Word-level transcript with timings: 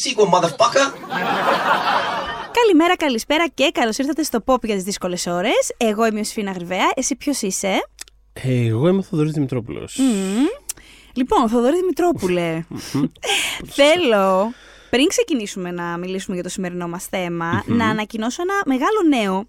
that 0.00 0.08
sequel, 0.08 0.26
motherfucker! 0.26 0.92
Καλημέρα, 2.52 2.96
καλησπέρα 2.96 3.48
και 3.48 3.70
καλώς 3.74 3.98
ήρθατε 3.98 4.22
στο 4.22 4.38
Pop 4.44 4.62
για 4.62 4.74
τις 4.74 4.84
δύσκολες 4.84 5.26
ώρες. 5.26 5.72
Εγώ 5.76 6.06
είμαι 6.06 6.20
ο 6.20 6.24
Σφίνα 6.24 6.52
Γρυβαία. 6.52 6.90
Εσύ 6.94 7.16
ποιος 7.16 7.42
είσαι; 7.42 7.88
Εγώ 8.32 8.88
είμαι 8.88 8.98
ο 8.98 9.02
Θοδωρής 9.02 9.32
Δημητρόπουλος. 9.32 9.98
Λοιπόν, 11.12 11.48
Θοδωρή 11.48 11.76
Δημητρόπουλε. 11.76 12.64
Θέλω 13.78 14.52
πριν 14.90 15.06
ξεκινήσουμε 15.06 15.70
να 15.70 15.98
μιλήσουμε 15.98 16.34
για 16.34 16.44
το 16.44 16.50
σημερινό 16.50 16.88
μας 16.88 17.04
θεμα 17.04 17.62
να 17.66 17.88
ανακοινώσω 17.88 18.42
ένα 18.42 18.54
μεγάλο 18.66 19.02
νέο 19.08 19.46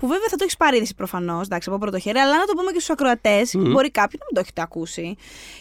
που 0.00 0.06
βέβαια 0.06 0.28
θα 0.28 0.36
το 0.36 0.42
έχεις 0.42 0.56
πάρει 0.56 0.76
είδηση 0.76 0.94
προφανώς, 0.94 1.44
εντάξει, 1.46 1.68
από 1.68 1.78
πρώτο 1.78 1.98
χέρι, 1.98 2.18
αλλά 2.18 2.38
να 2.38 2.44
το 2.44 2.52
πούμε 2.56 2.70
και 2.70 2.80
στους 2.80 2.90
ακροατές, 2.90 3.54
μπορεί 3.56 3.90
κάποιοι 3.90 4.18
να 4.20 4.24
μην 4.24 4.34
το 4.34 4.40
έχετε 4.40 4.62
ακούσει. 4.62 5.16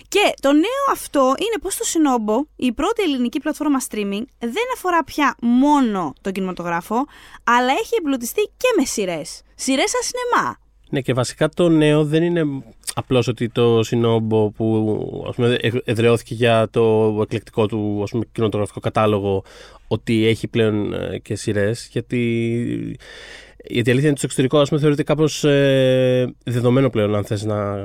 Και 0.07 0.33
το 0.41 0.51
νέο 0.51 0.83
αυτό 0.91 1.21
είναι 1.21 1.57
πως 1.61 1.75
το 1.75 1.83
Σινόμπο, 1.83 2.45
η 2.55 2.71
πρώτη 2.71 3.01
ελληνική 3.01 3.39
πλατφόρμα 3.39 3.79
streaming, 3.89 4.23
δεν 4.39 4.67
αφορά 4.73 5.03
πια 5.03 5.35
μόνο 5.41 6.13
τον 6.21 6.31
κινηματογράφο, 6.31 7.05
αλλά 7.43 7.71
έχει 7.71 7.95
εμπλουτιστεί 7.99 8.41
και 8.41 8.67
με 8.77 8.85
σειρές. 8.85 9.41
Σειρές 9.55 9.89
σαν 9.89 10.01
σινεμά. 10.03 10.57
Ναι, 10.89 11.01
και 11.01 11.13
βασικά 11.13 11.49
το 11.49 11.69
νέο 11.69 12.05
δεν 12.05 12.23
είναι 12.23 12.43
απλώς 12.95 13.27
ότι 13.27 13.49
το 13.49 13.83
Σινόμπο 13.83 14.49
που 14.49 15.25
ας 15.27 15.35
πούμε, 15.35 15.57
εδραιώθηκε 15.83 16.33
για 16.33 16.67
το 16.71 17.17
εκλεκτικό 17.21 17.65
του 17.65 17.99
ας 18.03 18.09
πούμε, 18.09 18.25
κινηματογραφικό 18.31 18.79
κατάλογο 18.79 19.43
ότι 19.87 20.27
έχει 20.27 20.47
πλέον 20.47 20.93
ε, 20.93 21.19
και 21.19 21.35
σειρές, 21.35 21.89
γιατί 21.91 22.97
γιατί 23.65 23.89
η 23.89 23.91
αλήθεια 23.91 24.09
είναι 24.09 24.09
ότι 24.09 24.17
στο 24.17 24.25
εξωτερικό 24.25 24.59
ας 24.59 24.69
πούμε, 24.69 24.81
θεωρείται 24.81 25.03
κάπως 25.03 25.43
ε, 25.43 26.33
δεδομένο 26.43 26.89
πλέον 26.89 27.15
αν 27.15 27.23
θες 27.23 27.43
να 27.43 27.75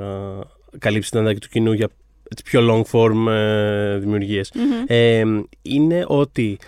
καλύψεις 0.78 1.10
την 1.10 1.20
ανάγκη 1.20 1.38
του 1.38 1.48
κοινού 1.48 1.72
για 1.72 1.88
πιο 2.44 2.60
long 2.70 2.82
form 2.92 3.32
ε, 3.32 3.98
δημιουργιες 3.98 4.52
Ε, 4.86 5.22
είναι 5.62 6.04
ότι 6.06 6.58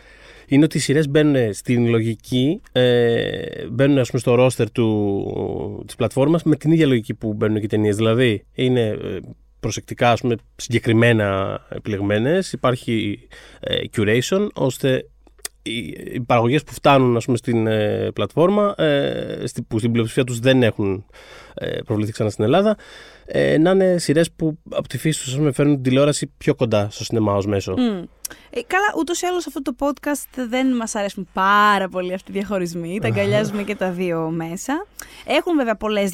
είναι 0.48 0.64
ότι 0.64 0.76
οι 0.76 0.80
σειρές 0.80 1.08
μπαίνουν 1.08 1.54
στην 1.54 1.86
λογική, 1.88 2.60
ε, 2.72 3.66
μπαίνουν 3.70 3.98
ας 3.98 4.10
πούμε, 4.10 4.20
στο 4.20 4.46
roster 4.46 4.66
του, 4.72 5.82
της 5.86 5.96
πλατφόρμας 5.96 6.42
με 6.42 6.56
την 6.56 6.70
ίδια 6.70 6.86
λογική 6.86 7.14
που 7.14 7.34
μπαίνουν 7.34 7.58
και 7.58 7.64
οι 7.64 7.68
ταινίες. 7.68 7.96
Δηλαδή 7.96 8.44
είναι 8.54 8.80
ε, 8.80 9.18
προσεκτικά 9.60 10.10
ας 10.10 10.20
πούμε, 10.20 10.36
συγκεκριμένα 10.56 11.60
επιλεγμένες, 11.68 12.52
υπάρχει 12.52 13.18
ε, 13.60 13.76
curation 13.96 14.48
ώστε 14.54 15.04
οι 15.66 16.20
παραγωγές 16.20 16.62
που 16.62 16.72
φτάνουν 16.72 17.16
ας 17.16 17.24
πούμε, 17.24 17.36
στην 17.36 17.66
ε, 17.66 18.10
πλατφόρμα, 18.14 18.74
ε, 18.78 19.44
που 19.68 19.78
στην 19.78 19.92
πλειοψηφία 19.92 20.24
τους 20.24 20.38
δεν 20.38 20.62
έχουν 20.62 21.04
ε, 21.54 21.78
προβληθεί 21.84 22.12
ξανά 22.12 22.30
στην 22.30 22.44
Ελλάδα, 22.44 22.76
ε, 23.26 23.58
να 23.58 23.70
είναι 23.70 23.98
σειρές 23.98 24.30
που 24.32 24.58
από 24.70 24.88
τη 24.88 24.98
φύση 24.98 25.22
τους 25.22 25.54
φέρνουν 25.54 25.74
την 25.74 25.82
τηλεόραση 25.82 26.32
πιο 26.38 26.54
κοντά 26.54 26.88
στο 26.90 27.04
σινεμά 27.04 27.34
ως 27.34 27.46
μέσο. 27.46 27.74
Ε, 28.50 28.60
καλά, 28.66 28.92
ούτως 28.98 29.22
ή 29.22 29.26
άλλως 29.26 29.46
αυτό 29.46 29.62
το 29.62 29.74
podcast 29.78 30.44
δεν 30.48 30.66
μας 30.66 30.94
αρέσουν 30.94 31.28
πάρα 31.32 31.88
πολύ 31.88 32.12
αυτοί 32.12 32.30
οι 32.30 32.34
διαχωρισμοί. 32.34 32.98
Τα 33.00 33.06
αγκαλιάζουμε 33.06 33.62
και 33.62 33.74
τα 33.74 33.90
δύο 33.90 34.30
μέσα. 34.30 34.86
Έχουν 35.26 35.56
βέβαια 35.56 35.76
πολλές 35.76 36.12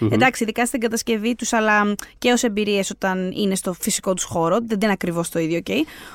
Εντάξει, 0.00 0.42
ειδικά 0.42 0.66
στην 0.66 0.80
κατασκευή 0.80 1.34
τους, 1.34 1.52
αλλά 1.52 1.94
και 2.18 2.32
ως 2.32 2.42
εμπειρίες 2.42 2.90
όταν 2.90 3.32
είναι 3.36 3.54
στο 3.54 3.72
φυσικό 3.72 4.14
τους 4.14 4.24
χώρο. 4.24 4.58
Δεν 4.66 4.78
είναι 4.82 4.92
ακριβώς 4.92 5.28
το 5.28 5.38
ίδιο, 5.38 5.60
OK. 5.66 5.72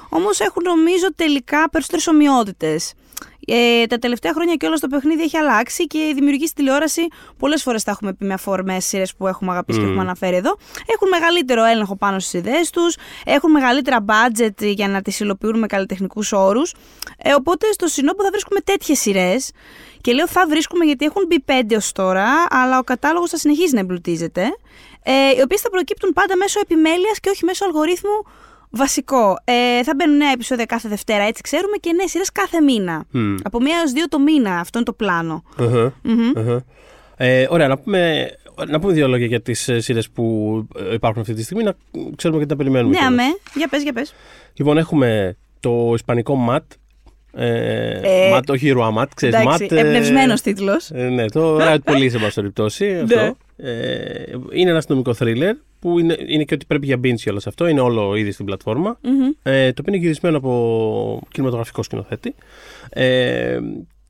Όμως 0.10 0.40
έχουν 0.40 0.64
νομίζω 0.64 1.14
τελικά 1.16 1.70
περισσότερες 1.70 2.08
ομοιότητες. 2.08 2.94
Ε, 3.48 3.86
τα 3.86 3.98
τελευταία 3.98 4.34
χρόνια 4.34 4.56
και 4.56 4.66
όλο 4.66 4.80
το 4.80 4.88
παιχνίδι 4.88 5.22
έχει 5.22 5.38
αλλάξει 5.38 5.88
και 5.88 5.98
οι 5.98 6.14
δημιουργοί 6.14 6.46
στη 6.46 6.56
τηλεόραση 6.56 7.08
πολλές 7.38 7.64
φορές 7.64 7.84
τα 7.84 7.92
έχουμε 7.92 8.14
πει 8.14 8.26
με 8.26 8.34
αφορμές 8.34 8.86
σειρές 8.86 9.16
που 9.16 9.28
έχουμε 9.28 9.52
αγαπήσει 9.52 9.80
και 9.80 9.86
έχουμε 9.86 10.02
αναφέρει 10.02 10.36
εδώ. 10.36 10.58
Έχουν 10.86 11.08
μεγαλύτερο 11.10 11.64
έλεγχο 11.64 11.96
πάνω 11.96 12.20
στις 12.20 12.34
ιδέες 12.34 12.70
τους, 12.70 12.96
έχουν 13.26 13.52
μεγαλύτερα 13.52 14.06
budget 14.06 14.56
για 14.60 14.88
να 14.88 15.02
τις 15.02 15.20
υλοποιούν 15.20 15.60
με 15.60 15.68
καλλιτεχνικούς 15.68 16.32
όρους. 16.32 16.74
Ε, 17.18 17.34
οπότε 17.34 17.72
στο 17.72 17.88
συνόπο 17.88 18.24
θα 18.24 18.30
βρίσκουμε 18.32 18.60
τέτοιες 18.60 19.00
σειρές. 19.00 19.52
Και 20.02 20.14
λέω 20.14 20.28
θα 20.28 20.46
βρίσκουμε 20.48 20.86
γιατί 20.86 21.06
έχουν 21.06 21.26
μπει 21.28 21.40
πέντε 21.40 21.76
ως 21.76 21.92
τώρα, 21.92 22.28
αλλά 22.50 22.78
ο 22.78 22.84
κατάλογος 22.84 23.30
θα 23.30 23.38
συνεχίζει 23.38 23.74
να 23.74 23.80
εμπλουτίζεται. 23.80 24.42
Ε, 25.04 25.12
οι 25.38 25.42
οποίες 25.42 25.62
θα 25.62 25.70
προκύπτουν 25.70 26.14
πάντα 26.14 26.38
μέσω 26.38 26.60
επιμέλειας 26.60 27.20
και 27.20 27.30
όχι 27.30 27.46
μέσω 27.46 27.66
αλγορίθμου 27.66 28.24
Βασικό. 28.72 29.38
Ε, 29.44 29.84
θα 29.84 29.94
μπαίνουν 29.96 30.18
νέα 30.18 30.32
επεισόδια 30.32 30.66
κάθε 30.66 30.90
Δευτέρα, 30.90 31.24
έτσι 31.24 31.42
ξέρουμε, 31.42 31.78
και 31.80 31.94
νέες 31.94 32.10
σειρές 32.10 32.32
κάθε 32.32 32.62
μήνα. 32.62 33.06
Από 33.44 33.62
μία 33.62 33.78
έως 33.78 33.92
δύο 33.92 34.08
το 34.08 34.20
μήνα. 34.20 34.60
Αυτό 34.60 34.78
είναι 34.78 34.88
το 34.88 34.94
πλανο 34.94 35.44
Ε, 37.18 37.48
ωραία, 37.50 37.68
να 37.68 37.78
πούμε, 37.78 38.30
να 38.68 38.80
πούμε 38.80 38.94
δύο 38.94 39.08
λόγια 39.08 39.26
για 39.26 39.42
τις 39.42 39.68
ε, 39.68 39.80
σειρές 39.80 40.10
που 40.10 40.68
ε, 40.78 40.94
υπάρχουν 40.94 41.22
αυτή 41.22 41.34
τη 41.34 41.44
στιγμή, 41.44 41.64
να 41.64 41.74
ξέρουμε 42.16 42.40
και 42.40 42.46
τι 42.46 42.52
να 42.52 42.58
περιμένουμε. 42.58 43.00
Ναι, 43.00 43.06
αμέ. 43.06 43.24
Για 43.54 43.68
πες, 43.68 43.84
για 43.84 43.94
πες. 43.94 44.14
Λοιπόν, 44.54 44.78
έχουμε 44.78 45.38
το 45.60 45.92
ισπανικό 45.94 46.36
ΜΑΤ. 46.36 46.64
Ε, 47.34 48.00
ε, 48.02 48.30
ματ, 48.30 48.50
όχι 48.50 48.70
Ρουαμάτ, 48.70 49.12
ξέρεις. 49.16 49.44
Ματ. 49.44 49.62
Εμπνευσμένος 49.72 50.42
τίτλος. 50.42 50.90
Ε, 50.90 51.10
ναι, 51.10 51.26
το 51.30 51.58
Riot 51.62 51.78
Police, 51.84 52.10
σε 52.12 52.18
πάση 52.18 52.36
περιπτώσει. 52.36 53.04
Ναι. 53.08 53.32
Ε, 53.64 54.24
είναι 54.52 54.70
ένα 54.70 54.78
αστυνομικό 54.78 55.14
θρίλερ 55.14 55.56
που 55.80 56.00
είναι, 56.00 56.18
είναι 56.28 56.44
και 56.44 56.54
ότι 56.54 56.66
πρέπει 56.66 56.86
για 56.86 57.00
binge 57.04 57.30
όλο 57.30 57.42
αυτό. 57.46 57.68
Είναι 57.68 57.80
όλο 57.80 58.16
ήδη 58.16 58.32
στην 58.32 58.46
πλατφορμα 58.46 59.00
Ε, 59.44 59.72
το 59.72 59.82
οποίο 59.82 59.94
είναι 59.94 59.98
γυρισμένο 59.98 60.38
από 60.38 61.22
κινηματογραφικό 61.32 61.84
σκηνοθέτη. 61.84 62.36
Ε, 62.90 63.60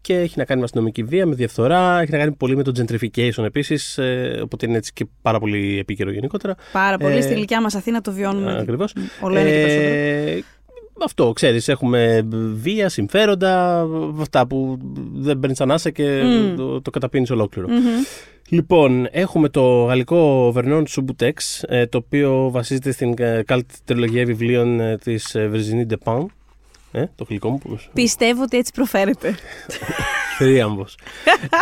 και 0.01 0.17
έχει 0.17 0.33
να 0.37 0.45
κάνει 0.45 0.59
με 0.59 0.65
αστυνομική 0.65 1.03
βία, 1.03 1.25
με 1.25 1.35
διαφθορά, 1.35 2.01
έχει 2.01 2.11
να 2.11 2.17
κάνει 2.17 2.31
πολύ 2.31 2.55
με 2.55 2.63
το 2.63 2.71
gentrification 2.77 3.43
επίσης. 3.43 3.97
Ε, 3.97 4.39
οπότε 4.43 4.65
είναι 4.65 4.77
έτσι 4.77 4.93
και 4.93 5.05
πάρα 5.21 5.39
πολύ 5.39 5.77
επίκαιρο 5.79 6.11
γενικότερα. 6.11 6.55
Πάρα 6.71 6.97
πολύ. 6.97 7.15
Ε, 7.15 7.21
στη 7.21 7.33
γλυκιά 7.33 7.61
μας 7.61 7.75
Αθήνα 7.75 8.01
το 8.01 8.11
βιώνουμε. 8.11 8.57
Ακριβώς. 8.59 8.93
Όλο 9.21 9.37
ε, 9.37 9.43
και 9.43 9.49
περισσότερο. 9.49 10.45
Αυτό, 11.03 11.31
ξέρεις, 11.33 11.67
έχουμε 11.67 12.27
βία, 12.53 12.89
συμφέροντα, 12.89 13.85
αυτά 14.19 14.47
που 14.47 14.77
δεν 15.13 15.39
παίρνεις 15.39 15.61
ανάσα 15.61 15.89
και 15.89 16.21
το, 16.55 16.81
το 16.81 16.91
καταπίνεις 16.91 17.29
Λοιπόν, 18.51 19.07
έχουμε 19.11 19.49
το 19.49 19.83
γαλλικό 19.83 20.53
Vernon 20.55 20.83
Subutex, 20.89 21.31
ε, 21.61 21.85
το 21.85 21.97
οποίο 21.97 22.49
βασίζεται 22.51 22.91
στην 22.91 23.15
καλή 23.45 23.65
τριλογία 23.85 24.25
βιβλίων 24.25 24.79
ε, 24.79 24.97
της 24.97 25.35
ε, 25.35 25.51
Virginie 25.53 25.93
Despins. 25.93 26.25
Ε, 26.91 27.05
το 27.15 27.25
γλυκό 27.29 27.49
μου. 27.49 27.79
Πιστεύω 27.93 28.41
ότι 28.43 28.57
έτσι 28.57 28.71
προφέρεται. 28.73 29.35
Θρίαμβος. 30.37 30.97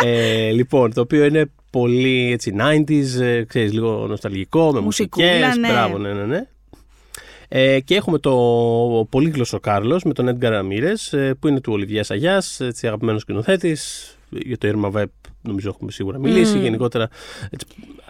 ε, 0.04 0.52
λοιπόν, 0.52 0.94
το 0.94 1.02
οποίο 1.02 1.26
είναι 1.26 1.52
πολύ 1.70 2.32
έτσι 2.32 2.56
90s, 2.60 3.44
ξέρεις, 3.48 3.74
λίγο 3.74 4.08
νοσταλγικό, 4.08 4.72
με 4.72 4.80
μουσικές. 4.80 5.56
Ναι. 5.58 5.68
Μπράβο, 5.68 5.98
ναι, 5.98 6.14
ναι, 6.14 6.26
ναι. 6.26 6.48
Ε, 7.48 7.80
και 7.80 7.96
έχουμε 7.96 8.20
το 8.20 8.34
πολύγλωσσο 9.10 9.60
Κάρλος 9.60 10.04
με 10.04 10.14
τον 10.14 10.28
Έντγκαρ 10.28 10.52
Ραμίρε, 10.52 10.94
που 11.40 11.48
είναι 11.48 11.62
του 11.62 11.74
Ολιβιά 11.74 12.06
Αγιάς, 12.10 12.62
αγαπημένος 12.84 13.22
σκηνοθέτης. 13.22 14.14
Για 14.30 14.58
το 14.58 14.68
Irma 14.74 15.00
Web 15.00 15.06
νομίζω 15.42 15.70
έχουμε 15.70 15.92
σίγουρα 15.92 16.20
μιλήσει. 16.20 16.54
Mm. 16.58 16.62
Γενικότερα. 16.62 17.10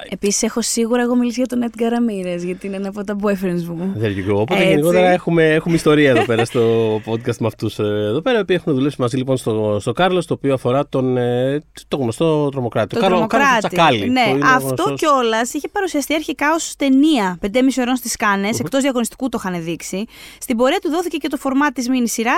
Επίσης, 0.09 0.43
έχω 0.43 0.61
σίγουρα 0.61 1.01
εγώ 1.01 1.15
μιλήσει 1.15 1.43
για 1.45 1.57
τον 1.57 1.69
Edgar 1.69 1.91
Ramirez, 1.91 2.45
γιατί 2.45 2.67
είναι 2.67 2.75
ένα 2.75 2.87
από 2.87 3.03
τα 3.03 3.15
boyfriends 3.21 3.63
μου. 3.63 3.93
Δεν 3.95 4.15
you 4.17 4.35
Οπότε 4.35 4.61
Έτσι. 4.61 4.69
γενικότερα 4.69 5.09
έχουμε, 5.09 5.53
έχουμε 5.53 5.75
ιστορία 5.75 6.09
εδώ 6.09 6.25
πέρα 6.25 6.45
στο 6.45 6.95
podcast 7.05 7.37
με 7.39 7.47
αυτούς 7.47 7.79
ε, 7.79 7.83
εδώ 7.83 8.21
πέρα, 8.21 8.43
οι 8.47 8.53
έχουν 8.53 8.73
δουλέψει 8.73 9.01
μαζί 9.01 9.17
λοιπόν 9.17 9.37
στο, 9.37 9.77
στο 9.81 9.91
Κάρλος, 9.91 10.25
το 10.25 10.33
οποίο 10.33 10.53
αφορά 10.53 10.87
τον 10.87 11.17
ε, 11.17 11.61
το 11.87 11.97
γνωστό 11.97 12.49
τρομοκράτη. 12.49 12.95
Το 12.95 13.01
Κάρλο 13.01 13.27
Τσακάλι. 13.57 14.09
Ναι, 14.09 14.37
αυτό 14.43 14.83
είναι... 14.87 14.95
κιόλας 14.95 15.53
είχε 15.53 15.67
παρουσιαστεί 15.67 16.13
αρχικά 16.13 16.53
ως 16.53 16.73
ταινία 16.77 17.39
5,5 17.41 17.49
ώρων 17.79 17.95
στις 17.95 18.15
Κάνες, 18.15 18.55
mm-hmm. 18.55 18.59
εκτός 18.59 18.81
διαγωνιστικού 18.81 19.29
το 19.29 19.41
είχαν 19.43 19.63
δείξει. 19.63 20.05
Στην 20.39 20.57
πορεία 20.57 20.79
του 20.79 20.89
δόθηκε 20.89 21.17
και 21.17 21.27
το 21.27 21.37
φορμά 21.37 21.71
της 21.71 21.89
μήνυ 21.89 22.07
σειρά, 22.07 22.37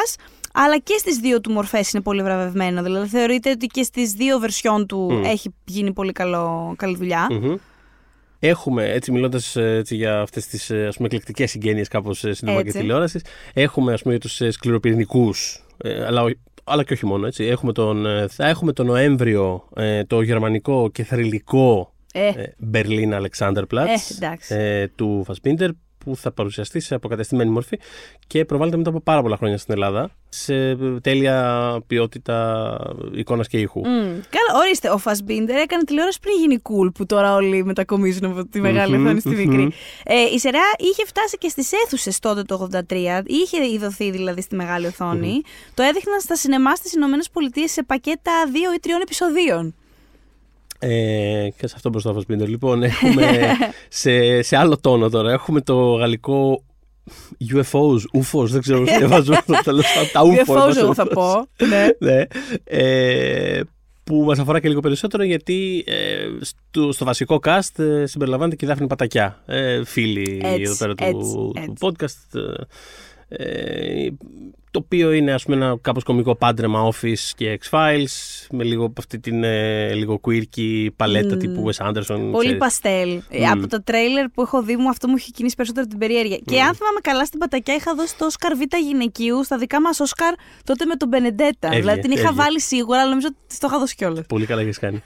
αλλά 0.54 0.78
και 0.78 0.96
στις 0.98 1.18
δύο 1.18 1.42
του 1.42 1.52
μορφές 1.52 1.92
είναι 1.92 2.04
πολύ 2.04 2.24
βραβευμένο. 2.24 2.84
Δηλαδή 2.84 3.08
θεωρείται 3.08 3.50
ότι 3.50 3.68
και 3.68 3.84
στις 3.84 4.12
δύο 4.12 4.40
βερσιόν 4.40 4.86
του 4.86 5.22
έχει 5.26 5.54
γίνει 5.66 5.94
πολύ 5.94 6.12
καλό, 6.12 6.74
καλή 6.78 6.98
Έχουμε, 8.44 8.92
έτσι 8.92 9.12
μιλώντας 9.12 9.58
για 9.90 10.20
αυτές 10.22 10.48
τις 10.48 10.70
ε, 10.70 10.90
εκλεκτικές 11.00 11.52
συγγένειες 11.52 11.88
κάπως 11.88 12.26
σινεμά 12.30 12.64
και 12.64 12.72
τηλεόρασης, 12.72 13.22
έχουμε 13.54 13.94
ας 13.94 14.02
πούμε, 14.02 14.16
για 14.16 14.30
του 14.30 14.52
σκληροπυρηνικούς, 14.52 15.66
ε, 15.78 16.06
αλλά, 16.06 16.36
αλλά 16.64 16.84
και 16.84 16.94
όχι 16.94 17.06
μόνο. 17.06 17.28
Έτσι. 17.28 17.44
Έχουμε 17.44 17.72
τον, 17.72 18.06
ε, 18.06 18.28
θα 18.28 18.48
έχουμε 18.48 18.74
τον 18.74 18.86
Νοέμβριο 18.86 19.70
το 20.08 20.22
γερμανικό 20.22 20.90
και 20.90 21.04
θρηλυκό 21.04 21.94
ε. 22.14 22.32
Berlin 22.74 23.22
Alexanderplatz 23.22 23.86
ε, 24.48 24.88
του 24.88 25.24
Φασπίντερ 25.26 25.70
που 26.04 26.16
θα 26.16 26.32
παρουσιαστεί 26.32 26.80
σε 26.80 26.96
αποκατεστημένη 26.96 27.50
μορφή 27.50 27.80
και 28.28 28.46
προβάλλεται 28.46 28.78
μετά 28.78 28.90
από 28.90 29.02
πάρα 29.02 29.22
πολλά 29.22 29.38
χρόνια 29.38 29.58
στην 29.58 29.74
Ελλάδα 29.74 30.12
σε 30.30 30.76
τέλεια 31.02 31.78
ποιότητα 31.88 32.78
εικόνας 33.12 33.48
και 33.48 33.58
ήχου. 33.58 33.82
Mm. 33.82 33.86
Καλά, 34.30 34.60
ορίστε. 34.64 34.90
Ο 34.90 34.98
Φασμπίντερ 34.98 35.56
έκανε 35.56 35.84
τηλεόραση 35.84 36.20
πριν 36.20 36.36
γίνει 36.40 36.62
cool, 36.64 36.94
που 36.94 37.06
τώρα 37.06 37.36
όλοι 37.36 37.66
μετακομίζουν 37.66 38.26
από 38.26 38.46
τη 38.46 38.62
μεγάλη 38.62 38.96
οθόνη 38.96 39.20
στη 39.20 39.30
μικρή. 39.30 39.72
Ε, 40.04 40.22
η 40.34 40.40
σειρά 40.40 40.62
είχε 40.78 41.06
φτάσει 41.06 41.38
και 41.38 41.50
στις 41.50 41.72
αίθουσες 41.72 42.20
τότε 42.20 42.44
το 42.44 42.70
83, 42.90 43.22
είχε 43.26 43.66
ειδωθεί 43.74 44.12
δηλαδή 44.12 44.42
στη 44.42 44.56
μεγάλη 44.56 44.86
οθόνη. 44.86 45.42
Το 45.74 45.84
έδειχναν 45.84 46.20
στα 46.20 46.36
σινεμά 46.36 46.76
στις 46.76 46.94
ΗΠΑ 46.94 47.68
σε 47.68 47.84
πακέτα 47.84 48.32
δύο 48.52 48.74
ή 48.74 48.80
τριών 48.80 49.02
επεισοδίων. 49.02 49.76
Ε, 50.84 51.50
και 51.58 51.68
σε 51.68 51.74
αυτό 51.76 51.90
μπροστά 51.90 52.14
Φασπίντερ. 52.14 52.48
Λοιπόν, 52.48 52.84
έχουμε 52.84 53.28
σε, 54.02 54.42
σε 54.42 54.58
άλλο 54.58 54.78
τόνο 54.78 55.10
τώρα. 55.10 55.32
Έχουμε 55.32 55.62
το 55.62 55.94
γαλλικό 55.94 56.64
UFOs, 57.54 58.22
UFOs, 58.22 58.46
δεν 58.46 58.62
ξέρω 58.62 58.84
τι 58.84 58.98
διαβάζω. 58.98 59.34
τα 60.14 60.22
UFOs. 60.22 60.70
UFOs 60.70 60.76
εγώ 60.78 60.94
θα 60.94 61.08
πω. 61.08 61.48
ναι. 61.68 61.88
ναι. 62.00 62.24
Ε, 62.64 63.62
που 64.04 64.24
μας 64.24 64.40
αφορά 64.40 64.60
και 64.60 64.68
λίγο 64.68 64.80
περισσότερο 64.80 65.24
γιατί 65.24 65.84
ε, 65.88 66.28
στο, 66.42 66.92
στο, 66.92 67.06
βασικό 67.06 67.40
cast 67.44 67.84
ε, 67.84 68.06
συμπεριλαμβάνεται 68.06 68.56
και 68.56 68.66
η 68.66 68.68
Δάφνη 68.68 68.88
Πατακιά, 68.88 69.44
ε, 69.46 69.84
φίλη 69.86 70.42
έτσι, 70.44 70.62
εδώ 70.62 70.76
πέρα 70.78 70.94
έτσι, 70.98 71.12
του, 71.12 71.54
έτσι. 71.56 71.70
του 71.70 71.76
podcast. 71.80 72.40
Ε, 73.28 74.08
το 74.72 74.80
οποίο 74.84 75.12
είναι 75.12 75.34
ας 75.34 75.44
πούμε 75.44 75.56
ένα 75.56 75.78
κάπως 75.82 76.04
κομικό 76.04 76.36
πάντρεμα 76.36 76.90
Office 76.92 77.32
και 77.36 77.60
X-Files 77.64 78.46
με 78.52 78.64
λίγο 78.64 78.94
αυτή 78.98 79.20
την 79.20 79.44
ε, 79.44 79.94
λίγο 79.94 80.20
quirky 80.24 80.88
παλέτα 80.96 81.36
Mm. 81.36 81.40
τύπου 81.40 81.70
Wes 81.70 81.86
Anderson. 81.88 82.18
Πολύ 82.32 82.38
ξέρεις. 82.40 82.58
παστέλ. 82.58 83.22
Ε, 83.30 83.46
Από 83.48 83.68
το 83.68 83.84
τρέιλερ 83.84 84.28
που 84.30 84.42
έχω 84.42 84.64
δει 84.64 84.76
μου 84.76 84.90
αυτό 84.90 85.08
μου 85.08 85.16
έχει 85.18 85.32
κινήσει 85.32 85.56
περισσότερο 85.56 85.86
την 85.88 85.98
περιέργεια. 85.98 86.38
Και 86.46 86.62
αν 86.62 86.76
θυμάμαι 86.76 87.00
καλά 87.02 87.26
στην 87.26 87.40
Πατακιά 87.40 87.76
είχα 87.76 87.96
δώσει 87.96 88.18
το 88.18 88.26
Όσκαρ 88.26 88.56
Β 88.56 88.62
γυναικείου 88.88 89.44
στα 89.44 89.58
δικά 89.58 89.82
μας 89.82 90.00
Όσκαρ 90.00 90.34
τότε 90.64 90.86
με 90.86 90.96
τον 90.96 91.08
Μπενεντέτα. 91.08 91.68
Έβγε, 91.68 91.80
δηλαδή 91.80 92.00
την 92.02 92.12
είχα 92.12 92.22
έβγε. 92.22 92.34
βάλει 92.36 92.62
σίγουρα, 92.62 93.00
αλλά 93.00 93.10
νομίζω 93.10 93.28
ότι 93.30 93.58
το 93.60 93.68
είχα 93.70 93.80
δώσει 93.80 93.96
κιόλας. 93.96 94.26
Πολύ 94.28 94.46
καλά 94.46 94.62
έχεις 94.62 94.80
κάνει. 94.80 95.04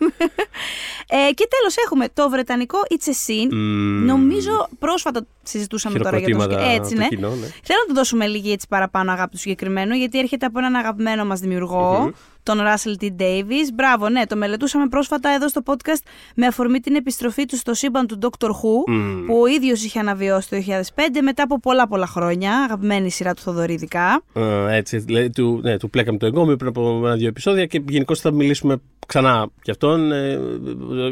Ε, 1.07 1.31
και 1.33 1.47
τέλος 1.57 1.75
έχουμε 1.85 2.05
το 2.13 2.29
βρετανικό 2.29 2.77
It's 2.89 3.07
a 3.09 3.11
Scene. 3.11 3.53
Μμμ. 3.53 4.05
Νομίζω 4.05 4.67
πρόσφατα 4.79 5.25
συζητούσαμε 5.43 5.97
τώρα 5.99 6.17
για 6.17 6.27
το 6.27 6.33
Χειροκροτήματα 6.33 6.63
σκηνικό. 6.69 6.83
Έτσι, 6.83 6.93
από 6.93 7.01
ναι. 7.03 7.09
το 7.09 7.15
κοινό, 7.15 7.29
ναι. 7.29 7.47
Θέλω 7.63 7.79
να 7.79 7.85
του 7.87 7.93
δώσουμε 7.93 8.27
λίγη 8.27 8.51
έτσι 8.51 8.67
παραπάνω 8.69 9.11
αγάπη 9.11 9.31
τους 9.31 9.45
συγκεκριμένου, 9.55 9.95
γιατί 9.95 10.19
έρχεται 10.19 10.45
από 10.45 10.59
έναν 10.59 10.75
αγαπημένο 10.75 11.25
μας 11.25 11.39
δημιουργό, 11.39 12.11
τον 12.45 12.57
Russell 12.59 13.03
T. 13.03 13.21
Davis. 13.21 13.67
Μπράβο, 13.73 14.09
ναι, 14.09 14.25
το 14.25 14.35
μελετούσαμε 14.35 14.87
πρόσφατα 14.87 15.29
εδώ 15.29 15.49
στο 15.49 15.61
podcast 15.65 16.01
με 16.35 16.45
αφορμή 16.45 16.79
την 16.79 16.95
επιστροφή 16.95 17.45
του 17.45 17.57
στο 17.57 17.73
σύμπαν 17.73 18.07
του 18.07 18.19
Doctor 18.21 18.47
Who, 18.47 18.93
Μμμ. 18.93 19.25
που 19.25 19.39
ο 19.41 19.47
ίδιος 19.47 19.83
είχε 19.83 19.99
αναβιώσει 19.99 20.49
το 20.49 20.57
2005 20.95 21.21
μετά 21.21 21.43
από 21.43 21.59
πολλά 21.59 21.87
πολλά 21.87 22.07
χρόνια. 22.07 22.63
Αγαπημένη 22.63 23.11
σειρά 23.11 23.33
του 23.33 23.41
Θοδωρή, 23.41 23.73
ειδικά. 23.73 24.23
Ε, 24.33 24.75
έτσι, 24.75 24.97
δηλαδή, 24.97 25.29
του, 25.29 25.59
ναι, 25.63 25.77
του 25.77 25.89
πλέκαμε 25.89 26.17
το 26.17 26.25
εγκόμιο 26.25 26.55
πριν 26.55 26.69
από 26.69 27.01
ένα-δύο 27.03 27.27
επεισόδια 27.27 27.65
και 27.65 27.81
γενικώς 27.89 28.19
θα 28.19 28.31
μιλήσουμε 28.31 28.77
ξανά 29.07 29.49
για 29.63 29.73
αυτόν. 29.73 30.11
Ε, 30.11 30.39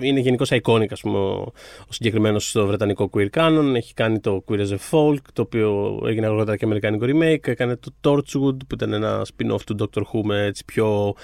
είναι 0.02 0.20
γενικώς 0.20 0.52
iconic, 0.52 0.92
ας 0.92 1.02
πούμε, 1.02 1.18
ο, 1.18 1.52
ο 1.80 1.90
συγκεκριμένος 1.90 2.50
στο 2.50 2.68
βρετανικό 2.68 3.10
queer 3.14 3.28
canon. 3.34 3.74
Έχει 3.76 3.94
κάνει 3.94 4.20
το 4.20 4.44
Queer 4.48 4.60
as 4.60 4.70
a 4.70 4.78
Folk, 4.92 5.22
το 5.34 5.42
οποίο 5.42 6.00
έγινε 6.06 6.26
αργότερα 6.26 6.58
και 6.58 6.66
αμερικάνικο 6.66 7.06
remake. 7.10 7.48
Έκανε 7.48 7.76
το 7.76 7.92
Torchwood, 8.04 8.58
που 8.68 8.74
ήταν 8.74 8.94
ένα 8.94 9.26
spin-off 9.26 9.62
του 9.66 9.76
Doctor 9.80 10.02
Who 10.02 10.22
με 10.24 10.46
έτσι 10.46 10.66
πιο 10.66 11.16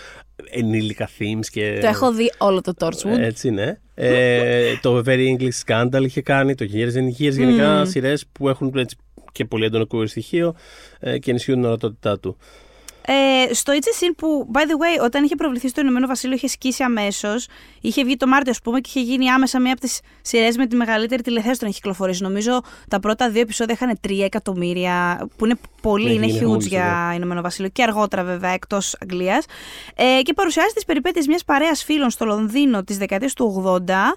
ενήλικα 0.49 1.09
themes 1.19 1.45
και... 1.51 1.77
Το 1.81 1.87
έχω 1.87 2.13
δει 2.13 2.31
όλο 2.37 2.61
το 2.61 2.73
Torchwood. 2.79 3.17
Έτσι, 3.19 3.49
ναι. 3.49 3.77
Ε, 3.95 4.75
το 4.81 5.03
Very 5.05 5.37
English 5.37 5.65
Scandal 5.65 6.01
είχε 6.05 6.21
κάνει, 6.21 6.55
το 6.55 6.65
Years 6.73 6.93
and 6.93 7.23
Years, 7.23 7.33
γενικά 7.33 7.77
Μμμ. 7.77 7.85
σειρές 7.85 8.25
που 8.31 8.49
έχουν 8.49 8.71
έτσι, 8.75 8.97
και 9.31 9.45
πολύ 9.45 9.65
έντονο 9.65 9.87
queer 9.91 10.07
στοιχείο 10.07 10.55
ε, 10.99 11.17
και 11.17 11.29
ενισχύουν 11.29 11.57
την 11.57 11.65
ορατότητά 11.65 12.19
του. 12.19 12.37
Ε, 13.05 13.53
στο 13.53 13.73
It's 13.73 13.75
a 13.75 14.03
Scene 14.03 14.13
που, 14.17 14.49
by 14.53 14.59
the 14.59 14.61
way, 14.61 15.03
όταν 15.03 15.23
είχε 15.23 15.35
προβληθεί 15.35 15.67
στο 15.67 15.81
Ηνωμένο 15.81 16.07
Βασίλειο, 16.07 16.35
είχε 16.35 16.47
σκίσει 16.47 16.83
αμέσως. 16.83 17.47
Είχε 17.81 18.03
βγει 18.03 18.17
το 18.17 18.27
Μάρτιο, 18.27 18.51
ας 18.51 18.61
πούμε, 18.61 18.79
και 18.79 18.89
είχε 18.93 19.01
γίνει 19.01 19.29
άμεσα 19.29 19.59
μία 19.59 19.71
από 19.71 19.81
τις 19.81 19.99
σειρές 20.21 20.57
με 20.57 20.67
τη 20.67 20.75
μεγαλύτερη 20.75 21.21
τηλεθέαση 21.21 21.57
να 21.61 21.67
έχει 21.67 21.75
κυκλοφορήσει. 21.75 22.21
Νομίζω 22.23 22.61
τα 22.89 22.99
πρώτα 22.99 23.29
δύο 23.29 23.41
επεισόδια 23.41 23.73
είχαν 23.81 23.99
3 24.07 24.23
εκατομμύρια, 24.23 25.27
που 25.37 25.45
είναι 25.45 25.59
πολύ, 25.81 26.05
Ναι, 26.05 26.11
είναι 26.11 26.25
είναι 26.25 26.47
huge 26.47 26.55
huge, 26.55 26.59
για 26.59 27.11
Ηνωμένο 27.15 27.41
Βασίλειο 27.41 27.69
και 27.69 27.83
αργότερα 27.83 28.23
βέβαια 28.23 28.51
εκτός 28.51 28.95
Αγγλίας. 29.01 29.45
Ε, 29.95 30.21
και 30.21 30.33
παρουσιάζει 30.33 30.73
τις 30.73 30.85
περιπέτειες 30.85 31.27
μιας 31.27 31.43
παρέας 31.43 31.83
φίλων 31.83 32.09
στο 32.09 32.25
Λονδίνο 32.25 32.83
της 32.83 32.97
δεκαετίας 32.97 33.33
του 33.33 33.63
80 33.87 34.15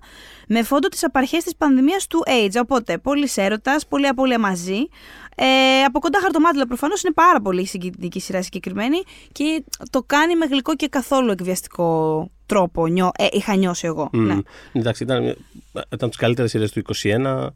με 0.48 0.62
φόντο 0.62 0.88
τις 0.88 1.04
απαρχές 1.04 1.44
της 1.44 1.56
πανδημίας 1.56 2.06
του 2.06 2.22
AIDS. 2.26 2.60
Οπότε, 2.62 2.98
πολύ 2.98 3.28
έρωτας, 3.34 3.86
πολύ 3.86 4.06
απώλεια 4.06 4.38
μαζί. 4.38 4.88
Ε, 5.36 5.82
από 5.86 5.98
κοντά 5.98 6.20
χαρτομάτιλα 6.20 6.66
προφανώς 6.66 7.02
είναι 7.02 7.12
πάρα 7.12 7.40
πολύ 7.40 7.66
συγκινητική 7.66 8.20
σειρά 8.20 8.42
συγκεκριμένη 8.42 8.96
και 9.32 9.64
το 9.90 10.02
κάνει 10.06 10.36
με 10.36 10.46
γλυκό 10.46 10.76
και 10.76 10.88
καθόλου 10.88 11.30
εκβιαστικό 11.30 12.30
τρόπο. 12.46 12.86
Νιώ, 12.86 13.10
ε, 13.18 13.26
είχα 13.30 13.56
νιώσει 13.56 13.86
εγώ. 13.86 14.08
Μμ. 14.12 14.26
Ναι. 14.26 14.36
Εντάξει, 14.72 15.02
ήταν, 15.02 15.36
ήταν 15.92 16.08
τις 16.08 16.18
καλύτερες 16.18 16.50
σειρές 16.50 16.72
του 16.72 16.82
2021. 17.02 17.52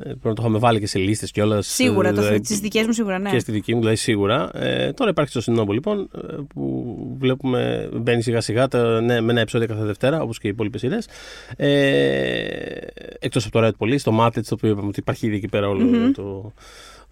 Ε, 0.00 0.02
Πρέπει 0.02 0.26
να 0.28 0.34
το 0.34 0.42
είχαμε 0.42 0.58
βάλει 0.58 0.80
και 0.80 0.86
σε 0.86 0.98
λίστες 0.98 1.30
κιόλας. 1.30 1.66
Σίγουρα, 1.66 2.12
το, 2.12 2.20
δηλαδή, 2.20 2.40
τις 2.40 2.58
δικές 2.58 2.86
μου 2.86 2.92
σίγουρα, 2.92 3.18
ναι. 3.18 3.30
Και 3.30 3.38
στη 3.38 3.52
δική 3.52 3.72
μου, 3.74 3.78
δηλαδή 3.78 3.96
σίγουρα. 3.96 4.50
Ε, 4.54 4.92
τώρα 4.92 5.10
υπάρχει 5.10 5.32
το 5.32 5.40
Συνόμπο 5.40 5.72
λοιπόν, 5.72 6.10
ε, 6.14 6.34
που 6.54 6.96
βλέπουμε, 7.18 7.88
μπαίνει 7.92 8.22
σιγά 8.22 8.40
σιγά 8.40 8.68
τα, 8.68 9.00
ναι, 9.00 9.20
με 9.20 9.32
ένα 9.32 9.40
επεισόδιο 9.40 9.66
κάθε 9.66 9.84
Δευτέρα, 9.84 10.22
όπως 10.22 10.38
και 10.38 10.46
οι 10.46 10.50
υπόλοιπες 10.50 10.80
σειρές. 10.80 11.08
Ε, 11.56 12.76
Εκτός 13.18 13.46
από 13.46 13.60
το 13.60 13.66
Red 13.66 13.86
Police, 13.86 14.00
το 14.00 14.24
Matrix, 14.24 14.42
το 14.42 14.54
οποίο 14.54 14.70
είπαμε 14.70 14.88
ότι 14.88 15.00
υπάρχει 15.00 15.26
ήδη 15.26 15.36
εκεί 15.36 15.48
πέρα 15.48 15.68
όλο 15.68 15.84
Μμμ. 15.84 16.12
το. 16.12 16.52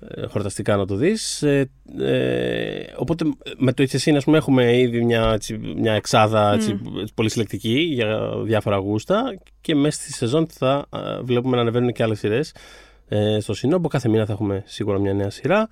Ε, 0.00 0.26
χορταστικά 0.26 0.76
να 0.76 0.87
το 0.87 0.94
δεις. 0.94 1.43
Ε, 1.43 1.70
ε, 1.98 2.84
οπότε 2.96 3.25
με 3.56 3.72
το 3.72 3.82
HSC 3.82 4.14
ας 4.16 4.25
πούμε 4.25 4.37
έχουμε 4.37 4.78
ήδη 4.78 5.04
μια, 5.04 5.32
έτσι, 5.32 5.58
μια 5.76 5.93
εξάδα 5.93 6.52
έτσι, 6.52 6.81
πολύ 7.14 7.31
συλλεκτική 7.31 7.78
για 7.78 8.32
διάφορα 8.44 8.76
γούστα 8.76 9.38
και 9.60 9.75
μέσα 9.75 10.00
στη 10.00 10.12
σεζόν 10.12 10.46
θα 10.50 10.87
ε, 10.96 11.20
βλέπουμε 11.22 11.56
να 11.56 11.62
ανεβαίνουν 11.62 11.93
και 11.93 12.02
άλλες 12.02 12.19
σειρές 12.19 12.52
ε, 13.08 13.40
στο 13.40 13.54
Συνόμπο 13.54 13.88
κάθε 13.88 14.08
μήνα 14.08 14.26
θα 14.26 14.32
έχουμε 14.32 14.62
σίγουρα 14.66 14.98
μια 14.98 15.14
νέα 15.14 15.31
σειρά. 15.31 15.69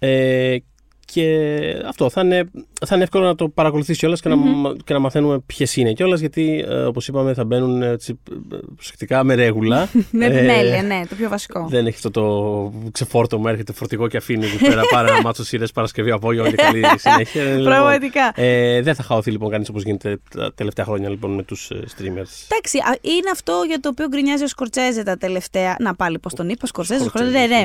Ε, 0.00 0.56
και 1.04 1.82
αυτό 1.86 2.10
θα 2.10 2.20
είναι, 2.20 2.50
θα 2.86 2.94
είναι 2.94 3.04
εύκολο 3.04 3.24
να 3.24 3.34
το 3.34 3.48
παρακολουθήσει 3.48 3.98
κιόλα 3.98 4.16
και, 4.16 4.28
να, 4.28 4.36
μα- 4.36 4.74
και 4.84 4.92
να 4.92 4.98
μαθαίνουμε 4.98 5.38
ποιες 5.46 5.76
είναι 5.76 5.92
κιόλας, 5.92 6.20
γιατί 6.20 6.64
ε, 6.68 6.74
όπως 6.74 7.08
είπαμε 7.08 7.34
θα 7.34 7.44
μπαίνουν 7.44 7.82
έτσι, 7.82 8.18
ε, 8.52 8.56
προσεκτικά 8.74 9.24
με 9.24 9.34
ρέγουλα. 9.34 9.88
Με 10.10 10.24
Ε, 10.26 10.36
επιμέλεια, 10.36 10.82
ναι, 10.82 11.02
το 11.08 11.14
πιο 11.14 11.28
βασικό. 11.28 11.66
δεν 11.70 11.86
έχει 11.86 11.96
αυτό 11.96 12.10
το 12.10 12.72
ξεφόρτωμα, 12.92 13.50
έρχεται 13.50 13.72
φορτηγό 13.72 14.08
και 14.08 14.16
αφήνει 14.16 14.46
εκεί 14.46 14.64
πέρα 14.64 14.82
πάρα 14.94 15.08
ένα 15.08 15.20
μάτσο 15.22 15.44
σειρές 15.44 15.72
Παρασκευή 15.72 16.10
απόγευμα 16.10 16.50
και 16.50 16.56
καλή 16.56 16.84
συνέχεια. 17.06 17.42
Ε, 17.42 17.48
λοιπόν, 17.48 17.64
Πραγματικά. 17.64 18.32
ε, 18.34 18.82
δεν 18.82 18.94
θα 18.94 19.02
χαωθεί 19.02 19.30
λοιπόν 19.30 19.50
κανείς 19.50 19.68
όπως 19.68 19.82
γίνεται 19.82 20.18
τα 20.30 20.52
τελευταία 20.54 20.84
χρόνια 20.84 21.08
λοιπόν 21.08 21.34
με 21.34 21.42
τους 21.42 21.70
streamers. 21.72 22.30
Εντάξει, 22.48 22.78
α, 22.78 22.96
είναι 23.00 23.30
αυτό 23.32 23.62
για 23.66 23.80
το 23.80 23.88
οποίο 23.88 24.06
γκρινιάζει 24.08 24.42
ο 24.44 24.48
Σκορτσέζε 24.48 25.02
τα 25.02 25.16
τελευταία. 25.16 25.76
Να 25.80 25.94
πάλι, 25.94 26.18
πώ 26.18 26.34
τον 26.34 26.48
είπα, 26.48 26.66
Σκορτσέζε. 26.66 27.04
Σκορτσέζε, 27.04 27.38
Ναι, 27.38 27.46
ναι. 27.46 27.46
ναι. 27.46 27.64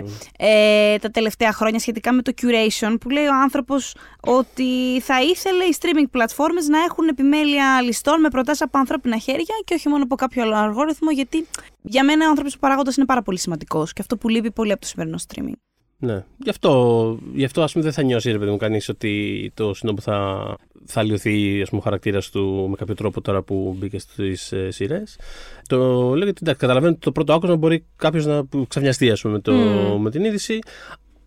Ε, 0.93 0.97
τα 0.97 1.09
τελευταία 1.11 1.53
χρόνια 1.53 1.79
σχετικά 1.79 2.13
με 2.13 2.21
το 2.21 2.31
curation 2.41 2.95
που 2.99 3.09
λέει 3.09 3.25
ο 3.25 3.35
άνθρωπος 3.43 3.95
ότι 4.21 5.01
θα 5.05 5.21
ήθελε 5.21 5.63
οι 5.63 5.75
streaming 5.79 6.09
πλατφόρμες 6.11 6.67
να 6.67 6.79
έχουν 6.79 7.07
επιμέλεια 7.07 7.81
ληστών 7.81 8.19
με 8.19 8.29
προτάσεις 8.29 8.61
από 8.61 8.77
ανθρώπινα 8.77 9.17
χέρια 9.17 9.55
και 9.65 9.73
όχι 9.73 9.89
μόνο 9.89 10.03
από 10.03 10.15
κάποιο 10.15 10.43
άλλο 10.43 10.55
αλγόριθμο, 10.55 11.11
γιατί 11.11 11.47
για 11.81 12.03
μένα 12.03 12.25
ο 12.25 12.29
άνθρωπος 12.29 12.57
παράγοντας 12.57 12.95
είναι 12.97 13.05
πάρα 13.05 13.21
πολύ 13.21 13.39
σημαντικός 13.39 13.93
και 13.93 14.01
αυτό 14.01 14.17
που 14.17 14.29
λείπει 14.29 14.51
πολύ 14.51 14.71
από 14.71 14.81
το 14.81 14.87
σημερινό 14.87 15.17
streaming. 15.27 15.53
Ναι. 16.03 16.23
Γι' 16.37 16.49
αυτό, 16.49 17.17
γι 17.33 17.43
αυτό 17.43 17.61
ας 17.61 17.71
πούμε 17.71 17.83
δεν 17.83 17.93
θα 17.93 18.01
νιώσει 18.01 18.31
ρε 18.31 18.37
παιδί 18.37 18.51
μου 18.51 18.57
κανείς 18.57 18.89
ότι 18.89 19.51
το 19.53 19.73
σύνολο 19.73 19.97
θα, 20.01 20.45
θα 20.85 21.03
λιωθεί 21.03 21.61
ας 21.61 21.69
πούμε, 21.69 21.81
ο 21.81 21.83
χαρακτήρας 21.83 22.29
του 22.29 22.67
με 22.69 22.75
κάποιο 22.75 22.95
τρόπο 22.95 23.21
τώρα 23.21 23.41
που 23.41 23.75
μπήκε 23.79 23.99
στις 23.99 24.51
ε, 24.51 24.71
σειρές. 24.71 25.19
Το 25.67 25.77
λέω 26.15 26.23
γιατί 26.23 26.39
εντάξει, 26.41 26.59
καταλαβαίνω 26.59 26.91
ότι 26.91 27.01
το 27.01 27.11
πρώτο 27.11 27.33
άκουσμα 27.33 27.55
μπορεί 27.55 27.85
κάποιος 27.95 28.25
να 28.25 28.45
που 28.45 28.65
ξαφνιαστεί 28.67 29.11
ας 29.11 29.21
πούμε, 29.21 29.33
με, 29.33 29.39
το, 29.39 29.51
Μμμ. 29.51 30.01
με 30.01 30.11
την 30.11 30.23
είδηση. 30.23 30.59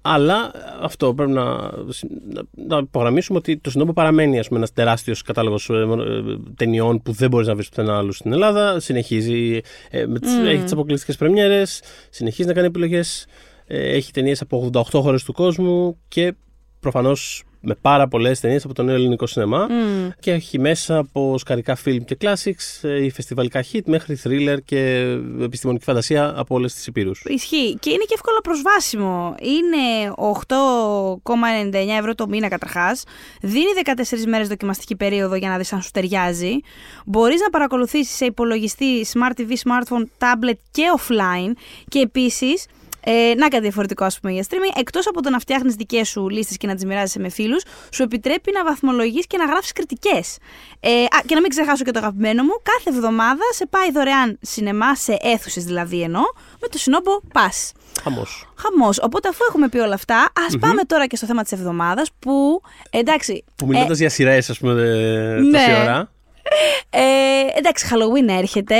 Αλλά 0.09 0.51
αυτό 0.81 1.15
πρέπει 1.15 1.31
να, 1.31 1.45
να, 1.45 2.43
να 2.67 2.79
υπογραμμίσουμε 2.79 3.39
ότι 3.39 3.59
το 3.59 3.71
Συνόμπο 3.71 3.93
παραμένει 3.93 4.39
ας 4.39 4.47
πούμε, 4.47 4.59
ένας 4.59 4.73
τεράστιος 4.73 5.23
κατάλογος 5.23 5.71
ε, 5.71 5.75
ε, 5.75 6.37
ταινιών 6.57 7.03
που 7.03 7.13
δεν 7.13 7.31
μπορείς 7.31 7.47
να 7.47 7.55
βρεις 7.55 7.69
πουθενά 7.69 7.97
άλλους 7.97 8.17
στην 8.17 8.33
Ελλάδα. 8.33 8.81
Συνεχίζει, 8.81 9.61
ε, 9.91 10.07
με 10.07 10.19
τις, 10.19 10.33
Μμμ. 10.33 10.47
έχει 10.47 10.63
τις 10.63 10.73
αποκλειστικές 10.73 11.17
πρεμιέρες, 11.17 11.83
συνεχίζει 12.11 12.49
να 12.49 12.55
κάνει 12.55 12.67
επιλογές. 12.67 13.27
Ε, 13.67 13.93
έχει 13.95 14.13
ταινίες 14.13 14.41
από 14.41 14.71
88 14.75 15.01
χώρες 15.01 15.25
του 15.25 15.33
κόσμου 15.33 15.99
και 16.09 16.35
προφανώς 16.81 17.45
με 17.66 17.75
πάρα 17.80 18.08
πολλές 18.08 18.40
ταινίες 18.40 18.64
από 18.64 18.75
το 18.75 18.82
νέο 18.82 18.94
ελληνικό 18.94 19.26
σινεμά. 19.26 19.66
Μμ. 19.70 20.08
Και 20.20 20.32
έχει 20.32 20.58
μέσα 20.58 20.99
από 20.99 21.38
σκαρικά 21.38 21.75
φιλμ 21.75 22.04
και 22.04 22.16
classics 22.20 22.82
ε, 22.88 23.04
ή 23.04 23.11
φεστιβαλικά 23.11 23.64
hit 23.73 23.80
μέχρι 23.85 24.18
thriller 24.25 24.56
και 24.64 24.78
επιστημονική 25.40 25.85
φαντασία 25.85 26.35
από 26.37 26.54
όλες 26.54 26.75
τις 26.75 26.87
υπήρους. 26.87 27.23
Ισχύει. 27.25 27.76
Και 27.80 27.90
είναι 27.90 28.04
και 28.06 28.14
εύκολα 28.14 28.40
προσβάσιμο. 28.40 29.35
Είναι 29.40 30.12
8,99 31.73 31.99
ευρώ 31.99 32.14
το 32.14 32.28
μήνα 32.28 32.49
καταρχάς. 32.49 33.04
Δίνει 33.40 33.70
14 33.85 34.25
μέρες 34.26 34.49
δοκιμαστική 34.49 34.96
περίοδο 34.96 35.35
για 35.35 35.49
να 35.49 35.56
δεις 35.56 35.73
αν 35.73 35.82
σου 35.82 35.90
ταιριάζει. 35.90 36.56
Μπορείς 37.06 37.40
να 37.40 37.50
παρακολουθήσεις 37.50 38.16
σε 38.16 38.25
υπολογιστή, 38.25 39.06
smart 39.12 39.40
TV, 39.40 39.50
smartphone, 39.50 40.04
tablet 40.18 40.58
και 40.70 40.82
offline. 40.99 41.52
Και 41.88 41.99
επίσης. 41.99 42.66
Ε, 43.09 43.35
να 43.37 43.49
κάτι 43.49 43.63
διαφορετικό, 43.63 44.05
ας 44.05 44.21
πούμε, 44.21 44.33
για 44.33 44.45
streaming. 44.49 44.79
Εκτός 44.79 45.07
από 45.07 45.23
το 45.23 45.31
να 45.31 45.39
φτιάχνεις 45.39 45.75
δικές 45.75 46.09
σου 46.09 46.29
λίστες 46.29 46.57
και 46.57 46.67
να 46.67 46.75
τις 46.75 46.85
μοιράζεσαι 46.85 47.19
με 47.19 47.29
φίλους, 47.29 47.63
σου 47.93 48.03
επιτρέπει 48.03 48.53
να 48.53 48.65
βαθμολογείς 48.65 49.27
και 49.27 49.37
να 49.37 49.45
γράφεις 49.45 49.73
κριτικές. 49.73 50.39
Ε, 50.81 50.91
α, 50.91 51.07
και 51.27 51.35
να 51.35 51.41
μην 51.41 51.51
ξεχάσω 51.51 51.85
και 51.85 51.91
το 51.91 51.99
αγαπημένο 51.99 52.43
μου, 52.43 52.53
κάθε 52.63 52.97
εβδομάδα 52.97 53.45
σε 53.55 53.67
πάει 53.67 53.91
δωρεάν 53.91 54.39
σινεμά, 54.41 54.95
σε 54.95 55.17
αίθουσες 55.21 55.65
δηλαδή 55.65 56.03
εννοώ, 56.03 56.23
με 56.61 56.69
το 56.69 56.79
συνόμπο 56.79 57.11
Pass. 57.33 57.73
Χαμός. 58.03 58.49
Χαμός. 58.57 58.99
Οπότε, 59.03 59.29
αφού 59.29 59.45
έχουμε 59.49 59.69
πει 59.69 59.79
όλα 59.79 59.95
αυτά, 59.95 60.33
ας 60.47 60.57
πάμε 60.61 60.83
τώρα 60.83 61.07
και 61.07 61.17
στο 61.17 61.27
θέμα 61.27 61.43
της 61.43 61.53
εβδομάδας 61.53 62.09
που. 62.19 62.61
Εντάξει. 62.91 63.45
Που 63.57 63.67
μιλώντας 63.67 63.99
για 63.99 64.11
σειρές, 64.11 64.51
ας 64.51 64.59
πούμε, 64.59 64.73
ε, 64.73 65.41
ναι. 65.41 65.59
τόση 65.59 65.81
ώρα. 65.81 66.11
Ε, 66.91 67.59
εντάξει, 67.59 67.87
Halloween 67.91 68.29
έρχεται. 68.39 68.77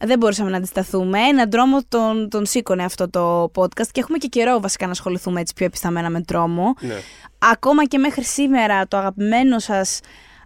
Δεν 0.00 0.18
μπορούσαμε 0.18 0.50
να 0.50 0.56
αντισταθούμε. 0.56 1.18
Έναν 1.20 1.50
τρόμο 1.50 1.78
τον, 1.88 2.28
τον 2.30 2.46
σήκωνε 2.46 2.84
αυτό 2.84 3.10
το 3.10 3.42
podcast 3.54 3.86
και 3.92 4.00
έχουμε 4.00 4.18
και 4.18 4.26
καιρό 4.26 4.60
βασικά 4.60 4.84
να 4.86 4.92
ασχοληθούμε 4.92 5.40
έτσι 5.40 5.52
πιο 5.54 5.66
επισταμένα 5.66 6.10
με 6.10 6.20
τρόμο. 6.20 6.74
Ναι. 6.80 6.94
Ακόμα 7.38 7.84
και 7.86 7.98
μέχρι 7.98 8.24
σήμερα 8.24 8.86
το 8.88 8.96
αγαπημένο 8.96 9.58
σας 9.58 10.00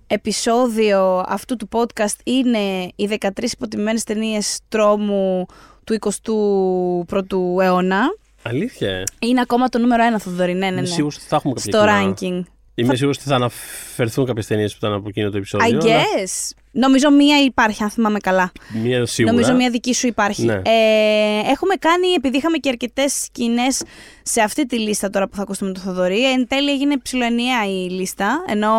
επεισόδιο 0.07 1.25
αυτού 1.26 1.57
του 1.57 1.69
podcast 1.73 2.16
είναι 2.25 2.59
οι 2.97 3.09
13 3.21 3.28
υποτιμημένες 3.52 4.04
ταινίες 4.04 4.59
τρόμου 4.69 5.47
του 5.85 5.99
21ου 6.00 7.62
αιώνα. 7.62 8.00
Αλήθεια; 8.42 8.90
ε. 8.90 9.02
Είναι 9.19 9.40
ακόμα 9.40 9.69
το 9.69 9.78
νούμερο 9.78 10.02
ένα, 10.04 10.19
Θοδωρή. 10.19 10.52
Ναι, 10.52 10.59
ναι, 10.59 10.66
Είμαι 10.66 10.80
ναι. 10.80 10.87
σίγουρος 10.87 11.16
ότι 11.16 11.25
θα 11.28 11.37
έχουμε 11.37 11.54
κάποια 11.54 11.73
Στο 11.73 11.80
κοινά. 11.85 12.14
ranking. 12.45 12.47
Είμαι 12.75 12.95
σίγουρος 12.95 13.16
ότι 13.16 13.26
θα 13.28 13.35
αναφερθούν 13.35 14.26
κάποιες 14.26 14.47
ταινίες 14.47 14.73
που 14.73 14.78
ήταν 14.83 14.92
από 14.97 15.09
εκείνο 15.09 15.26
το 15.30 15.35
I 15.35 15.38
επεισόδιο. 15.38 15.66
αλλά 15.69 15.80
guess. 15.83 16.50
Νομίζω 16.73 17.11
μία 17.11 17.43
υπάρχει, 17.45 17.83
αν 17.83 17.91
θυμάμαι 17.91 18.19
καλά. 18.19 18.53
Μία 18.83 19.07
σίγουρα. 19.07 19.35
Νομίζω 19.35 19.55
μία 19.55 19.71
δική 19.71 19.95
σου 19.95 20.07
υπάρχει. 20.07 20.45
Ναι. 20.45 20.53
Ε, 20.55 21.39
έχουμε 21.50 21.75
κάνει, 21.79 22.07
επειδή 22.17 22.37
είχαμε 22.37 22.57
και 22.59 22.69
αρκετές 22.69 23.12
σκηνές 23.25 23.83
σε 24.23 24.41
αυτή 24.41 24.67
τη 24.67 24.79
λίστα 24.79 25.11
τώρα 25.11 25.29
που 25.29 25.37
θα 25.37 25.43
ακούσουμε 25.43 25.73
το 25.73 25.81
Θοδωρή, 25.81 26.31
εν 26.33 26.47
τέλει 26.49 26.71
έγινε 26.71 26.99
ψηλοενιαία 26.99 27.65
η 27.67 27.89
λίστα. 27.91 28.45
Ενώ 28.49 28.73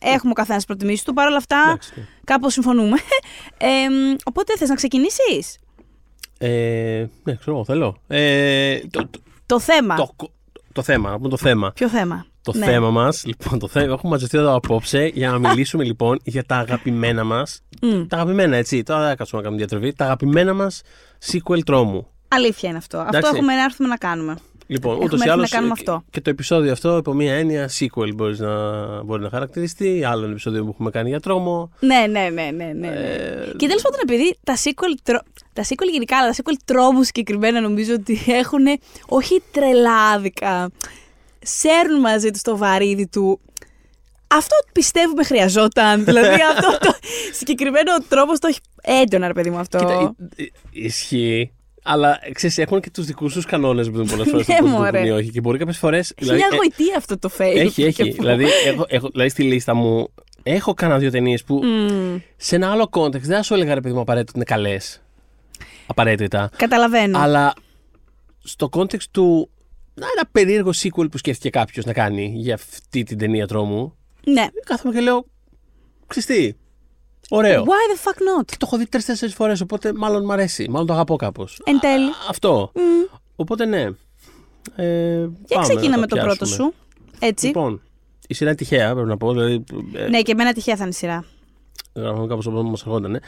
έχουμε 0.00 0.30
ο 0.30 0.34
καθένας 0.34 0.64
προτιμήσεις 0.64 1.04
του. 1.04 1.12
Παρ' 1.14 1.26
όλα 1.26 1.36
αυτά, 1.36 1.62
Εντάξει, 1.66 1.92
ναι. 1.96 2.02
κάπως 2.24 2.52
συμφωνούμε. 2.52 2.96
Ε, 3.60 3.68
οπότε 4.24 4.52
θες 4.56 4.68
να 4.68 4.74
ξεκινήσεις; 4.74 5.58
Ε, 6.38 6.48
ναι, 7.24 7.34
ξέρω 7.34 7.52
εγώ, 7.56 7.64
θέλω. 7.64 7.96
Ε, 8.06 8.78
το, 8.90 9.06
το, 9.10 9.20
Το 9.46 9.60
θέμα. 9.60 9.94
το, 9.96 10.14
το 10.72 10.82
θέμα, 10.82 11.10
να 11.10 11.16
πούμε 11.16 11.28
το 11.28 11.36
θέμα. 11.36 11.72
Ποιο 11.74 11.88
θέμα; 11.88 12.26
Το 12.52 12.58
Ναι. 12.58 12.64
θέμα 12.66 12.90
μας, 12.90 13.24
λοιπόν, 13.26 13.58
το 13.58 13.68
θέμα, 13.68 13.92
έχουμε 13.92 14.12
μαζευτεί 14.12 14.38
εδώ 14.38 14.54
απόψε 14.54 15.10
για 15.14 15.30
να 15.30 15.38
μιλήσουμε 15.48 15.84
λοιπόν 15.84 16.18
για 16.24 16.44
τα 16.44 16.56
αγαπημένα 16.56 17.24
μας. 17.24 17.62
Μμ. 17.82 18.06
Τα 18.08 18.16
αγαπημένα, 18.16 18.56
έτσι. 18.56 18.82
Τώρα 18.82 19.00
δεν 19.00 19.08
θα 19.08 19.14
κάτσουμε 19.16 19.40
να 19.42 19.48
κάνουμε 19.48 19.66
διατροφή. 19.66 19.94
Τα 19.96 20.04
αγαπημένα 20.04 20.54
μας 20.54 20.82
sequel 21.32 21.58
τρόμου. 21.64 22.06
Αλήθεια 22.28 22.68
είναι 22.68 22.78
αυτό. 22.78 22.98
Αυτό 22.98 23.16
Εντάξει. 23.16 23.36
έχουμε 23.36 23.54
να 23.54 23.62
έρθουμε 23.62 23.88
να 23.88 23.96
κάνουμε. 23.96 24.36
Λοιπόν, 24.70 24.92
Έχουμε 24.92 25.04
ούτως 25.06 25.18
ή 25.18 25.22
έρθει 25.22 25.32
άλλως. 25.38 25.50
να 25.50 25.56
κάνουμε 25.56 25.72
αυτό. 25.78 26.02
Και 26.10 26.20
το 26.20 26.30
επεισόδιο 26.30 26.72
αυτό, 26.72 26.96
υπό 26.96 27.12
μία 27.14 27.34
έννοια, 27.34 27.70
sequel 27.78 28.14
μπορείς 28.14 28.38
να, 28.38 28.50
μπορεί 29.02 29.22
να 29.22 29.30
χαρακτηριστεί. 29.30 30.04
Άλλο 30.04 30.22
ένα 30.22 30.30
επεισόδιο 30.30 30.64
που 30.64 30.70
έχουμε 30.72 30.90
κάνει 30.90 31.08
για 31.08 31.20
τρόμο. 31.20 31.70
Ναι, 31.80 32.04
ναι, 32.10 32.28
ναι, 32.28 32.50
ναι. 32.50 32.64
ναι, 32.64 32.72
ναι. 32.72 32.86
Ε, 32.86 33.52
Και 33.56 33.66
τέλος 33.66 33.82
πάντων, 33.82 33.98
επειδή 34.02 34.36
τα 34.44 34.54
sequel, 34.56 34.94
τρο... 35.02 35.20
τα 35.52 35.62
sequel 35.62 35.88
γενικά, 35.92 36.16
αλλά 36.18 36.30
τα 36.30 36.34
sequel 36.36 36.56
τρόμου 36.64 37.02
συγκεκριμένα 37.02 37.60
νομίζω 37.60 37.94
ότι 37.94 38.20
έχουν 38.26 38.64
όχι 39.08 39.42
τρελάδικα. 39.52 40.70
Σέρνουν 41.42 42.00
μαζί 42.00 42.30
τους 42.30 42.42
το 42.42 42.56
βαρύδι 42.56 43.06
του. 43.08 43.40
Αυτό 44.26 44.56
πιστεύουμε 44.72 45.24
χρειαζόταν. 45.24 46.04
δηλαδή 46.04 46.36
αυτό 46.56 46.78
το 46.80 46.94
συγκεκριμένο 47.32 47.90
τρόπο 48.08 48.38
το 48.38 48.48
έχει 48.48 48.58
έντονα, 49.02 49.26
ρε 49.26 49.32
παιδί 49.32 49.50
μου 49.50 49.58
αυτό. 49.58 49.78
Κοίτα, 49.78 50.14
ε, 50.36 50.42
ε, 50.42 50.46
ισχύει. 50.70 51.52
Αλλά 51.82 52.18
ξέρεις, 52.32 52.58
έχουν 52.58 52.80
και 52.80 52.90
τους 52.90 53.06
δικούς 53.06 53.32
τους 53.32 53.44
κανόνες 53.44 53.90
που 53.90 54.04
πολλές 54.04 54.28
φορές 54.30 54.46
Ναι, 54.46 54.56
το 54.56 54.62
πώς 54.62 54.70
μωρέ. 54.70 54.84
λειτουργούν 54.90 55.16
ή 55.18 55.20
όχι. 55.20 55.30
Και 55.30 55.40
μπορεί 55.40 55.58
κάποιες 55.58 55.78
φορές. 55.78 56.12
Έχει 56.16 56.32
μια 56.32 56.48
γοητεία 56.56 56.94
αυτό 56.96 57.18
το 57.18 57.30
fail. 57.38 57.56
έχει, 57.56 57.82
έχει. 57.84 58.10
δηλαδή, 58.10 58.44
έχω, 58.66 58.84
έχω, 58.88 59.08
δηλαδή, 59.08 59.28
στη 59.28 59.42
λίστα 59.42 59.74
μου 59.74 60.08
έχω 60.42 60.74
κάνα 60.74 60.98
δύο 60.98 61.10
ταινίες 61.10 61.44
που 61.44 61.60
Μμμ. 61.64 62.18
σε 62.36 62.56
ένα 62.56 62.70
άλλο 62.70 62.88
context 62.92 63.10
δεν 63.20 63.36
θα 63.36 63.42
σου 63.42 63.54
έλεγα 63.54 63.74
ρε 63.74 63.80
παιδί 63.80 63.94
μου 63.94 64.00
απαραίτητα 64.00 64.32
ότι 64.36 64.38
είναι 64.50 64.60
καλές. 64.62 65.02
Απαραίτητα. 65.86 66.50
Καταλαβαίνω. 66.56 67.18
Αλλά 67.18 67.52
στο 68.44 68.68
context 68.76 69.02
του. 69.10 69.50
Να, 69.98 70.06
ένα 70.16 70.28
περίεργο 70.32 70.70
sequel 70.82 71.10
που 71.10 71.18
σκέφτηκε 71.18 71.50
κάποιος 71.50 71.84
να 71.84 71.92
κάνει 71.92 72.32
για 72.36 72.54
αυτή 72.54 73.02
την 73.02 73.18
ταινία 73.18 73.46
τρόμου. 73.46 73.96
Ναι. 74.26 74.46
Κάθομαι 74.64 74.94
και 74.94 75.00
λέω. 75.00 75.24
Ξυστή. 76.06 76.56
Ωραίο. 77.30 77.62
Why 77.64 77.66
the 77.66 78.08
fuck 78.08 78.14
not; 78.16 78.44
Και 78.44 78.56
το 78.58 78.66
έχω 78.66 78.76
δει 78.78 78.86
τρει-τέσσερι 78.86 79.32
φορές, 79.32 79.60
οπότε 79.60 79.92
μάλλον 79.92 80.24
μ' 80.24 80.30
αρέσει. 80.30 80.66
Μάλλον 80.70 80.86
το 80.86 80.92
αγαπώ 80.92 81.16
κάπως. 81.16 81.60
Εν 81.64 81.80
τέλει. 81.80 82.10
Αυτό. 82.28 82.72
Μμ. 82.74 82.80
Οπότε 83.36 83.64
ναι. 83.64 83.80
Ε, 84.76 85.18
Για 85.18 85.28
πάμε 85.48 85.66
ξεκίνα 85.68 85.88
να 85.90 85.98
με 85.98 86.06
το 86.06 86.16
πρώτο 86.16 86.34
πιάσουμε. 86.44 86.70
σου. 86.70 86.74
Έτσι. 87.18 87.46
Λοιπόν, 87.46 87.82
η 88.28 88.34
σειρά 88.34 88.48
είναι 88.50 88.58
τυχαία, 88.58 88.92
πρέπει 88.94 89.08
να 89.08 89.16
πω. 89.16 89.32
Δηλαδή, 89.32 89.64
ε, 89.94 90.08
Ναι, 90.08 90.22
και 90.22 90.32
εμένα 90.32 90.52
τυχαία 90.52 90.76
θα 90.76 90.82
είναι 90.82 90.92
η 90.92 90.96
σειρά. 90.96 91.24
γράφαμε 91.94 92.26
κάπως 92.26 92.46
όπως 92.46 92.62
μας 92.62 92.80
ερχόταν. 92.80 93.20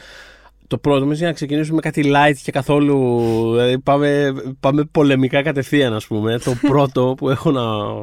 Το 0.71 0.77
πρώτο 0.77 1.05
μας 1.05 1.17
για 1.17 1.27
να 1.27 1.33
ξεκινήσουμε 1.33 1.75
με 1.75 1.81
κάτι 1.81 2.03
light 2.15 2.35
και 2.43 2.51
καθόλου. 2.51 3.19
Δηλαδή 3.51 3.79
πάμε, 3.79 4.33
πάμε 4.59 4.83
πολεμικά 4.83 5.41
κατευθείαν, 5.41 5.93
ας 5.93 6.07
πούμε. 6.07 6.39
το 6.39 6.55
πρώτο 6.71 7.13
που 7.17 7.29
έχω 7.29 7.51
να 7.51 7.61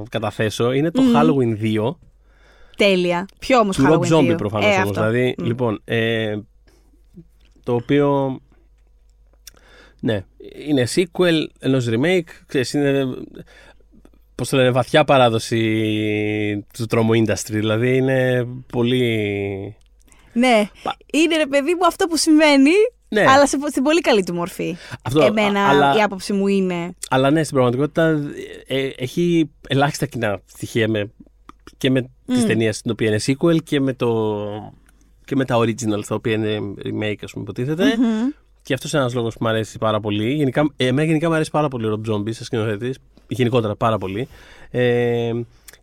καταθέσω 0.08 0.72
είναι 0.72 0.90
το 0.90 1.02
Halloween 1.14 1.62
2. 1.88 1.94
Τέλεια. 2.76 3.28
Ποιο 3.38 3.58
όμως 3.58 3.76
Του 3.76 3.82
Rob 3.82 3.88
Halloween 3.88 4.12
Zombie 4.12 4.32
2. 4.32 4.36
προφανώς 4.36 4.66
Ε, 4.66 4.74
όμως. 4.74 4.88
αυτό. 4.88 5.10
Δηλαδή, 5.10 5.34
Μμ. 5.38 5.46
λοιπόν. 5.46 5.80
Ε, 5.84 6.36
το 7.64 7.74
οποίο. 7.74 8.38
Ναι, 10.00 10.24
είναι 10.66 10.86
sequel 10.94 11.44
ενός 11.58 11.86
remake. 11.90 12.28
Ξέρεις, 12.46 12.72
είναι. 12.72 13.04
Πώς 14.34 14.48
το 14.48 14.56
λένε, 14.56 14.70
βαθιά 14.70 15.04
παράδοση 15.04 16.66
του 16.72 16.86
τρόμου 16.86 17.12
industry. 17.14 17.50
Δηλαδή 17.50 17.96
είναι 17.96 18.46
πολύ. 18.72 19.76
Ναι. 20.32 20.68
Πα- 20.82 20.96
Είναι 21.12 21.36
ρε 21.36 21.46
παιδί 21.46 21.74
μου 21.74 21.86
αυτό 21.86 22.06
που 22.06 22.16
συμβαίνει, 22.16 22.70
Ναι, 23.08 23.24
αλλά 23.28 23.46
σε, 23.46 23.58
στην 23.70 23.82
πολύ 23.82 24.00
καλή 24.00 24.22
του 24.24 24.34
μορφή. 24.34 24.76
αυτό, 25.02 25.20
Εμένα 25.22 25.60
α- 25.64 25.68
αλλά, 25.68 25.96
η 25.96 26.02
άποψη 26.02 26.32
μου 26.32 26.46
είναι. 26.46 26.94
αλλά 27.10 27.30
ναι, 27.30 27.42
στην 27.42 27.54
πραγματικότητα 27.56 28.32
ε, 28.66 28.88
έχει 28.96 29.50
ελάχιστα 29.68 30.06
κοινά 30.06 30.40
στοιχεία 30.46 30.88
με, 30.88 31.10
και 31.76 31.90
με 31.90 32.00
τις 32.26 32.42
Μμ. 32.42 32.46
ταινίες 32.46 32.76
στην 32.76 32.90
οποία 32.90 33.08
είναι 33.08 33.20
sequel 33.26 33.62
και 33.62 33.80
με, 33.80 33.92
το, 33.92 34.36
και 35.24 35.36
με 35.36 35.44
τα 35.44 35.56
original 35.58 36.04
τα 36.08 36.14
οποία 36.14 36.32
είναι 36.32 36.58
remake, 36.84 37.18
ας 37.24 37.32
πούμε, 37.32 37.42
υποτίθεται. 37.42 37.84
Μμμ. 37.98 38.28
Και 38.62 38.74
αυτός 38.74 38.92
είναι 38.92 39.00
ένας 39.00 39.14
λόγος 39.14 39.34
που 39.34 39.38
μου 39.44 39.48
αρέσει 39.50 39.78
πάρα 39.78 40.00
πολύ. 40.00 40.32
Γενικά, 40.34 40.72
εμένα 40.76 41.06
γενικά 41.08 41.28
μου 41.28 41.34
αρέσει 41.34 41.50
πάρα 41.50 41.68
πολύ 41.68 41.86
ο 41.86 42.00
Rob 42.06 42.10
Zombie, 42.12 42.32
σαν 42.32 42.44
σκηνοθέτης. 42.44 42.98
Γενικότερα 43.28 43.76
πάρα 43.76 43.98
πολύ. 43.98 44.28
Ε, 44.70 45.32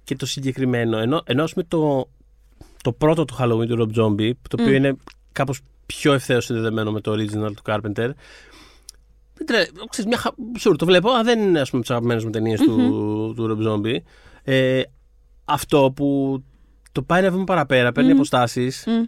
και 0.04 0.16
το 0.16 0.26
συγκεκριμένο, 0.26 0.98
ενώ, 0.98 1.22
ενώ 1.26 1.44
ας 1.44 1.54
πούμε, 1.54 1.66
το, 1.68 2.10
το 2.86 2.92
πρώτο 2.92 3.26
του 3.26 3.36
Halloween 3.40 3.68
του 3.68 3.78
Rob 3.80 4.00
Zombie, 4.00 4.32
το 4.50 4.56
οποίο 4.60 4.68
Μμ. 4.72 4.74
είναι 4.74 4.96
κάπως 5.32 5.60
πιο 5.86 6.14
ευθέως 6.14 6.46
συνδεδεμένο 6.46 6.92
με 6.92 7.02
το 7.02 7.12
original 7.12 7.52
του 7.56 7.62
Carpenter. 7.66 8.10
Δεν 9.38 9.46
τρε- 9.46 9.68
ξέρεις, 9.90 10.10
μια, 10.10 10.18
χα- 10.18 10.34
sure, 10.60 10.76
το 10.78 10.86
βλέπω, 10.86 11.10
αλλά 11.12 11.24
δεν 11.24 11.40
είναι 11.40 11.60
ας 11.60 11.70
πούμε 11.70 11.82
τις 11.82 11.92
αγαπημένες 11.92 12.24
μου 12.24 12.30
ταινίες 12.30 12.60
του, 12.62 13.34
του 13.36 13.58
Rob 13.60 13.68
Zombie. 13.68 13.98
Ε, 14.44 14.82
αυτό 15.46 15.94
που 15.96 16.40
το 16.92 17.02
πάει 17.02 17.20
ένα 17.22 17.32
βήμα 17.32 17.44
παραπέρα, 17.44 17.92
παίρνει 17.92 18.10
Μμ. 18.10 18.16
αποστάσεις 18.16 18.84
Μμ. 18.88 19.04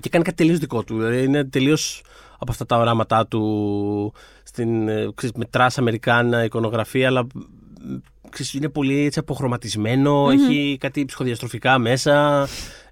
και 0.00 0.08
κάνει 0.08 0.24
κάτι 0.24 0.36
τελείως 0.36 0.58
δικό 0.58 0.84
του. 0.84 0.96
Δηλαδή 0.98 1.22
είναι 1.24 1.44
τελείως 1.44 2.02
από 2.38 2.50
αυτά 2.50 2.66
τα 2.66 2.76
οράματά 2.78 3.26
του 3.26 4.12
στην 4.42 4.88
ε, 4.88 5.08
ξέρεις, 5.14 5.36
με 5.36 5.44
trash 5.44 5.78
Americana 5.78 6.44
εικονογραφία, 6.44 7.06
αλλά 7.06 7.22
μ, 7.24 7.28
ξέρεις, 8.30 8.54
είναι 8.54 8.68
πολύ 8.68 9.04
έτσι 9.04 9.18
αποχρωματισμένο, 9.18 10.28
έχει 10.30 10.76
κάτι 10.80 11.04
ψυχοδιαστροφικά 11.04 11.78
μέσα. 11.78 12.46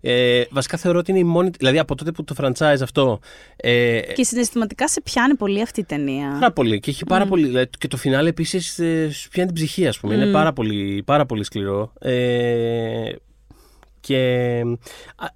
Ε, 0.07 0.45
βασικά 0.51 0.77
θεωρώ 0.77 0.99
ότι 0.99 1.11
είναι 1.11 1.21
η 1.21 1.25
μόνη. 1.25 1.51
Δηλαδή 1.59 1.79
από 1.79 1.95
τότε 1.95 2.13
που 2.13 2.25
το 2.25 2.35
franchise 2.39 2.81
αυτό. 2.83 3.19
Ε, 3.57 4.01
Και 4.01 4.25
συναισθηματικά 4.25 4.89
σε 4.89 5.01
πιάνει 5.01 5.35
πολύ 5.35 5.63
αυτή 5.63 5.81
η 5.81 5.85
ταινία. 5.85 6.29
Πάρα 6.33 6.53
πολύ. 6.53 6.81
Και 6.81 6.91
έχει 6.91 7.05
πάρα 7.05 7.27
πολύ. 7.27 7.47
δηλαδή, 7.47 7.69
και 7.79 7.89
το 7.89 7.97
φινάλε 7.97 8.29
επίσης 8.29 8.75
σου 9.19 9.29
πιάνει 9.29 9.53
την 9.53 9.55
ψυχή, 9.55 9.87
ας 9.87 9.99
πούμε. 9.99 10.15
Είναι 10.15 10.33
πάρα 10.33 10.53
πολύ, 10.53 11.03
πάρα 11.07 11.27
πολύ 11.27 11.45
σκληρό. 11.45 11.93
Ε, 11.99 13.13
και 14.01 14.61
α, 15.17 15.27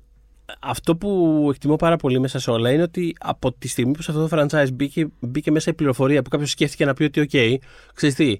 αυτό 0.60 0.96
που 0.96 1.46
εκτιμώ 1.50 1.76
πάρα 1.76 1.96
πολύ 1.96 2.20
μέσα 2.20 2.38
σε 2.38 2.50
όλα 2.50 2.70
είναι 2.70 2.82
ότι 2.82 3.14
από 3.20 3.52
τη 3.52 3.68
στιγμή 3.68 3.92
που 3.92 4.02
σε 4.02 4.10
αυτό 4.10 4.28
το 4.28 4.36
franchise 4.36 4.72
μπήκε, 4.72 5.08
μπήκε 5.20 5.50
μέσα 5.50 5.70
η 5.70 5.74
πληροφορία 5.74 6.22
που 6.22 6.30
κάποιος 6.30 6.50
σκέφτηκε 6.50 6.84
να 6.84 6.94
πει 6.94 7.04
ότι, 7.04 7.28
OK, 7.32 7.54
ξέρεις 7.94 8.14
τι, 8.14 8.38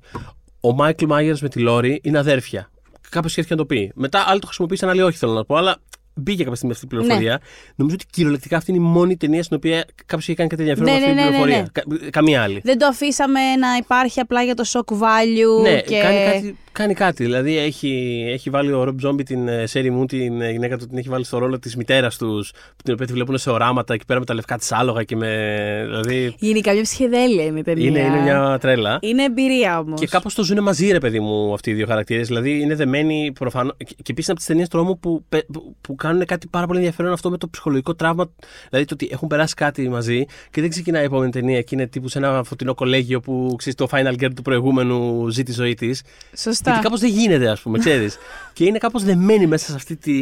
ο 0.61 0.73
Μάικλ 0.73 1.05
Μάγερ 1.05 1.37
με 1.41 1.49
τη 1.49 1.61
Λόρι 1.61 2.01
είναι 2.03 2.19
αδέρφια. 2.19 2.71
Κάποιος 3.11 3.33
σκέφτηκε 3.33 3.55
να 3.55 3.61
το 3.61 3.67
πει. 3.67 3.93
Μετά 3.95 4.25
άλλοι 4.27 4.41
το 4.41 4.47
χρησιμοποίησαν, 4.47 4.89
άλλοι 4.89 5.03
όχι, 5.03 5.17
θέλω 5.17 5.33
να 5.33 5.45
πω. 5.45 5.57
Αλλά 5.57 5.77
μπήκε 6.19 6.43
κάποια 6.43 6.55
στιγμή 6.57 6.75
αυτή 6.75 6.85
η 6.85 6.89
πληροφορία. 6.89 7.41
Νομίζω 7.75 7.97
ότι 8.01 8.11
κυριολεκτικά 8.13 8.57
αυτή 8.57 8.71
είναι 8.71 8.81
η 8.81 8.89
μόνη 8.89 9.17
ταινία 9.17 9.43
στην 9.43 9.57
οποία 9.57 9.85
κάποιος 10.07 10.29
έχει 10.29 10.35
κάνει 10.37 10.49
κάτι 10.49 10.63
ενδιαφέρον 10.63 10.93
Ναι, 10.93 10.99
με 10.99 11.05
αυτή 11.07 11.15
ναι, 11.15 11.23
την 11.23 11.31
ναι, 11.31 11.39
ναι, 11.39 11.45
πληροφορία. 11.45 12.01
Κα- 12.01 12.11
καμία 12.11 12.43
άλλη. 12.43 12.61
Δεν 12.65 12.79
το 12.79 12.87
αφήσαμε 12.87 13.41
να 13.41 13.69
υπάρχει 13.81 14.21
απλά 14.21 14.43
για 14.43 14.55
το 14.55 14.65
shock 14.73 14.93
value. 14.95 15.63
Ναι, 15.63 15.81
και... 15.81 15.99
κάνει, 16.01 16.25
κάτι, 16.33 16.57
κάνει 16.73 16.95
κάτι. 16.95 17.25
Δηλαδή 17.25 17.59
έχει, 17.59 18.23
έχει 18.33 18.51
βάλει 18.51 18.73
ο 18.73 18.85
Ρομπ 18.85 18.99
Zombie 19.07 19.25
την 19.25 19.49
ε, 19.49 19.67
Σέρι 19.67 19.91
μου, 19.91 20.07
την 20.07 20.41
ε, 20.41 20.51
γυναίκα 20.51 20.79
του, 20.79 20.87
την 20.87 20.99
έχει 20.99 21.09
βάλει 21.09 21.25
στο 21.25 21.39
ρόλο 21.39 21.59
της 21.59 21.77
μητέρας 21.77 22.17
τους, 22.17 22.53
την 22.85 22.93
οποία 22.93 23.07
τη 23.07 23.13
βλέπουν 23.13 23.39
σε 23.39 23.51
οράματα 23.51 23.95
εκεί 23.95 24.05
πέρα 24.05 24.19
με 24.19 24.25
τα 24.25 24.35
λευκά 24.35 24.57
της 24.59 24.73
άλογα 24.73 25.03
και 25.05 25.17
με. 25.17 25.83
Δηλαδή. 25.85 26.35
Γενικά 26.39 26.73
μια 26.73 26.83
ψυχεδέλεια 26.83 27.45
είναι 27.45 27.59
η 27.59 27.63
ταινία. 27.63 27.87
Είναι, 27.89 27.99
είναι 27.99 28.21
μια 28.21 28.59
τρέλα. 28.61 28.99
Είναι 29.03 29.25
εμπειρία 29.25 29.79
όμως. 29.79 30.01
Και 30.01 30.07
κάπως 30.07 30.35
το 30.35 30.43
ζουν 30.45 30.63
μαζί, 30.63 30.91
ρε 30.91 30.99
παιδί 30.99 31.21
μου, 31.21 31.53
αυτοί 31.53 31.71
οι 31.71 31.75
δύο 31.75 31.87
χαρακτήρες. 31.87 32.27
Δηλαδή 32.27 32.61
είναι 32.61 32.75
δεμένοι 32.75 33.33
προφανώ. 33.39 33.73
Και, 33.77 33.85
και 33.85 34.13
επίση 34.13 34.31
από 34.31 34.39
τις 34.39 34.49
ταινίες 34.49 34.69
τρόμου 34.69 34.99
που, 34.99 35.25
πε- 35.29 35.47
που, 35.53 35.77
που 35.81 35.95
κάνουν 36.09 36.25
κάτι 36.27 36.47
πάρα 36.47 36.67
πολύ 36.67 36.79
ενδιαφέρον 36.79 37.13
αυτό 37.13 37.31
με 37.31 37.39
το 37.39 37.49
ψυχολογικό 37.49 37.95
τραύμα. 37.95 38.31
Δηλαδή 38.69 38.87
το 38.87 38.95
ότι 38.95 39.09
έχουν 39.13 39.29
περάσει 39.29 39.55
κάτι 39.55 39.89
μαζί 39.89 40.25
και 40.51 40.61
δεν 40.61 40.71
ξεκινάει 40.71 41.03
η 41.03 41.05
επόμενη 41.05 41.31
ταινία 41.31 41.63
και 41.63 41.75
είναι 41.75 41.87
τύπου 41.87 42.09
σε 42.09 42.19
ένα 42.19 42.43
φωτεινό 42.45 42.75
κολέγιο 42.75 43.21
που 43.21 43.55
ξέρεις 43.59 43.75
το 43.79 43.89
Final 43.91 44.13
Girl 44.23 44.31
του 44.37 44.43
προηγούμενου 44.43 45.29
ζει 45.29 45.43
τη 45.43 45.53
ζωή 45.53 45.75
της. 45.75 46.03
Σωστά. 46.37 46.71
Γιατί 46.71 46.85
κάπως 46.85 47.01
δεν 47.01 47.11
γίνεται, 47.11 47.49
ας 47.49 47.61
πούμε, 47.61 47.79
ξέρεις. 47.79 48.19
και 48.53 48.65
είναι 48.65 48.79
κάπως 48.79 49.05
δεμένη 49.05 49.47
μέσα 49.47 49.67
σε 49.67 49.75
αυτή 49.75 49.97
τη, 49.97 50.13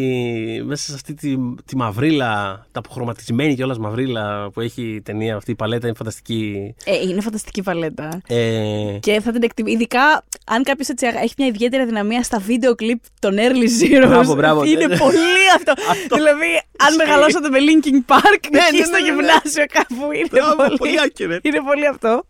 μέσα 0.65 0.87
σε 0.89 0.95
αυτή 0.95 1.15
τη, 1.15 1.37
τη 1.65 1.77
μαυρίλα, 1.77 2.67
τα 2.73 2.79
αποχρωματισμένη 2.79 3.55
κιόλας 3.55 3.79
μαυρίλα 3.79 4.51
που 4.51 4.61
έχει 4.61 4.83
η 4.83 5.01
ταινία 5.01 5.37
αυτή. 5.37 5.51
Η 5.51 5.55
παλέτα 5.55 5.87
είναι 5.87 5.97
φανταστική. 5.97 6.75
Ε, 6.85 7.09
είναι 7.09 7.21
φανταστική 7.21 7.63
παλέτα. 7.63 8.21
Ε, 8.27 8.99
Και 9.01 9.21
θα 9.21 9.33
την 9.33 9.43
εκτιμήσει. 9.43 9.75
Ειδικά 9.77 10.25
αν 10.47 10.63
κάποιος 10.63 10.89
έχει 11.23 11.35
μια 11.39 11.47
ιδιαίτερη 11.47 11.85
δυναμία 11.85 12.23
στα 12.23 12.39
βίντεο 12.39 12.75
κλιπ 12.75 12.99
των 13.21 13.35
Early 13.37 13.83
Zeros. 14.05 14.07
Μπράβο, 14.09 14.35
μπράβο. 14.35 14.65
Είναι 14.65 14.87
Ναι. 14.87 14.97
πολύ 14.97 15.45
αυτό. 15.57 15.73
Δηλαδή, 16.19 16.51
αν 16.85 16.89
Ισχύει. 16.89 16.97
μεγαλώσατε 16.97 17.49
με 17.51 17.59
Linkin 17.69 18.13
Park, 18.13 18.43
Ναι, 18.53 18.59
εκεί 18.69 18.79
ναι, 18.79 18.85
στο 18.85 18.97
ναι, 18.97 19.01
ναι, 19.03 19.11
ναι. 19.11 19.15
γυμνάσιο 19.15 19.65
κάπου 19.77 20.13
είναι 20.13 20.29
Μπράβο, 20.31 20.57
πολύ. 20.57 20.77
πολύ 20.79 20.97
accurate. 21.07 21.45
Είναι 21.49 21.61
πολύ 21.69 21.87
αυτό. 21.87 22.23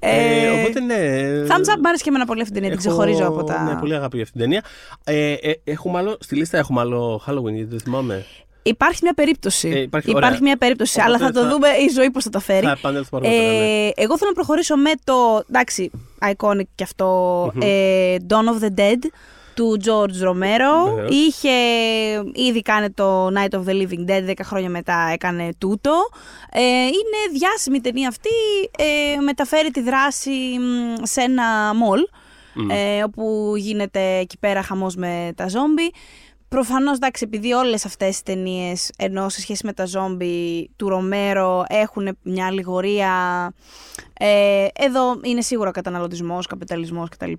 ε, 0.00 0.46
Ε, 0.46 0.50
οπότε 0.50 0.80
ναι. 0.80 0.96
Thumbs 1.48 1.68
up, 1.74 1.78
μ' 1.82 1.86
άρεσε 1.86 2.02
και 2.02 2.08
εμένα 2.08 2.26
πολύ 2.26 2.40
αυτή 2.40 2.52
την 2.52 2.62
ταινία. 2.62 2.76
Την 2.76 2.86
Έχω- 2.90 2.96
ξεχωρίζω 2.98 3.26
από 3.28 3.44
τα. 3.44 3.62
Ναι, 3.62 3.74
πολύ 3.80 3.94
αγάπη 3.94 4.16
για 4.16 4.24
αυτήν 4.24 4.40
την 4.40 4.50
ταινία. 4.50 4.64
Ε, 5.04 5.32
ε, 5.50 5.60
έχουμε 5.64 5.98
άλλο, 5.98 6.16
στη 6.20 6.34
λίστα 6.36 6.58
έχουμε 6.58 6.80
άλλο 6.80 7.22
Halloween, 7.26 7.52
γιατί 7.54 7.70
δεν 7.70 7.80
θυμάμαι. 7.80 8.26
Υπάρχει 8.62 8.98
μια 9.02 9.14
περίπτωση. 9.14 9.68
Ε, 9.68 9.80
υπάρχει- 9.80 10.14
ωραία. 10.14 10.38
μια 10.42 10.56
περίπτωση, 10.56 11.00
Οπότε 11.00 11.14
αλλά 11.14 11.26
θα 11.26 11.32
το 11.32 11.40
θα- 11.42 11.48
δούμε 11.48 11.68
η 11.68 11.88
ζωή 11.94 12.10
πώς 12.10 12.24
θα 12.24 12.30
τα 12.30 12.40
φέρει. 12.40 12.64
Θα 12.66 12.70
επανέλθουμε 12.70 13.20
αργότερα. 13.26 13.48
ναι. 13.52 13.56
Ε, 13.86 13.90
εγώ 13.94 14.18
θέλω 14.18 14.30
να 14.30 14.34
προχωρήσω 14.34 14.76
με 14.76 14.90
το. 15.04 15.42
Εντάξει, 15.48 15.90
iconic 16.32 16.62
κι 16.74 16.82
αυτό. 16.82 17.52
ε, 17.62 18.16
Dawn 18.28 18.34
of 18.34 18.64
the 18.64 18.80
Dead 18.80 18.98
του 19.58 19.80
George 19.84 20.28
Romero. 20.28 20.94
Βεβαίως. 20.94 21.10
Είχε 21.10 21.48
ήδη 22.32 22.62
κάνει 22.62 22.90
το 22.90 23.26
Night 23.26 23.54
of 23.58 23.64
the 23.64 23.72
Living 23.72 24.10
Dead, 24.10 24.30
10 24.30 24.32
χρόνια 24.42 24.70
μετά 24.70 25.10
έκανε 25.12 25.48
τούτο. 25.58 26.08
Ε, 26.52 26.60
είναι 26.84 27.38
διάσημη 27.38 27.76
η 27.76 27.80
ταινία 27.80 28.08
αυτή. 28.08 28.30
Ε, 28.78 29.20
μεταφέρει 29.20 29.70
τη 29.70 29.80
δράση 29.80 30.30
μ, 30.30 31.02
σε 31.02 31.20
ένα 31.20 31.74
μολ. 31.74 32.00
Ε, 32.70 33.02
όπου 33.02 33.52
γίνεται 33.56 34.16
εκεί 34.16 34.38
πέρα 34.38 34.62
χαμός 34.62 34.94
με 34.94 35.32
τα 35.36 35.48
ζόμπι. 35.48 35.92
Προφανώς, 36.48 36.96
εντάξει, 36.96 37.24
επειδή 37.26 37.52
όλες 37.52 37.84
αυτές 37.84 38.18
οι 38.18 38.22
ταινίες 38.24 38.90
ενώ 38.98 39.28
σε 39.28 39.40
σχέση 39.40 39.66
με 39.66 39.72
τα 39.72 39.84
ζόμπι 39.86 40.68
του 40.76 40.88
Ρομέρο 40.88 41.64
έχουν 41.68 42.18
μια 42.22 42.46
αλληγορία, 42.46 43.12
ε, 44.20 44.66
εδώ 44.78 45.20
είναι 45.22 45.40
σίγουρα 45.42 45.70
καταναλωτισμός, 45.70 46.46
καπιταλισμός 46.46 47.08
κτλ. 47.08 47.32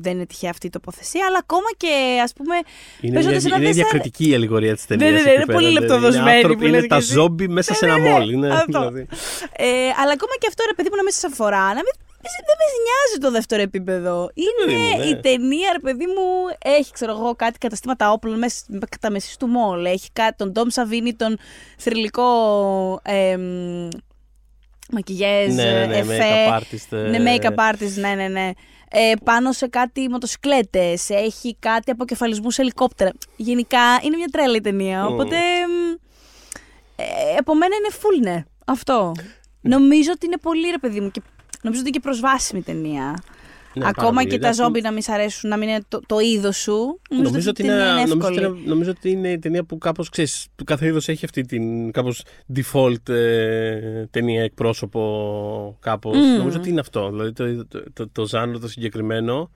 Δεν 0.00 0.12
είναι 0.12 0.26
τυχαία 0.26 0.50
αυτή 0.50 0.66
η 0.66 0.70
τοποθεσία, 0.70 1.24
αλλά 1.28 1.38
ακόμα 1.40 1.66
και 1.76 2.20
ας 2.22 2.32
πούμε... 2.32 2.54
Είναι, 3.00 3.14
παίζοντας 3.14 3.44
μια, 3.44 3.54
ένα 3.54 3.64
είναι 3.64 3.74
τέσσερα- 3.74 3.88
διακριτική 3.90 4.28
η 4.30 4.34
αλληγορία 4.34 4.74
της 4.74 4.86
ταινία. 4.86 5.10
Ναι, 5.10 5.16
ναι, 5.16 5.22
ναι, 5.22 5.30
είναι 5.30 5.44
πολύ 5.52 5.70
λεπτοδοσμένη 5.70 6.56
που 6.56 6.62
Είναι, 6.64 6.68
λες 6.70 6.80
τα 6.86 6.96
και 6.96 7.02
εσύ. 7.02 7.12
ζόμπι 7.12 7.48
μέσα 7.48 7.74
σε 7.74 7.86
Ναι, 7.86 7.92
ένα 7.92 8.00
ναι, 8.02 8.08
ναι, 8.08 8.18
μόλ. 8.18 8.30
Είναι, 8.30 8.48
αυτό. 8.48 8.78
δηλαδή. 8.78 9.00
Ε, 9.56 9.66
αλλά 10.02 10.12
ακόμα 10.12 10.34
και 10.38 10.46
αυτό 10.48 10.64
ρε 10.66 10.74
παιδί 10.76 10.88
μου 10.90 10.96
να 10.96 11.02
μην 11.02 11.12
σας 11.12 11.24
αφορά, 11.24 11.66
να 11.66 11.74
μην, 11.74 11.92
δεν 12.46 12.56
με 12.60 12.66
νοιάζει 12.84 13.18
το 13.20 13.30
δεύτερο 13.30 13.62
επίπεδο. 13.62 14.30
Είναι 14.34 14.64
παιδί 14.72 14.76
μου, 14.76 14.98
ναι. 14.98 15.04
η 15.04 15.20
ταινία, 15.20 15.68
ρε 15.72 15.78
παιδί 15.78 16.06
μου, 16.06 16.22
έχει 16.64 16.92
ξέρω 16.92 17.12
εγώ 17.12 17.34
κάτι 17.34 17.58
καταστήματα 17.58 18.12
όπλων 18.12 18.38
μέσα 18.38 18.62
κατά 18.88 19.10
μεσής 19.10 19.36
του 19.36 19.46
μόλ. 19.46 19.84
Έχει 19.84 20.08
κάτι 20.12 20.36
τον 20.36 20.52
Ντόμ 20.52 20.68
Σαβίνι, 20.68 21.14
τον 21.14 21.38
θρηλυκό 21.78 22.30
ε, 23.02 23.36
μακιγιέζ, 24.90 25.54
Ναι, 25.54 25.86
ναι, 25.86 25.96
εφέ. 25.96 26.18
make-up 26.18 26.58
artist, 26.60 26.96
ε. 26.96 27.18
Ναι, 27.18 27.36
make-up 27.36 27.72
artist, 27.72 27.94
ναι, 27.94 28.14
ναι, 28.14 28.28
ναι. 28.28 28.50
Ε, 28.90 29.12
πάνω 29.24 29.52
σε 29.52 29.66
κάτι 29.66 30.08
μοτοσυκλέτες, 30.08 31.10
έχει 31.10 31.56
κάτι 31.58 31.90
αποκεφαλισμούς 31.90 32.54
σε 32.54 32.62
ελικόπτερα. 32.62 33.12
Γενικά 33.36 33.80
είναι 34.02 34.16
μια 34.16 34.28
τρέλα 34.32 34.56
η 34.56 34.60
ταινία, 34.60 35.02
Μμ. 35.08 35.12
οπότε 35.12 35.36
μ, 35.36 35.92
ε, 36.96 37.04
από 37.38 37.54
μένα 37.54 37.74
είναι 37.76 37.94
full 38.00 38.22
ναι. 38.22 38.44
Αυτό. 38.66 39.12
Νομίζω 39.60 40.10
ότι 40.14 40.26
είναι 40.26 40.38
πολύ 40.38 40.70
ρε 40.70 40.78
παιδί 40.78 41.00
μου 41.00 41.10
και 41.10 41.22
νομίζω 41.64 41.80
ότι 41.82 41.88
είναι 41.88 41.90
και 41.90 42.00
προσβάσιμη 42.00 42.60
η 42.60 42.62
ταινία. 42.62 43.22
Ναι, 43.74 43.82
πάρα 43.82 43.94
Ακόμα 43.98 44.12
πολύ. 44.12 44.24
και 44.26 44.38
τα 44.38 44.50
Δηλαδή, 44.50 44.56
ζόμπι 44.56 44.80
να 44.80 44.90
μην 44.92 45.02
σ' 45.02 45.08
αρέσουν, 45.08 45.50
να 45.50 45.56
μην 45.56 45.68
είναι 45.68 45.80
το, 45.88 46.00
το 46.06 46.18
είδος 46.18 46.56
σου. 46.56 47.00
Νομίζω 47.22 47.50
ότι, 47.50 47.62
η 47.62 47.64
είναι, 47.68 47.76
ταινία 47.76 47.92
είναι 47.92 48.00
νομίζω, 48.08 48.28
ότι 48.28 48.36
εύκολη. 48.36 48.58
είναι, 48.60 48.68
νομίζω 48.68 48.90
ότι 48.90 49.10
είναι 49.10 49.28
η 49.30 49.38
ταινία 49.38 49.64
που 49.64 49.78
κάπως, 49.78 50.08
ξέρεις, 50.08 50.46
το 50.54 50.64
κάθε 50.64 50.86
είδος 50.86 51.08
έχει 51.08 51.24
αυτή 51.24 51.40
την 51.42 51.90
κάπως 51.90 52.24
default 52.54 53.08
ε, 53.08 54.06
ταινία 54.10 54.42
εκπρόσωπο 54.42 55.76
κάπως. 55.80 56.16
Μμμ. 56.16 56.36
Νομίζω 56.36 56.58
ότι 56.58 56.68
είναι 56.68 56.80
αυτό. 56.80 57.10
Δηλαδή 57.10 57.32
το, 57.32 57.66
το, 57.66 57.82
το, 57.92 58.08
το 58.08 58.26
ζάνρο 58.26 58.58
το 58.58 58.68
συγκεκριμένο 58.68 59.50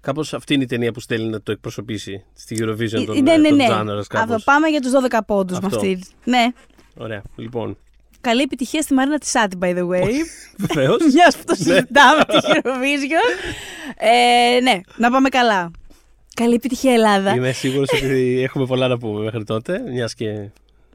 κάπως 0.00 0.34
αυτή 0.34 0.54
είναι 0.54 0.62
η 0.62 0.66
ταινία 0.66 0.92
που 0.92 1.00
στέλνει 1.00 1.28
να 1.28 1.42
το 1.42 1.52
εκπροσωπήσει 1.52 2.24
στη 2.34 2.56
Eurovision 2.60 3.04
των, 3.06 3.22
ναι, 3.22 3.36
ναι, 3.36 3.48
των 3.48 3.56
ναι. 3.56 3.66
genres 3.70 3.98
Αυτό, 3.98 4.16
κάπως. 4.18 4.44
πάμε 4.44 4.68
για 4.68 4.80
τους 4.80 4.90
12 5.10 5.18
πόντους 5.26 5.58
με 5.58 5.66
Αυτό. 5.66 5.78
αυτή. 5.78 6.02
Ναι. 6.24 6.46
Ωραία. 6.96 7.22
Λοιπόν, 7.36 7.76
Καλή 8.26 8.42
επιτυχία 8.42 8.82
στη 8.82 8.94
Μαρίνα 8.94 9.18
Τισάτη, 9.18 9.56
by 9.60 9.76
the 9.76 9.88
way. 9.88 10.10
βεβαίως. 10.58 10.98
Μιας 11.14 11.36
που 11.36 11.42
το 11.44 11.54
Ναι. 11.58 11.64
συζητάμε 11.64 12.24
τη 12.24 12.36
Eurovision. 12.42 13.54
Ε, 13.96 14.60
ναι, 14.60 14.80
να 14.96 15.10
πάμε 15.10 15.28
καλά. 15.28 15.70
Καλή 16.34 16.54
επιτυχία, 16.54 16.92
Ελλάδα. 16.92 17.34
Είμαι 17.34 17.52
σίγουρος 17.52 17.88
ότι 17.92 18.40
έχουμε 18.42 18.66
πολλά 18.66 18.88
να 18.88 18.98
πούμε 18.98 19.24
μέχρι 19.24 19.44
τότε, 19.44 19.80
μιας 19.92 20.14
και 20.14 20.50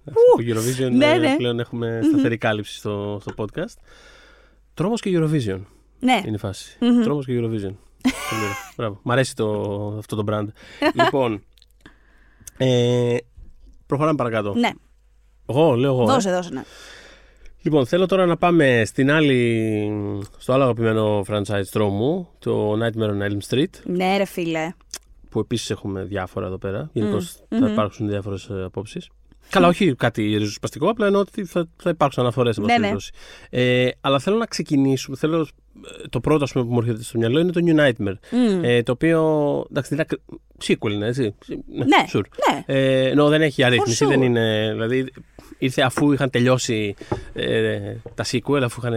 από 0.06 0.20
Eurovision 0.40 0.92
ναι, 0.92 1.06
ε, 1.06 1.18
ναι. 1.18 1.36
πλέον 1.36 1.60
έχουμε 1.60 2.02
σταθερή 2.04 2.38
κάλυψη 2.38 2.76
στο, 2.78 3.18
στο 3.22 3.34
podcast. 3.38 3.76
Τρόμος 4.74 5.02
και 5.02 5.12
Eurovision. 5.14 5.60
Ναι. 6.00 6.22
Είναι 6.26 6.36
η 6.36 6.38
φάση. 6.38 6.78
Τρόμος 7.04 7.26
και 7.26 7.34
Eurovision. 7.40 7.74
Πολύ 8.30 8.42
ωραία. 8.42 8.56
Μπράβο. 8.78 9.00
Μ' 9.04 9.12
αρέσει 9.12 9.36
το, 9.36 9.52
αυτό 9.98 10.16
το 10.16 10.24
brand. 10.32 10.48
λοιπόν, 11.04 11.44
ε, 12.58 13.16
προχωράμε 13.86 14.16
παρακάτω. 14.16 14.54
Ναι. 14.54 14.70
Εγώ, 15.50 15.76
λέω 15.76 15.92
εγώ. 15.94 16.04
ε. 16.04 16.14
Δώσε, 16.14 16.32
δώσε, 16.32 16.50
ναι. 16.54 16.62
Λοιπόν, 17.64 17.86
θέλω 17.86 18.06
τώρα 18.06 18.26
να 18.26 18.38
πάμε 18.38 18.84
στην 18.86 19.12
άλλη, 19.12 19.92
στο 20.38 20.54
άλλο 20.54 20.64
αγαπημένο 20.64 21.24
franchise 21.28 21.66
τρόμου, 21.72 22.30
το 22.40 22.74
Nightmare 22.74 23.10
on 23.10 23.22
Elm 23.30 23.38
Street, 23.50 23.70
Ναι, 23.84 24.18
ρε 24.18 24.26
φίλε. 24.26 24.72
που 25.30 25.40
επίσης 25.40 25.70
έχουμε 25.70 26.04
διάφορα 26.04 26.46
εδώ 26.46 26.58
πέρα. 26.58 26.90
Γενικώς 26.94 27.44
θα 27.50 27.70
υπάρξουν 27.72 28.08
διάφορες 28.08 28.50
ε, 28.50 28.64
απόψεις. 28.64 29.10
Καλά, 29.52 29.68
όχι 29.68 29.96
κάτι 29.96 30.22
ριζοσπαστικό, 30.38 30.90
απλά 30.90 31.06
εννοώ 31.06 31.22
ότι 31.22 31.46
θα, 31.46 31.68
θα 31.76 31.90
υπάρξουν 31.90 32.24
αναφορές. 32.24 32.58
εν 32.58 32.64
πάση 32.64 32.74
Ναι, 32.74 32.80
ναι. 32.88 32.94
περιπτώσει. 32.94 33.12
Ε, 33.50 33.90
αλλά 34.02 34.20
θέλω 34.20 34.38
να 34.38 34.46
ξεκινήσουμε. 34.46 35.18
Θέλω, 35.18 35.48
ε, 36.04 36.08
το 36.10 36.20
πρώτο 36.20 36.44
ας 36.44 36.52
πούμε, 36.52 36.66
που 36.66 36.72
μου 36.72 36.80
έρχεται 36.80 37.04
στο 37.04 37.18
μυαλό 37.18 37.40
είναι 37.40 37.52
το 37.52 37.62
New 37.66 37.80
Nightmare. 37.80 38.16
Μμ. 38.32 38.64
Ε, 38.64 38.84
το 38.84 38.92
οποίο. 38.92 39.20
Εντάξει, 39.70 39.96
δεν 39.96 40.00
είναι 40.00 40.08
ακρι- 40.10 40.22
sequel 40.64 40.92
είναι, 40.94 41.08
έτσι. 41.08 41.36
Ναι, 41.48 41.86
Ναι, 41.86 42.06
sure. 42.14 42.22
ναι. 42.52 42.64
Ε, 42.66 43.10
ενώ 43.10 43.30
δεν 43.30 43.42
έχει 43.42 43.64
αρρύθμιση, 43.64 44.06
sure. 44.06 44.10
δεν 44.10 44.22
είναι. 44.22 44.70
Δηλαδή, 44.72 45.12
ήρθε 45.58 45.82
αφού 45.82 46.12
είχαν 46.12 46.30
τελειώσει 46.30 46.96
ε, 47.34 47.94
τα 48.16 48.26
sequel, 48.32 48.62
αφού 48.64 48.82
είχαν. 48.84 48.96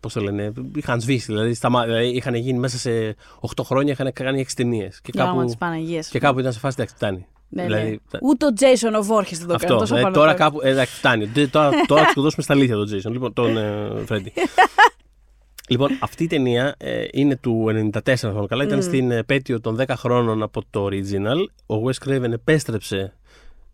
Πώς 0.00 0.12
το 0.12 0.20
λένε, 0.20 0.52
είχαν 0.76 1.00
σβήσει. 1.00 1.26
Δηλαδή, 1.26 1.54
σταμα... 1.54 1.84
δηλαδή, 1.84 2.06
είχαν 2.08 2.34
γίνει 2.34 2.58
μέσα 2.58 2.78
σε 2.78 3.16
8 3.56 3.62
χρόνια, 3.64 3.92
είχαν 3.92 4.12
κάνει 4.12 4.44
6 4.48 4.52
ταινίες. 4.56 5.00
Και, 5.00 5.10
Για 5.14 5.22
όνομα 5.22 5.36
κάπου... 5.36 5.46
της 5.50 5.58
Παναγίας. 5.58 6.08
και 6.08 6.18
κάπου 6.18 6.38
ήταν 6.38 6.52
σε 6.52 6.58
φάση 6.58 6.74
εντάξει, 6.78 6.94
φτάνει. 6.96 7.26
Ναι, 7.54 7.62
δηλαδή, 7.64 7.90
ναι. 7.90 7.96
τα- 8.10 8.18
Ούτε 8.22 8.46
ο 8.46 8.48
Jason 8.60 8.98
ο 8.98 9.02
Βόρχης 9.02 9.38
δεν 9.38 9.46
το 9.48 9.52
κάνει 9.52 9.64
αυτό. 9.64 9.74
τόσο 9.78 9.94
Δηλαδή, 9.94 10.02
πάνω. 10.02 10.14
τώρα 10.14 10.34
κάτω. 10.34 10.44
κάπου. 10.56 10.66
ε, 10.66 10.70
Εντάξει, 10.70 10.94
φτάνει. 10.96 11.26
Τε- 11.28 11.50
Τώρα, 11.50 11.70
τώρα 11.86 12.04
θα 12.04 12.12
του 12.12 12.22
δώσουμε 12.22 12.42
στα 12.42 12.52
αλήθεια 12.52 12.74
τον 12.74 12.88
Jason. 12.92 13.10
Λοιπόν, 13.12 13.32
τον 13.32 13.56
ε, 13.56 13.90
Freddy. 14.08 14.26
λοιπόν, 15.68 15.90
αυτή 16.00 16.24
η 16.24 16.26
ταινία 16.26 16.74
ε, 16.78 17.04
είναι 17.12 17.36
του 17.36 17.64
94, 17.68 18.00
αν 18.08 18.16
θυμάμαι 18.16 18.46
καλά. 18.46 18.64
Ήταν 18.64 18.82
στην 18.82 19.10
επέτειο 19.10 19.60
των 19.60 19.76
10 19.80 19.84
χρόνων 19.96 20.42
από 20.42 20.62
το 20.70 20.88
original. 20.90 21.46
Ο 21.66 21.74
Wes 21.88 22.08
Craven 22.08 22.32
επέστρεψε 22.32 23.12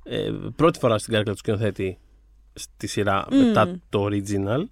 ε, 0.04 0.30
πρώτη 0.56 0.78
φορά 0.78 0.98
στην 0.98 1.12
κάρκα 1.14 1.30
του 1.30 1.36
σκηνοθέτη 1.38 1.98
στη 2.52 2.86
σειρά 2.86 3.26
μετά 3.50 3.76
το 3.88 4.08
original. 4.10 4.64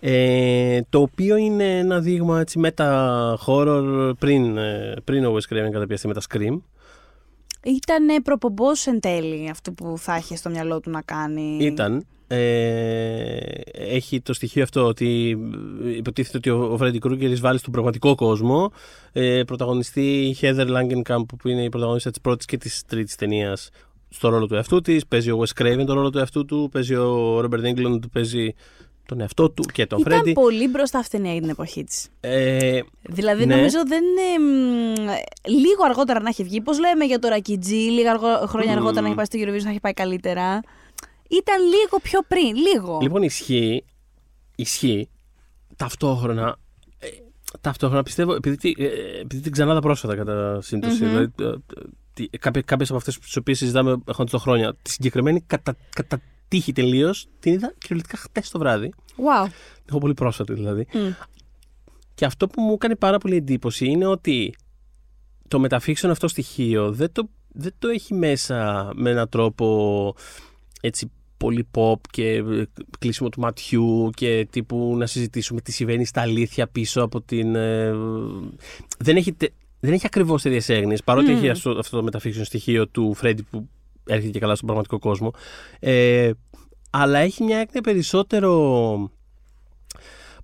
Ε, 0.00 0.80
το 0.90 1.00
οποίο 1.00 1.36
είναι 1.36 1.78
ένα 1.78 2.00
δείγμα 2.00 2.40
έτσι 2.40 2.58
μετα 2.58 3.38
horror 3.46 4.12
πριν, 4.18 4.56
ε, 4.56 4.94
πριν 5.04 5.24
ο 5.24 5.34
Wes 5.34 5.52
Craven 5.54 5.68
καταπιαστεί 5.72 6.06
με 6.08 6.14
τα 6.14 6.20
Scream. 6.30 6.58
Ήταν 7.66 8.22
προπομπός 8.22 8.86
εν 8.86 9.00
τέλει 9.00 9.48
αυτό 9.50 9.72
που 9.72 9.94
θα 9.98 10.16
είχε 10.16 10.36
στο 10.36 10.50
μυαλό 10.50 10.80
του 10.80 10.90
να 10.90 11.02
κάνει. 11.02 11.56
Ήταν. 11.60 12.06
Ε, 12.28 13.38
έχει 13.72 14.20
το 14.20 14.32
στοιχείο 14.32 14.62
αυτό 14.62 14.86
ότι 14.86 15.38
υποτίθεται 15.96 16.36
ότι 16.36 16.50
ο 16.50 16.76
Φρέντι 16.78 16.98
Κρούγκερ 16.98 17.30
εισβάλλει 17.30 17.58
στον 17.58 17.72
πραγματικό 17.72 18.14
κόσμο. 18.14 18.72
Ε, 19.12 19.42
πρωταγωνιστεί 19.46 20.26
η 20.26 20.36
Heather 20.40 20.66
Langenkamp 20.66 21.24
που 21.38 21.48
είναι 21.48 21.62
η 21.62 21.68
πρωταγωνίστρια 21.68 22.12
της 22.12 22.20
πρώτης 22.20 22.46
και 22.46 22.56
της 22.56 22.82
τρίτης 22.86 23.14
ταινίας 23.14 23.70
στο 24.08 24.28
ρόλο 24.28 24.46
του 24.46 24.54
εαυτού 24.54 24.80
της. 24.80 25.06
Παίζει 25.06 25.30
ο 25.30 25.44
Wes 25.44 25.62
Craven 25.62 25.82
τον 25.86 25.94
ρόλο 25.94 26.10
του 26.10 26.18
εαυτού 26.18 26.44
του. 26.44 26.68
Παίζει 26.72 26.94
ο 26.94 27.38
Robert 27.38 27.74
Englund 27.74 27.98
που 28.00 28.08
παίζει 28.12 28.54
τον 29.06 29.20
εαυτό 29.20 29.50
του 29.50 29.62
και 29.72 29.86
τον 29.86 29.98
Ήταν 29.98 30.12
Φρέντι. 30.12 30.32
πολύ 30.32 30.68
μπροστά 30.68 30.98
αυτή 30.98 31.16
η 31.16 31.18
ταινία 31.18 31.32
για 31.32 31.40
την 31.42 31.50
εποχή 31.50 31.84
της. 31.84 32.08
Ε, 32.20 32.80
Δηλαδή 33.02 33.46
Ναι. 33.46 33.54
νομίζω 33.56 33.78
δεν 33.86 34.02
είναι. 34.04 34.44
μ, 34.44 35.04
λίγο 35.48 35.84
αργότερα 35.84 36.20
να 36.20 36.28
έχει 36.28 36.42
βγει. 36.44 36.60
Πώς 36.60 36.78
λέμε 36.78 37.04
για 37.04 37.18
το 37.18 37.28
Ρακιτζή, 37.28 37.74
λίγα 37.74 38.10
αργο- 38.10 38.46
χρόνια 38.46 38.70
Μμμ. 38.70 38.76
αργότερα 38.78 39.00
να 39.00 39.06
έχει 39.06 39.16
πάει 39.16 39.24
στο 39.24 39.38
Eurovision, 39.38 39.64
να 39.64 39.70
έχει 39.70 39.80
πάει 39.80 39.92
καλύτερα. 39.92 40.60
Ήταν 41.28 41.62
λίγο 41.64 41.98
πιο 42.02 42.20
πριν, 42.28 42.56
λίγο. 42.56 42.98
Λοιπόν, 43.02 43.22
ισχύει, 43.22 43.84
ισχύει 44.56 45.08
ταυτόχρονα. 45.76 46.56
ε, 46.98 47.08
ταυτόχρονα 47.60 48.02
πιστεύω, 48.02 48.34
επειδή, 48.34 48.56
τη- 48.56 48.74
ε, 48.84 48.86
επειδή 49.20 49.42
την 49.42 49.52
ξανάδα 49.52 49.80
πρόσφατα 49.80 50.16
κατά 50.16 50.58
σύμπτωση, 50.62 51.02
Μμμ. 51.04 51.08
δηλαδή, 51.10 51.32
ε, 52.30 52.62
κάποιες 52.62 52.88
από 52.88 52.96
αυτές 52.98 53.18
τις 53.18 53.36
οποίες 53.36 53.58
συζητάμε 53.58 53.96
έχουν 54.08 54.26
το 54.30 54.38
χρόνια. 54.38 54.74
Τη 54.82 54.90
συγκεκριμένη 54.90 55.40
κατά, 55.40 55.76
κατά 55.94 56.20
τύχη 56.48 56.72
τελείως 56.72 57.26
την 57.38 57.52
είδα 57.52 57.74
κυριολεκτικά 57.78 58.16
χτες 58.16 58.50
το 58.50 58.58
βράδυ. 58.58 58.92
Wow. 59.16 59.48
Την 59.74 59.84
έχω 59.88 59.98
πολύ 59.98 60.14
πρόσφατη 60.14 60.52
δηλαδή. 60.52 60.86
Και 62.14 62.24
αυτό 62.24 62.46
που 62.46 62.62
μου 62.62 62.76
κάνει 62.76 62.96
πάρα 62.96 63.18
πολύ 63.18 63.36
εντύπωση 63.36 63.86
είναι 63.86 64.06
ότι 64.06 64.54
το 65.48 65.58
μεταφίξεων 65.58 66.12
αυτό 66.12 66.28
στοιχείο 66.28 66.92
δεν 66.92 67.12
το, 67.12 67.28
δεν 67.48 67.72
το 67.78 67.88
έχει 67.88 68.14
μέσα 68.14 68.90
με 68.94 69.10
έναν 69.10 69.28
τρόπο 69.28 70.14
έτσι 70.80 71.10
πολύ 71.36 71.68
pop 71.74 72.00
και 72.10 72.34
ε, 72.34 72.64
κλείσιμο 72.98 73.28
του 73.28 73.40
ματιού 73.40 74.10
και 74.14 74.46
τύπου 74.50 74.94
να 74.98 75.06
συζητήσουμε 75.06 75.60
τι 75.60 75.72
συμβαίνει 75.72 76.04
στα 76.04 76.20
αλήθεια 76.20 76.66
πίσω 76.66 77.02
από 77.02 77.20
την... 77.20 77.54
Ε, 77.54 77.94
δεν 78.98 79.16
έχει, 79.16 79.36
δεν 79.80 79.92
έχει 79.92 80.06
ακριβώς 80.06 80.42
τέτοιες 80.42 80.68
έγνοιες, 80.68 81.02
παρότι 81.02 81.32
έχει 81.32 81.48
αυτό, 81.48 81.70
αυτό 81.70 81.96
το 81.96 82.02
μεταφίξεων 82.02 82.44
στοιχείο 82.44 82.88
του 82.88 83.14
Φρέντι 83.14 83.42
που 83.42 83.68
έρχεται 84.06 84.30
και 84.30 84.38
καλά 84.38 84.54
στον 84.54 84.66
πραγματικό 84.66 84.98
κόσμο. 84.98 85.32
Ε, 85.78 86.30
αλλά 86.90 87.18
έχει 87.18 87.42
μια 87.42 87.58
έκνοια 87.58 87.80
περισσότερο. 87.80 88.50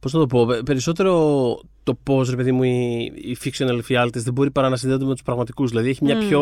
Πώς 0.01 0.13
να 0.13 0.21
το 0.21 0.27
πω, 0.27 0.47
περισσότερο 0.65 1.61
το 1.83 1.95
πώς 1.95 2.31
ρε 2.31 2.37
παιδί 2.37 2.53
μου 2.53 2.63
οι, 2.63 3.05
οι 3.05 3.37
fictional 3.45 3.81
realities 3.89 4.11
δεν 4.13 4.33
μπορεί 4.33 4.51
παρά 4.51 4.69
να 4.69 4.77
συνδέονται 4.77 5.05
με 5.05 5.13
τους 5.13 5.23
πραγματικούς. 5.23 5.71
Δηλαδή 5.71 5.89
έχει 5.89 6.05
μια 6.05 6.19
πιο. 6.19 6.41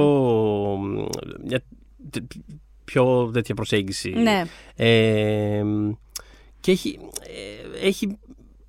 Μια, 1.45 1.63
πιο 2.85 3.31
τέτοια 3.33 3.55
προσέγγιση. 3.55 4.11
Ναι. 4.11 4.45
Ε, 4.77 5.63
και 6.61 6.71
έχει, 6.71 6.99
ε, 7.83 7.87
έχει 7.87 8.19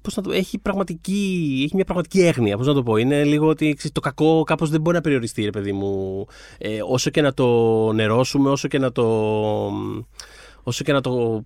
πώς 0.02 0.16
να 0.16 0.24
το, 0.24 0.32
έχει, 0.32 0.60
πραγματική, 0.60 1.62
έχει 1.66 1.76
μια 1.76 1.86
πραγματική 1.86 2.22
έγνοια. 2.22 2.58
Πώς 2.58 2.68
να 2.68 2.74
το 2.74 2.84
πω. 2.84 2.98
Είναι 2.98 3.24
λίγο 3.24 3.48
ότι 3.48 3.74
ξέρεις, 3.74 3.92
το 3.92 4.00
κακό 4.00 4.44
κάπως 4.44 4.70
δεν 4.70 4.82
μπορεί 4.82 4.96
να 4.96 5.02
περιοριστεί, 5.02 5.44
ρε 5.44 5.50
παιδί 5.50 5.72
μου. 5.72 6.26
Ε, 6.58 6.80
όσο 6.88 7.10
και 7.10 7.22
να 7.22 7.34
το 7.34 7.92
νερώσουμε, 7.94 8.50
όσο 8.50 8.68
και 8.68 8.80
να 8.80 8.92
το. 8.92 9.04
Όσο 10.64 10.84
και 10.84 10.94
να 10.94 11.02
το 11.02 11.46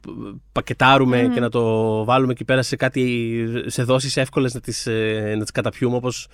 πακετάρουμε 0.51 1.31
και 1.33 1.39
να 1.39 1.49
το 1.49 2.03
βάλουμε 2.03 2.31
εκεί 2.31 2.45
πέρα 2.45 2.61
σε, 2.61 2.75
κάτι, 2.75 3.45
σε 3.65 3.83
δόσεις 3.83 4.17
εύκολες 4.17 4.53
να 4.53 4.59
τις, 4.59 4.87
ε, 4.87 5.33
να 5.37 5.41
τις 5.41 5.51
καταπιούμε 5.51 5.95
όπως 5.95 6.27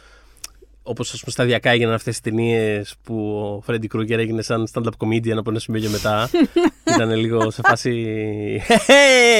όπως 0.84 1.14
ας 1.14 1.20
πούμε 1.20 1.32
σταδιακά 1.32 1.70
έγιναν 1.70 1.94
αυτές 1.94 2.20
τις 2.20 2.32
ταινίες 2.32 2.96
που 3.04 3.16
ο 3.58 3.62
Φρέντι 3.62 3.88
Κρούγκερ 3.88 4.20
έγινε 4.20 4.42
σαν 4.42 4.68
stand-up 4.74 4.98
comedian 4.98 5.38
από 5.38 5.50
ένα 5.50 5.60
σημείο 5.60 5.82
και 5.82 5.90
μετά. 5.90 6.30
Ήταν 6.96 7.16
λίγο 7.16 7.52
σε 7.52 7.62
φάση 7.66 7.92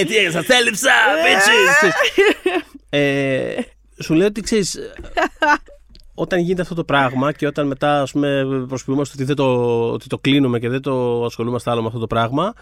«Τι 0.08 0.16
έγινε, 0.16 0.32
σας 0.32 0.48
έλειψα, 0.48 0.92
bitches!» 1.24 2.71
Ε, 2.94 3.62
Σου 4.02 4.14
λέω 4.14 4.28
ότι 4.28 4.42
ξέρεις, 4.42 4.80
όταν 6.14 6.40
γίνεται 6.40 6.62
αυτό 6.62 6.76
το 6.76 6.84
πράγμα 6.84 7.32
και 7.32 7.48
όταν 7.48 7.68
μετά 7.68 8.02
ας 8.02 8.12
πούμε 8.12 8.46
προσποιούμαστε 8.68 9.14
ότι, 9.16 9.24
δεν 9.24 9.36
το, 9.36 9.90
ότι 9.92 10.08
το 10.08 10.18
κλείνουμε 10.18 10.60
και 10.60 10.70
δεν 10.70 10.82
το 10.82 11.26
ασχολούμαστε 11.26 11.72
άλλο 11.72 11.82
με 11.82 11.88
αυτό 11.88 12.00
το 12.00 12.08
πράγμα, 12.08 12.54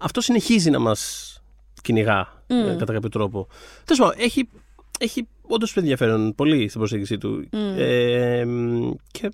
αυτό 0.00 0.20
συνεχίζει 0.20 0.70
να 0.70 0.78
μας 0.78 1.34
κυνηγά 1.82 2.42
mm. 2.46 2.76
κατά 2.78 2.92
κάποιο 2.92 3.08
τρόπο. 3.08 3.46
Τέλος 3.84 4.00
πάντων, 4.00 4.24
έχει, 4.24 4.48
έχει 4.98 5.28
όντως 5.42 5.76
ενδιαφέρον 5.76 6.34
πολύ 6.34 6.68
στην 6.68 6.80
προσέγγιση 6.80 7.18
του. 7.18 7.48
Ε, 7.76 8.44
και 9.10 9.30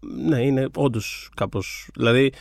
ναι, 0.00 0.42
είναι 0.42 0.68
όντως 0.74 1.30
κάπως. 1.36 1.88
Δηλαδή, 1.94 2.32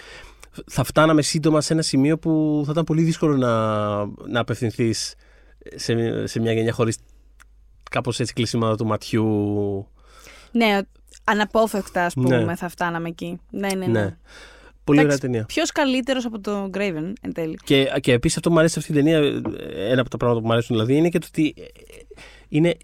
θα 0.65 0.83
φτάναμε 0.83 1.21
σύντομα 1.21 1.62
σε 1.62 1.73
ένα 1.73 1.81
σημείο 1.81 2.17
που 2.17 2.62
θα 2.65 2.71
ήταν 2.71 2.83
πολύ 2.83 3.01
δύσκολο 3.01 3.38
να, 3.38 3.95
να 4.05 4.39
απευθυνθείς 4.39 5.15
σε, 5.75 6.27
σε 6.27 6.39
μια 6.39 6.53
γενιά 6.53 6.71
χωρίς 6.71 6.97
κάπως 7.93 8.19
έτσι 8.19 8.34
κλεισίματα 8.34 8.75
του 8.75 8.86
ματιού. 8.86 9.88
Ναι, 10.51 10.79
αναπόφευκτα, 11.23 12.06
ας 12.06 12.13
πούμε, 12.13 12.43
ναι. 12.43 12.56
θα 12.56 12.69
φτάναμε 12.69 13.10
εκεί. 13.10 13.39
Ναι, 13.49 13.67
ναι, 13.67 13.86
ναι. 13.86 14.01
ναι. 14.01 14.17
Πολύ 14.84 14.99
ωραία 14.99 15.17
ταινία. 15.17 15.45
Ποιος 15.45 15.71
καλύτερος 15.71 16.25
από 16.25 16.39
τον 16.39 16.69
Graven 16.73 17.13
εν 17.21 17.34
τέλει. 17.34 17.58
Και, 17.63 17.91
και 17.99 18.12
επίσης 18.12 18.38
αυτό 18.38 18.47
που 18.47 18.53
μου 18.53 18.60
αρέσει 18.60 18.79
αυτή 18.79 18.93
την 18.93 19.03
ταινία, 19.03 19.41
ένα 19.89 20.01
από 20.01 20.10
τα 20.10 20.17
πράγματα 20.17 20.41
που 20.41 20.47
μου 20.47 20.53
αρέσουν 20.53 20.75
δηλαδή, 20.75 20.95
είναι 20.95 21.10
και 21.10 21.19
το 21.19 21.27
ότι 21.29 21.53
είναι 22.49 22.77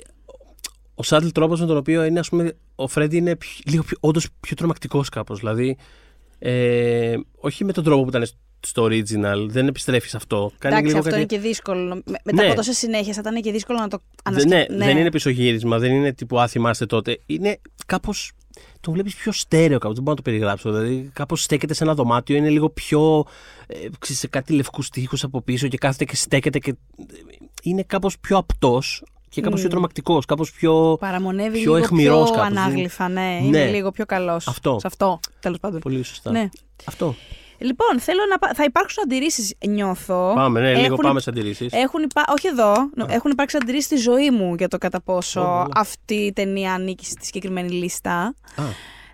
ο 0.95 1.04
σάτλ 1.04 1.28
τρόπος 1.28 1.60
με 1.60 1.65
τον 1.65 1.78
οποίο 1.78 2.04
είναι, 2.04 2.19
ας 2.19 2.30
πούμε, 2.30 2.54
ο 2.76 2.88
Φρέντι 2.88 3.17
είναι 3.17 3.36
πιο, 3.36 3.62
λίγο 3.65 3.84
πιο, 3.84 3.98
όντως 4.00 4.28
πιο 4.39 4.56
τρομακτικός 4.56 5.10
κάπως. 5.10 5.39
Δηλαδή, 5.39 5.78
ε, 6.39 7.15
όχι 7.38 7.65
με 7.65 7.72
τον 7.72 7.84
τρόπο 7.84 8.04
που 8.04 8.10
ήταν 8.10 8.26
στο 8.60 8.84
original, 8.84 9.45
δεν 9.48 9.67
επιστρέφεις 9.67 10.10
σε 10.10 10.17
αυτό. 10.17 10.52
Κάνει 10.58 10.76
Εντάξει, 10.76 10.98
αυτό 10.98 11.10
κάτι... 11.10 11.22
είναι 11.22 11.26
και 11.26 11.39
δύσκολο. 11.39 12.02
Μετά 12.06 12.41
ναι. 12.41 12.45
από 12.45 12.56
τόσε 12.56 12.74
συνέχεια 12.74 13.13
θα 13.13 13.19
ήταν 13.22 13.41
και 13.41 13.52
δύσκολο 13.52 13.80
να 13.80 13.88
το 13.88 14.02
ανασκεφτεί. 14.24 14.58
Ναι, 14.58 14.78
ναι, 14.78 14.86
δεν 14.86 14.98
είναι 14.98 15.10
πισωγύρισμα, 15.10 15.78
δεν 15.78 15.91
είναι 15.91 16.13
τύπου 16.13 16.39
Α, 16.39 16.48
θυμάστε 16.48 16.86
τότε. 16.86 17.19
Είναι 17.26 17.60
κάπω. 17.86 18.13
Το 18.82 18.91
βλέπεις 18.91 19.15
πιο 19.15 19.32
στέρεο 19.32 19.78
κάπως. 19.78 19.95
Δεν 19.95 20.04
μπορώ 20.04 20.15
να 20.17 20.24
το 20.24 20.30
περιγράψω. 20.30 20.72
Δηλαδή, 20.72 21.10
κάπως 21.13 21.43
στέκεται 21.43 21.74
σε 21.74 21.84
ένα 21.84 21.93
δωμάτιο, 21.93 22.36
είναι 22.36 22.50
λίγο 22.50 22.69
πιο. 22.69 23.26
Ε, 23.67 23.88
σε 24.02 24.28
κάτι 24.28 24.54
λευκούς 24.54 24.89
τείχου 24.89 25.17
από 25.22 25.41
πίσω 25.41 25.67
και 25.67 25.78
κάθεται 25.78 26.06
και 26.06 26.15
στέκεται 26.15 26.60
και. 26.60 26.76
Είναι 27.63 27.84
κάπως 27.84 28.19
πιο 28.19 28.38
απτός, 28.38 29.04
και 29.30 29.41
κάπως 29.41 29.60
mm. 29.60 29.62
πιο 29.62 29.69
τρομακτικός, 29.69 30.26
κάπως 30.26 30.52
πιο. 30.52 30.98
Παραμονεύει 31.00 31.62
πιο 31.62 31.76
εχμηρό 31.76 32.24
κάπως. 32.24 32.38
ανάγλυφα, 32.38 33.10
ναι. 33.10 33.22
ναι. 33.22 33.39
Είναι 33.45 33.69
λίγο 33.69 33.91
πιο 33.91 34.06
καλός. 34.06 34.48
Αυτό. 34.48 34.78
Σε 34.80 34.88
αυτό, 34.88 35.19
τέλος 35.39 35.60
πάντων. 35.60 35.80
Πολύ 35.80 36.04
σωστά. 36.04 36.32
Ναι. 36.32 36.50
Αυτό. 36.86 37.15
Λοιπόν, 37.60 38.00
θέλω 38.00 38.19
να. 38.30 38.54
Θα 38.54 38.63
υπάρξουν 38.63 39.04
αντιρρήσεις, 39.04 39.54
νιώθω. 39.67 40.32
Πάμε, 40.36 40.60
ναι, 40.60 40.74
λίγο 40.82 40.95
πάμε 40.95 41.19
σε 41.19 41.30
αντιρρήσεις. 41.30 41.74
Έχουν 41.74 42.04
υπά... 42.04 42.24
Όχι 42.28 42.48
εδώ. 42.48 42.74
Έχουν 43.08 43.32
υπάρξει 43.32 43.58
αντιρρήσεις 43.62 43.86
στη 43.86 43.95
ζωή 43.95 44.32
μου 44.32 44.56
για 44.56 44.67
το 44.67 44.78
κατά 44.78 45.02
πόσο 45.02 45.67
αυτή 45.76 46.13
η 46.13 46.34
ταινία 46.34 46.74
ανήκει 46.74 47.06
στη 47.06 47.26
συγκεκριμένη 47.26 47.72
λίστα. 47.72 48.13
Α. 48.56 48.63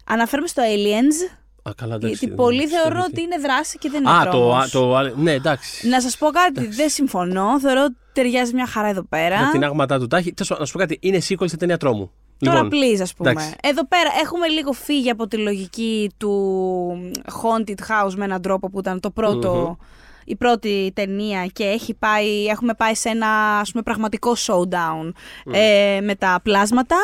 Αναφέρομαι 0.06 0.48
στο 0.48 0.64
Aliens. 0.64 1.32
Α, 1.70 1.72
καλά, 1.76 1.96
εντάξει, 1.96 2.16
Γιατί 2.16 2.36
πολλοί 2.36 2.68
θεωρούν 2.68 3.00
ότι 3.00 3.22
είναι 3.22 3.38
δράση 3.38 3.78
και 3.78 3.90
δεν 3.90 4.02
είναι 4.02 4.12
Α, 4.12 4.30
το, 4.30 4.68
το, 4.72 5.14
ναι, 5.16 5.32
εντάξει. 5.32 5.88
Να 5.88 6.02
σας 6.02 6.18
πω 6.18 6.28
κάτι, 6.30 6.68
δεν 6.68 6.90
συμφωνώ. 6.90 7.60
Θεωρώ 7.60 7.84
ότι 7.84 7.96
ταιριάζει 8.14 8.54
μια 8.54 8.66
χαρά 8.66 8.88
εδώ 8.88 9.04
πέρα. 9.04 9.46
Με 9.46 9.52
την 9.52 9.64
άγματά 9.64 10.00
του 10.00 10.08
τάχη. 10.08 10.34
Να 10.60 10.66
σου 10.66 10.74
πω 10.74 10.80
κάτι, 10.80 10.98
είναι 11.02 11.22
sequel 11.30 11.50
σε 11.50 11.58
ταινία 11.58 11.78
τρόμου. 11.78 12.12
Τώρα 12.40 12.64
λοιπόν, 12.64 12.80
please, 12.80 13.02
ας 13.02 13.14
πούμε. 13.14 13.30
Εντάξει. 13.30 13.56
Εδώ 13.62 13.88
πέρα 13.88 14.10
έχουμε 14.22 14.48
λίγο 14.48 14.72
φύγει 14.72 15.10
από 15.10 15.28
τη 15.28 15.38
λογική 15.38 16.12
του 16.18 17.12
Haunted 17.42 17.80
House 17.88 18.14
με 18.16 18.26
έναν 18.26 18.42
τρόπο 18.42 18.70
που 18.70 18.80
ήταν 18.80 19.00
το 19.00 19.12
πρωτο 19.12 19.78
η 20.26 20.36
πρώτη 20.36 20.92
ταινία 20.96 21.46
και 21.46 21.64
έχει 21.64 21.94
πάει, 21.94 22.46
έχουμε 22.46 22.74
πάει 22.74 22.96
σε 22.96 23.10
ένα 23.10 23.60
ας 23.60 23.72
πούμε, 23.72 23.84
πραγματικό 23.84 24.36
showdown 24.48 25.12
ε, 25.52 26.00
με 26.02 26.16
τα 26.16 26.40
πλάσματα. 26.44 26.98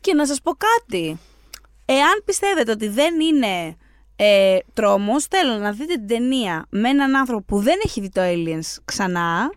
Και 0.00 0.14
να 0.14 0.26
σας 0.26 0.40
πω 0.40 0.52
κάτι. 0.52 1.18
Εάν 1.84 2.22
πιστεύετε 2.24 2.70
ότι 2.70 2.88
δεν 2.88 3.20
είναι 3.20 3.76
ε, 4.22 4.58
τρόμος, 4.72 5.24
θέλω 5.24 5.56
να 5.56 5.72
δείτε 5.72 5.94
την 5.94 6.06
ταινία 6.06 6.66
με 6.70 6.88
έναν 6.88 7.16
άνθρωπο 7.16 7.44
που 7.46 7.58
δεν 7.58 7.78
έχει 7.84 8.00
δει 8.00 8.08
το 8.08 8.20
Aliens 8.24 8.76
ξανα 8.84 9.50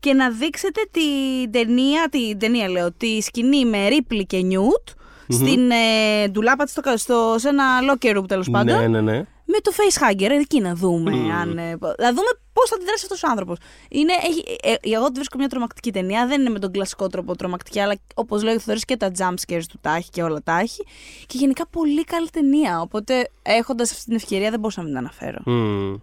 και 0.00 0.12
να 0.12 0.30
δείξετε 0.30 0.80
την 0.90 1.50
ταινία, 1.50 2.08
την 2.10 2.38
ταινία 2.38 2.68
λέω, 2.68 2.92
τη 2.92 3.20
σκηνή 3.20 3.64
με 3.64 3.88
Ripley 3.88 4.22
και 4.26 4.40
Newt 4.50 4.94
στην 5.28 5.70
ε, 5.70 6.28
ντουλάπα 6.28 6.64
της 6.64 6.78
στο, 6.94 7.34
σε 7.38 7.48
ένα 7.48 7.64
locker 7.90 8.18
room 8.18 8.28
τέλος 8.28 8.50
πάντων. 8.50 8.78
Ναι, 8.78 8.88
ναι, 8.88 9.00
ναι 9.00 9.24
με 9.44 9.58
το 9.62 9.72
facehugger 9.76 10.30
εκεί 10.40 10.60
να 10.60 10.74
δούμε. 10.74 11.12
Mm. 11.14 11.30
Αν, 11.40 11.58
ε, 11.58 11.70
να 11.98 12.08
δούμε 12.08 12.30
πώς 12.52 12.68
θα 12.68 12.74
αντιδράσει 12.74 13.02
αυτός 13.02 13.22
ο 13.22 13.26
άνθρωπος. 13.30 13.58
Ε, 13.88 13.98
ε, 14.70 14.94
εγώ 14.94 15.06
τη 15.06 15.12
βρίσκω 15.12 15.38
μια 15.38 15.48
τρομακτική 15.48 15.92
ταινία. 15.92 16.26
Δεν 16.26 16.40
είναι 16.40 16.50
με 16.50 16.58
τον 16.58 16.72
κλασικό 16.72 17.06
τρόπο 17.06 17.36
τρομακτική, 17.36 17.80
αλλά 17.80 17.94
όπως 18.14 18.42
λέω, 18.42 18.58
θεωρεί 18.58 18.80
και 18.80 18.96
τα 18.96 19.10
jump 19.18 19.34
scares 19.46 19.64
του 19.68 19.78
τα 19.80 19.94
έχει 19.94 20.10
και 20.10 20.22
όλα 20.22 20.42
τα 20.42 20.58
έχει. 20.58 20.84
Και 21.26 21.38
γενικά 21.38 21.66
πολύ 21.66 22.04
καλή 22.04 22.30
ταινία. 22.30 22.80
Οπότε 22.80 23.30
έχοντας 23.42 23.90
αυτή 23.90 24.04
την 24.04 24.14
ευκαιρία 24.14 24.50
δεν 24.50 24.60
μπορούσα 24.60 24.82
να 24.82 24.86
μην 24.86 24.96
την 24.96 25.04
αναφέρω. 25.04 25.38
Mm. 25.46 26.00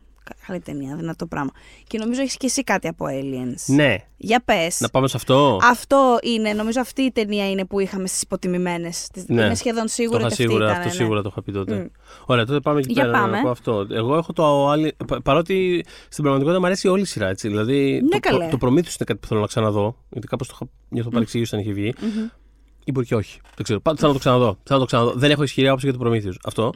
Καλή 0.48 0.60
ταινία, 0.60 0.96
δυνατό 0.96 1.26
πράγμα. 1.26 1.52
Και 1.88 1.98
νομίζω 1.98 2.22
έχεις 2.22 2.38
και 2.38 2.46
εσύ 2.46 2.64
κάτι 2.64 2.88
από 2.88 3.06
Aliens. 3.10 3.64
Ναι. 3.66 3.96
Για 4.18 4.42
πες. 4.46 4.80
Να 4.80 4.90
πάμε 4.90 5.08
σε 5.08 5.18
αυτό. 5.18 5.60
Αυτό 5.64 6.20
είναι, 6.24 6.54
νομίζω 6.54 6.82
αυτή 6.82 7.02
η 7.02 7.12
ταινία 7.12 7.50
είναι 7.50 7.66
που 7.66 7.80
είχαμε 7.80 8.08
στις 8.08 8.22
υποτιμημένες. 8.22 9.08
Ναι. 9.28 9.46
Είμαι 9.46 9.56
σχεδόν 9.56 9.88
σίγουρη 9.88 10.24
ότι 10.24 10.34
σίγουρα, 10.34 10.66
ήταν, 10.66 10.76
αυτό 10.76 10.88
ναι. 10.88 10.94
σίγουρα 10.94 11.22
το 11.22 11.30
είχα 11.32 11.44
πει 11.44 11.52
τότε. 11.52 11.86
Mm. 11.86 12.00
Ωραία, 12.26 12.46
τότε 12.46 12.60
πάμε 12.60 12.80
εκεί 12.80 12.92
Για 12.92 13.04
πέρα 13.04 13.20
πάμε. 13.20 13.38
από 13.38 13.50
αυτό. 13.50 13.88
Εγώ 13.90 14.16
έχω 14.16 14.34
το 14.34 14.70
άλλο. 14.70 14.92
Παρότι 15.24 15.86
στην 16.10 16.24
πραγματικότητα 16.24 16.60
μου 16.60 16.66
αρέσει 16.66 16.88
όλη 16.88 17.02
η 17.02 17.06
σειρά. 17.06 17.28
Έτσι. 17.28 17.48
Δηλαδή 17.48 18.02
ναι, 18.02 18.20
το, 18.20 18.38
το, 18.50 18.58
το 18.58 18.68
είναι 18.68 18.82
κάτι 18.98 19.16
που 19.16 19.28
θέλω 19.28 19.40
να 19.40 19.48
ξαναδώ. 19.48 19.98
Γιατί 20.10 20.28
κάπως 20.28 20.48
το 20.48 20.54
είχα 20.56 20.72
νιώθω 20.90 21.10
mm. 21.10 21.14
παρεξήγηση 21.14 21.56
όταν 21.56 21.66
είχε 21.66 21.76
βγει. 21.76 21.94
Mm-hmm. 21.98 22.36
Ή 22.84 22.92
μπορεί 22.92 23.06
και 23.06 23.16
όχι. 23.16 23.40
Δεν 23.56 23.64
ξέρω. 23.64 23.80
Θέλω 23.84 24.08
να 24.08 24.14
το 24.14 24.20
ξαναδώ. 24.20 24.58
Θέλω 24.64 24.80
να 24.80 24.80
το 24.80 24.86
ξαναδώ. 24.86 25.14
Δεν 25.16 25.32
έχω 25.32 25.44
ισχυρή 25.44 25.68
άποψη 25.68 25.86
για 25.86 25.96
το 25.96 26.02
Προμήθειο. 26.02 26.34
Αυτό. 26.44 26.74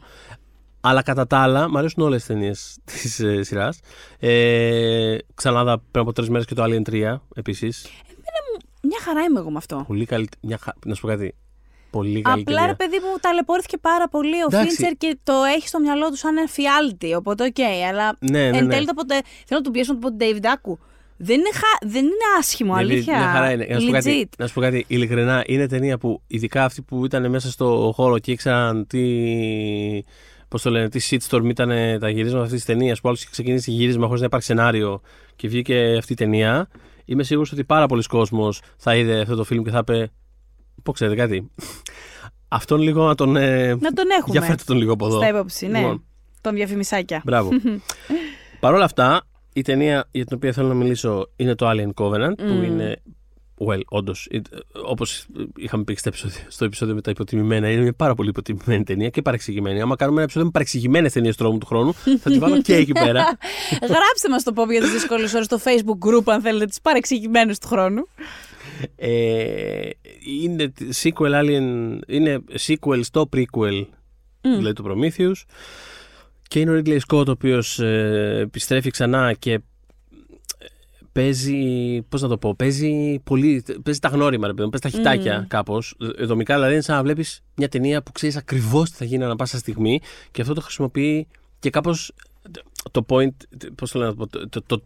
Αλλά 0.88 1.02
κατά 1.02 1.26
τα 1.26 1.38
άλλα, 1.38 1.70
μου 1.70 1.78
αρέσουν 1.78 2.02
όλες 2.02 2.24
τις 2.24 2.26
ταινίες 2.26 2.78
της 2.84 3.20
ε, 3.20 3.42
σειράς. 3.42 3.80
Ε, 4.18 5.16
ξανάδα 5.34 5.78
πριν 5.90 6.02
από 6.02 6.12
τρεις 6.12 6.28
μέρες 6.28 6.46
και 6.46 6.54
το 6.54 6.64
Alien 6.64 6.90
3 6.90 7.16
επίσης. 7.34 7.86
Μια 8.82 8.98
χαρά 9.02 9.22
είμαι 9.22 9.38
εγώ 9.38 9.50
με 9.50 9.56
αυτό. 9.58 9.84
Πολύ 9.86 10.04
καλή. 10.04 10.28
Μια 10.40 10.58
χα... 10.58 10.72
Να 10.84 10.94
σου 10.94 11.00
πω 11.00 11.08
κάτι. 11.08 11.34
Πολύ 11.90 12.22
καλή 12.22 12.40
Απλά 12.40 12.54
ταινία. 12.54 12.66
ρε 12.66 12.74
παιδί 12.74 12.96
μου 12.96 13.18
ταλαιπωρήθηκε 13.20 13.76
πάρα 13.76 14.08
πολύ 14.08 14.42
ο 14.42 14.50
Φίντσερ 14.50 14.92
και 14.92 15.18
το 15.22 15.32
έχει 15.56 15.68
στο 15.68 15.80
μυαλό 15.80 16.08
του 16.08 16.16
σαν 16.16 16.36
εφιάλτη. 16.36 17.14
Οπότε 17.14 17.44
οκ, 17.44 17.54
okay, 17.56 17.88
αλλά 17.88 18.16
ναι, 18.20 18.38
ναι, 18.38 18.50
ναι. 18.50 18.58
εν 18.58 18.68
τέλει 18.68 18.86
το 18.86 18.94
ποτέ. 18.94 19.14
Θέλω 19.46 19.60
να 19.60 19.62
του 19.62 19.70
πιέσω 19.70 19.98
τον 19.98 20.16
Dave 20.20 20.44
Daku. 20.44 20.78
Δεν 21.16 21.38
είναι, 21.38 21.50
χα... 21.52 21.88
δεν 21.88 22.04
είναι 22.04 22.14
άσχημο, 22.38 22.74
ναι, 22.74 22.80
αλήθεια. 22.80 23.18
Μια 23.18 23.28
χαρά 23.28 23.52
είναι. 23.52 23.66
Να 23.70 23.80
σου, 23.80 23.86
πω 23.86 23.92
κάτι, 23.92 24.28
να 24.38 24.46
σου 24.46 24.54
πω 24.54 24.60
κάτι, 24.60 24.84
ειλικρινά, 24.88 25.44
είναι 25.46 25.66
ταινία 25.66 25.98
που 25.98 26.22
ειδικά 26.26 26.64
αυτοί 26.64 26.82
που 26.82 27.04
ήταν 27.04 27.30
μέσα 27.30 27.50
στο 27.50 27.92
χώρο 27.94 28.18
και 28.18 28.32
ήξεραν 28.32 28.86
τι 28.86 29.00
Πώς 30.48 30.62
το 30.62 30.70
λένε, 30.70 30.88
τι 30.88 31.08
shitstorm 31.10 31.44
ήταν 31.48 31.70
ε, 31.70 31.98
τα 31.98 32.10
γυρίσματα 32.10 32.44
αυτής 32.44 32.64
της 32.64 32.74
ταινίας 32.74 33.00
που 33.00 33.08
άλλος 33.08 33.20
είχε 33.20 33.30
ξεκινήσει 33.30 33.70
γύρισμα 33.70 34.06
χωρίς 34.06 34.20
να 34.20 34.26
υπάρχει 34.26 34.46
σενάριο 34.46 35.00
και 35.36 35.48
βγήκε 35.48 35.96
αυτή 35.98 36.12
η 36.12 36.16
ταινία. 36.16 36.68
Είμαι 37.04 37.22
σίγουρος 37.22 37.52
ότι 37.52 37.64
πάρα 37.64 37.86
πολλοί 37.86 38.02
κόσμοι 38.02 38.52
θα 38.76 38.96
είδε 38.96 39.20
αυτό 39.20 39.34
το 39.34 39.44
φιλμ 39.44 39.62
και 39.62 39.70
θα 39.70 39.78
είπε. 39.78 40.10
Πώ 40.82 40.92
ξέρετε 40.92 41.16
κάτι. 41.16 41.50
Αυτόν 42.48 42.80
λίγο 42.80 43.06
να 43.06 43.14
τον. 43.14 43.36
Ε, 43.36 43.68
να 43.68 43.92
τον 43.92 44.10
έχουμε. 44.18 44.38
Για 44.38 44.42
φέρτε 44.42 44.62
τον 44.66 44.76
λίγο 44.76 44.92
από 44.92 45.06
εδώ. 45.06 45.16
Στα 45.16 45.28
υπόψη, 45.28 45.66
ναι. 45.66 45.78
Λοιπόν. 45.78 46.04
Τον 46.40 46.54
διαφημισάκια. 46.54 47.22
Μπράβο. 47.24 47.50
Παρ' 48.60 48.74
όλα 48.74 48.84
αυτά, 48.84 49.24
η 49.52 49.62
ταινία 49.62 50.08
για 50.10 50.24
την 50.24 50.36
οποία 50.36 50.52
θέλω 50.52 50.68
να 50.68 50.74
μιλήσω 50.74 51.30
είναι 51.36 51.54
το 51.54 51.70
Alien 51.70 51.90
Covenant, 51.94 52.30
mm. 52.30 52.36
που 52.36 52.62
είναι 52.64 53.02
Well, 53.58 53.80
όντως, 53.88 54.28
όπως 54.84 55.26
είχαμε 55.56 55.84
πει 55.84 55.94
στο 55.94 56.08
επεισόδιο, 56.08 56.40
στο 56.48 56.64
επεισόδιο 56.64 56.94
με 56.94 57.00
τα 57.00 57.10
υποτιμημένα, 57.10 57.70
είναι 57.70 57.82
μια 57.82 57.92
πάρα 57.92 58.14
πολύ 58.14 58.28
υποτιμημένη 58.28 58.84
ταινία 58.84 59.08
και 59.08 59.22
παρεξηγημένη. 59.22 59.80
Άμα 59.80 59.96
κάνουμε 59.96 60.14
ένα 60.16 60.24
επεισόδιο 60.24 60.46
με 60.46 60.52
παρεξηγημένες 60.52 61.12
ταινίες 61.12 61.36
τρόμου 61.36 61.58
του 61.58 61.66
χρόνου, 61.66 61.92
θα 61.94 62.30
τη 62.30 62.38
βάλω 62.38 62.62
και 62.62 62.74
εκεί 62.74 62.92
πέρα. 62.92 63.38
Γράψτε 63.92 64.28
μας 64.30 64.42
το 64.42 64.52
πω 64.52 64.72
για 64.72 64.80
τις 64.80 64.90
δύσκολε 64.90 65.28
ώρες 65.34 65.44
στο 65.44 65.58
Facebook 65.64 66.08
group, 66.08 66.22
αν 66.24 66.40
θέλετε, 66.40 66.66
τις 66.66 66.80
παρεξηγημένες 66.80 67.58
του 67.58 67.66
χρόνου. 67.66 68.08
Ε, 68.96 69.88
είναι 70.40 70.72
sequel 71.02 71.42
Alien, 71.42 71.98
είναι 72.06 72.44
sequel 72.66 73.00
στο 73.02 73.28
prequel, 73.36 73.80
mm. 73.80 73.86
δηλαδή 74.42 74.72
του 74.72 74.84
Prometheus. 74.86 75.44
Και 76.48 76.60
είναι 76.60 76.70
ο 76.70 76.82
Ridley 76.84 76.98
Scott, 77.08 77.26
ο 77.26 77.30
οποίος 77.30 77.78
ε, 77.78 78.38
επιστρέφει 78.42 78.90
ξανά 78.90 79.32
και 79.32 79.60
παίζει, 81.16 82.02
πώς 82.08 82.22
να 82.22 82.28
το 82.28 82.38
πω, 82.38 82.54
παίζει, 82.54 83.18
πολύ, 83.24 83.64
παίζει 83.82 84.00
τα 84.00 84.08
γνώριμα, 84.08 84.46
ρε 84.46 84.54
παιδί, 84.54 84.70
παίζει 84.70 84.96
τα 84.96 84.98
χιτάκια 84.98 85.44
mm. 85.44 85.46
κάπως. 85.48 85.96
Δομικά 86.18 86.54
δηλαδή 86.54 86.72
είναι 86.72 86.82
σαν 86.82 86.96
να 86.96 87.02
βλέπεις 87.02 87.42
μια 87.54 87.68
ταινία 87.68 88.02
που 88.02 88.12
ξέρεις 88.12 88.36
ακριβώς 88.36 88.90
τι 88.90 88.96
θα 88.96 89.04
γίνει 89.04 89.24
ανά 89.24 89.36
πάσα 89.36 89.58
στιγμή 89.58 90.00
και 90.30 90.40
αυτό 90.40 90.54
το 90.54 90.60
χρησιμοποιεί 90.60 91.26
και 91.58 91.70
κάπως 91.70 92.12
το 92.90 93.04
point, 93.08 93.34
πώς 93.74 93.90
το 93.90 93.98
λένε, 93.98 94.14
το, 94.14 94.48
το, 94.48 94.62
το, 94.62 94.82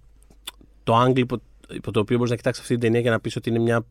το 0.85 1.03
angle 1.03 1.19
υπό, 1.19 1.41
υπό 1.71 1.91
το 1.91 2.01
οποίο 2.01 2.17
μπορείς 2.17 2.31
να 2.31 2.37
κοιτάξεις 2.37 2.63
αυτή 2.63 2.75
την 2.75 2.83
ταινία 2.83 3.03
και 3.03 3.11
να 3.11 3.21
πεις 3.21 3.37
ότι 3.37 3.49
είναι 3.49 3.59
μια 3.59 3.87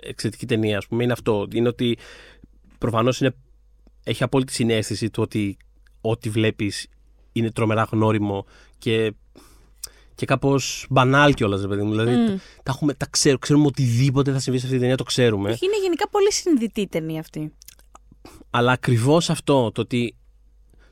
εξαιρετική 0.00 0.46
ταινία, 0.46 0.78
ας 0.78 0.86
πούμε, 0.86 1.02
είναι 1.02 1.12
αυτό. 1.12 1.46
Είναι 1.52 1.68
ότι 1.68 1.98
προφανώς 2.78 3.20
είναι, 3.20 3.34
έχει 4.04 4.22
απόλυτη 4.22 4.52
συνέστηση 4.52 5.10
του 5.10 5.22
ότι 5.22 5.56
ό,τι 6.00 6.30
βλέπεις 6.30 6.86
είναι 7.32 7.50
τρομερά 7.50 7.88
γνώριμο 7.90 8.46
και 8.78 9.12
και 10.16 10.26
κάπως 10.26 10.86
μπανάλ 10.90 11.34
κιόλας, 11.34 11.60
ρε 11.60 11.68
παιδί 11.68 11.82
μου. 11.82 11.90
Δηλαδή, 11.90 12.12
mm. 12.12 12.40
τα, 12.62 12.72
έχουμε, 12.74 12.94
τα 12.94 13.06
ξέρουμε, 13.10 13.38
ξέρουμε 13.40 13.66
οτιδήποτε 13.66 14.32
θα 14.32 14.38
συμβεί 14.38 14.58
σε 14.58 14.64
αυτή 14.64 14.76
την 14.76 14.80
ταινία, 14.80 14.96
το 14.96 15.04
ξέρουμε. 15.04 15.48
Είναι 15.48 15.78
γενικά 15.82 16.08
πολύ 16.08 16.32
συνειδητή 16.32 16.80
η 16.80 16.88
ταινία 16.88 17.20
αυτή. 17.20 17.52
Αλλά 18.50 18.72
ακριβώς 18.72 19.30
αυτό, 19.30 19.72
το 19.72 19.80
ότι, 19.80 20.14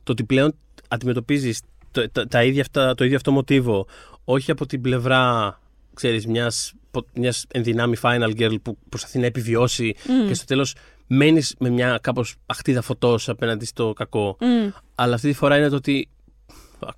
το 0.02 0.12
ότι 0.12 0.24
πλέον 0.24 0.54
αντιμετωπίζεις 0.88 1.60
το, 1.90 2.10
τα, 2.10 2.26
τα 2.26 2.44
ίδια 2.44 2.60
αυτά, 2.60 2.94
το 2.94 3.04
ίδιο 3.04 3.16
αυτό 3.16 3.32
μοτίβο, 3.32 3.86
όχι 4.24 4.50
από 4.50 4.66
την 4.66 4.80
πλευρά, 4.80 5.60
ξέρεις, 5.94 6.26
μιας, 6.26 6.72
μιας 7.14 7.44
ενδυνάμει 7.52 7.96
final 8.02 8.30
girl 8.36 8.56
που 8.62 8.78
προσπαθεί 8.88 9.18
να 9.18 9.26
επιβιώσει 9.26 9.94
mm. 9.96 10.28
και 10.28 10.34
στο 10.34 10.44
τέλος 10.44 10.74
μένεις 11.06 11.54
με 11.58 11.68
μια 11.68 11.98
κάπως 12.02 12.36
αχτίδα 12.46 12.82
φωτός 12.82 13.28
απέναντι 13.28 13.64
στο 13.64 13.92
κακό. 13.92 14.36
Mm. 14.40 14.72
Αλλά 14.94 15.14
αυτή 15.14 15.28
τη 15.28 15.34
φορά 15.34 15.56
είναι 15.56 15.68
το 15.68 15.76
ότι 15.76 16.08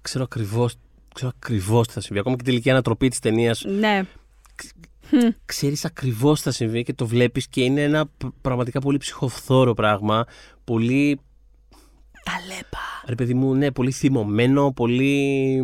ξέρω 0.01 0.25
ακριβώς 0.25 0.75
ξέρω 1.17 1.33
ακριβώς 1.37 1.87
τι 1.87 1.93
θα 1.93 2.01
συμβεί. 2.01 2.21
Ακόμα 2.21 2.37
και 2.37 2.43
την 2.43 2.53
τελική 2.53 2.71
ανατροπή 2.71 3.09
της 3.09 3.19
ταινίας. 3.19 3.65
Ναι. 3.79 4.03
Ξέρεις 5.45 5.85
ακριβώς 5.85 6.39
τι 6.39 6.45
θα 6.45 6.51
συμβεί 6.51 6.83
και 6.83 6.95
το 6.95 7.07
βλέπεις 7.07 7.49
και 7.49 7.63
είναι 7.63 7.83
ένα 7.83 8.11
πραγματικά 8.41 8.81
πολύ 8.81 8.99
ψυχοφθόρο 8.99 9.75
πράγμα. 9.75 10.25
Πολύ. 10.65 11.21
Ταλέπα. 12.25 12.79
Ρε 13.07 13.15
παιδί 13.15 13.35
μου, 13.35 13.55
ναι, 13.55 13.71
πολύ 13.71 13.91
θυμωμένο, 13.91 14.73
πολύ 14.73 15.63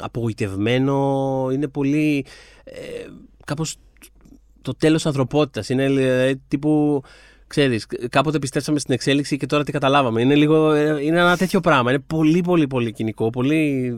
απογοητευμένο. 0.00 1.48
Είναι 1.52 1.68
πολύ. 1.68 2.26
Ε, 2.64 3.06
κάπως 3.44 3.76
το 4.62 4.74
τέλος 4.74 5.06
ανθρωπότητας. 5.06 5.68
Είναι 5.68 5.84
ε, 5.84 6.34
τύπου 6.48 7.02
ξέρεις, 7.52 7.86
κάποτε 8.10 8.38
πιστέψαμε 8.38 8.78
στην 8.78 8.94
εξέλιξη 8.94 9.36
και 9.36 9.46
τώρα 9.46 9.64
τι 9.64 9.72
καταλάβαμε. 9.72 10.20
Είναι, 10.20 10.34
λίγο, 10.34 10.76
είναι 10.76 11.18
ένα 11.18 11.36
τέτοιο 11.36 11.60
πράγμα. 11.60 11.90
Είναι 11.90 12.02
πολύ, 12.06 12.40
πολύ, 12.40 12.66
πολύ 12.66 12.92
κοινικό. 12.92 13.30
Πολύ, 13.30 13.92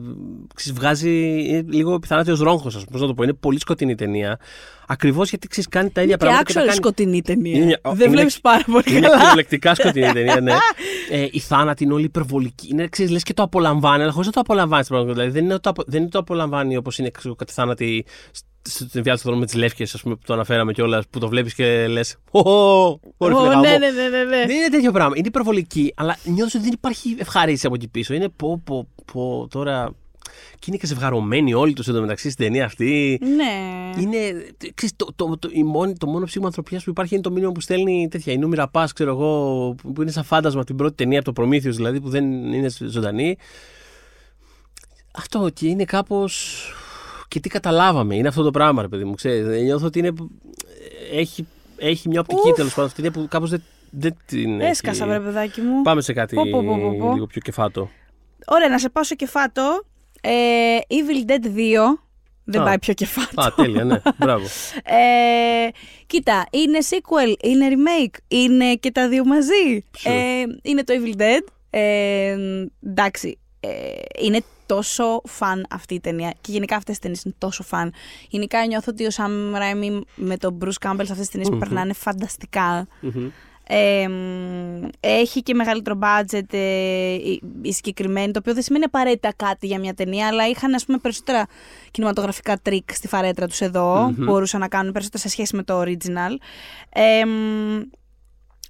ξέρεις, 0.54 0.78
βγάζει 0.78 1.10
είναι 1.48 1.64
λίγο 1.68 1.98
πιθανάτιο 1.98 2.36
ρόγχος, 2.40 2.76
ας 2.76 2.84
πούμε. 2.84 3.00
να 3.00 3.06
το 3.06 3.14
πω. 3.14 3.22
Είναι 3.22 3.32
πολύ 3.32 3.60
σκοτεινή 3.60 3.94
ταινία. 3.94 4.38
Ακριβώς 4.86 5.28
γιατί 5.28 5.48
ξέρεις, 5.48 5.68
κάνει 5.68 5.90
τα 5.90 6.02
ίδια 6.02 6.16
πράγματα. 6.16 6.42
Και 6.42 6.58
άξονα 6.58 6.74
σκοτεινή 6.74 7.22
ταινία. 7.22 7.56
Είναι, 7.56 7.80
Δεν 7.92 8.10
βλέπεις 8.10 8.40
πάρα 8.40 8.64
πολύ 8.66 8.84
είναι 8.86 9.00
καλά. 9.00 9.14
Είναι 9.14 9.22
κυριολεκτικά 9.22 9.74
σκοτεινή 9.74 10.12
ταινία, 10.12 10.40
ναι. 10.40 10.52
ε, 11.10 11.28
η 11.30 11.38
θάνατη 11.38 11.84
είναι 11.84 11.92
όλη 11.92 12.04
υπερβολική. 12.04 12.68
Είναι, 12.70 12.88
ξέρεις, 12.88 13.12
λες 13.12 13.22
και 13.22 13.34
το 13.34 13.42
απολαμβάνει, 13.42 14.02
αλλά 14.02 14.12
χωρίς 14.12 14.26
να 14.26 14.32
το 14.32 14.40
απολαμβάνεις. 14.40 14.88
Δηλαδή, 14.88 15.30
δεν 15.30 15.44
είναι 15.44 15.58
το, 15.58 15.72
δεν 15.86 16.00
είναι 16.00 16.10
το 16.10 16.18
απολαμβάνει 16.18 16.76
όπως 16.76 16.98
είναι 16.98 17.10
κάτι 17.36 17.52
θάνατη 17.52 18.04
στην 18.68 19.02
βιάση 19.02 19.22
του 19.22 19.28
δρόμου 19.28 19.40
με 19.40 19.46
τι 19.46 19.56
λεύκε, 19.56 19.86
που 20.02 20.18
το 20.26 20.32
αναφέραμε 20.32 20.72
κιόλας, 20.72 21.04
που 21.10 21.18
το 21.18 21.28
βλέπεις 21.28 21.54
και 21.54 21.86
λες. 21.88 22.16
Ω, 22.30 22.40
ναι, 23.60 23.78
ναι, 23.78 23.90
ναι, 23.90 24.24
ναι, 24.24 24.46
Δεν 24.46 24.56
είναι 24.56 24.68
τέτοιο 24.70 24.92
πράγμα. 24.92 25.16
Είναι 25.16 25.26
υπερβολική, 25.26 25.92
αλλά 25.96 26.18
νιώθω 26.24 26.50
ότι 26.54 26.58
δεν 26.58 26.72
υπάρχει 26.72 27.16
ευχαρίστηση 27.18 27.66
από 27.66 27.74
εκεί 27.74 27.88
πίσω. 27.88 28.14
Είναι 28.14 28.28
πω, 28.28 28.60
πω, 28.64 28.88
πω, 29.12 29.46
τώρα. 29.50 29.94
Και 30.58 30.64
είναι 30.66 30.76
και 30.76 30.86
ζευγαρωμένοι 30.86 31.54
όλοι 31.54 31.72
του 31.72 31.90
εντωμεταξύ 31.90 32.30
στην 32.30 32.44
ταινία 32.44 32.64
αυτή. 32.64 33.20
Ναι. 33.36 34.02
Είναι. 34.02 34.46
Ξέρεις, 34.74 34.96
το, 34.96 35.06
το, 35.16 35.36
το, 35.38 35.48
η 35.52 35.62
μόνη, 35.62 35.96
το 35.96 36.06
μόνο 36.06 36.24
ψήγμα 36.24 36.46
ανθρωπιάς 36.46 36.84
που 36.84 36.90
υπάρχει 36.90 37.14
είναι 37.14 37.22
το 37.22 37.30
μήνυμα 37.30 37.52
που 37.52 37.60
στέλνει 37.60 38.08
τέτοια. 38.10 38.32
Η 38.32 38.38
Νούμιρα 38.38 38.68
Πας, 38.68 38.92
ξέρω 38.92 39.10
εγώ, 39.10 39.74
που 39.94 40.02
είναι 40.02 40.10
σαν 40.10 40.24
φάντασμα 40.24 40.58
από 40.58 40.68
την 40.68 40.76
πρώτη 40.76 40.94
ταινία 40.94 41.16
από 41.16 41.26
το 41.26 41.32
Προμήθειος 41.32 41.76
δηλαδή, 41.76 42.00
που 42.00 42.08
δεν 42.08 42.52
είναι 42.52 42.68
ζωντανή. 42.80 43.36
Αυτό 45.12 45.48
και 45.54 45.68
είναι 45.68 45.84
κάπως 45.84 46.64
και 47.34 47.40
τι 47.40 47.48
καταλάβαμε. 47.48 48.14
Είναι 48.16 48.28
αυτό 48.28 48.42
το 48.42 48.50
πράγμα, 48.50 48.82
ρε 48.82 48.88
παιδί 48.88 49.04
μου. 49.04 49.14
Ξέρεις, 49.14 49.62
νιώθω 49.62 49.86
ότι 49.86 49.98
είναι, 49.98 50.12
έχει, 51.12 51.46
έχει 51.76 52.08
μια 52.08 52.20
οπτική 52.20 52.52
τέλος 52.52 52.74
πάντων 52.74 52.90
αυτή 52.90 53.10
που 53.10 53.26
κάπως 53.30 53.50
δεν, 53.50 53.62
δεν 53.90 54.16
την. 54.26 54.60
Έσκασα, 54.60 55.06
βρε 55.06 55.20
παιδάκι 55.20 55.60
μου. 55.60 55.82
Πάμε 55.82 56.00
σε 56.00 56.12
κάτι 56.12 56.34
πω, 56.34 56.42
πω, 56.50 56.62
πω, 56.98 57.12
λίγο 57.12 57.26
πιο 57.26 57.40
κεφάτο. 57.40 57.90
Ωραία, 58.46 58.68
να 58.68 58.78
σε 58.78 58.88
πάω 58.88 59.04
σε 59.04 59.14
κεφάτο. 59.14 59.84
Ε, 60.20 60.30
Evil 60.88 61.30
Dead 61.30 61.46
2. 61.46 61.50
Δεν 62.44 62.62
πάει 62.62 62.78
πιο 62.78 62.94
κεφάτο. 62.94 63.40
Α, 63.40 63.52
τέλεια, 63.54 63.84
ναι. 63.84 64.00
Μπράβο. 64.18 64.44
ε, 64.84 65.68
κοίτα, 66.06 66.46
είναι 66.50 66.78
sequel, 66.90 67.34
είναι 67.42 67.68
remake, 67.70 68.16
είναι 68.28 68.74
και 68.74 68.90
τα 68.90 69.08
δύο 69.08 69.24
μαζί. 69.24 69.84
Ε, 70.04 70.42
είναι 70.62 70.84
το 70.84 70.94
Evil 70.96 71.20
Dead. 71.20 71.52
Ε, 71.70 72.36
εντάξει, 72.86 73.38
ε, 73.60 73.68
είναι 74.20 74.40
τόσο 74.74 75.20
fun 75.24 75.66
αυτή 75.70 75.94
η 75.94 76.00
ταινία 76.00 76.34
και 76.40 76.52
γενικά 76.52 76.76
αυτές 76.76 76.94
τις 76.94 77.02
ταινίες 77.02 77.22
είναι 77.22 77.34
τόσο 77.38 77.62
fun. 77.62 77.92
Γενικά 78.28 78.66
νιώθω 78.66 78.90
ότι 78.90 79.06
ο 79.06 79.10
Σαμ 79.10 79.54
Ράιμι 79.54 80.00
με 80.14 80.36
τον 80.36 80.58
Bruce 80.60 80.88
Campbell 80.88 81.04
σε 81.04 81.12
αυτές 81.12 81.16
τις 81.16 81.28
ταινίες 81.28 81.48
mm-hmm. 81.52 81.58
περνάνε 81.58 81.92
Ε, 83.66 84.06
έχει 85.00 85.42
και 85.42 85.54
μεγαλύτερο 85.54 85.98
budget 86.02 86.52
ε, 86.52 87.14
η, 87.62 87.72
συγκεκριμένη, 87.72 88.32
το 88.32 88.38
οποίο 88.38 88.54
δεν 88.54 88.62
σημαίνει 88.62 88.84
απαραίτητα 88.84 89.32
κάτι 89.36 89.66
για 89.66 89.78
μια 89.78 89.94
ταινία, 89.94 90.26
αλλά 90.26 90.48
είχαν 90.48 90.74
ας 90.74 90.84
πούμε 90.84 90.98
περισσότερα 90.98 91.46
κινηματογραφικά 91.90 92.58
τρικ 92.62 92.90
στη 92.92 93.08
φαρέτρα 93.08 93.46
τους 93.46 93.60
εδώ, 93.60 94.12
που 94.16 94.24
μπορούσαν 94.24 94.60
να 94.60 94.68
κάνουν 94.68 94.92
περισσότερα 94.92 95.22
σε 95.22 95.28
σχέση 95.28 95.56
με 95.56 95.62
το 95.62 95.80
original. 95.80 96.36
Ε, 96.92 97.22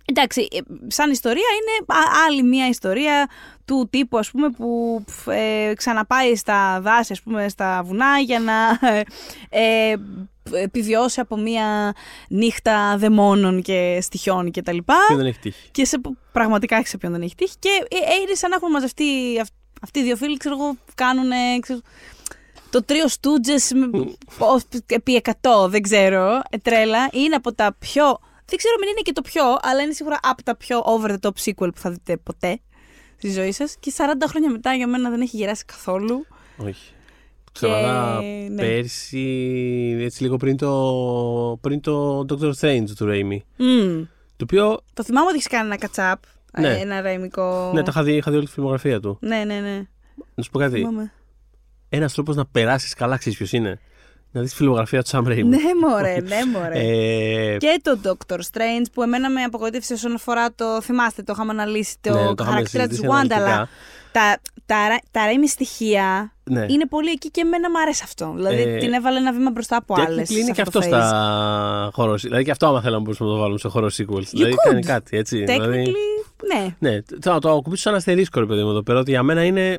Εντάξει, 0.04 0.48
ε, 0.52 0.58
σαν 0.86 1.10
ιστορία 1.10 1.46
είναι 1.60 1.98
άλλη 2.26 2.42
μια 2.42 2.68
ιστορία 2.68 3.28
του 3.64 3.88
τύπου 3.90 4.18
ας 4.18 4.30
πούμε 4.30 4.50
που 4.50 5.04
ε, 5.26 5.72
ξαναπάει 5.74 6.36
στα 6.36 6.80
δάση, 6.80 7.12
ας 7.12 7.22
πούμε 7.22 7.48
στα 7.48 7.82
βουνά 7.84 8.18
για 8.18 8.40
να 8.40 8.78
ε, 9.48 9.94
επιβιώσει 10.52 11.20
από 11.20 11.36
μια 11.36 11.94
νύχτα 12.28 12.96
δαιμόνων 12.98 13.62
και 13.62 13.98
στοιχειών 14.02 14.50
και 14.50 14.62
τα 14.62 14.72
λοιπά. 14.72 14.96
Και 15.08 15.14
δεν 15.14 15.26
έχει 15.26 15.38
τύχει. 15.38 15.68
Και 15.70 15.84
σε, 15.84 16.00
πραγματικά 16.32 16.76
έχει 16.76 16.88
σε 16.88 16.98
ποιον 16.98 17.12
δεν 17.12 17.22
έχει 17.22 17.34
τύχει. 17.34 17.54
Και 17.58 17.68
είναι 18.22 18.34
σαν 18.34 18.50
να 18.50 18.56
έχουν 18.56 18.70
μαζευτεί 18.70 19.04
αυτοί 19.82 19.98
οι 19.98 20.02
δύο 20.02 20.16
φίλοι, 20.16 20.36
ξέρω 20.36 20.54
εγώ, 20.60 20.76
κάνουν 20.94 21.30
το 22.70 22.82
τρίο 22.84 23.08
Στούτζε 23.08 23.54
επί 24.86 25.22
100, 25.24 25.32
δεν 25.68 25.82
ξέρω, 25.82 26.42
τρέλα. 26.62 27.08
Είναι 27.12 27.34
από 27.34 27.54
τα 27.54 27.76
πιο 27.78 28.18
δεν 28.46 28.58
ξέρω 28.58 28.74
μην 28.80 28.88
είναι 28.88 29.00
και 29.02 29.12
το 29.12 29.22
πιο, 29.22 29.42
αλλά 29.62 29.82
είναι 29.82 29.92
σίγουρα 29.92 30.18
από 30.22 30.42
τα 30.42 30.56
πιο 30.56 30.82
over 30.84 31.10
the 31.10 31.16
top 31.20 31.44
sequel 31.44 31.68
που 31.74 31.80
θα 31.80 31.90
δείτε 31.90 32.16
ποτέ 32.16 32.60
στη 33.16 33.30
ζωή 33.30 33.52
σας. 33.52 33.76
Και 33.80 33.92
40 33.96 34.02
χρόνια 34.28 34.50
μετά 34.50 34.74
για 34.74 34.86
μένα 34.86 35.10
δεν 35.10 35.20
έχει 35.20 35.36
γεράσει 35.36 35.64
καθόλου. 35.64 36.26
Όχι. 36.56 36.92
Ξέρω, 37.52 37.74
αλλά 37.74 38.20
ναι. 38.20 38.62
πέρσι, 38.62 39.96
έτσι 40.00 40.22
λίγο 40.22 40.36
πριν 40.36 40.56
το, 40.56 41.58
πριν 41.60 41.80
το 41.80 42.24
Doctor 42.28 42.52
Strange 42.60 42.90
του 42.96 43.06
Raimi. 43.08 43.62
Mm. 43.62 44.06
Το 44.36 44.42
οποίο... 44.42 44.80
Το 44.94 45.04
θυμάμαι 45.04 45.26
ότι 45.26 45.36
έχει 45.36 45.48
κάνει 45.48 45.66
ένα 45.66 45.76
κατσάπ. 45.76 46.22
Ναι. 46.58 46.78
Ένα 46.78 47.00
ραϊμικό. 47.00 47.70
Ναι, 47.74 47.82
το 47.82 47.90
είχα 47.90 48.02
δει, 48.02 48.16
είχα 48.16 48.30
δει 48.30 48.36
όλη 48.36 48.46
τη 48.46 48.52
φιλμογραφία 48.52 49.00
του. 49.00 49.18
Ναι, 49.20 49.44
ναι, 49.44 49.60
ναι. 49.60 49.86
Να 50.34 50.42
σου 50.42 50.50
πω 50.50 50.58
κάτι. 50.58 50.86
Ένας 51.88 52.12
τρόπος 52.12 52.36
να 52.36 52.46
περάσεις 52.46 52.94
καλά, 52.94 53.16
ξέρεις 53.16 53.38
ποιος 53.38 53.52
είναι; 53.52 53.80
Να 54.34 54.40
δεις 54.40 54.54
φιλογραφία 54.54 55.02
του 55.02 55.10
Sam 55.12 55.18
Raimi. 55.28 55.44
Ναι, 55.44 55.58
μωρέ, 55.88 56.16
ναι, 56.20 56.38
μωρέ. 56.52 56.78
Ε, 56.78 57.56
Και 57.56 57.80
το 57.82 57.98
Doctor 58.04 58.36
Strange 58.36 58.84
που 58.92 59.02
εμένα 59.02 59.30
με 59.30 59.42
απογοήτευσε 59.42 59.92
όσον 59.92 60.14
αφορά 60.14 60.52
το. 60.54 60.80
Θυμάστε, 60.82 61.22
το 61.22 61.32
είχαμε 61.36 61.50
αναλύσει 61.50 61.96
το, 62.00 62.10
Ναι, 62.10 62.16
το 62.16 62.34
είχαμε 62.38 62.50
χαρακτήρα 62.50 62.86
της 62.86 62.96
συζητήσει 62.96 63.18
Wanda, 63.18 63.32
αναλυτικά. 63.32 63.54
αλλά 63.54 63.68
τα, 64.12 64.36
τα, 64.66 64.76
τα 65.10 65.20
Raimi 65.26 65.48
στοιχεία 65.48 66.32
ναι. 66.44 66.66
είναι 66.68 66.86
πολύ 66.86 67.10
εκεί 67.10 67.30
και 67.30 67.40
εμένα 67.40 67.70
μου 67.70 67.80
άρεσε 67.80 68.02
αυτό. 68.04 68.32
Δηλαδή 68.36 68.62
Ε, 68.62 68.76
την 68.76 68.92
έβαλε 68.92 69.18
ένα 69.18 69.32
βήμα 69.32 69.50
μπροστά 69.50 69.76
από 69.76 69.94
άλλες. 69.98 70.28
Technically 70.30 70.36
είναι 70.36 70.50
και 70.50 70.60
αυτό 70.60 70.80
στα 70.80 71.90
horror 71.96 72.16
Δηλαδή 72.16 72.44
και 72.44 72.50
αυτό, 72.50 72.66
άμα 72.66 72.80
θέλαμε, 72.80 73.02
μπορούσαμε 73.02 73.30
να 73.30 73.36
το 73.36 73.42
βάλουμε 73.42 73.58
σε 73.58 73.70
horror 73.74 73.84
sequels. 73.84 74.26
δηλαδή 74.30 74.52
could. 74.52 74.68
κάνει 74.68 74.82
κάτι, 74.82 75.16
έτσι. 75.16 75.44
Technically, 75.48 75.60
δηλαδή, 75.60 75.92
ναι. 76.54 76.90
ναι, 76.90 76.98
θα 77.20 77.38
το 77.38 77.50
ακουμπήσω 77.50 77.82
σαν 77.82 77.94
αστερίσκο, 77.94 78.40
ρε 78.40 78.46
παιδί 78.46 78.62
μου 78.62 78.70
εδώ 78.70 78.82
πέρα, 78.82 78.98
ότι 78.98 79.10
για 79.10 79.22
μένα 79.22 79.44
είναι. 79.44 79.78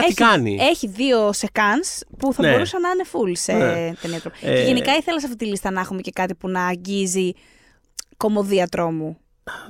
Κάτι 0.00 0.06
έχει, 0.06 0.14
κάνει. 0.14 0.56
Έχει 0.60 0.86
δύο 0.88 1.32
σεκάνς 1.32 1.98
που 2.18 2.32
θα 2.32 2.42
Ναι. 2.42 2.50
μπορούσαν 2.52 2.80
να 2.80 2.88
είναι 2.88 3.04
full 3.12 3.32
σε 3.36 3.52
Ναι. 3.52 3.92
ταινία 4.00 4.20
τρόμου. 4.20 4.36
Ε, 4.42 4.54
Και 4.54 4.62
γενικά 4.66 4.96
ήθελα 4.96 5.20
σε 5.20 5.26
αυτή 5.26 5.38
τη 5.38 5.44
λίστα 5.44 5.70
να 5.70 5.80
έχουμε 5.80 6.00
και 6.00 6.10
κάτι 6.10 6.34
που 6.34 6.48
να 6.48 6.66
αγγίζει 6.66 7.32
κομμωδία 8.16 8.66
τρόμου. 8.66 9.18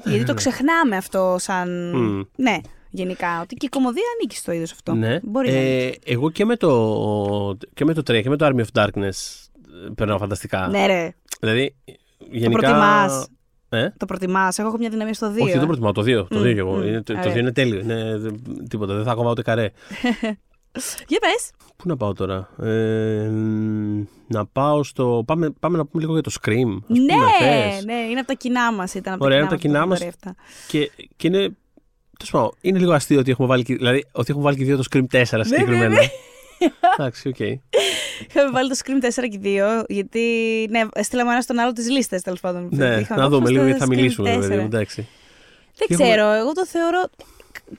Γιατί 0.05 0.25
το 0.25 0.35
ξεχνάμε 0.35 0.97
αυτό 0.97 1.37
σαν. 1.39 1.91
Μμ. 1.97 2.21
Ναι, 2.37 2.57
γενικά. 2.91 3.41
Ότι 3.41 3.55
και 3.55 3.67
η 3.67 3.69
κομμωδία 3.69 4.03
ανήκει 4.19 4.37
στο 4.37 4.53
είδος 4.53 4.73
αυτό. 4.73 4.95
Ναι. 4.95 5.19
Μπορεί 5.23 5.51
να 5.51 5.57
Ε, 5.57 5.83
ανήκει. 5.83 5.99
εγώ 6.05 6.31
και 6.31 6.45
με, 6.45 6.57
το, 6.57 7.57
και 7.75 7.85
με 7.85 7.95
το 7.95 8.01
3 8.01 8.23
και 8.23 8.29
με 8.29 8.37
το 8.37 8.47
Army 8.47 8.61
of 8.61 8.83
Darkness 8.85 9.09
ε, 9.87 9.89
περνάω 9.95 10.19
φανταστικά. 10.19 10.69
Ναι, 10.69 10.87
ρε. 10.87 11.15
Δηλαδή, 11.41 11.75
Το 12.19 12.27
γενικά. 12.31 13.29
Προτιμά. 13.69 13.87
Ε; 13.87 13.95
Το 13.97 14.07
προτιμάς. 14.07 14.59
Εγώ 14.59 14.69
έχω 14.69 14.77
μια 14.79 14.89
δυναμία 14.89 15.15
στο 15.15 15.33
2. 15.33 15.43
Όχι, 15.43 15.51
δεν 15.51 15.61
το 15.61 15.67
προτιμάω. 15.67 15.93
Το 15.93 16.03
2. 16.03 16.27
Το 16.29 16.39
Μμ, 16.39 16.43
2 16.43 16.53
κι 16.53 16.59
εγώ. 16.59 16.73
μμ, 16.77 16.83
Είναι, 16.83 17.03
το, 17.03 17.13
το 17.13 17.19
ωραία. 17.19 17.33
2 17.35 17.39
είναι 17.39 17.53
τέλειο. 17.53 17.81
Είναι, 17.81 18.17
δεν- 18.19 18.41
τίποτα. 18.69 18.95
Δεν 18.95 19.05
θα 19.05 19.15
κόβω 19.15 19.31
ούτε 19.31 19.43
καρέ. 19.43 19.71
Για 21.09 21.19
πες. 21.21 21.51
Πού 21.77 21.89
να 21.89 21.97
πάω 21.97 22.13
τώρα; 22.13 22.49
Ε, 22.63 23.29
μ, 23.29 24.05
να 24.27 24.47
πάω 24.47 24.83
στο. 24.83 25.23
Πάμε, 25.27 25.51
πάμε 25.61 25.77
να 25.77 25.87
πούμε 25.87 26.03
λίγο 26.03 26.13
για 26.13 26.23
το 26.23 26.31
Scream. 26.41 26.77
ας 26.81 26.87
πούμε, 26.87 26.99
Ναι, 27.03 27.15
θες. 27.39 27.85
ναι, 27.85 27.95
είναι 27.95 28.19
από 28.19 28.29
τα 28.29 28.35
κοινά 28.35 28.73
μας. 28.73 28.95
Ήταν 28.95 29.13
από 29.15 29.25
Ωραία, 29.25 29.39
τα 29.39 29.45
από 29.45 29.53
τα 29.55 29.61
κοινά 29.61 29.73
κοινά 29.75 29.87
μας. 29.87 30.05
μας. 30.05 30.17
τα 30.17 30.17
κατηγορία 30.21 30.41
αυτά. 30.91 31.07
Και, 31.07 31.07
και 31.17 31.27
είναι. 31.27 31.39
τέλος 32.19 32.31
πάντων, 32.33 32.51
είναι 32.61 32.79
λίγο 32.79 32.93
αστείο 32.93 33.19
ότι 33.19 33.31
έχουμε 33.31 33.49
βάλει, 33.49 33.63
και- 33.63 33.75
δηλαδή, 33.77 34.05
ότι 34.13 34.27
έχουμε 34.31 34.45
βάλει 34.45 34.57
και 34.57 34.65
δύο 34.65 34.77
το 34.77 34.85
Scream 34.91 35.05
4 35.13 35.23
συγκεκριμένα. 35.45 35.97
ναι, 36.61 36.67
ναι. 36.67 36.71
Εντάξει, 36.99 37.29
οκ. 37.29 37.39
Είχαμε 38.29 38.51
βάλει 38.53 38.69
το 38.69 38.77
Scream 38.85 39.05
4 39.25 39.29
και 39.31 39.41
2, 39.43 39.83
γιατί. 39.89 40.21
Ναι, 40.71 40.81
έστειλαμε 40.93 41.31
ένα 41.33 41.41
στον 41.41 41.59
άλλο 41.59 41.73
τις 41.73 41.91
λίστες 41.91 42.23
τέλος 42.23 42.41
πάντων. 42.41 42.69
Ναι, 42.73 42.97
Είχαμε 43.01 43.21
να 43.21 43.29
δούμε 43.29 43.37
όπως 43.37 43.51
λίγο 43.51 43.61
το 43.63 43.67
γιατί 43.69 43.81
θα 43.81 43.87
Scream 43.87 43.97
μιλήσουμε. 43.97 44.35
4. 44.37 44.39
Βέβαια, 44.41 44.61
εντάξει. 44.65 45.09
Δεν 45.77 45.87
Και 45.87 45.95
έχουμε- 45.95 46.09
ξέρω, 46.09 46.33
εγώ 46.33 46.53
το 46.53 46.67
θεωρώ. 46.67 47.09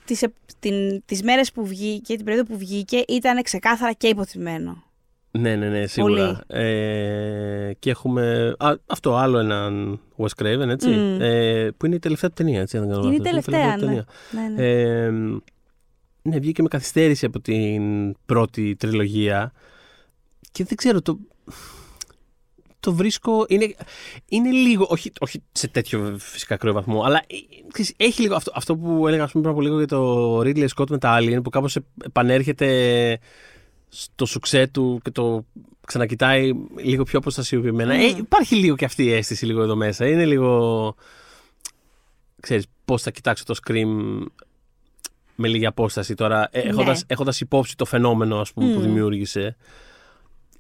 Τις, 0.05 0.21
επ- 0.21 0.33
την, 0.59 1.01
τις 1.05 1.23
μέρες 1.23 1.51
που 1.51 1.65
βγήκε, 1.65 2.15
την 2.15 2.25
περίοδο 2.25 2.45
που 2.51 2.57
βγήκε, 2.57 3.03
ήταν 3.07 3.43
ξεκάθαρα 3.43 3.93
και 3.93 4.07
υποθυμένο. 4.07 4.83
Ναι, 5.31 5.55
ναι, 5.55 5.67
ναι, 5.69 5.85
σίγουρα. 5.87 6.41
Ε, 6.47 7.71
και 7.79 7.89
έχουμε. 7.89 8.55
Α, 8.59 8.73
αυτό, 8.85 9.15
άλλο 9.15 9.37
έναν 9.37 9.99
Wes 10.17 10.43
Craven, 10.43 10.67
έτσι. 10.69 10.89
Μμ. 10.89 11.21
Ε, 11.21 11.69
που 11.77 11.85
είναι 11.85 11.95
η 11.95 11.99
τελευταία 11.99 12.29
του 12.29 12.35
ταινία, 12.43 12.61
έτσι. 12.61 12.77
αν 12.77 12.83
δεν 12.87 12.91
κάνω 12.95 13.07
Είναι 13.07 13.15
η 13.15 13.17
λάθος. 13.17 13.31
τελευταία, 13.45 13.73
του 13.75 13.79
ναι. 13.79 13.85
ταινία. 13.85 14.05
ναι, 14.31 14.63
ναι. 14.63 14.67
Ε, 14.67 15.11
ναι, 16.21 16.39
βγήκε 16.39 16.61
με 16.61 16.67
καθυστέρηση 16.67 17.25
από 17.25 17.39
την 17.39 18.15
πρώτη 18.25 18.75
τριλογία. 18.75 19.51
Και 20.51 20.63
δεν 20.63 20.77
ξέρω, 20.77 21.01
το, 21.01 21.19
το 22.79 22.93
βρίσκω. 22.93 23.45
Είναι, 23.47 23.75
είναι 24.25 24.49
λίγο. 24.49 24.87
Όχι, 24.89 25.11
όχι 25.19 25.41
σε 25.51 25.67
τέτοιο 25.67 26.15
φυσικά 26.19 26.57
κρύο 26.57 26.73
βαθμό, 26.73 27.03
αλλά 27.03 27.17
ε, 27.17 27.35
ξέρεις, 27.71 27.93
έχει 27.97 28.21
λίγο 28.21 28.35
αυτό, 28.35 28.51
αυτό 28.55 28.75
που 28.77 29.07
έλεγα 29.07 29.23
ας 29.23 29.31
πούμε, 29.31 29.43
πριν 29.43 29.55
από 29.55 29.63
λίγο 29.63 29.77
για 29.77 29.87
το 29.87 30.39
Ridley 30.39 30.67
Scott 30.75 30.89
με 30.89 30.97
τα 30.97 31.17
Alien, 31.19 31.39
που 31.43 31.49
κάπως 31.49 31.77
επανέρχεται 32.03 33.19
στο 33.89 34.25
σουξέ 34.25 34.67
του 34.67 34.99
και 35.03 35.11
το 35.11 35.45
ξανακοιτάει 35.85 36.51
λίγο 36.75 37.03
πιο 37.03 37.19
προστασιοποιημένα. 37.19 37.93
Μμμ. 37.93 37.99
Ε, 37.99 38.05
υπάρχει 38.05 38.55
λίγο 38.55 38.75
και 38.75 38.85
αυτή 38.85 39.03
η 39.03 39.13
αίσθηση 39.13 39.45
λίγο 39.45 39.61
εδώ 39.61 39.75
μέσα. 39.75 40.07
Είναι 40.07 40.25
λίγο. 40.25 40.95
Ξέρεις, 42.39 42.65
πώς 42.85 43.01
θα 43.01 43.11
κοιτάξω 43.11 43.43
το 43.43 43.55
Scream 43.63 44.25
με 45.39 45.47
λίγη 45.47 45.65
απόσταση 45.65 46.13
τώρα, 46.13 46.47
ε, 46.51 46.61
Ναι. 46.63 46.69
έχοντας, 46.69 47.03
έχοντας 47.07 47.41
υπόψη 47.41 47.75
το 47.75 47.85
φαινόμενο 47.85 48.39
ας 48.39 48.53
πούμε, 48.53 48.73
που 48.73 48.79
Μμ. 48.79 48.83
δημιούργησε. 48.83 49.55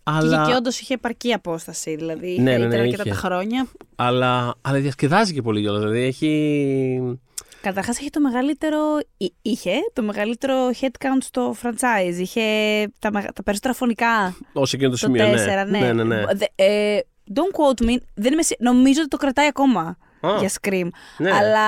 Και, 0.03 0.15
Αλλά, 0.15 0.45
και 0.47 0.53
όντως 0.55 0.79
είχε 0.79 0.93
επαρκή 0.93 1.33
απόσταση. 1.33 1.95
Δηλαδή, 1.95 2.35
Ναι, 2.39 2.51
ναι, 2.51 2.57
ναι, 2.57 2.65
ήταν 2.65 2.79
αρκετά 2.79 3.01
είχε. 3.05 3.09
τα 3.09 3.15
χρόνια. 3.15 3.67
αλλά, 3.95 4.55
αλλά 4.61 4.79
διασκεδάζει 4.79 5.33
και 5.33 5.41
πολύ 5.41 5.61
κιόλας. 5.61 5.79
Δηλαδή 5.81 5.99
έχει. 6.01 7.19
Καταρχάς 7.61 7.99
είχε 7.99 8.09
το 8.09 8.19
μεγαλύτερο. 8.19 8.77
εί- 9.17 9.33
Είχε 9.41 9.71
το 9.93 10.01
μεγαλύτερο 10.01 10.53
headcount 10.81 11.21
στο 11.21 11.55
franchise. 11.63 12.17
Είχε 12.19 12.41
τα, 12.99 13.11
μεγα- 13.11 13.31
τα 13.33 13.43
περισσότερα 13.43 13.73
φωνικά. 13.73 14.35
Όσο 14.53 14.75
εκείνο 14.75 14.89
το 14.91 14.95
Το 14.95 15.05
σημείο, 15.05 15.25
4, 15.25 15.65
ναι. 15.69 15.79
ναι. 15.79 15.79
ναι, 15.79 15.93
ναι, 15.93 16.03
ναι. 16.03 16.23
Δε- 16.33 16.45
ε, 16.65 16.99
don't 17.33 17.55
quote 17.59 17.85
me. 17.89 17.95
Δεν 18.13 18.33
είμαι, 18.33 18.41
σι- 18.41 18.61
νομίζω 18.61 18.99
ότι 18.99 19.09
το 19.09 19.17
κρατάει 19.17 19.47
ακόμα 19.47 19.97
Α, 20.21 20.29
για 20.39 20.49
Scream. 20.61 20.87
ναι. 21.17 21.31
Αλλά 21.31 21.67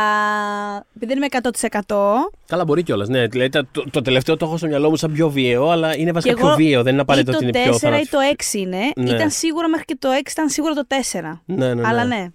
επειδή 0.96 1.14
δεν 1.14 1.18
είμαι 1.18 1.28
100%. 1.86 1.96
Καλά, 2.48 2.66
μπορεί 2.66 2.84
κιόλας. 2.84 3.08
Ναι, 3.08 3.28
δηλαδή, 3.28 3.50
το, 3.50 3.66
το, 3.72 3.84
το 3.92 4.02
τελευταίο 4.02 4.38
το 4.38 4.46
έχω 4.46 4.58
στο 4.58 4.68
μυαλό 4.68 4.90
μου 4.90 4.96
σαν 4.96 5.12
πιο 5.12 5.30
βίαιο, 5.30 5.70
αλλά 5.70 5.98
είναι 5.98 6.12
βασικά 6.12 6.34
εγώ- 6.38 6.48
πιο 6.48 6.56
βίαιο. 6.66 6.84
Δεν 6.84 6.92
είναι 6.92 7.02
Ή 7.02 7.04
απαραίτητο 7.04 7.32
το 7.32 7.38
ότι 7.38 7.46
είναι 7.46 7.64
πιο 7.64 7.72
4 7.72 7.76
ή 7.76 7.80
θανατηφ- 7.80 8.12
το 8.12 8.18
6 8.54 8.54
είναι. 8.58 8.78
Ναι. 8.96 9.10
Ήταν 9.10 9.30
σίγουρα 9.30 9.70
μέχρι 9.70 9.86
και 9.86 9.96
το 10.00 10.10
6 10.24 10.32
ήταν 10.32 10.50
σίγουρα 10.50 10.74
το 10.74 10.86
4. 10.88 11.42
Ναι, 11.46 11.56
ναι, 11.68 11.74
ναι. 11.74 11.88
Αλλά 11.88 12.04
ναι. 12.06 12.28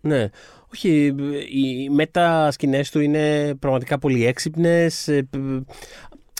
Ναι. 0.00 0.28
Όχι, 0.74 1.14
οι 1.52 1.88
μετασκηνέ 1.90 2.84
του 2.90 3.00
είναι 3.00 3.54
πραγματικά 3.54 3.98
πολύ 3.98 4.26
έξυπνες. 4.26 5.08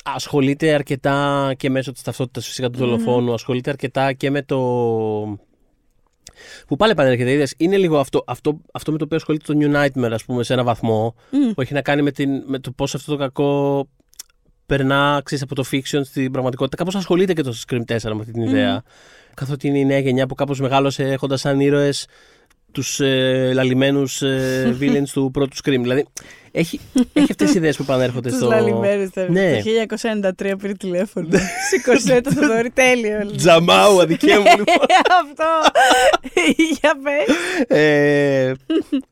Ασχολείται 0.04 0.72
αρκετά 0.74 1.52
και 1.56 1.70
μέσω 1.70 1.92
της 1.92 2.02
ταυτότητας 2.02 2.46
φυσικά 2.46 2.70
του 2.70 2.78
δολοφόνου. 2.78 3.32
Ασχολείται 3.32 3.70
αρκετά 3.70 4.12
και 4.12 4.30
με 4.30 4.42
το. 4.42 4.58
Που 6.66 6.76
πάλι 6.76 6.92
επανέρχεται, 6.92 7.30
είδες, 7.32 7.54
είναι 7.56 7.76
λίγο 7.76 7.98
αυτό, 7.98 8.24
αυτό, 8.26 8.60
αυτό 8.72 8.92
με 8.92 8.98
το 8.98 9.04
οποίο 9.04 9.16
ασχολείται 9.16 9.52
το 9.52 9.58
New 9.60 9.76
Nightmare, 9.76 10.10
ας 10.12 10.24
πούμε, 10.24 10.42
σε 10.42 10.52
ένα 10.52 10.64
βαθμό, 10.64 11.14
Μμ. 11.30 11.52
που 11.52 11.60
έχει 11.60 11.72
να 11.72 11.82
κάνει 11.82 12.02
με, 12.02 12.10
την, 12.10 12.42
με 12.46 12.58
το 12.58 12.70
πώς 12.70 12.94
αυτό 12.94 13.12
το 13.12 13.18
κακό 13.18 13.88
περνά, 14.66 15.20
ξέρεις, 15.24 15.44
από 15.44 15.54
το 15.54 15.64
fiction 15.72 16.00
στην 16.04 16.30
πραγματικότητα. 16.32 16.76
Κάπως 16.76 16.94
ασχολείται 16.94 17.32
και 17.32 17.42
το 17.42 17.54
Scream 17.66 17.80
4 17.80 18.02
με 18.02 18.20
αυτή 18.20 18.32
την 18.32 18.42
ιδέα. 18.42 18.82
Καθότι 19.34 19.68
είναι 19.68 19.78
η 19.78 19.84
νέα 19.84 19.98
γενιά 19.98 20.26
που 20.26 20.34
κάπως 20.34 20.60
μεγάλωσε 20.60 21.02
έχοντας 21.02 21.40
σαν 21.40 21.60
ήρωες 21.60 22.06
τους 22.76 23.00
ε, 23.00 23.50
λαλημένους 23.54 24.22
ε, 24.22 24.76
villains 24.80 25.08
του 25.12 25.30
πρώτου 25.32 25.56
Scream. 25.56 25.78
Δηλαδή, 25.80 26.06
έχει, 26.52 26.80
έχει 27.12 27.30
αυτές 27.30 27.46
τις 27.46 27.54
ιδέες 27.54 27.76
που 27.76 27.82
επανέρχονται 27.82 28.28
Τους 28.28 28.38
στο... 28.38 28.46
λαλημένους 28.48 29.10
θα 29.10 29.30
Ναι. 29.30 29.62
Το 29.62 29.96
1993 30.48 30.54
πήρε 30.58 30.72
τηλέφωνο. 30.72 31.28
Σηκωσέ 31.70 32.20
το 32.20 32.32
Θοδωρή, 32.32 32.70
τέλειο. 32.70 33.30
Τζαμάου, 33.36 34.00
αδικία 34.00 34.40
μου, 34.40 34.46
λοιπόν. 34.56 34.86
Αυτό. 35.22 35.44
Για 36.80 36.92
πες. 37.02 37.78
ε, 37.78 38.52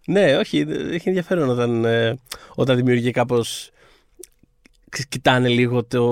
ναι, 0.06 0.36
όχι, 0.36 0.66
έχει 0.92 1.08
ενδιαφέρον 1.08 1.48
όταν, 1.48 1.84
ε, 1.84 2.18
όταν 2.54 2.76
δημιουργεί 2.76 3.10
κάπως 3.10 3.70
ξέρεις, 4.88 5.10
κοιτάνε 5.10 5.48
λίγο 5.48 5.84
το, 5.84 6.02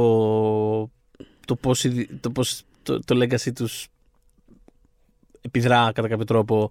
το 1.46 1.56
πώς, 1.60 1.84
η- 1.84 2.08
το, 2.20 2.30
πώς 2.30 2.62
το, 2.82 3.00
το 3.04 3.18
legacy 3.22 3.52
τους 3.54 3.86
επιδρά 5.40 5.90
κατά 5.94 6.08
κάποιο 6.08 6.24
τρόπο 6.24 6.70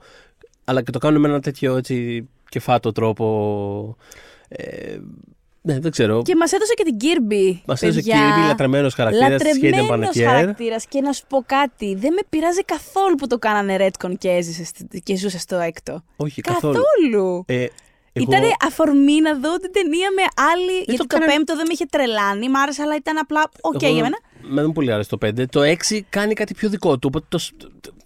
αλλά 0.71 0.81
και 0.81 0.91
το 0.91 0.99
κάνουν 0.99 1.21
με 1.21 1.27
ένα 1.27 1.39
τέτοιο 1.39 1.75
έτσι 1.77 2.27
κεφάτο 2.49 2.91
τρόπο 2.91 3.97
ε, 4.47 4.97
ναι, 5.63 5.79
δεν 5.79 5.91
ξέρω. 5.91 6.21
Και 6.21 6.35
μα 6.35 6.45
έδωσε 6.51 6.73
και 6.73 6.83
την 6.83 6.97
Kirby. 7.01 7.61
Μας 7.65 7.81
έδωσε 7.81 7.97
παιδιά. 7.99 8.15
Kirby, 8.15 8.47
λατρεμένος 8.47 8.93
χαρακτήρας 8.93 9.41
της 9.41 9.59
Hayden 9.61 9.63
Λατρεμένος 9.71 10.09
Panettiere. 10.15 10.23
χαρακτήρας 10.23 10.85
και 10.85 11.01
να 11.01 11.11
σου 11.11 11.23
πω 11.27 11.43
κάτι. 11.45 11.95
Δεν 11.95 12.13
με 12.13 12.21
πειράζει 12.29 12.63
καθόλου 12.63 13.15
που 13.15 13.27
το 13.27 13.37
κάνανε 13.37 13.77
Redcon 13.89 14.11
και, 14.17 14.29
έζησε, 14.29 14.63
στη- 14.65 15.01
και 15.03 15.15
ζούσε 15.15 15.39
στο 15.39 15.55
έκτο. 15.57 16.03
Όχι, 16.15 16.41
καθόλου. 16.41 16.73
Καθόλου. 16.73 17.43
Ε, 17.47 17.53
εγώ- 17.55 17.69
Ήταν 18.13 18.41
αφορμή 18.67 19.21
να 19.21 19.33
δω 19.39 19.57
την 19.57 19.71
ταινία 19.71 20.09
με 20.15 20.21
άλλη. 20.53 20.77
γιατί 20.85 20.97
το, 20.97 21.05
κάνανε- 21.07 21.33
πέμπτο 21.35 21.55
δεν 21.55 21.65
με 21.67 21.73
είχε 21.73 21.85
τρελάνει, 21.85 22.49
μ' 22.49 22.55
άρεσε, 22.55 22.81
αλλά 22.81 22.95
ήταν 22.95 23.17
απλά. 23.17 23.43
Οκ 23.61 23.81
εγώ- 23.83 23.93
για 23.93 24.01
μένα. 24.03 24.17
Με 24.41 24.61
δεν 24.61 24.71
πολύ 24.71 24.91
άρεσε 24.91 25.09
το 25.09 25.17
5. 25.25 25.45
Το 25.49 25.61
6 25.61 26.01
κάνει 26.09 26.33
κάτι 26.33 26.53
πιο 26.53 26.69
δικό 26.69 26.97
του, 26.97 27.09
οπότε 27.13 27.25
το, 27.29 27.39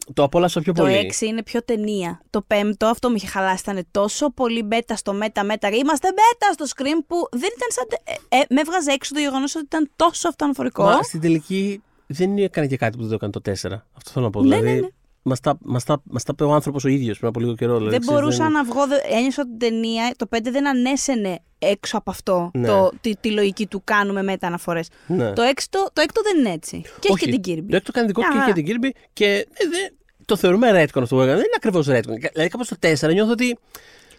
το, 0.05 0.13
το 0.13 0.23
απόλαυσα 0.23 0.61
πιο 0.61 0.73
Το 0.73 0.81
πολύ. 0.81 1.13
6 1.19 1.21
είναι 1.21 1.43
πιο 1.43 1.63
ταινία. 1.63 2.21
Το 2.29 2.41
πέμπτο, 2.41 2.85
αυτό 2.87 3.09
με 3.09 3.15
είχε 3.17 3.27
χαλάσει. 3.27 3.63
Ήταν 3.69 3.85
τόσο 3.91 4.31
πολύ 4.31 4.63
meta 4.63 4.95
στο 4.95 5.13
meta 5.13 5.43
meta. 5.43 5.67
Είμαστε 5.69 6.07
meta 6.07 6.53
στο 6.53 6.65
Scream 6.75 7.03
που 7.07 7.15
δεν 7.31 7.49
ήταν 7.57 7.69
σαν. 7.69 7.85
τε- 7.89 8.17
Ε, 8.29 8.37
ε, 8.37 8.43
με 8.49 8.61
έβγαζε 8.61 8.91
έξω 8.91 9.13
το 9.13 9.19
γεγονός 9.19 9.55
ότι 9.55 9.65
ήταν 9.65 9.89
τόσο 9.95 10.27
αυτοαναφορικό. 10.27 10.83
Μα 10.83 11.01
στην 11.03 11.21
τελική 11.21 11.81
δεν 12.07 12.37
έκανε 12.37 12.67
και 12.67 12.77
κάτι 12.77 12.97
που 12.97 13.01
δεν 13.05 13.09
το 13.09 13.15
έκανε 13.15 13.31
το 13.31 13.39
4. 13.41 13.85
Αυτό 13.97 14.11
θέλω 14.11 14.25
να 14.25 14.31
πω. 14.31 14.41
Ναι, 14.41 14.47
δηλαδή, 14.59 14.73
ναι, 14.75 14.79
ναι. 14.81 14.87
Μας, 15.27 15.39
τα, 15.39 15.57
μας, 15.61 15.83
τα, 15.83 16.01
μας 16.03 16.23
τα 16.23 16.31
είπε 16.33 16.43
ο 16.43 16.53
άνθρωπος 16.53 16.83
ο 16.83 16.87
ίδιος 16.87 17.17
πριν 17.17 17.29
από 17.29 17.39
λίγο 17.39 17.55
καιρό. 17.55 17.73
Δηλαδή, 17.77 17.91
δεν 17.91 17.99
ξέρεις, 18.01 18.19
μπορούσα 18.21 18.49
να 18.49 18.63
βγω. 18.63 18.87
δε- 18.87 19.15
Ένιωσα 19.17 19.41
ότι 19.41 19.49
την 19.57 19.59
ταινία, 19.59 20.13
το 20.17 20.25
5 20.35 20.51
δεν 20.51 20.67
ανέσαινε 20.67 21.39
έξω 21.71 21.97
από 21.97 22.11
αυτό 22.11 22.51
Ναι. 22.53 22.67
το, 22.67 22.91
τη, 23.01 23.15
τη 23.15 23.31
λογική 23.31 23.65
του 23.67 23.81
κάνουμε 23.83 24.23
meta 24.23 24.47
αναφορές. 24.47 24.87
Ναι. 25.07 25.31
Το, 25.33 25.41
έκτο, 25.41 25.89
το 25.93 26.01
έκτο 26.01 26.21
δεν 26.21 26.37
είναι 26.39 26.53
έτσι. 26.53 26.81
Και 26.99 27.07
έχει 27.11 27.25
και 27.31 27.37
την 27.37 27.41
Kirby. 27.57 27.65
Το 27.69 27.75
έκτο 27.75 27.91
κάνει 27.91 28.07
δικό 28.07 28.21
του 28.21 28.27
Μια 28.35 28.43
και 28.45 28.51
έχει 28.51 28.63
και 28.63 28.71
χαρά. 28.71 28.79
την 28.79 28.91
Kirby 28.93 29.07
και 29.13 29.25
ε, 29.35 29.67
δε, 29.69 29.95
το 30.25 30.35
θεωρούμε 30.35 30.69
retcon 30.71 31.01
αυτό 31.01 31.15
που 31.15 31.21
έκανε. 31.21 31.35
Δεν 31.37 31.45
είναι 31.45 31.55
ακριβώς 31.55 31.87
retcon. 31.89 32.17
Δηλαδή 32.31 32.49
κάπως 32.49 32.67
το 32.67 32.75
4 33.09 33.13
νιώθω 33.13 33.31
ότι 33.31 33.57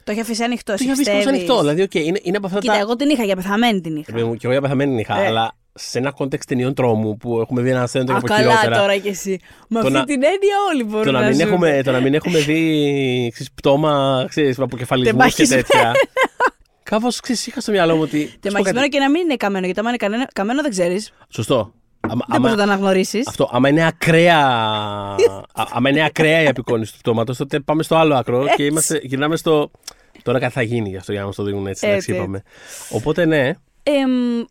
Το 0.04 0.12
είχε 0.12 0.20
αφήσει 0.20 0.42
ανοιχτό. 0.42 0.64
το 0.64 0.72
εσύ 0.72 0.82
είχε 0.82 0.92
αφήσει 0.92 1.10
κάπως 1.10 1.24
πιστεύεις; 1.24 1.48
ανοιχτό. 1.48 1.60
Δηλαδή, 1.60 1.82
okay, 1.82 2.06
είναι, 2.06 2.20
είναι 2.22 2.36
από 2.36 2.46
αυτά 2.46 2.58
Κοίτα, 2.58 2.72
τα. 2.72 2.78
εγώ 2.78 2.96
την 2.96 3.08
είχα 3.08 3.24
για 3.24 3.36
πεθαμένη 3.36 3.80
την 3.80 3.96
είχα. 3.96 4.04
Ρε 4.06 4.12
παιδί 4.12 4.24
μου, 4.28 4.34
Και 4.34 4.40
εγώ 4.42 4.52
για 4.52 4.60
πεθαμένη 4.62 5.00
είχα, 5.00 5.20
Ε. 5.20 5.26
αλλά 5.26 5.56
σε 5.78 5.98
ένα 5.98 6.10
context 6.10 6.44
ταινιών 6.44 6.74
τρόμου 6.74 7.16
που 7.16 7.40
έχουμε 7.40 7.62
δει 7.62 7.70
ένα 7.70 7.86
σωρό 7.86 8.14
Α, 8.14 8.18
από 8.18 8.26
καλά 8.26 8.40
χειρότερα. 8.40 8.78
τώρα 8.80 8.96
κι 8.96 9.08
εσύ. 9.08 9.38
Με 9.68 9.80
Το 9.80 9.86
αυτή 9.86 9.98
να- 9.98 10.04
την 10.04 10.22
έννοια 10.22 10.56
όλοι 10.72 10.84
μπορούν 10.84 11.04
Το 11.04 11.12
να, 11.12 11.20
να 11.20 11.26
μην 11.26 11.34
ζουν. 11.36 11.46
έχουμε, 11.48 11.80
το 11.84 11.90
να 11.92 12.00
μην 12.00 12.14
έχουμε 12.14 12.38
δει 12.38 13.28
ξέρεις, 13.32 13.52
πτώμα 13.54 14.24
ξέρεις, 14.28 14.58
αποκεφαλισμούς 14.58 15.34
και 15.34 15.46
Τεμπαχισμένα. 15.46 15.62
τέτοια. 15.62 15.92
Κάπως 16.90 17.20
είχα 17.46 17.60
στο 17.60 17.72
μυαλό 17.72 17.94
μου 17.96 18.00
ότι. 18.02 18.20
σου 18.26 18.32
πω 18.32 18.38
Τεμαχισμένο 18.40 18.78
κάτι. 18.80 18.88
και 18.88 18.98
να 18.98 19.10
μην 19.10 19.20
είναι 19.22 19.36
καμένο, 19.36 19.64
γιατί 19.64 19.80
άμα 19.80 19.88
είναι 19.88 19.98
κανένα- 19.98 20.28
καμένο 20.34 20.62
δεν 20.62 20.70
ξέρεις. 20.70 21.12
Σωστό. 21.28 21.72
Άμα, 22.00 22.24
Δεν 22.28 22.40
μπορείς 22.40 22.56
να 22.56 22.62
άμα, 22.62 22.66
το 22.66 22.72
αναγνωρίσεις. 22.72 23.28
αυτό, 23.28 23.48
άμα 23.52 23.68
είναι 23.68 23.86
ακραία. 23.86 24.38
α- 25.52 25.66
άμα 25.72 25.90
είναι 25.90 26.04
ακραία 26.04 26.42
η 26.42 26.46
απεικόνηση 26.46 26.92
του 26.92 26.98
πτώματος, 26.98 27.36
τότε 27.36 27.60
πάμε 27.60 27.82
στο 27.82 27.96
άλλο 27.96 28.14
άκρο 28.14 28.42
και 28.44 28.50
Έτσι. 28.50 28.64
είμαστε, 28.64 29.00
γυρνάμε 29.02 29.36
στο. 29.36 29.70
Τώρα 30.22 30.38
κάτι 30.38 30.52
θα 30.52 30.62
γίνει 30.62 30.88
γι' 30.88 30.96
αυτό 30.96 31.12
για 31.12 31.20
να 31.20 31.26
μας 31.26 31.36
το 31.36 31.42
δίνουν 31.42 31.66
έτσι. 31.66 31.86
εντάξει, 31.86 32.10
Έτσι. 32.10 32.20
είπαμε. 32.22 32.42
Οπότε 32.90 33.24
ναι. 33.24 33.46
Εμ, 33.82 34.42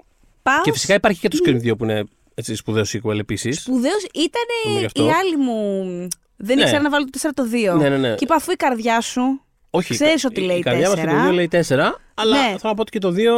πάω 0.41 0.61
Και 0.61 0.71
φυσικά 0.71 0.93
υπάρχει 0.93 1.19
και 1.19 1.27
το 1.27 1.37
Scream 1.45 1.55
2 1.61 1.75
που 1.77 1.83
είναι 1.83 2.03
έτσι, 2.33 2.55
σπουδαίο 2.55 2.83
sequel 2.93 3.19
επίσης. 3.19 3.61
Σπουδαίος 3.61 3.93
Πούμε 4.11 4.11
γι' 4.13 4.23
ήταν 4.23 4.85
αυτό. 4.85 5.05
η 5.05 5.09
άλλη 5.11 5.37
μου. 5.37 5.83
Δεν 6.37 6.55
Ναι. 6.55 6.61
ήξερα 6.61 6.81
να 6.81 6.89
βάλω 6.89 7.03
το 7.05 7.09
4 7.11 7.33
το 7.33 7.43
2. 7.49 7.75
Ναι, 7.77 7.89
ναι, 7.89 7.97
ναι. 7.97 8.09
Και 8.15 8.23
είπα, 8.23 8.35
αφού 8.35 8.51
η 8.51 8.55
καρδιά 8.55 9.01
σου. 9.01 9.21
Όχι, 9.75 9.93
Ξέρεις 9.93 10.23
η- 10.23 10.25
ότι 10.25 10.41
η 10.41 10.45
λέει 10.45 10.59
καρδιά 10.59 10.89
μας 10.89 10.99
και 10.99 11.05
το 11.05 11.11
4. 11.11 11.27
2 11.29 11.31
λέει 11.33 11.47
4, 11.47 11.99
αλλά 12.13 12.35
Ναι. 12.35 12.45
θέλω 12.47 12.59
να 12.63 12.73
πω 12.73 12.81
ότι 12.81 12.91
και 12.91 12.99
το 12.99 13.11
2. 13.11 13.33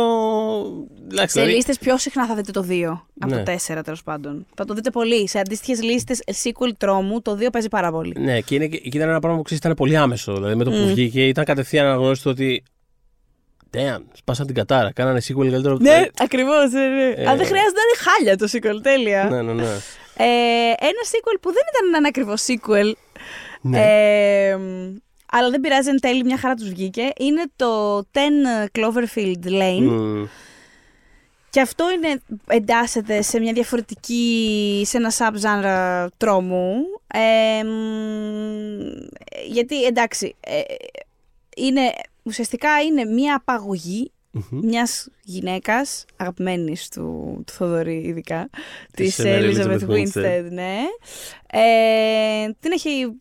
Εντάξει, 1.11 1.31
Σε 1.33 1.39
δηλαδή, 1.39 1.51
λίστες 1.55 1.77
πιο 1.77 1.97
συχνά 1.97 2.25
θα 2.25 2.35
δείτε 2.35 2.51
το 2.51 2.61
2 2.61 3.05
από 3.19 3.33
Ναι. 3.35 3.43
το 3.43 3.51
4 3.51 3.83
τέλος 3.83 4.03
πάντων. 4.03 4.45
Θα 4.55 4.65
το 4.65 4.73
δείτε 4.73 4.89
πολύ. 4.89 5.27
Σε 5.27 5.39
αντίστοιχες 5.39 5.81
λίστες 5.83 6.19
sequel 6.43 6.71
τρόμου, 6.77 7.21
το 7.21 7.35
2 7.35 7.49
παίζει 7.51 7.67
πάρα 7.67 7.91
πολύ. 7.91 8.15
Ναι, 8.19 8.39
και, 8.41 8.55
είναι, 8.55 8.67
και 8.67 8.77
και 8.77 8.97
ήταν 8.97 9.09
ένα 9.09 9.19
πράγμα 9.19 9.37
που 9.37 9.43
ξέρεις, 9.43 9.63
ήταν 9.63 9.75
πολύ 9.75 9.97
άμεσο. 9.97 10.33
Δηλαδή 10.33 10.55
με 10.55 10.63
το 10.63 10.69
που 10.71 10.85
βγήκε 10.87 11.27
ήταν 11.27 11.45
κατευθείαν 11.45 11.85
αναγνώριστο 11.85 12.29
ότι. 12.29 12.63
Damn, 13.73 14.01
σπάσαν 14.13 14.45
την 14.45 14.55
κατάρα. 14.55 14.91
Κάνανε 14.91 15.19
sequel 15.27 15.47
καλύτερο 15.49 15.73
από 15.73 15.83
το- 15.83 15.89
Ναι, 15.89 16.05
ακριβώς. 16.17 16.71
Ναι, 16.71 16.87
ναι. 16.87 17.03
Ε, 17.03 17.25
Αν 17.25 17.37
δεν 17.37 17.45
χρειάζεται 17.45 17.79
να 17.79 17.85
είναι 17.87 17.97
χάλια 18.05 18.37
το 18.37 18.47
sequel, 18.51 18.81
τέλεια. 18.83 19.23
Ναι, 19.31 19.41
ναι, 19.41 19.53
ναι. 19.53 19.63
Ε, 20.19 20.25
ένα 20.79 21.01
sequel 21.11 21.37
που 21.41 21.51
δεν 21.53 21.63
ήταν 21.73 21.93
ένα 21.95 22.07
ακριβώς 22.07 22.45
sequel. 22.47 22.91
Ναι. 23.61 23.79
Ε, 23.79 24.57
αλλά 25.31 25.49
δεν 25.49 25.61
πειράζει, 25.61 25.89
εν 25.89 25.99
τέλει 25.99 26.23
μια 26.23 26.37
χαρά 26.37 26.53
τους 26.53 26.69
βγήκε. 26.69 27.09
Είναι 27.17 27.43
το 27.55 27.97
10 27.97 28.03
Cloverfield 28.71 29.45
Lane. 29.45 29.79
Μμμ. 29.81 30.25
Και 31.49 31.61
αυτό 31.61 31.91
είναι, 31.91 32.21
εντάσσεται 32.47 33.21
σε 33.21 33.39
μια 33.39 33.53
διαφορετική, 33.53 34.81
σε 34.85 34.97
ένα 34.97 35.11
sub-genre 35.17 36.07
τρόμου. 36.17 36.75
Ε, 37.13 37.63
μ, 37.63 37.69
γιατί, 39.47 39.83
εντάξει, 39.83 40.35
ε, 40.39 40.61
είναι, 41.57 41.81
ουσιαστικά 42.23 42.81
είναι 42.81 43.05
μια 43.05 43.35
απαγωγή 43.35 44.11
Μμμ. 44.31 44.59
μιας 44.63 45.07
γυναίκας, 45.23 46.05
αγαπημένης 46.17 46.89
του, 46.89 47.43
του 47.45 47.53
Θοδωρή 47.53 48.01
ειδικά, 48.05 48.49
Της 48.93 49.15
της 49.15 49.25
Mary 49.27 49.39
Elizabeth 49.39 49.79
Elizabeth 49.79 49.89
Winstead. 49.89 50.23
Winstead, 50.23 50.47
ναι. 50.51 50.77
Ε, 51.51 52.49
την 52.59 52.71
έχει 52.71 53.19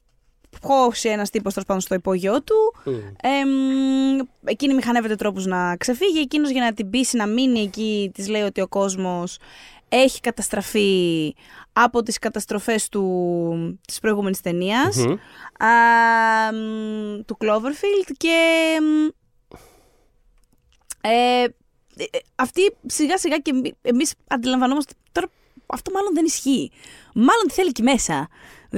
χώσει 0.66 1.08
ένας 1.08 1.30
τύπος 1.30 1.52
τέλος 1.52 1.66
πάντων 1.68 1.82
στο 1.82 1.94
υπόγειό 1.94 2.42
του. 2.42 2.74
Μμ. 2.84 2.92
Εμ, 3.22 4.26
εκείνη 4.44 4.74
μηχανεύεται 4.74 5.14
τρόπους 5.14 5.46
να 5.46 5.76
ξεφύγει. 5.76 6.18
Εκείνος 6.20 6.50
για 6.50 6.62
να 6.62 6.72
την 6.72 6.90
πείσει 6.90 7.16
να 7.16 7.26
μείνει 7.26 7.60
εκεί, 7.60 8.10
της 8.14 8.28
λέει 8.28 8.42
ότι 8.42 8.60
ο 8.60 8.68
κόσμος 8.68 9.38
έχει 9.88 10.20
καταστραφεί 10.20 11.34
από 11.72 12.02
τις 12.02 12.18
καταστροφές 12.18 12.88
του, 12.88 13.78
της 13.86 13.98
προηγούμενης 14.00 14.40
ταινίας, 14.40 14.96
Μμμ. 14.96 15.12
α, 15.66 16.52
μ, 16.52 17.20
του 17.26 17.36
Cloverfield 17.40 18.12
και 18.16 18.36
μ, 18.80 19.08
ε, 21.00 21.42
ε, 21.42 21.48
αυτή 22.34 22.76
σιγά 22.86 23.18
σιγά 23.18 23.36
και 23.38 23.50
εμεί- 23.50 23.74
εμείς 23.82 24.12
αντιλαμβανόμαστε 24.28 24.92
τώρα 25.12 25.28
αυτό 25.66 25.90
μάλλον 25.90 26.14
δεν 26.14 26.24
ισχύει. 26.24 26.70
Μάλλον 27.14 27.46
τη 27.46 27.52
θέλει 27.54 27.68
εκεί 27.68 27.82
μέσα. 27.82 28.28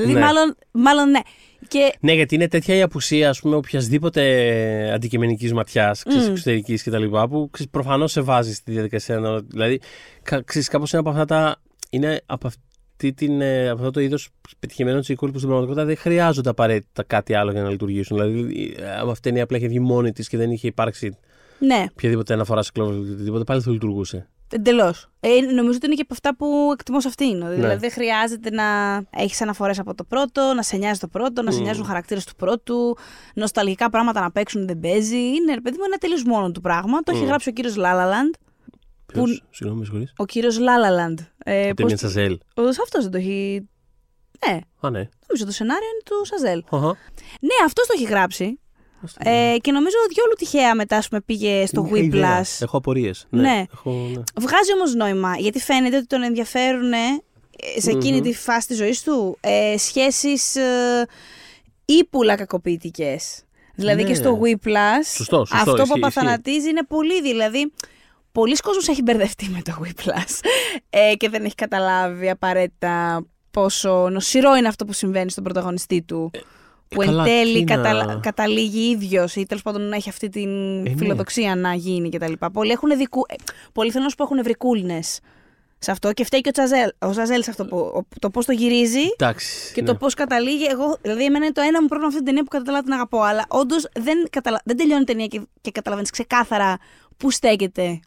Δηλαδή 0.01 0.19
Ναι. 0.19 0.25
μάλλον, 0.25 0.55
μάλλον 0.71 1.11
ναι. 1.11 1.21
Και 1.69 1.93
Ναι, 2.01 2.13
γιατί 2.13 2.35
είναι 2.35 2.49
τέτοια 2.49 2.75
η 2.75 2.83
απουσία 2.83 3.29
ας 3.29 3.41
πούμε, 3.41 3.57
οποιασδήποτε 3.57 4.93
αντικειμενικής 4.95 5.53
ματιάς, 5.53 6.03
mm. 6.07 6.31
εξωτερικής 6.31 6.83
κτλ. 6.83 7.05
που 7.05 7.51
προφανώς 7.71 8.13
σε 8.13 8.21
βάζει 8.21 8.55
στη 8.55 8.73
διαδικασία. 8.73 9.19
να- 9.19 9.41
Δηλαδή, 9.41 9.81
κα, 10.23 10.43
ξέρεις, 10.43 10.69
κάπως 10.69 10.91
είναι 10.93 11.01
από 11.01 11.11
αυτά 11.11 11.25
τα. 11.25 11.57
Είναι 11.91 12.21
από, 12.27 12.47
αυτή 12.47 13.13
την, 13.13 13.41
ε, 13.41 13.69
από 13.69 13.79
αυτό 13.79 13.91
το 13.91 14.01
είδος 14.01 14.29
πετυχημένων 14.59 15.01
sequel 15.01 15.15
που 15.17 15.37
στην 15.39 15.41
πραγματικότητα 15.41 15.85
δεν 15.85 15.97
χρειάζονται 15.97 16.49
απαραίτητα 16.51 17.03
κάτι 17.03 17.35
άλλο 17.35 17.53
για 17.53 17.63
να 17.63 17.71
λειτουργήσουν. 17.71 18.17
Δηλαδή, 18.17 18.75
ε, 18.79 18.91
άμα 18.91 19.11
αυτή 19.11 19.29
η 19.29 19.31
ταινία 19.31 19.43
απλά 19.43 19.57
είχε 19.57 19.67
βγει 19.69 19.81
μόνη 19.81 20.13
της 20.13 20.29
και 20.29 20.37
δεν 20.37 20.51
είχε 20.51 20.67
υπάρξει 20.67 21.17
ναι, 21.59 21.85
οποιαδήποτε 21.91 22.35
αναφορά 22.35 22.63
σε 22.63 22.71
Cloverfield 22.75 23.07
ή 23.07 23.11
οτιδήποτε, 23.11 23.45
πάλι 23.45 23.61
θα 23.63 23.71
λειτουργούσε. 23.71 24.29
Εντελώς. 24.51 25.09
Ε, 25.21 25.41
νομίζω 25.41 25.77
ότι 25.77 25.87
είναι 25.87 25.95
και 25.95 26.03
από 26.03 26.15
αυτά 26.15 26.37
που 26.37 26.71
εκτιμώ 26.73 27.01
σε 27.01 27.09
αυτήν. 27.09 27.37
Ναι. 27.39 27.55
Δηλαδή 27.55 27.77
δεν 27.77 27.91
χρειάζεται 27.91 28.51
να 28.51 28.65
έχεις 29.11 29.41
αναφορές 29.43 29.79
από 29.79 29.95
το 29.95 30.05
πρώτο, 30.05 30.53
να 30.55 30.63
σε 30.63 30.77
νοιάζει 30.77 30.99
το 31.01 31.09
πρώτο, 31.09 31.43
να 31.43 31.51
σε 31.51 31.61
νοιάζουν 31.61 31.85
χαρακτήρες 31.85 32.25
του 32.25 32.35
πρώτου, 32.35 32.97
νοσταλγικά 33.35 33.91
πράγματα 33.91 34.21
να 34.21 34.31
παίξουν 34.31 34.67
δεν 34.67 34.81
παίζει. 34.81 35.17
Είναι, 35.17 35.55
ρε 35.55 35.61
παιδί 35.61 35.77
μου, 35.79 35.85
ένα 35.87 35.97
τελείως 35.97 36.23
μόνο 36.25 36.51
του 36.51 36.61
πράγμα. 36.61 37.01
Το 37.01 37.13
έχει 37.15 37.25
γράψει 37.25 37.49
ο 37.49 37.53
κύριος 37.53 37.77
Λάλαλαντ. 37.77 38.35
Ποιος, 39.07 39.45
συγγνώμη, 39.51 39.79
με 39.81 39.85
συγχωρείς. 39.85 40.13
Ο 40.17 40.25
κύριος 40.25 40.59
Λάλαλαντ. 40.59 41.19
Ε, 41.45 41.69
Ο 41.69 41.75
Τέμιαν 41.75 41.99
Σαζέλ. 41.99 42.39
Αυτός 42.83 43.03
δεν 43.03 43.11
το 43.11 43.17
έχει. 43.19 43.69
Ναι, 44.47 44.59
Α, 44.81 44.91
ναι. 44.91 45.09
νομίζω 45.29 45.45
το 45.45 45.51
σενάριο 45.51 45.89
είναι 45.89 46.03
του 46.05 46.27
Σαζέλ. 46.27 46.63
Αχα. 46.71 46.97
Ναι, 47.41 47.65
αυτός 47.65 47.87
το 47.87 47.93
έχει 47.97 48.05
γράψει. 48.05 48.61
Ας 49.05 49.13
το 49.13 49.31
Ε, 49.31 49.57
και 49.61 49.73
νομίζω 49.73 49.97
διόλου 50.15 50.33
τυχαία 50.39 50.75
μετά 50.75 50.97
ας 50.97 51.09
πούμε, 51.09 51.21
πήγε 51.21 51.67
στο 51.67 51.83
Δεν 51.83 51.95
είχα 51.95 52.05
ιδέα. 52.05 52.43
Whiplash. 52.43 52.63
Έχω 52.63 52.77
απορίες. 52.77 53.27
Ναι. 53.31 53.65
Έχω, 53.73 53.91
ναι. 53.91 54.23
Βγάζει 54.35 54.73
όμως 54.75 54.95
νόημα, 54.95 55.37
γιατί 55.39 55.61
φαίνεται 55.61 55.97
ότι 55.97 56.07
τον 56.07 56.23
ενδιαφέρουν 56.23 56.93
ε, 56.93 57.21
σε 57.81 57.91
εκεινη 57.91 58.21
τη 58.21 58.35
φάση 58.35 58.67
της 58.67 58.77
ζωής 58.77 59.03
του 59.03 59.39
ε, 59.41 59.75
σχέσεις 59.79 60.57
ε, 60.57 61.07
ύπουλα 61.85 62.35
κακοποιητικές. 62.35 63.43
Δηλαδή 63.75 64.03
Ναι. 64.03 64.09
και 64.09 64.15
στο 64.15 64.41
Whiplash, 64.43 65.05
Σωστό, 65.17 65.37
σωστό, 65.37 65.57
αυτό 65.57 65.73
που 65.73 65.79
ισχύει, 65.83 65.93
απαθανατίζει 65.99 66.69
είναι 66.69 66.85
πολύ. 66.85 67.23
Δηλαδή, 67.23 67.73
πολλοί 68.33 68.57
κόσμος 68.57 68.89
έχει 68.89 69.03
μπερδευτεί 69.03 69.49
με 69.49 69.63
το 69.63 69.73
Whiplash 69.83 70.41
ε, 70.91 71.15
και 71.15 71.29
δεν 71.29 71.45
έχει 71.45 71.55
καταλάβει 71.55 72.31
απαραίτητα 72.31 73.25
πόσο 73.51 74.09
νοσηρό 74.11 74.55
είναι 74.55 74.69
αυτό 74.69 74.85
που 74.85 74.93
συμβαίνει 74.93 75.31
στον 75.31 75.45
πρωταγωνιστή 75.45 76.03
του. 76.03 76.31
Που 76.89 77.03
εν 77.03 77.09
Ε, 77.09 77.11
καλά, 77.11 77.25
τέλει 77.25 77.65
τι 77.65 77.65
να- 77.65 77.77
καταλα- 77.77 78.21
καταλήγει 78.23 78.91
ίδιος 78.91 79.37
ή 79.37 79.47
τέλος 79.47 79.63
πάντων 79.63 79.83
να 79.89 79.97
έχει 79.97 80.09
αυτή 80.09 80.29
την 80.29 80.81
ναι. 80.83 80.95
φιλοδοξία 80.97 81.55
να 81.57 81.75
γίνει 81.75 82.09
κτλ. 82.09 82.33
Πολλοί, 82.53 82.71
έχουν 82.71 82.97
δικου... 82.97 83.23
ε, 83.29 83.35
πολλοί 83.73 83.91
θέλω 83.91 84.05
να 84.05 84.11
σου 84.11 84.17
πω 84.17 84.25
έχουν 84.25 84.43
βρει 84.43 84.55
coolness 84.59 85.17
σε 85.81 85.91
αυτό 85.91 86.13
και 86.13 86.25
φταίει 86.25 86.41
και 86.41 86.49
ο 86.49 86.53
Τσαζέλ, 86.53 86.91
ο 86.99 87.13
Ζαζέλ 87.13 87.43
σε 87.43 87.51
αυτό 87.51 87.65
που, 87.65 87.77
ο- 87.77 88.07
το 88.19 88.31
πώς 88.31 88.45
το 88.47 88.53
γυρίζει 88.53 89.01
Εντάξει. 89.17 89.73
και 89.75 89.81
ναι. 89.81 89.87
το 89.87 89.95
πώς 89.95 90.15
καταλήγει. 90.15 90.65
Εγώ, 90.65 90.97
δηλαδή, 91.03 91.25
εμένα 91.25 91.45
είναι 91.45 91.55
το 91.55 91.61
ένα 91.61 91.81
μου 91.83 91.87
πρόβλημα 91.89 92.07
αυτή 92.13 92.17
την 92.19 92.27
ταινία 92.27 92.43
που 92.43 92.49
καταλάβω 92.59 92.85
την 92.85 92.93
αγαπώ. 92.93 93.21
Αλλά 93.21 93.45
όντως 93.49 93.89
δεν, 93.95 94.27
καταλα... 94.31 94.61
δεν 94.65 94.77
τελειώνει 94.77 95.01
η 95.03 95.05
ταινία 95.05 95.27
και, 95.27 95.41
και 95.61 95.71
καταλαβαίνεις 95.71 96.11
ξεκάθαρα 96.11 96.79
πού 97.17 97.31
στέκεται. 97.31 98.01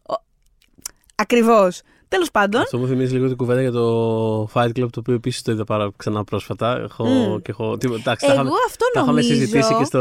Ακριβώς. 1.16 1.82
Τέλος 2.12 2.32
πάντων. 2.32 2.62
Αυτό 2.62 2.78
μου 2.78 2.88
θυμίζει 2.88 3.14
λίγο 3.14 3.28
την 3.28 3.38
κουβέντα 3.38 3.62
για 3.62 3.72
το 3.72 4.44
Fight 4.54 4.68
Club, 4.80 4.88
το 4.92 5.00
οποίο 5.00 5.14
επίσης 5.14 5.42
το 5.42 5.52
είδα 5.52 5.64
πάρα 5.64 5.92
ξανά 5.98 6.24
πρόσφατα. 6.24 6.78
Έχω, 6.80 7.06
Μμ. 7.06 7.38
και 7.42 7.52
έχω, 7.52 7.78
τι, 7.78 7.88
εντάξει, 7.94 8.26
Εγώ 8.26 8.36
τα 8.36 8.42
είχαμε, 8.42 8.50
αυτό 8.68 8.86
τα 8.94 9.00
είχαμε 9.02 9.22
νομίζω. 9.22 9.34
συζητήσει 9.34 9.74
και 9.76 9.84
στο. 9.84 10.00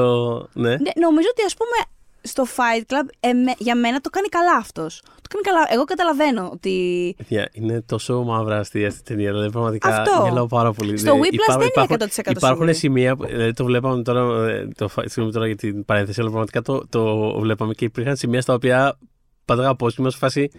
Ναι. 0.52 0.68
Ναι, 0.68 0.90
νομίζω 1.00 1.28
ότι 1.30 1.42
ας 1.46 1.54
πούμε 1.54 1.76
στο 2.22 2.44
Fight 2.56 2.92
Club 2.92 3.08
εμέ- 3.20 3.56
για 3.60 3.74
μένα 3.76 4.00
το 4.00 4.10
κάνει 4.10 4.28
καλά 4.28 4.56
αυτός. 4.58 5.00
Το 5.04 5.28
κάνει 5.28 5.44
καλά. 5.44 5.66
Εγώ 5.74 5.84
καταλαβαίνω 5.84 6.50
ότι. 6.52 6.74
Παιδιά, 7.16 7.48
είναι 7.52 7.82
τόσο 7.86 8.22
μαύρα 8.22 8.58
αστεία 8.58 8.86
αυτή 8.88 9.00
η 9.00 9.04
ταινία. 9.04 9.30
Δηλαδή, 9.32 9.50
πραγματικά 9.50 9.88
Αυτό. 9.88 10.22
γελάω 10.28 10.46
πάρα 10.46 10.72
πολύ. 10.72 10.96
Στο 10.98 11.12
Δηλαδή, 11.12 11.28
Whiplash 11.32 11.46
δεν 11.48 11.56
είναι 11.56 11.64
υπάρχουν, 11.66 11.96
100% 11.96 12.30
Υπάρχουν 12.30 12.48
σίγουρη. 12.48 12.74
σημεία. 12.74 13.16
που- 13.16 13.26
Δηλαδή, 13.26 13.52
το 13.52 13.64
βλέπαμε 13.64 14.02
τώρα. 14.02 14.48
ε, 14.48 14.68
Το, 14.76 14.88
φα- 14.88 15.02
συγγνώμη 15.02 15.32
τώρα 15.32 15.46
για 15.46 15.56
την 15.56 15.84
παρένθεση, 15.84 16.20
αλλά 16.20 16.28
πραγματικά 16.30 16.62
το, 16.62 16.82
το 16.88 17.32
βλέπαμε 17.40 17.72
και 17.74 17.84
υπήρχαν 17.84 18.16
σημεία 18.16 18.40
στα 18.40 18.54
οποία 18.54 18.98
πατάγα 19.44 19.68
απόστημα 19.68 20.10
σε 20.10 20.16
φάση. 20.16 20.50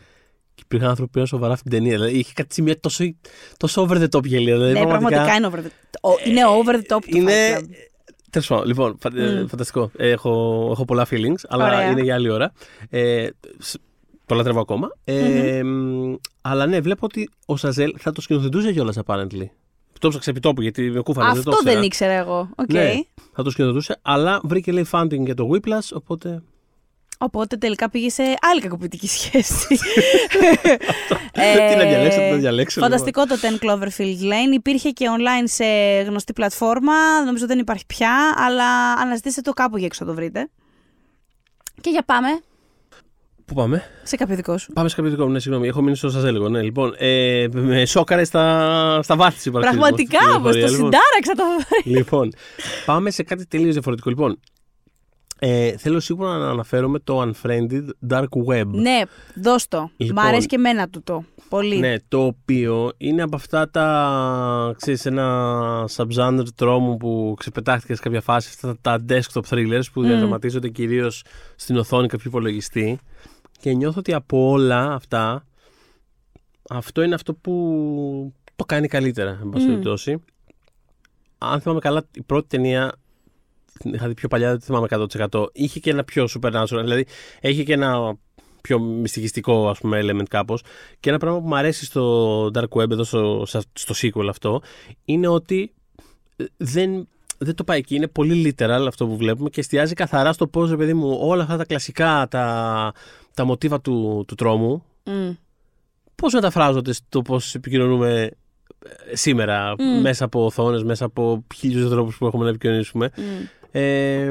Και 0.56 0.62
υπήρχαν 0.66 0.88
άνθρωποι 0.90 1.06
που 1.08 1.14
πήραν 1.14 1.28
σοβαρά 1.28 1.54
αυτή 1.54 1.70
την 1.70 1.78
ταινία. 1.80 1.96
Δηλαδή, 1.98 2.18
είχε 2.18 2.32
κάτι 2.36 2.54
σημεία 2.54 2.80
τόσο, 2.80 3.04
τόσο 3.58 3.88
over 3.88 3.98
the 3.98 4.08
top 4.18 4.24
γελοία. 4.26 4.54
Δηλαδή, 4.56 4.74
ναι, 4.74 4.86
πραγματικά 4.86 5.34
είναι 5.36 5.48
over 5.54 5.58
the, 5.60 5.70
ο- 6.02 6.30
είναι 6.30 6.42
over 6.46 6.76
the 6.76 6.96
top 6.96 7.02
του 7.10 7.18
είναι. 7.18 7.32
Fight 7.58 7.60
Club. 7.62 7.66
Τέλος 8.30 8.48
πάντων, 8.48 8.66
λοιπόν, 8.68 8.98
φα- 9.00 9.12
ε, 9.18 9.42
Μμ. 9.42 9.48
φανταστικό. 9.48 9.92
Ε, 9.98 10.10
Έχω, 10.10 10.68
έχω 10.72 10.86
πολλά 10.86 11.08
feelings, 11.10 11.40
αλλά 11.48 11.66
Ωραία. 11.66 11.90
είναι 11.90 12.02
για 12.02 12.14
άλλη 12.16 12.30
ώρα. 12.30 12.52
Ε, 12.90 13.28
σ- 13.60 13.80
το 14.26 14.36
λατρεύω 14.36 14.60
ακόμα. 14.60 14.88
Ε, 15.04 15.64
μ, 15.64 16.16
αλλά 16.42 16.66
ναι, 16.66 16.80
βλέπω 16.80 17.06
ότι 17.06 17.30
ο 17.46 17.56
Σαζέλ 17.58 17.94
θα 17.98 18.12
το 18.12 18.22
σκηνοθετούσε 18.22 18.72
κιόλας 18.72 18.98
apparently. 19.06 19.46
Το 20.00 20.10
ψάξα 20.10 20.30
επί 20.30 20.40
τόπου 20.40 20.62
γιατί 20.62 20.90
με 20.92 21.02
κούφανε. 21.02 21.34
δεν 21.34 21.44
το 21.44 21.52
Αυτό 21.52 21.64
δεν 21.64 21.82
ήξερα. 21.84 22.12
ήξερα 22.12 22.14
εγώ. 22.32 22.50
Οκ. 22.56 22.72
Ναι, 22.74 22.92
θα 23.34 23.44
το 23.44 23.50
σκηνοθετούσε, 23.50 24.00
αλλά 24.02 24.40
βρήκε 24.44 24.72
λέει 24.72 24.86
funding 24.92 25.20
για 25.26 25.36
το 25.36 25.50
Whiplash, 25.54 25.90
οπότε. 25.94 26.44
Οπότε 27.24 27.58
τελικά 27.58 27.90
πήγε 27.90 28.10
σε 28.10 28.24
άλλη 28.52 28.62
κακοποιητική 28.62 29.08
σχέση. 29.08 29.68
Τι 31.32 31.76
να 31.78 31.86
διαλέξω, 31.86 32.20
τι 32.20 32.30
να 32.32 32.38
διαλέξω. 32.38 32.80
Ε, 32.80 32.84
Φανταστικό 32.84 33.26
το 33.26 33.36
10 33.42 33.66
Cloverfield 33.66 34.22
Lane. 34.22 34.54
Υπήρχε 34.54 34.90
και 34.90 35.06
online 35.18 35.44
σε 35.44 35.66
γνωστή 36.08 36.34
πλατφόρμα. 36.34 37.24
Νομίζω 37.26 37.46
δεν 37.46 37.60
υπάρχει 37.60 37.86
πια, 37.86 38.34
αλλά 38.36 38.94
αναζητήστε 38.94 39.42
το 39.42 39.52
κάπου 39.54 39.78
για 39.78 39.86
έξω 39.86 40.06
να 40.06 40.10
το 40.10 40.16
βρείτε. 40.16 40.50
Και 41.82 41.90
για 41.90 42.04
πάμε. 42.04 42.28
Πού 43.46 43.54
πάμε; 43.54 43.84
Σε 44.04 44.16
κάποιο 44.16 44.36
δικό 44.36 44.58
σου. 44.58 44.74
Πάμε 44.74 44.90
σε 44.90 44.96
κάποιο 44.96 45.12
δικό 45.12 45.26
μου, 45.26 45.32
ναι, 45.32 45.40
συγγνώμη. 45.40 45.68
Έχω 45.68 45.82
μείνει 45.82 45.96
στο 45.96 46.10
σας 46.10 46.24
έλεγα. 46.24 46.50
Ναι. 46.50 46.62
Λοιπόν, 46.62 46.94
ε, 46.98 47.48
με 47.52 47.86
σόκαρε 47.86 48.24
στα, 48.24 49.00
στα 49.04 49.16
βάθη 49.16 49.42
τη 49.42 49.52
Πραγματικά, 49.52 50.20
όπω 50.36 50.50
το 50.50 50.68
συντάραξα 50.68 51.34
το. 51.36 51.44
λοιπόν, 51.84 52.32
πάμε 52.86 53.12
σε 53.12 53.24
κάτι 53.24 53.46
τελείως 53.46 53.74
διαφορετικό. 53.74 54.10
Λοιπόν, 54.10 54.40
ε, 55.44 55.78
θέλω 55.78 56.00
σίγουρα 56.00 56.38
να 56.38 56.50
αναφέρομαι 56.50 57.00
το 57.00 57.22
Unfriended 57.32 57.86
Dark 58.10 58.28
Web. 58.48 58.66
Ναι, 58.66 59.02
δώσ' 59.36 59.68
το. 59.68 59.92
Λοιπόν, 59.98 60.24
Μ' 60.24 60.28
αρέσει 60.28 60.48
και 60.48 60.56
εμένα 60.56 60.90
τούτο. 60.90 61.24
Πολύ. 61.50 61.78
Ναι, 61.78 61.96
το 62.08 62.26
οποίο 62.26 62.92
είναι 62.98 63.22
από 63.22 63.36
αυτά 63.36 63.70
τα, 63.70 64.76
ξέρεις, 64.78 65.06
ένα 65.06 65.86
subgenre 65.96 66.44
τρόμου 66.56 66.98
που 66.98 67.34
ξεπετάχθηκε 67.38 67.96
σε 67.96 68.02
κάποια 68.02 68.22
φάση, 68.22 68.48
αυτά 68.50 68.78
τα 68.82 69.06
desktop 69.10 69.42
thrillers 69.50 69.84
που 69.94 70.02
Mm. 70.02 70.06
διαδραματίζονται 70.06 70.70
κυρίως 70.70 71.24
στην 71.56 71.78
οθόνη 71.78 72.08
κάποιου 72.08 72.28
υπολογιστή 72.30 73.00
και 73.60 73.74
νιώθω 73.74 74.00
ότι 74.00 74.14
από 74.14 74.50
όλα 74.50 74.94
αυτά 74.94 75.46
αυτό 76.70 77.02
είναι 77.02 77.16
αυτό 77.16 77.34
που 77.34 78.34
το 78.56 78.66
κάνει 78.66 78.88
καλύτερα, 78.88 79.40
εν 79.42 79.50
πάση 79.50 79.66
Mm. 79.66 79.70
περιπτώσει. 79.70 80.24
Αν 81.38 81.62
θυμάμαι 81.62 81.80
καλά, 81.80 82.04
η 82.14 82.22
πρώτη 82.22 82.48
ταινία 82.48 82.92
την 83.82 83.94
είχα 83.94 84.08
δει 84.08 84.14
πιο 84.14 84.28
παλιά, 84.28 84.50
δεν 84.50 84.60
τη 84.60 84.66
θυμάμαι 84.66 84.88
100%. 85.30 85.46
Είχε 85.54 85.80
και 85.80 85.90
ένα 85.90 86.04
πιο 86.04 86.28
supernatural, 86.40 86.80
δηλαδή 86.82 87.06
έχει 87.40 87.64
και 87.64 87.74
ένα 87.74 88.16
πιο 88.62 88.80
μυστικιστικό 88.80 89.70
ας 89.70 89.80
πούμε 89.80 90.00
element 90.04 90.26
κάπως 90.30 90.64
και 91.00 91.10
ένα 91.10 91.18
πράγμα 91.20 91.40
που 91.42 91.48
μου 91.48 91.56
αρέσει 91.56 91.86
στο 91.86 92.46
Dark 92.54 92.68
Web 92.70 92.90
εδώ 92.92 93.04
στο, 93.04 93.44
στα- 93.46 93.62
στο 93.74 93.94
sequel 93.98 94.26
αυτό 94.30 94.62
είναι 95.06 95.28
ότι 95.28 95.74
ε, 96.36 96.44
δεν, 96.58 97.08
δεν 97.38 97.56
το 97.56 97.64
πάει 97.64 97.78
εκεί, 97.78 97.96
είναι 97.96 98.08
πολύ 98.08 98.56
literal 98.58 98.86
αυτό 98.88 99.08
που 99.08 99.18
βλέπουμε 99.18 99.50
και 99.50 99.60
εστιάζει 99.60 99.94
καθαρά 99.94 100.34
στο 100.34 100.48
πώς 100.48 100.70
ρε 100.70 100.76
παιδί 100.78 100.94
μου 100.94 101.18
όλα 101.22 101.44
αυτά 101.44 101.58
τα 101.58 101.66
κλασικά 101.66 102.28
τα, 102.30 102.94
τα 103.34 103.44
μοτίβα 103.46 103.82
του, 103.82 104.24
του 104.28 104.36
τρόμου 104.36 104.84
Μμ. 105.06 105.30
πώς 106.16 106.34
μεταφράζονται 106.34 106.94
στο 106.94 107.22
πώς 107.22 107.56
επικοινωνούμε 107.56 108.30
ε, 109.10 109.16
σήμερα 109.16 109.76
Μμ. 109.80 110.02
μέσα 110.02 110.26
από 110.26 110.46
οθόνες, 110.46 110.84
μέσα 110.84 111.06
από 111.06 111.44
χίλιους 111.56 111.90
τρόπους 111.90 112.18
που 112.18 112.26
έχουμε 112.26 112.44
να 112.44 112.50
επικοινωνήσουμε 112.50 113.10
Μμ. 113.18 113.24
Ε, 113.72 114.24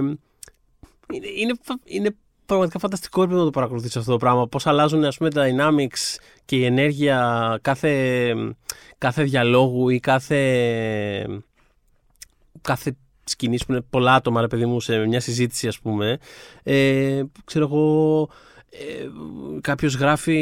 είναι, 1.13 1.29
είναι, 1.37 1.55
φα- 1.63 1.81
είναι 1.85 2.17
πραγματικά 2.47 2.79
φανταστικό 2.79 3.21
επίπεδο 3.21 3.41
να 3.41 3.47
το 3.47 3.53
παρακολουθείς 3.53 3.97
αυτό 3.97 4.11
το 4.11 4.17
πράγμα. 4.17 4.49
Πώς 4.49 4.67
αλλάζουν 4.67 5.05
ας 5.05 5.17
πούμε, 5.17 5.31
τα 5.31 5.47
dynamics 5.49 6.19
και 6.45 6.57
η 6.57 6.65
ενέργεια 6.65 7.59
κάθε, 7.63 8.35
κάθε 8.99 9.23
διαλόγου 9.23 9.89
ή 9.89 10.01
κάθε, 10.01 11.41
κάθε 12.61 12.97
σκηνής 13.25 13.65
που 13.67 13.73
είναι 13.73 13.81
πολλά 13.91 14.15
άτομα, 14.15 14.41
ρε 14.41 14.47
παιδί 14.47 14.67
μου, 14.67 14.81
σε 14.81 15.07
μια 15.07 15.21
συζήτηση, 15.21 15.69
ας 15.69 15.79
πούμε. 15.81 16.19
Ε, 16.63 17.23
ξέρω 17.45 17.65
εγώ, 17.65 18.29
ε, 18.73 19.09
κάποιος 19.61 19.95
γράφει 19.95 20.37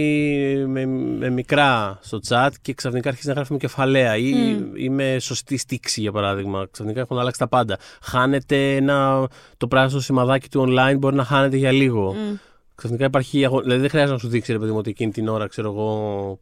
με, 0.69 0.87
με 0.87 1.31
μικρά 1.31 1.99
στο 2.03 2.21
chat 2.29 2.49
και 2.63 2.75
ξαφνικά 2.75 3.09
αρχίζει 3.09 3.29
να 3.29 3.35
γράφει 3.35 3.53
με 3.53 3.59
κεφαλαία 3.59 4.17
ή, 4.17 4.33
Μμ. 4.33 4.77
ή 4.77 4.89
με 4.89 5.17
σωστή 5.21 5.57
στίξη 5.57 6.01
για 6.01 6.13
παράδειγμα. 6.13 6.67
Ξαφνικά 6.71 7.01
έχουν 7.01 7.19
αλλάξει 7.19 7.39
τα 7.39 7.49
πάντα. 7.49 7.79
Χάνεται 8.03 8.77
ένα, 8.77 9.29
το 9.57 9.69
πράσινο 9.69 10.01
σημαδάκι 10.01 10.49
του 10.49 10.67
online 10.69 10.97
μπορεί 10.99 11.17
να 11.17 11.25
χάνεται 11.25 11.57
για 11.57 11.73
λίγο. 11.73 12.13
Μμ. 12.13 12.35
Ξαφνικά 12.75 13.05
υπάρχει. 13.05 13.45
αγω- 13.45 13.61
Δηλαδή 13.63 13.81
δεν 13.81 13.91
χρειάζεται 13.91 14.13
να 14.13 14.19
σου 14.19 14.29
δείξει 14.29 14.53
ρε 14.53 14.59
παιδί 14.59 14.71
μου 14.71 14.79
ότι 14.79 14.91
εκείνη 14.91 15.13
την 15.13 15.29
ώρα 15.29 15.47
ξέρω 15.47 15.71
εγώ. 15.71 16.39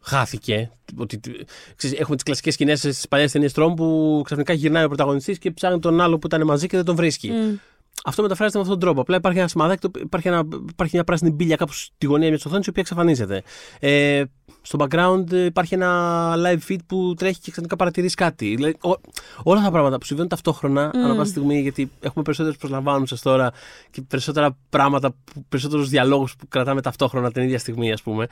Χάθηκε. 0.00 0.70
Ότι, 0.96 1.20
ξέρεις, 1.76 1.98
έχουμε 1.98 2.14
τις 2.16 2.24
κλασικές 2.24 2.54
σκηνές 2.54 2.78
στις 2.78 3.08
παλιές 3.08 3.32
ταινίες 3.32 3.52
τρόμου 3.52 3.74
που 3.74 4.20
ξαφνικά 4.24 4.52
γυρνάει 4.52 4.84
ο 4.84 4.88
πρωταγωνιστής 4.88 5.38
και 5.38 5.50
ψάχνει 5.50 5.78
τον 5.78 6.00
άλλο 6.00 6.18
που 6.18 6.26
ήταν 6.26 6.44
μαζί 6.44 6.66
και 6.66 6.76
δεν 6.76 6.84
τον 6.86 6.94
βρίσκει. 6.96 7.30
Μμ. 7.30 7.54
Αυτό 8.04 8.22
μεταφράζεται 8.22 8.56
με 8.58 8.62
αυτόν 8.64 8.78
τον 8.78 8.88
τρόπο. 8.88 9.00
Απλά 9.02 9.16
υπάρχει 9.16 9.38
ένα 9.38 9.48
σημαδάκι, 9.48 9.88
το- 9.88 10.00
υπάρχει, 10.02 10.28
ένα, 10.28 10.42
υπάρχει 10.70 10.94
μια 10.94 11.04
πράσινη 11.04 11.30
μπύλια 11.30 11.56
κάπου 11.56 11.72
στη 11.72 12.06
γωνία 12.06 12.28
μιας 12.28 12.44
οθόνης, 12.44 12.66
η 12.66 12.70
οποία 12.70 12.82
εξαφανίζεται. 12.82 13.42
Ε, 13.80 14.22
στο 14.62 14.78
background 14.80 15.32
ε, 15.32 15.44
υπάρχει 15.44 15.74
ένα 15.74 16.34
live 16.36 16.58
feed 16.68 16.78
που 16.86 17.14
τρέχει 17.16 17.40
και 17.40 17.50
ξαφνικά 17.50 17.76
παρατηρείς 17.76 18.14
κάτι. 18.14 18.54
Δηλαδή, 18.54 18.76
ό- 18.80 19.00
όλα 19.42 19.56
αυτά 19.58 19.64
τα 19.64 19.70
πράγματα 19.70 19.98
που 19.98 20.04
συμβαίνουν 20.04 20.30
ταυτόχρονα, 20.30 20.90
ανά 20.94 21.14
πάσα 21.16 21.30
στιγμή, 21.30 21.60
γιατί 21.60 21.90
έχουμε 22.00 22.24
περισσότερες 22.24 22.56
προσλαμβάνουσες 22.58 23.20
τώρα 23.22 23.52
και 23.90 24.02
περισσότερα 24.02 24.56
πράγματα, 24.70 25.14
περισσότερους 25.48 25.88
διαλόγους 25.88 26.36
που 26.36 26.48
κρατάμε 26.48 26.80
ταυτόχρονα 26.80 27.32
την 27.32 27.42
ίδια 27.42 27.58
στιγμή, 27.58 27.92
ας 27.92 28.02
πούμε. 28.02 28.26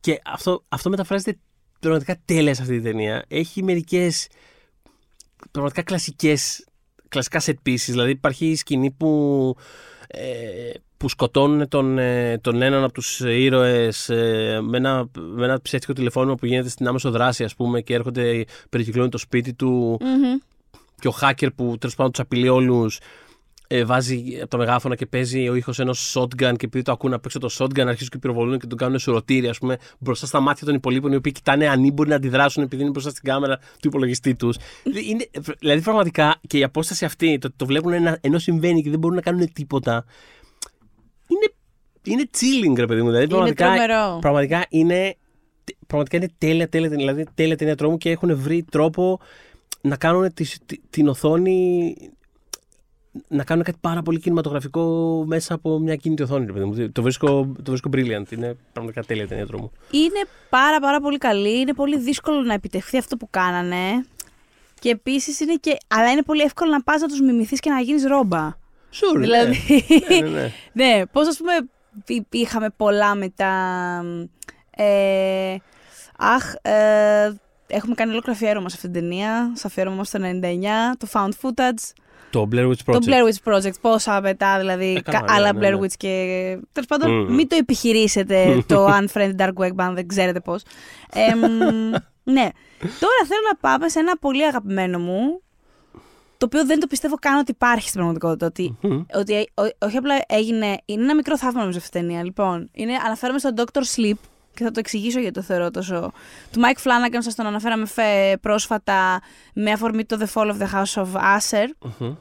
Και 0.00 0.20
αυτό, 0.24 0.64
αυτό 0.68 0.90
μεταφράζεται 0.90 1.38
πραγματικά 1.80 2.20
τέλεια 2.24 2.54
σε 2.54 2.62
αυτή 2.62 2.74
την 2.74 2.82
ταινία. 2.82 3.24
Έχει 3.28 3.62
μερικές 3.62 4.28
πραγματικά 5.50 5.82
κλασικές, 5.82 6.64
κλασικά 7.14 7.40
set 7.44 7.68
pieces. 7.68 7.86
Δηλαδή 7.86 8.10
υπάρχει 8.10 8.46
η 8.46 8.56
σκηνή 8.56 8.90
που, 8.90 9.56
ε, 10.06 10.70
που 10.96 11.08
σκοτώνουν 11.08 11.68
τον, 11.68 11.98
ε, 11.98 12.38
τον 12.38 12.62
έναν 12.62 12.84
από 12.84 12.92
τους 12.92 13.20
ήρωες 13.20 14.08
ε, 14.08 14.60
με, 14.62 14.76
ένα, 14.76 15.08
με 15.18 15.44
ένα 15.44 15.60
ψεύτικο 15.60 15.92
τηλεφώνημα 15.92 16.34
που 16.34 16.46
γίνεται 16.46 16.68
στην 16.68 16.88
άμεσο 16.88 17.10
δράση 17.10 17.44
ας 17.44 17.54
πούμε 17.54 17.80
και 17.80 17.94
έρχονται, 17.94 18.44
περικυκλώνουν 18.70 19.10
το 19.10 19.18
σπίτι 19.18 19.52
του 19.52 19.98
Μμμ. 20.00 20.38
και 21.00 21.08
ο 21.08 21.14
hacker 21.20 21.48
που 21.56 21.76
τέλος 21.78 21.94
πάντων 21.94 22.12
τους 22.12 22.20
απειλεί 22.20 22.48
όλους. 22.48 23.00
Ε, 23.76 23.84
βάζει 23.84 24.38
από 24.40 24.48
τα 24.50 24.56
μεγάφωνα 24.56 24.94
και 24.94 25.06
παίζει 25.06 25.48
ο 25.48 25.54
ήχος 25.54 25.78
ενός 25.78 26.16
shotgun 26.18 26.36
και 26.56 26.64
επειδή 26.66 26.82
το 26.82 26.92
ακούνε 26.92 27.14
απ' 27.14 27.24
έξω 27.24 27.38
το 27.38 27.48
shotgun 27.58 27.80
αρχίζουν 27.80 28.08
και 28.08 28.18
πυροβολούν 28.18 28.58
και 28.58 28.66
τον 28.66 28.78
κάνουν 28.78 28.98
σουρωτήρι, 28.98 29.48
ας 29.48 29.58
πούμε, 29.58 29.76
μπροστά 29.98 30.26
στα 30.26 30.40
μάτια 30.40 30.66
των 30.66 30.74
υπολείπων, 30.74 31.12
οι 31.12 31.16
οποίοι 31.16 31.32
κοιτάνε 31.32 31.68
ανήμποροι 31.68 32.08
να 32.08 32.14
αντιδράσουν 32.14 32.62
επειδή 32.62 32.82
είναι 32.82 32.90
μπροστά 32.90 33.10
στην 33.10 33.22
κάμερα 33.24 33.56
του 33.56 33.88
υπολογιστή 33.88 34.34
τους. 34.34 34.56
δηλαδή, 34.82 35.30
δηλαδή, 35.58 35.80
πραγματικά 35.82 36.40
και 36.46 36.58
η 36.58 36.62
απόσταση 36.62 37.04
αυτή, 37.04 37.38
το, 37.38 37.52
το 37.56 37.66
βλέπουν 37.66 37.92
ένα, 37.92 38.18
ενώ 38.20 38.38
συμβαίνει 38.38 38.82
και 38.82 38.90
δεν 38.90 38.98
μπορούν 38.98 39.16
να 39.16 39.22
κάνουν 39.22 39.52
τίποτα. 39.52 40.04
Είναι, 41.28 41.52
είναι 42.02 42.30
chilling, 42.38 42.76
ρε 42.78 42.86
παιδί 42.86 43.00
μου. 43.02 43.06
Δηλαδή, 43.06 43.24
Είναι 43.24 43.32
πραγματικά, 43.34 43.64
τρομερό. 43.66 44.18
πραγματικά 44.20 44.66
είναι, 44.68 45.16
πραγματικά 45.86 46.16
είναι 46.16 46.28
τέλεια, 46.38 46.68
τέλεια, 46.68 46.88
δηλαδή, 46.88 47.26
τέλεια 47.34 47.56
ταινία 47.56 47.76
τρόμου 47.76 47.98
και 47.98 48.10
έχουν 48.10 48.36
βρει 48.36 48.62
τρόπο 48.70 49.20
να 49.80 49.96
κάνουν 49.96 50.34
τη- 50.34 50.58
τη- 50.66 50.80
την 50.90 51.08
οθόνη 51.08 51.94
να 53.28 53.44
κάνουν 53.44 53.64
κάτι 53.64 53.78
πάρα 53.80 54.02
πολύ 54.02 54.18
κινηματογραφικό 54.20 54.82
μέσα 55.26 55.54
από 55.54 55.78
μια 55.78 55.96
κινητή 55.96 56.22
οθόνη. 56.22 56.46
ρε 56.46 56.52
παιδί 56.52 56.64
μου. 56.64 56.90
Το 56.92 57.02
βρίσκω, 57.02 57.28
το 57.62 57.70
βρίσκω 57.70 57.90
brilliant. 57.92 58.30
Είναι 58.32 58.56
πραγματικά 58.72 59.02
τέλεια 59.02 59.28
ταινία 59.28 59.46
τρόμου. 59.46 59.72
Είναι 59.90 60.24
πάρα 60.48 60.80
πάρα 60.80 61.00
πολύ 61.00 61.18
καλή. 61.18 61.60
Είναι 61.60 61.74
πολύ 61.74 61.98
δύσκολο 61.98 62.40
να 62.42 62.54
επιτευχθεί 62.54 62.98
αυτό 62.98 63.16
που 63.16 63.28
κάνανε. 63.30 64.06
Και 64.80 64.90
επίσης 64.90 65.40
είναι 65.40 65.54
και. 65.54 65.76
Αλλά 65.88 66.10
είναι 66.10 66.22
πολύ 66.22 66.42
εύκολο 66.42 66.70
να 66.70 66.82
πας 66.82 67.00
να 67.00 67.06
τους 67.08 67.20
μιμηθείς 67.20 67.60
και 67.60 67.70
να 67.70 67.80
γίνεις 67.80 68.04
ρόμπα. 68.04 68.50
Sure, 68.92 69.18
Δηλαδή. 69.18 69.58
ναι, 70.08 70.18
ναι, 70.20 70.28
ναι. 70.28 70.50
ναι, 70.96 71.06
πώς 71.12 71.28
ας 71.28 71.36
πούμε 71.36 71.52
υ- 72.06 72.26
είχαμε 72.34 72.70
πολλά 72.76 73.14
μετά. 73.14 73.50
Ε, 74.76 75.56
αχ, 76.18 76.54
ε, 76.62 77.32
έχουμε 77.66 77.94
κάνει 77.94 78.10
ολόκληρο 78.12 78.36
αφιέρωμα 78.36 78.68
σε 78.68 78.74
αυτήν 78.76 78.92
την 78.92 79.00
ταινία. 79.00 79.52
Σε 79.54 79.66
αφιέρωμα 79.66 79.96
μας 79.96 80.10
το 80.10 80.18
99, 80.22 80.96
το 80.98 81.08
Found 81.12 81.28
Footage, 81.42 81.92
Το 82.34 82.48
Blair 82.52 82.66
Witch 82.68 82.92
Project. 82.92 82.98
το 82.98 82.98
Blair 83.06 83.28
Witch 83.32 83.52
Project. 83.52 83.80
Πόσα 83.80 84.20
μετά, 84.20 84.58
δηλαδή, 84.58 84.94
Ε, 84.96 85.00
καλά, 85.00 85.18
κα- 85.18 85.24
ναι, 85.26 85.32
άλλα 85.32 85.52
ναι, 85.52 85.58
Blair 85.68 85.72
ναι. 85.72 85.78
Witch 85.86 85.92
και. 85.96 86.08
Τέλος 86.72 86.88
πάντων, 86.88 87.10
Μμμ. 87.10 87.34
μην 87.34 87.48
το 87.48 87.56
επιχειρήσετε 87.56 88.44
το 88.68 88.86
Unfriended 88.86 89.36
Dark 89.38 89.52
Web, 89.56 89.70
αν 89.76 89.94
δεν 89.94 90.06
ξέρετε 90.08 90.40
πώς. 90.40 90.62
ναι. 92.22 92.48
Τώρα 92.80 93.20
θέλω 93.28 93.40
να 93.52 93.56
πάμε 93.60 93.88
σε 93.88 93.98
ένα 93.98 94.16
πολύ 94.16 94.44
αγαπημένο 94.46 94.98
μου, 94.98 95.40
το 96.38 96.46
οποίο 96.46 96.66
δεν 96.66 96.80
το 96.80 96.86
πιστεύω 96.86 97.14
καν 97.20 97.38
ότι 97.38 97.50
υπάρχει 97.50 97.82
στην 97.88 97.94
πραγματικότητα. 98.00 98.46
Ότι 98.46 98.76
Μμμ. 98.80 99.02
ότι 99.14 99.34
ε- 99.34 99.44
ό- 99.62 99.86
όχι 99.86 99.96
απλά 99.96 100.14
έγινε. 100.28 100.76
Είναι 100.84 101.02
ένα 101.02 101.14
μικρό 101.14 101.38
θαύμα 101.38 101.60
νομίζω 101.60 101.78
αυτή 101.78 101.98
η 101.98 102.00
ταινία. 102.00 102.24
Λοιπόν, 102.24 102.68
είναι, 102.72 102.92
αναφέρομαι 103.04 103.38
στον 103.38 103.54
Dr. 103.56 103.80
Sleep 103.96 104.14
και 104.54 104.64
θα 104.64 104.70
το 104.70 104.78
εξηγήσω 104.78 105.18
γιατί 105.20 105.34
το 105.34 105.42
θεωρώ 105.42 105.70
τόσο. 105.70 106.12
Του 106.52 106.60
Mike 106.60 106.82
Flanagan, 106.82 107.18
σας 107.18 107.34
τον 107.34 107.46
αναφέραμε 107.46 107.86
φε, 107.86 108.36
πρόσφατα 108.40 109.20
με 109.54 109.70
αφορμή 109.70 110.04
το 110.04 110.18
The 110.20 110.32
Fall 110.34 110.46
of 110.50 110.56
the 110.58 110.72
House 110.74 111.02
of 111.02 111.12
Usher. 111.14 111.66
Μμμ. 111.98 112.14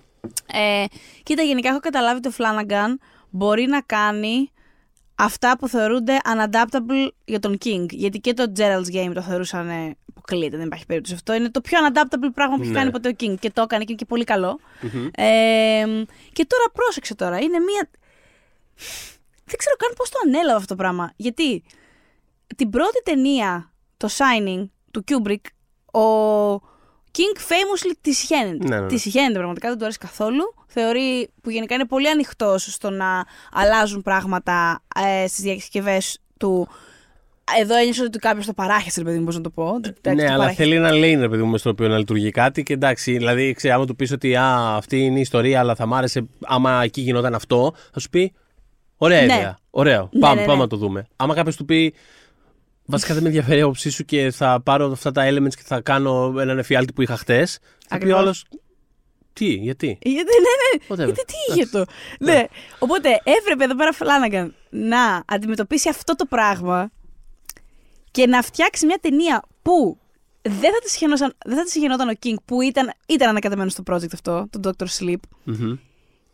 Ε, 0.53 0.85
κοίτα, 1.23 1.41
γενικά 1.41 1.69
έχω 1.69 1.79
καταλάβει 1.79 2.15
ότι 2.17 2.27
ο 2.27 2.31
Flanagan 2.37 2.95
μπορεί 3.29 3.65
να 3.65 3.81
κάνει 3.81 4.51
αυτά 5.15 5.57
που 5.57 5.67
θεωρούνται 5.67 6.17
unadaptable 6.25 7.07
για 7.25 7.39
τον 7.39 7.57
King. 7.65 7.85
Γιατί 7.89 8.19
και 8.19 8.33
το 8.33 8.51
Gerald's 8.57 8.95
Game 8.95 9.11
το 9.13 9.21
θεωρούσαν 9.21 9.69
ε, 9.69 9.95
αποκλείεται, 10.09 10.57
δεν 10.57 10.65
υπάρχει 10.65 10.85
περίπτωση 10.85 11.15
αυτό. 11.15 11.33
Είναι 11.33 11.49
το 11.49 11.61
πιο 11.61 11.77
unadaptable 11.81 12.29
πράγμα 12.33 12.55
που 12.55 12.61
έχει 12.61 12.71
Ναι. 12.71 12.77
κάνει 12.77 12.91
ποτέ 12.91 13.09
ο 13.09 13.11
King 13.19 13.35
και 13.39 13.51
το 13.51 13.61
έκανε 13.61 13.83
και 13.83 13.91
είναι 13.91 13.99
και 13.99 14.05
πολύ 14.05 14.23
καλό. 14.23 14.59
Μμμ. 14.81 15.05
Ε, 15.15 15.83
και 16.33 16.45
τώρα 16.45 16.63
πρόσεξε 16.73 17.15
τώρα, 17.15 17.37
είναι 17.39 17.59
μία... 17.59 17.89
Δεν 19.45 19.57
ξέρω 19.57 19.75
καν 19.75 19.93
πώς 19.97 20.09
το 20.09 20.17
ανέλαβα 20.25 20.55
αυτό 20.55 20.67
το 20.67 20.75
πράγμα. 20.75 21.13
Γιατί 21.15 21.63
την 22.55 22.69
πρώτη 22.69 23.01
ταινία, 23.03 23.71
το 23.97 24.07
Shining, 24.11 24.67
του 24.91 25.03
Kubrick, 25.07 25.45
ο 26.01 26.53
King 27.17 27.37
famously 27.39 27.91
της 28.01 28.17
συχαίνεται. 28.17 28.67
Ναι, 28.67 28.75
ναι, 28.75 28.81
ναι. 28.81 28.87
Της 28.87 29.01
συχαίνεται 29.01 29.33
πραγματικά, 29.33 29.67
δεν 29.69 29.77
του 29.77 29.83
αρέσει 29.83 29.99
καθόλου. 29.99 30.43
Θεωρεί 30.67 31.29
που 31.41 31.49
γενικά 31.49 31.75
είναι 31.75 31.85
πολύ 31.85 32.09
ανοιχτός 32.09 32.63
στο 32.73 32.89
να 32.89 33.25
αλλάζουν 33.51 34.01
πράγματα 34.01 34.83
ε, 35.23 35.27
στις 35.27 35.43
διασκευές 35.43 36.17
του. 36.39 36.67
Εδώ 37.61 37.75
ένιωσα 37.77 38.03
ότι 38.03 38.17
κάποιος 38.19 38.45
το 38.45 38.53
παράχεσε, 38.53 38.99
ρε 38.99 39.05
παιδί 39.05 39.19
μου, 39.19 39.25
πώς 39.25 39.35
να 39.35 39.41
το 39.41 39.49
πω. 39.49 39.67
Εντάξει, 39.75 40.01
Ναι, 40.03 40.15
το 40.15 40.27
αλλά 40.27 40.37
παράχεσε. 40.37 40.61
θέλει 40.63 40.75
ένα 40.75 40.89
lane, 40.91 41.19
ρε 41.19 41.29
παιδί 41.29 41.43
μου, 41.43 41.57
στο 41.57 41.69
οποίο 41.69 41.87
να 41.87 41.97
λειτουργεί 41.97 42.31
κάτι 42.31 42.63
και 42.63 42.73
εντάξει, 42.73 43.17
δηλαδή, 43.17 43.53
ξέρει, 43.53 43.73
άμα 43.73 43.85
του 43.85 43.95
πεις 43.95 44.11
ότι 44.11 44.35
α, 44.35 44.75
αυτή 44.75 44.99
είναι 45.05 45.17
η 45.17 45.21
ιστορία, 45.21 45.59
αλλά 45.59 45.75
θα 45.75 45.85
μ' 45.85 45.93
άρεσε 45.93 46.25
άμα 46.45 46.83
εκεί 46.83 47.01
γινόταν 47.01 47.35
αυτό, 47.35 47.73
θα 47.93 47.99
σου 47.99 48.09
πει, 48.09 48.33
Ωραία 48.97 49.25
Ναι. 49.25 49.33
ιδέα. 49.33 49.57
Ωραίο. 49.69 50.09
Ναι, 50.11 50.19
πάμε, 50.19 50.35
ναι, 50.35 50.41
ναι. 50.41 50.47
πάμε 50.47 50.59
να 50.61 50.67
το 50.67 50.77
δούμε. 50.77 51.07
Άμα 51.15 51.33
κάποιος 51.35 51.55
του 51.55 51.65
πει. 51.65 51.93
Βασικά 52.85 53.13
δεν 53.13 53.23
με 53.23 53.27
ενδιαφέρει 53.27 53.59
η 53.59 53.61
άποψή 53.61 53.89
σου 53.89 54.05
και 54.05 54.31
θα 54.31 54.61
πάρω 54.61 54.91
αυτά 54.91 55.11
τα 55.11 55.29
elements 55.29 55.53
και 55.55 55.63
θα 55.65 55.81
κάνω 55.81 56.35
έναν 56.39 56.57
εφιάλτη 56.57 56.93
που 56.93 57.01
είχα 57.01 57.17
χτες. 57.17 57.59
Θα 57.87 57.87
πει 57.87 57.93
ο 57.93 57.95
Ακριβώς. 57.95 58.19
άλλος. 58.19 58.45
Τι, 59.33 59.45
γιατί; 59.45 59.97
Γιατί, 60.01 60.31
ναι, 60.31 60.53
ναι. 60.63 60.85
Whatever. 60.87 61.05
Γιατί 61.05 61.25
τι 61.25 61.33
είχε 61.49 61.65
το; 61.65 61.85
ναι. 62.19 62.43
Οπότε 62.79 63.09
έπρεπε 63.23 63.63
εδώ 63.63 63.75
πέρα 63.75 63.93
Φλάναγκαν 63.93 64.55
να 64.69 65.23
αντιμετωπίσει 65.27 65.89
αυτό 65.89 66.15
το 66.15 66.25
πράγμα 66.25 66.91
και 68.11 68.27
να 68.27 68.41
φτιάξει 68.41 68.85
μια 68.85 68.97
ταινία 69.01 69.43
που 69.61 69.97
δεν 70.41 70.71
θα 70.71 70.79
της 70.83 70.91
συγχαινόταν, 70.91 71.33
δεν 71.45 71.55
θα 71.57 71.63
της 71.63 71.71
συγχαινόταν 71.71 72.09
ο 72.09 72.13
King 72.23 72.35
που 72.45 72.61
ήταν, 72.61 72.93
ήταν 73.07 73.29
ανακατεμένος 73.29 73.71
στο 73.71 73.83
project 73.91 74.13
αυτό, 74.13 74.47
το 74.49 74.59
Doctor 74.69 74.85
Sleep. 74.99 75.15
Μμμ. 75.43 75.77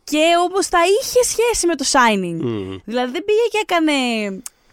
Και 0.04 0.24
όμως 0.48 0.66
θα 0.66 0.78
είχε 1.00 1.22
σχέση 1.22 1.66
με 1.66 1.74
το 1.74 1.84
Shining. 1.92 2.38
Μμμ. 2.42 2.76
Δηλαδή 2.84 3.12
δεν 3.12 3.24
πήγε 3.24 3.46
και 3.50 3.58
έκανε 3.62 3.92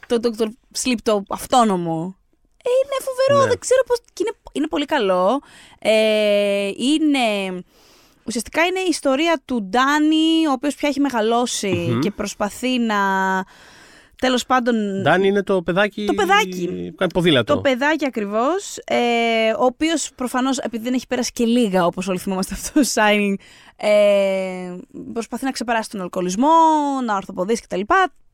το 0.08 0.20
Dr. 0.24 0.46
Sleep 0.84 0.98
το 1.04 1.24
αυτόνομο. 1.30 2.16
Ε, 2.64 2.70
είναι 2.70 3.06
φοβερό, 3.06 3.44
Ναι. 3.44 3.50
δεν 3.50 3.60
ξέρω 3.60 3.82
πώς... 3.88 3.98
και 4.14 4.24
είναι, 4.28 4.38
είναι 4.52 4.68
πολύ 4.68 4.86
καλό. 4.86 5.42
Ε, 5.80 6.68
είναι... 6.68 7.62
Ουσιαστικά 8.26 8.66
είναι 8.66 8.80
η 8.80 8.88
ιστορία 8.90 9.42
του 9.46 9.64
Ντάνι, 9.64 10.48
ο 10.48 10.52
οποίος 10.52 10.76
πια 10.76 10.90
έχει 10.90 11.00
μεγαλώσει 11.00 11.88
Μμμ. 11.90 12.00
και 12.00 12.12
προσπαθεί 12.12 12.80
να... 12.80 12.96
Τέλος 14.22 14.46
πάντων... 14.46 14.76
Ντάν 15.02 15.24
είναι 15.24 15.44
το 15.44 15.62
παιδάκι. 15.62 16.06
Το 16.06 16.14
παιδάκι. 16.14 16.68
που 16.90 16.96
Κάνει 16.96 17.12
ποδήλατο. 17.14 17.54
Το 17.56 17.62
παιδάκι 17.62 18.06
ακριβώς, 18.06 18.78
ε, 18.86 18.98
ο 19.60 19.64
οποίος 19.66 20.10
προφανώς 20.16 20.58
επειδή 20.58 20.84
δεν 20.84 20.94
έχει 20.94 21.08
πέρασει 21.08 21.32
και 21.32 21.46
λίγα 21.46 21.86
όπως 21.86 22.08
όλοι 22.08 22.18
θυμόμαστε 22.20 22.54
αυτό 22.54 22.80
το 22.80 22.88
Shining, 22.94 23.34
ε, 23.76 24.76
προσπαθεί 25.14 25.46
να 25.46 25.52
ξεπεράσει 25.52 25.90
τον 25.90 26.02
αλκοολισμό, 26.02 26.48
να 27.06 27.16
ορθοποδήσει 27.16 27.62
κτλ. 27.62 27.80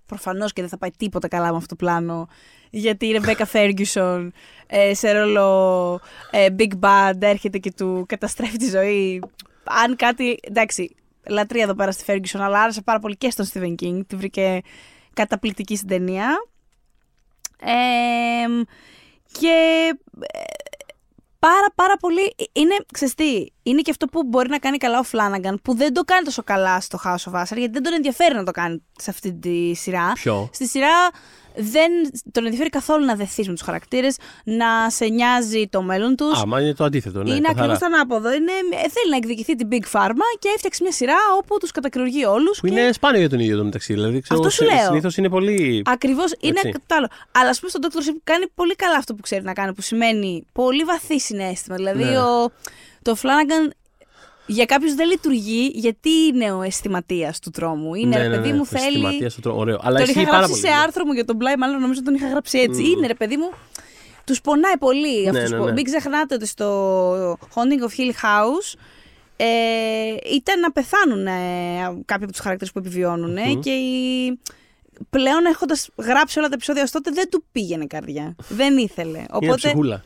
Προφανώς 0.05 0.53
και 0.53 0.61
δεν 0.61 0.69
θα 0.69 0.77
πάει 0.77 0.91
τίποτα 0.97 1.27
καλά 1.27 1.51
με 1.51 1.55
αυτό 1.55 1.67
το 1.67 1.75
πλάνο. 1.75 2.27
Γιατί 2.69 3.05
η 3.05 3.11
Ρεμπέκα 3.11 3.47
Ferguson 3.53 4.27
ε, 4.67 4.93
σε 4.93 5.11
ρόλο 5.11 5.99
ε, 6.31 6.47
Big 6.57 6.71
Bad 6.79 7.13
έρχεται 7.19 7.57
και 7.57 7.71
του 7.71 8.05
καταστρέφει 8.07 8.57
τη 8.57 8.69
ζωή. 8.69 9.21
Αν 9.63 9.95
κάτι. 9.95 10.39
Εντάξει, 10.41 10.95
λατρεία 11.27 11.63
εδώ 11.63 11.73
πέρα 11.73 11.91
στη 11.91 12.03
Ferguson, 12.07 12.39
αλλά 12.39 12.61
άρεσε 12.61 12.81
πάρα 12.81 12.99
πολύ 12.99 13.15
και 13.17 13.29
στον 13.29 13.45
Stephen 13.53 13.75
King. 13.83 14.01
Τη 14.07 14.15
βρήκε 14.15 14.61
καταπληκτική 15.13 15.75
στην 15.75 15.87
ταινία. 15.87 16.47
Ε, 17.59 18.63
και 19.39 19.89
ε, 20.19 20.41
πάρα 21.47 21.67
πάρα 21.75 21.97
πολύ 21.97 22.35
είναι, 22.51 22.75
ξέρεις 22.93 23.13
τι, 23.13 23.45
είναι 23.63 23.81
και 23.81 23.91
αυτό 23.91 24.05
που 24.05 24.23
μπορεί 24.23 24.49
να 24.49 24.59
κάνει 24.59 24.77
καλά 24.77 24.99
ο 24.99 25.03
Φλάναγκαν 25.03 25.59
που 25.63 25.75
δεν 25.75 25.93
το 25.93 26.01
κάνει 26.01 26.23
τόσο 26.23 26.43
καλά 26.43 26.81
στο 26.81 26.99
House 27.03 27.31
of 27.31 27.41
Usher 27.41 27.57
γιατί 27.57 27.71
δεν 27.71 27.83
τον 27.83 27.93
ενδιαφέρει 27.93 28.35
να 28.35 28.43
το 28.43 28.51
κάνει 28.51 28.83
σε 28.97 29.09
αυτή 29.09 29.33
τη 29.33 29.73
σειρά. 29.73 30.11
Ποιο; 30.13 30.49
Στη 30.53 30.67
σειρά 30.67 31.09
δεν 31.55 31.91
τον 32.31 32.43
ενδιαφέρει 32.43 32.69
καθόλου 32.69 33.05
να 33.05 33.15
δεθείς 33.15 33.47
με 33.47 33.53
τους 33.53 33.61
χαρακτήρες, 33.61 34.17
να 34.43 34.89
σε 34.89 35.05
νοιάζει 35.05 35.67
το 35.69 35.81
μέλλον 35.81 36.15
τους. 36.15 36.39
Α, 36.41 36.45
μα 36.45 36.61
είναι 36.61 36.73
το 36.73 36.83
αντίθετο. 36.83 37.23
Ναι, 37.23 37.29
είναι 37.29 37.39
καθαρά. 37.39 37.59
ακριβώς 37.61 37.79
το 37.79 37.85
ανάποδο. 37.85 38.33
Είναι, 38.33 38.51
ε, 38.51 38.89
θέλει 38.89 39.09
να 39.09 39.15
εκδικηθεί 39.15 39.55
την 39.55 39.67
Big 39.71 39.83
Pharma 39.91 40.27
και 40.39 40.49
έφτιαξε 40.55 40.83
μια 40.83 40.91
σειρά 40.91 41.15
όπου 41.37 41.57
τους 41.59 41.71
κατακριουργεί 41.71 42.25
όλους. 42.25 42.59
Που 42.59 42.67
είναι 42.67 42.91
σπάνιο 42.91 43.19
για 43.19 43.29
τον 43.29 43.39
ίδιο 43.39 43.57
το 43.57 43.63
μεταξύ. 43.63 43.93
Δηλαδή, 43.93 44.21
ξέρω, 44.21 44.39
Αυτό 44.39 44.51
σου 44.51 44.63
λέω. 44.63 44.85
Συνήθως 44.85 45.17
είναι 45.17 45.29
πολύ. 45.29 45.81
Ακριβώς 45.85 46.33
είναι 46.39 46.59
Έτσι. 46.63 46.79
το 46.87 46.95
άλλο. 46.95 47.07
Αλλά 47.31 47.49
ας 47.49 47.59
πούμε 47.59 47.69
στον 47.71 47.81
Dr. 47.83 48.09
Sleep 48.09 48.19
κάνει 48.23 48.45
πολύ 48.55 48.75
καλά 48.75 48.95
αυτό 48.97 49.13
που 49.15 49.21
ξέρει 49.21 49.43
να 49.43 49.53
κάνει, 49.53 49.73
που 49.73 49.81
σημαίνει 49.81 50.45
πολύ 50.53 50.83
βαθύ 50.83 51.19
συνέστημα. 51.19 51.75
Δηλαδή 51.75 52.03
Ναι. 52.03 52.19
ο, 52.19 52.51
το 53.01 53.15
Flanagan 53.21 53.69
για 54.45 54.65
κάποιους 54.65 54.93
δεν 54.93 55.07
λειτουργεί 55.07 55.71
γιατί 55.73 56.09
είναι 56.09 56.51
ο 56.51 56.61
αισθηματίας 56.61 57.39
του 57.39 57.49
τρόμου. 57.49 57.95
Είναι 57.95 58.27
ρε 58.27 58.29
παιδί 58.29 58.51
μου, 58.51 58.65
θέλει. 58.65 58.83
Ναι, 58.83 58.89
Αισθηματίας 58.97 59.33
του 59.33 59.41
τρόμου. 59.41 59.59
Ωραίο. 59.59 59.79
Αλλά 59.81 59.99
Τον 59.99 60.09
είχα 60.09 60.11
ισχύει 60.19 60.25
πάρα 60.31 60.37
γράψει 60.37 60.61
πολύ. 60.61 60.73
σε 60.73 60.81
άρθρο 60.83 61.05
μου 61.05 61.13
για 61.13 61.25
τον 61.25 61.37
Bly, 61.39 61.57
μάλλον 61.57 61.81
νομίζω 61.81 62.03
τον 62.03 62.13
είχα 62.15 62.27
γράψει 62.27 62.59
έτσι. 62.59 62.89
Είναι 62.89 63.07
ρε 63.07 63.13
παιδί 63.13 63.37
μου. 63.37 63.49
Τους 64.25 64.41
πονάει 64.41 64.77
πολύ 64.79 65.21
Ναι, 65.23 65.29
αυτούς 65.37 65.51
ναι, 65.51 65.57
που- 65.57 65.65
ναι. 65.65 65.71
Μην 65.71 65.83
ξεχνάτε 65.83 66.35
ότι 66.35 66.45
στο 66.47 67.33
Haunting 67.33 67.83
of 67.87 67.99
Hill 67.99 68.11
House 68.11 68.77
ε, 69.35 69.45
ήταν 70.33 70.59
να 70.59 70.71
πεθάνουν 70.71 71.27
ε, 71.27 71.31
κάποιοι 72.05 72.23
από 72.23 72.31
τους 72.31 72.39
χαρακτήρες 72.41 72.73
που 72.73 72.79
επιβιώνουν 72.79 73.37
ε, 73.37 73.45
Μμμ. 73.45 73.59
και 73.59 73.69
η... 73.71 74.39
πλέον 75.09 75.45
έχοντας 75.45 75.89
γράψει 75.97 76.39
όλα 76.39 76.47
τα 76.47 76.53
επεισόδια 76.53 76.83
ως 76.83 76.91
τότε 76.91 77.11
δεν 77.11 77.29
του 77.29 77.43
πήγαινε 77.51 77.85
καρδιά. 77.85 78.35
δεν 78.49 78.77
ήθελε. 78.77 79.17
Είναι 79.17 79.27
Οπότε, 79.31 79.55
ψυχούλα. 79.55 80.03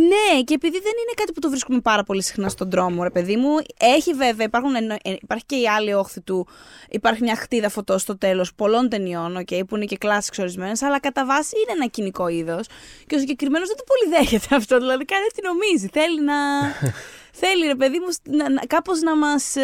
Ναι, 0.00 0.42
και 0.42 0.54
επειδή 0.54 0.78
δεν 0.78 0.92
είναι 1.02 1.12
κάτι 1.14 1.32
που 1.32 1.40
το 1.40 1.48
βρίσκουμε 1.50 1.80
πάρα 1.80 2.02
πολύ 2.02 2.22
συχνά 2.22 2.48
στον 2.48 2.70
δρόμο, 2.70 3.02
ρε 3.02 3.10
παιδί 3.10 3.36
μου, 3.36 3.56
έχει 3.78 4.12
βέβαια, 4.12 4.46
υπάρχουν, 4.46 4.74
εννο- 4.74 4.96
ε, 5.02 5.14
υπάρχει 5.20 5.44
και 5.46 5.56
η 5.56 5.68
άλλη 5.68 5.94
όχθη 5.94 6.20
του, 6.20 6.46
υπάρχει 6.88 7.22
μια 7.22 7.36
χτίδα 7.36 7.68
φωτό 7.68 7.98
στο 7.98 8.18
τέλος 8.18 8.54
πολλών 8.54 8.88
ταινιών, 8.88 9.38
okay, 9.38 9.60
που 9.68 9.76
είναι 9.76 9.84
και 9.84 9.96
κλάσει 9.96 10.30
ορισμένες, 10.38 10.82
αλλά 10.82 11.00
κατά 11.00 11.26
βάση 11.26 11.54
είναι 11.62 11.72
ένα 11.78 11.86
κοινικό 11.86 12.28
είδος. 12.28 12.66
Και 13.06 13.14
ο 13.14 13.18
συγκεκριμένος 13.18 13.68
δεν 13.68 13.76
το 13.76 13.84
πολύ 13.86 14.16
δέχεται 14.16 14.54
αυτό, 14.54 14.78
δηλαδή 14.78 15.04
κάνει 15.04 15.26
τι 15.34 15.42
νομίζει. 15.42 15.88
Θέλει 15.92 16.20
να. 16.22 16.34
θέλει, 17.40 17.66
ρε 17.66 17.74
παιδί 17.74 17.98
μου, 17.98 18.36
να, 18.36 18.50
να, 18.50 18.60
κάπως 18.66 19.00
να 19.00 19.16
μας 19.16 19.56
ε, 19.56 19.62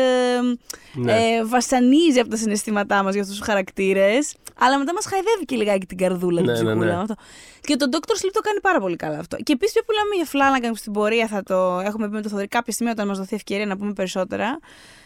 Ναι. 0.94 1.12
ε, 1.12 1.44
βασανίζει 1.44 2.18
από 2.18 2.30
τα 2.30 2.36
συναισθήματά 2.36 3.02
μας 3.02 3.12
για 3.12 3.22
αυτούς 3.22 3.36
τους 3.38 3.46
χαρακτήρες, 3.46 4.34
αλλά 4.58 4.78
μετά 4.78 4.92
μας 4.94 5.06
χαϊδεύει 5.06 5.44
και 5.44 5.56
λιγάκι 5.56 5.86
την 5.86 5.96
καρδούλα, 5.96 6.40
Ναι, 6.40 6.54
την 6.54 6.64
ναι, 6.64 6.70
ψυχούλα. 6.70 6.94
ναι. 6.94 7.00
Αυτό. 7.00 7.14
Και 7.60 7.76
τον 7.76 7.88
Dr. 7.92 7.96
Sleep 7.96 8.30
το 8.32 8.40
κάνει 8.40 8.60
πάρα 8.60 8.80
πολύ 8.80 8.96
καλά 8.96 9.18
αυτό. 9.18 9.36
Και 9.36 9.52
επίσης, 9.52 9.74
που 9.74 9.92
λέμε 9.92 10.14
για 10.14 10.26
Flanagan 10.32 10.68
που 10.70 10.76
στην 10.76 10.92
πορεία 10.92 11.26
θα 11.26 11.42
το 11.42 11.78
έχουμε 11.84 12.08
πει 12.08 12.14
με 12.14 12.22
το 12.22 12.28
Θοδωρή 12.28 12.48
κάποια 12.48 12.72
στιγμή 12.72 12.92
όταν 12.92 13.06
μας 13.06 13.18
δοθεί 13.18 13.34
ευκαιρία 13.34 13.66
να 13.66 13.76
πούμε 13.76 13.92
περισσότερα, 13.92 14.58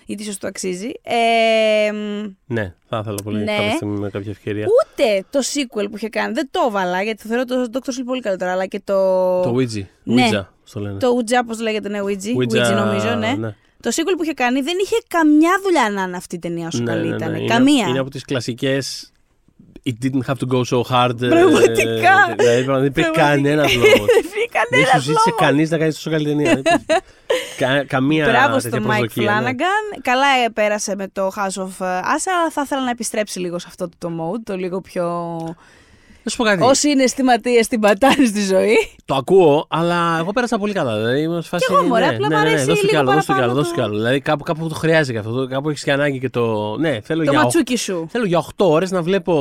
γιατί 0.06 0.22
ίσως 0.22 0.38
το 0.38 0.46
αξίζει. 0.46 0.90
Ε, 1.02 1.92
μ, 1.92 2.26
Ναι, 2.46 2.74
θα 2.88 2.98
ήθελα 3.02 3.18
πολύ 3.24 3.38
Ναι. 3.38 3.56
κάποια 3.56 3.70
στιγμή 3.70 3.98
με 3.98 4.10
κάποια 4.10 4.30
ευκαιρία. 4.30 4.66
ούτε 4.66 5.24
το 5.30 5.38
sequel 5.38 5.86
που 5.90 5.96
είχε 5.96 6.08
κάνει, 6.08 6.32
δεν 6.32 6.48
το 6.50 6.60
έβαλα 6.68 7.02
γιατί 7.02 7.28
θεωρώ 7.28 7.44
το 7.44 7.66
Dr. 7.72 7.76
Sleep 7.88 8.04
πολύ 8.06 8.20
καλύτερο, 8.20 8.50
αλλά 8.50 8.66
και 8.66 8.80
το. 8.84 8.94
Το 9.42 9.54
Ouija. 9.56 9.82
Ναι. 10.02 10.28
Ouija, 10.32 10.46
στο 10.68 10.80
λένε. 10.80 10.98
Το 10.98 11.08
Ouija, 11.18 11.42
πώ 11.46 11.62
λέγεται, 11.62 11.88
ναι, 11.88 11.98
Ouija. 12.02 12.06
Ouija, 12.38 12.70
Ouija 12.70 12.74
νομίζω, 12.74 13.14
ναι. 13.14 13.32
ναι. 13.38 13.54
Το 13.82 13.90
sequel 13.94 14.14
που 14.16 14.22
είχε 14.22 14.32
κάνει 14.32 14.60
δεν 14.60 14.74
είχε 14.82 14.96
καμιά 15.08 15.50
δουλειά 15.62 15.90
να 15.90 16.02
είναι 16.02 16.16
αυτή 16.16 16.34
η 16.34 16.38
ταινία 16.38 16.66
όσο 16.66 16.82
Ναι, 16.82 16.90
καλή 16.92 17.02
ναι, 17.08 17.08
ναι. 17.08 17.16
ήταν. 17.16 17.34
Είναι- 17.34 17.46
Καμία. 17.54 17.86
Είναι 17.88 17.98
από 17.98 18.10
τις 18.10 18.24
κλασικές. 18.24 19.12
It 19.86 20.04
didn't 20.04 20.24
have 20.26 20.34
to 20.34 20.54
go 20.54 20.62
so 20.64 20.80
hard. 20.90 21.22
ε, 21.22 21.28
Πραγματικά. 21.28 22.34
Δηλαδή 22.36 22.62
δεν 22.62 22.84
υπήρχε 22.84 23.10
Πραγματικά. 23.10 23.12
κανένας 23.12 23.74
λόγος. 23.74 23.90
Δεν 24.14 24.18
υπήρχε 24.18 24.48
Δεν 24.70 24.70
κανένα 24.70 24.90
σου 24.92 25.00
ζήτησε 25.00 25.22
λόγος. 25.26 25.40
κανείς 25.40 25.70
να 25.70 25.78
κάνεις 25.78 25.94
τόσο 25.94 26.10
καλή 26.10 26.24
ταινία. 26.24 26.50
Δεν 26.50 26.58
υπήρχε. 26.64 27.02
Κα- 27.58 27.84
Καμία 27.84 28.24
Μπράβο 28.26 28.54
τέτοια 28.56 28.68
στον 28.70 28.82
Mike 28.82 28.86
προσδοκία. 28.98 29.40
ναι. 29.40 29.50
Flanagan. 29.50 29.98
Καλά 30.02 30.52
πέρασε 30.54 30.94
με 30.96 31.08
το 31.12 31.26
House 31.36 31.60
of 31.62 31.84
Usher, 31.84 32.00
αλλά 32.02 32.50
θα 32.50 32.62
ήθελα 32.64 32.82
να 32.84 32.90
επιστρέψει 32.90 33.38
λίγο 33.38 33.58
σε 33.58 33.66
αυτό 33.68 33.88
το 33.98 34.08
mode, 34.08 34.40
το 34.44 34.56
λίγο 34.56 34.80
πιο. 34.80 35.06
Να 36.28 36.34
σου 36.34 36.42
πω 36.42 36.48
κάτι. 36.50 36.62
Όσοι 36.62 36.90
είναι 36.90 37.02
αισθηματίε 37.02 37.60
την 37.68 37.80
πατάνε 37.80 38.26
στη 38.26 38.44
ζωή. 38.44 38.74
Το 39.04 39.14
ακούω, 39.14 39.66
αλλά 39.70 40.16
εγώ 40.20 40.32
πέρασα 40.32 40.58
πολύ 40.58 40.72
καλά. 40.72 40.96
Δηλαδή, 40.96 41.20
είμαι 41.20 41.42
σε 41.42 41.48
φάση, 41.48 41.66
Κι 41.66 41.72
εγώ, 41.72 41.82
μωρέ, 41.82 42.06
ναι, 42.06 42.14
απλά 42.14 42.28
ναι, 42.28 42.34
μ' 42.34 42.38
ναι, 42.38 42.44
ναι, 42.44 42.50
αρέσει 42.50 42.64
δώσ' 42.64 42.80
του 42.80 42.86
κι 42.86 42.94
λίγο 42.94 42.98
άλλο, 43.00 43.12
δώσ' 43.12 43.24
του 43.26 43.32
κι 43.34 43.40
άλλο, 43.40 43.40
παραπάνω 43.40 43.60
δώσ' 43.60 43.68
του 43.68 43.74
κι 43.74 43.80
το- 43.80 43.86
άλλο. 43.86 43.96
Δηλαδή, 43.96 44.20
κάπου, 44.20 44.42
κάπου 44.44 44.68
το 44.68 44.74
χρειάζεται 44.74 45.12
και 45.12 45.18
αυτό. 45.18 45.46
Κάπου 45.50 45.68
έχεις 45.70 45.82
και 45.82 45.92
ανάγκη 45.92 46.18
και 46.18 46.30
το. 46.30 46.76
Ναι, 46.78 47.00
θέλω 47.02 47.24
το 47.24 47.30
για, 47.30 47.42
ματσούκι 47.42 47.76
σου. 47.76 48.06
θέλω 48.10 48.24
για 48.24 48.38
8 48.38 48.66
ώρες 48.68 48.90
να 48.90 49.02
βλέπω 49.02 49.34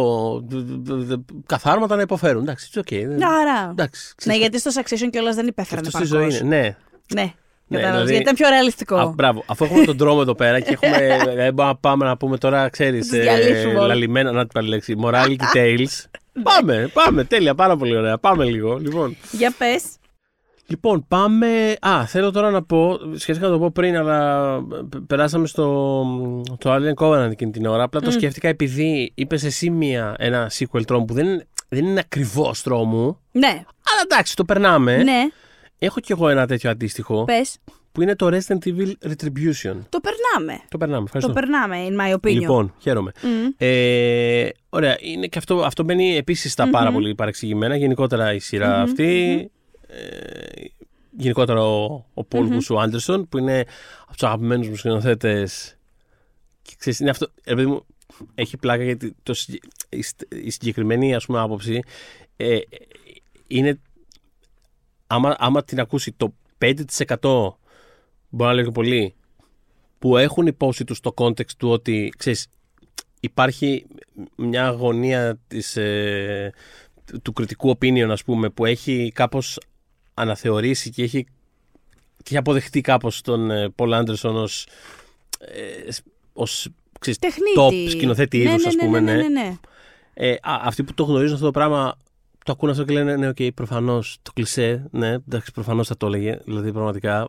δ- 0.48 0.56
δ- 0.90 1.12
δ- 1.12 1.20
καθάρματα 1.46 1.96
να 1.96 2.02
υποφέρουν. 2.02 2.42
Εντάξει, 2.42 2.70
it's 2.74 2.80
okay. 2.80 3.04
δεν- 3.08 3.24
Άρα. 3.24 3.68
Εντάξει, 3.72 4.02
Ναι, 4.08 4.14
ξέρεις, 4.16 4.40
γιατί 4.40 4.60
στο 4.60 4.72
Succession 4.82 5.10
κιόλας 5.12 5.36
δεν 5.36 5.48
υπέφεραν 5.48 5.86
αυτό 5.86 5.98
στη 5.98 6.08
ζωή 6.08 6.24
είναι. 6.26 6.40
Ναι, 6.44 6.76
Ναι, 7.14 7.34
Ναι, 7.78 7.78
κατάλαβες, 7.84 8.06
δηλαδή- 8.08 8.24
γιατί 8.24 8.24
ήταν 8.24 8.36
πιο 8.36 8.48
ρεαλιστικό. 8.50 8.96
Α, 8.96 9.06
μπράβο. 9.16 9.44
Αφού 9.46 9.64
έχουμε 9.66 9.86
τον 9.86 9.98
τρόμο 9.98 10.20
εδώ 10.22 10.36
πέρα 10.36 10.60
και 10.60 10.78
έχουμε. 10.82 11.18
Δεν 11.24 11.54
μπορούμε 11.54 11.64
να 11.64 11.76
πάμε 11.76 12.06
να 12.06 12.18
πούμε 12.18 12.38
τώρα, 12.38 12.70
ξέρεις. 12.70 13.08
Τους 13.08 13.20
διαλύσουμε 13.20 13.74
όλα. 13.78 13.88
λαλημένα, 13.88 14.32
να 14.32 14.42
την 14.42 14.50
πάλι 14.54 14.68
λέξη. 14.70 14.96
Morality 15.04 15.36
tales. 15.56 16.06
Πάμε, 16.44 16.90
πάμε. 16.94 17.24
Τέλεια, 17.24 17.56
πάρα 17.56 17.78
πολύ 17.78 17.96
ωραία. 17.98 18.18
Πάμε 18.18 18.44
λίγο. 18.46 18.78
Λοιπόν, 18.78 19.16
Για 19.32 19.54
πες. 19.58 19.84
λοιπόν 20.68 21.06
πάμε. 21.08 21.76
Α, 21.82 22.06
θέλω 22.08 22.32
τώρα 22.32 22.52
να 22.52 22.64
πω. 22.64 22.98
Σχετικά 23.16 23.46
να 23.46 23.52
το 23.52 23.60
πω 23.60 23.72
πριν, 23.72 23.98
αλλά 23.98 24.58
π- 24.90 24.98
περάσαμε 25.08 25.48
στο 25.48 25.66
το 26.58 26.74
Alien 26.76 26.94
Covenant 27.04 27.32
εκείνη 27.32 27.52
την 27.52 27.66
ώρα. 27.66 27.84
Απλά 27.84 28.02
το 28.02 28.12
σκέφτηκα 28.12 28.48
επειδή 28.48 29.12
είπες 29.16 29.44
εσύ 29.44 29.70
μία, 29.70 30.16
ένα 30.18 30.52
sequel 30.60 30.82
τρόμου 30.88 31.06
που 31.06 31.14
δεν, 31.14 31.44
δεν 31.70 31.86
είναι 31.86 32.00
ακριβώς 32.00 32.62
τρόμου. 32.62 33.20
Ναι, 33.32 33.48
Αλλά 33.48 34.02
εντάξει, 34.04 34.36
το 34.36 34.44
περνάμε. 34.46 34.98
ναι, 35.04 35.28
Έχω 35.80 36.00
κι 36.00 36.12
εγώ 36.12 36.30
ένα 36.30 36.48
τέτοιο 36.48 36.70
αντίστοιχο. 36.70 37.24
πες. 37.24 37.58
Που 37.98 38.04
είναι 38.04 38.16
το 38.16 38.28
Resident 38.28 38.58
Evil 38.68 38.92
Retribution. 39.04 39.76
Το 39.90 40.00
περνάμε. 40.02 40.62
Το 40.70 40.78
περνάμε. 40.78 41.04
Ευχαριστώ. 41.04 41.34
Το 41.34 41.40
περνάμε, 41.40 41.88
in 41.90 42.00
my 42.02 42.14
opinion. 42.14 42.34
Λοιπόν, 42.34 42.74
χαίρομαι. 42.80 43.12
Μμ. 43.22 43.48
Ε, 43.58 44.50
ωραία, 44.70 44.98
είναι 45.02 45.28
και 45.28 45.38
αυτό, 45.38 45.62
αυτό 45.64 45.84
μπαίνει 45.84 46.16
επίσης 46.16 46.52
στα 46.52 46.70
πάρα 46.70 46.92
πολύ 46.92 47.16
παρεξηγημένα. 47.16 47.76
Γενικότερα 47.76 48.34
η 48.34 48.40
σειρα 48.40 48.82
αυτή. 48.82 49.50
Ε, 49.88 50.66
γενικότερα 51.18 51.62
ο, 51.62 52.06
ο 52.14 52.24
Πολ 52.24 52.46
Βουσου 52.48 52.82
Άντερσον, 52.82 53.28
που 53.30 53.38
είναι 53.38 53.60
από 54.02 54.12
τους 54.14 54.24
αγαπημένους 54.24 54.68
μου 54.70 54.76
σκηνοθέτες. 54.76 55.76
Και 56.62 56.74
ξέρεις, 56.78 57.00
είναι 57.00 57.10
αυτό. 57.10 57.28
ρε 57.46 57.56
παιδί 57.56 57.68
μου, 57.68 57.86
έχει 58.36 58.58
πλάκα 58.58 58.84
γιατί 58.84 59.16
το, 59.24 59.34
συγκε- 59.34 59.64
η, 59.90 60.02
σ- 60.02 60.34
η 60.46 60.50
συγκεκριμένη 60.50 61.16
ας 61.16 61.26
πούμε, 61.26 61.40
άποψη 61.40 61.80
ε, 62.38 62.58
είναι. 63.48 63.80
Άμα, 65.08 65.36
άμα 65.40 65.64
την 65.64 65.80
ακούσει 65.80 66.12
το 66.18 66.34
5% 67.20 67.54
μπορεί 68.38 68.50
να 68.50 68.56
λέω 68.56 68.66
και 68.66 68.72
πολύ 68.72 69.14
που 70.00 70.18
έχουν 70.18 70.48
υπόψη 70.48 70.84
τους 70.84 71.00
το 71.00 71.14
context 71.18 71.52
του 71.58 71.70
ότι 71.70 72.14
ξέρεις, 72.18 72.48
υπάρχει 73.20 73.86
μια 74.36 74.68
αγωνία 74.68 75.40
της, 75.48 75.78
ε, 75.78 76.54
του 77.22 77.34
κριτικού 77.34 77.70
opinion, 77.70 78.08
ας 78.10 78.24
πούμε, 78.24 78.50
που 78.50 78.66
έχει 78.66 79.12
κάπως 79.16 79.60
αναθεωρήσει 80.14 80.90
και 80.90 81.04
έχει, 81.04 81.24
και 82.18 82.24
έχει 82.24 82.38
αποδεχτεί 82.38 82.82
κάπως 82.82 83.22
τον 83.22 83.52
ε, 83.52 83.74
Paul 83.76 84.02
Anderson 84.02 84.34
ως, 84.34 84.68
ε, 85.40 85.90
ως 86.34 86.70
ξέρεις, 87.00 87.20
top 87.58 87.90
σκηνοθέτη 87.90 88.38
ναι, 88.38 88.44
είδους, 88.44 88.62
ναι, 88.64 88.68
ας 88.68 88.76
ναι, 88.76 88.84
πούμε, 88.84 89.00
ναι, 89.00 89.16
ναι. 89.16 89.22
ναι, 89.22 89.28
ναι. 89.28 89.58
Ε, 90.14 90.32
α, 90.32 90.60
αυτοί 90.64 90.84
που 90.84 90.94
το 90.94 91.04
γνωρίζουν 91.04 91.34
αυτό 91.34 91.46
το 91.46 91.52
πράγμα 91.52 91.98
το 92.46 92.52
ακούνε 92.52 92.72
αυτό 92.72 92.84
και 92.84 92.94
λένε 92.94 93.16
ναι, 93.16 93.28
οκ, 93.28 93.38
προφανώς 93.54 94.18
το 94.22 94.32
κλισέ, 94.34 94.88
ναι, 94.92 95.14
εντάξει, 95.14 95.52
προφανώς 95.52 95.88
θα 95.88 95.98
το 95.98 96.06
έλεγε, 96.06 96.40
δηλαδή 96.46 96.72
πραγματικά 96.72 97.28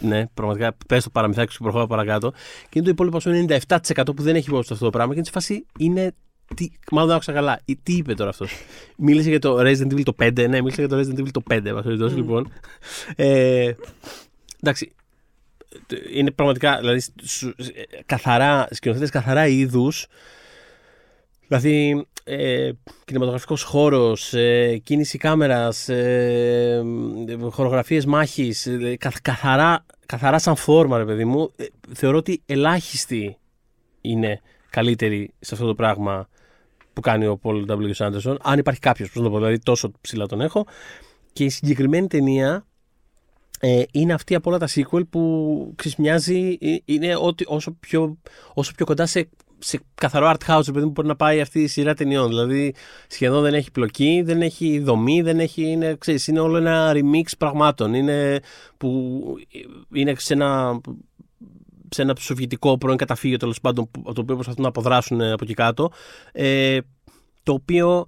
ναι, 0.00 0.26
πραγματικά 0.26 0.76
πες 0.86 1.04
το 1.04 1.10
παραμυθάκι 1.10 1.52
σου 1.52 1.58
και 1.58 1.62
προχώρα 1.64 1.86
παρακάτω. 1.86 2.30
Και 2.68 2.78
είναι 2.78 2.84
το 2.84 2.90
υπόλοιπο 2.90 3.20
σου 3.20 3.46
97% 3.48 4.16
που 4.16 4.22
δεν 4.22 4.36
έχει 4.36 4.48
υπόψη 4.48 4.72
αυτό 4.72 4.84
το 4.84 4.90
πράγμα 4.90 5.12
και 5.12 5.18
είναι 5.18 5.26
σε 5.26 5.32
φάση 5.32 5.66
είναι. 5.78 6.14
Τι, 6.54 6.70
μάλλον 6.90 7.08
δεν 7.08 7.16
άκουσα 7.16 7.32
καλά. 7.32 7.60
Ή, 7.64 7.76
τι 7.82 7.92
είπε 7.92 8.14
τώρα 8.14 8.30
αυτός; 8.30 8.52
μίλησε 8.96 9.28
για 9.28 9.38
το 9.38 9.58
Resident 9.60 9.92
Evil 9.92 10.02
το 10.02 10.14
5. 10.22 10.48
Ναι, 10.48 10.60
μίλησε 10.60 10.84
για 10.84 10.88
το 10.88 10.98
Resident 10.98 11.18
Evil 11.20 11.30
το 11.32 11.42
5. 11.50 11.56
Mm. 11.56 12.14
λοιπόν. 12.14 12.52
Ε, 13.16 13.72
εντάξει. 14.62 14.92
Είναι 16.12 16.30
πραγματικά. 16.30 16.78
Δηλαδή, 16.78 17.02
σου, 17.22 17.54
καθαρά, 18.06 18.68
σκηνοθέτες 18.70 19.10
καθαρά 19.10 19.46
είδους. 19.46 20.06
Δηλαδή, 21.46 22.06
ε, 22.28 22.70
κινηματογραφικός 23.04 23.62
χώρος, 23.62 24.34
ε, 24.34 24.80
κίνηση 24.82 25.18
κάμερας, 25.18 25.88
ε, 25.88 26.82
χορογραφίες 27.50 28.06
μάχης, 28.06 28.66
ε, 28.66 28.96
καθαρά, 29.22 29.86
καθαρά 30.06 30.38
σαν 30.38 30.56
φόρμα 30.56 30.98
ρε 30.98 31.04
παιδί 31.04 31.24
μου, 31.24 31.52
ε, 31.56 31.64
θεωρώ 31.94 32.16
ότι 32.16 32.42
ελάχιστοι 32.46 33.36
είναι 34.00 34.40
καλύτεροι 34.70 35.32
σε 35.38 35.54
αυτό 35.54 35.66
το 35.66 35.74
πράγμα 35.74 36.28
που 36.92 37.00
κάνει 37.00 37.26
ο 37.26 37.38
Paul 37.42 37.66
W. 37.66 37.92
Sanderson, 37.96 38.36
αν 38.42 38.58
υπάρχει 38.58 38.80
κάποιος, 38.80 39.10
πώς 39.10 39.16
να 39.16 39.22
το 39.22 39.30
πω, 39.30 39.36
δηλαδή 39.36 39.58
τόσο 39.58 39.92
ψηλά 40.00 40.26
τον 40.26 40.40
έχω, 40.40 40.66
και 41.32 41.44
η 41.44 41.48
συγκεκριμένη 41.48 42.06
ταινία 42.06 42.66
ε, 43.60 43.82
είναι 43.92 44.12
αυτή 44.12 44.34
από 44.34 44.50
όλα 44.50 44.58
τα 44.58 44.68
sequel 44.68 45.08
που 45.10 45.72
ξεσμιάζει, 45.76 46.58
ε, 46.60 46.76
είναι 46.84 47.16
ότι 47.16 47.44
όσο 47.46 47.72
πιο, 47.80 48.18
όσο 48.54 48.72
πιο 48.76 48.86
κοντά 48.86 49.06
σε 49.06 49.28
σε 49.58 49.80
καθαρό 49.94 50.32
art 50.34 50.50
house 50.54 50.68
επειδή 50.68 50.84
που 50.84 50.90
μπορεί 50.90 51.08
να 51.08 51.16
πάει 51.16 51.40
αυτή 51.40 51.62
η 51.62 51.66
σειρά 51.66 51.94
ταινιών. 51.94 52.28
Δηλαδή 52.28 52.74
σχεδόν 53.06 53.42
δεν 53.42 53.54
έχει 53.54 53.70
πλοκή, 53.70 54.22
δεν 54.24 54.42
έχει 54.42 54.78
δομή, 54.78 55.22
δεν 55.22 55.40
έχει, 55.40 55.62
είναι, 55.62 55.96
ξέρεις, 55.98 56.26
είναι 56.26 56.40
όλο 56.40 56.56
ένα 56.56 56.92
remix 56.94 57.30
πραγμάτων. 57.38 57.94
Είναι, 57.94 58.40
που, 58.76 59.22
είναι 59.92 60.14
σε 60.16 60.32
ένα, 60.32 60.80
σε 61.88 62.02
ένα 62.02 62.14
σοβιετικό 62.18 62.78
πρώην 62.78 62.96
καταφύγιο 62.96 63.36
τέλος 63.36 63.60
πάντων 63.60 63.90
από 63.98 64.14
το 64.14 64.20
οποίο 64.20 64.34
προσπαθούν 64.34 64.62
να 64.62 64.68
αποδράσουν 64.68 65.20
από 65.20 65.44
εκεί 65.44 65.54
κάτω. 65.54 65.90
Ε, 66.32 66.78
το 67.42 67.52
οποίο 67.52 68.04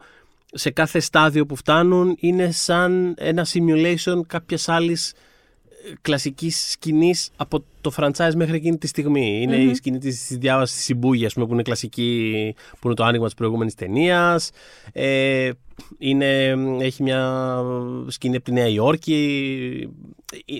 σε 0.52 0.70
κάθε 0.70 1.00
στάδιο 1.00 1.46
που 1.46 1.56
φτάνουν 1.56 2.16
είναι 2.18 2.50
σαν 2.50 3.14
ένα 3.18 3.46
simulation 3.52 4.20
κάποιας 4.26 4.68
άλλης 4.68 5.14
κλασικής 6.00 6.70
σκηνής 6.70 7.30
από 7.36 7.64
το 7.80 7.92
franchise 7.96 8.34
μέχρι 8.34 8.56
εκείνη 8.56 8.78
τη 8.78 8.86
στιγμή. 8.86 9.40
Είναι 9.42 9.56
η 9.56 9.74
σκηνή 9.74 9.98
της 9.98 10.26
διάβασης 10.30 10.76
της 10.76 10.84
Σιμπούγια, 10.84 11.30
που 11.34 11.48
είναι 11.50 11.62
κλασική, 11.62 12.54
που 12.70 12.86
είναι 12.86 12.94
το 12.94 13.04
άνοιγμα 13.04 13.26
της 13.26 13.34
προηγούμενης 13.34 13.74
ταινίας. 13.74 14.50
Ε, 14.92 15.50
έχει 16.80 17.02
μια 17.02 17.62
σκηνή 18.06 18.36
από 18.36 18.44
τη 18.44 18.52
Νέα 18.52 18.68
Υόρκη. 18.68 19.88
Ε, 20.46 20.56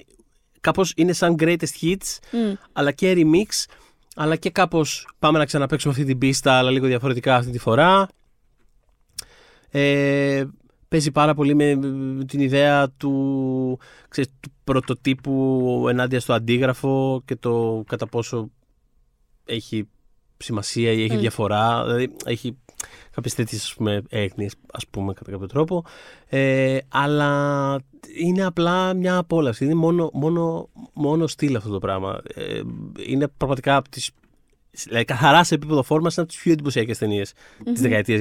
Κάπως 0.61 0.93
είναι 0.97 1.13
σαν 1.13 1.37
greatest 1.39 1.81
hits, 1.81 2.19
αλλά 2.73 2.93
και 2.93 3.15
remix, 3.17 3.65
αλλά 4.15 4.37
και 4.37 4.51
κάπως 4.51 5.09
πάμε 5.19 5.39
να 5.39 5.45
ξαναπέξουμε 5.45 5.93
αυτή 5.93 6.05
την 6.05 6.19
πίστα, 6.19 6.53
αλλά 6.53 6.71
λίγο 6.71 6.87
διαφορετικά 6.87 7.37
αυτή 7.37 7.51
τη 7.51 7.59
φορά. 7.59 8.09
Ε, 9.71 10.45
παίζει 10.91 11.11
πάρα 11.11 11.35
πολύ 11.35 11.55
με 11.55 11.79
την 12.25 12.41
ιδέα 12.41 12.91
του, 12.91 13.79
ξέρεις, 14.09 14.31
του 14.41 14.53
πρωτοτύπου 14.65 15.87
ενάντια 15.89 16.21
στο 16.21 16.33
αντίγραφο 16.33 17.23
και 17.25 17.37
το 17.37 17.85
κατά 17.87 18.07
πόσο 18.07 18.51
έχει 19.45 19.89
σημασία 20.37 20.93
ή 20.93 21.03
έχει 21.03 21.17
διαφορά. 21.17 21.85
Δηλαδή 21.85 22.17
έχει 22.25 22.57
κάποιες 23.11 23.35
τέτοιες 23.35 23.65
ας 23.65 23.75
πούμε, 23.75 24.03
έγνοιες, 24.09 24.55
ας 24.73 24.87
πούμε, 24.87 25.13
κατά 25.13 25.31
κάποιο 25.31 25.47
τρόπο. 25.47 25.85
Ε, 26.29 26.79
αλλά 26.89 27.81
είναι 28.21 28.45
απλά 28.45 28.95
μια 28.95 29.17
απόλαυση. 29.17 29.65
Είναι 29.65 29.75
μόνο, 29.75 30.11
μόνο, 30.13 30.69
μόνο 30.93 31.27
στυλ 31.27 31.57
αυτό 31.57 31.71
το 31.71 31.79
πράγμα. 31.79 32.21
Ε, 32.35 32.61
είναι 33.07 33.29
πραγματικά 33.29 33.77
από 33.77 33.89
τις 33.89 34.11
Δηλαδή, 34.71 35.05
καθαρά 35.05 35.45
σε 35.45 35.55
επίπεδο 35.55 35.83
φόρμας 35.83 36.17
είναι 36.17 36.25
από 36.25 36.35
τις 36.35 36.43
πιο 36.43 36.53
εντυπωσιακές 36.53 36.99
ταινίες 36.99 37.33
mm-hmm. 37.33 37.71
τη 37.75 37.81
δεκαετίας. 37.81 38.21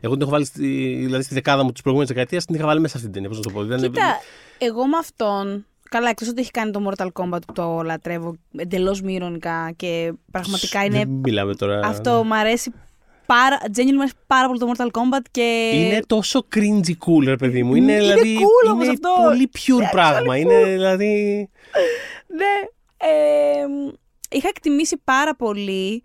Εγώ 0.00 0.12
την 0.12 0.22
έχω 0.22 0.30
βάλει 0.30 0.44
στη, 0.44 0.94
δηλαδή, 1.04 1.22
στη 1.22 1.34
δεκάδα 1.34 1.64
μου 1.64 1.72
της 1.72 1.82
προηγούμενης 1.82 2.14
δεκαετίας, 2.14 2.44
την 2.44 2.54
είχα 2.54 2.66
βάλει 2.66 2.80
μέσα 2.80 2.96
αυτή 2.96 3.10
την 3.10 3.22
ταινία. 3.22 3.28
Πώς 3.28 3.38
να 3.38 3.52
το 3.52 3.60
πω. 3.60 3.76
Κοίτα, 3.76 4.20
εγώ 4.58 4.86
με 4.86 4.96
αυτόν. 4.96 5.66
Καλά, 5.90 6.08
εκτός 6.08 6.28
ότι 6.28 6.40
έχει 6.40 6.50
κάνει 6.50 6.70
το 6.70 6.90
Mortal 6.90 7.08
Kombat 7.12 7.38
που 7.46 7.52
το 7.52 7.82
λατρεύω 7.84 8.36
εντελώς 8.56 9.02
μη 9.02 9.14
ηρωνικά 9.14 9.72
και 9.76 10.12
πραγματικά 10.30 10.84
είναι. 10.84 10.98
Δεν 10.98 11.08
μιλάμε 11.08 11.54
τώρα. 11.54 11.80
Αυτό 11.84 12.24
μου 12.24 12.34
αρέσει 12.34 12.72
πάρα, 13.26 13.58
μου 13.76 14.00
αρέσει 14.00 14.14
πάρα 14.26 14.46
πολύ 14.46 14.58
το 14.58 14.72
Mortal 14.72 14.86
Kombat 14.86 15.22
και. 15.30 15.70
Είναι 15.74 16.00
τόσο 16.06 16.46
cringy 16.54 16.90
cool, 16.90 17.24
ρε 17.24 17.36
παιδί 17.36 17.62
μου. 17.62 17.74
Είναι, 17.74 17.92
είναι 17.92 18.00
δηλαδή. 18.00 18.38
Cool, 18.38 18.82
είναι 18.82 18.90
αυτό. 18.90 19.14
πολύ 19.24 19.50
pure 19.54 19.88
πράγμα. 19.90 20.36
Είναι 20.36 20.64
δηλαδή. 20.64 21.48
ναι. 22.26 22.68
Ε, 22.96 23.66
είχα 24.30 24.48
εκτιμήσει 24.48 25.00
πάρα 25.04 25.34
πολύ. 25.36 26.02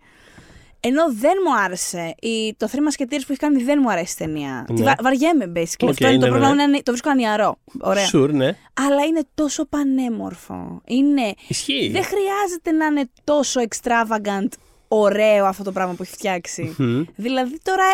Ενώ 0.84 1.12
δεν 1.14 1.32
μου 1.46 1.56
άρεσε. 1.64 2.14
Η, 2.20 2.54
το 2.56 2.68
Three 2.72 2.76
Musketeers 2.76 3.20
που 3.26 3.26
έχει 3.28 3.36
κάνει 3.36 3.62
δεν 3.62 3.78
μου 3.82 3.90
αρέσει 3.90 4.14
η 4.20 4.24
ταινία. 4.24 4.66
Ναι. 4.68 4.74
Τη 4.76 4.82
βα, 4.82 4.94
βαριέμαι, 5.02 5.52
basically. 5.56 5.84
Okay, 5.84 5.88
Αυτό 5.90 6.06
είναι 6.06 6.16
ναι, 6.16 6.22
το 6.22 6.26
πρόβλημα. 6.26 6.54
ναι. 6.54 6.62
Είναι, 6.62 6.76
το 6.76 6.90
βρίσκω 6.90 7.10
ανιαρό. 7.10 7.58
Ωραία. 7.80 8.08
Sure, 8.12 8.30
ναι. 8.32 8.56
Αλλά 8.72 9.04
είναι 9.08 9.22
τόσο 9.34 9.64
πανέμορφο. 9.66 10.80
Είναι, 10.86 11.34
Ισχύει. 11.48 11.90
δεν 11.92 12.02
χρειάζεται 12.04 12.70
να 12.70 12.86
είναι 12.86 13.10
τόσο 13.24 13.60
extravagant 13.68 14.48
ωραίο 14.88 15.44
αυτό 15.46 15.62
το 15.62 15.72
πράγμα 15.72 15.94
που 15.94 16.02
έχει 16.02 16.12
φτιάξει. 16.12 16.74
Δηλαδή 17.16 17.58
τώρα. 17.62 17.84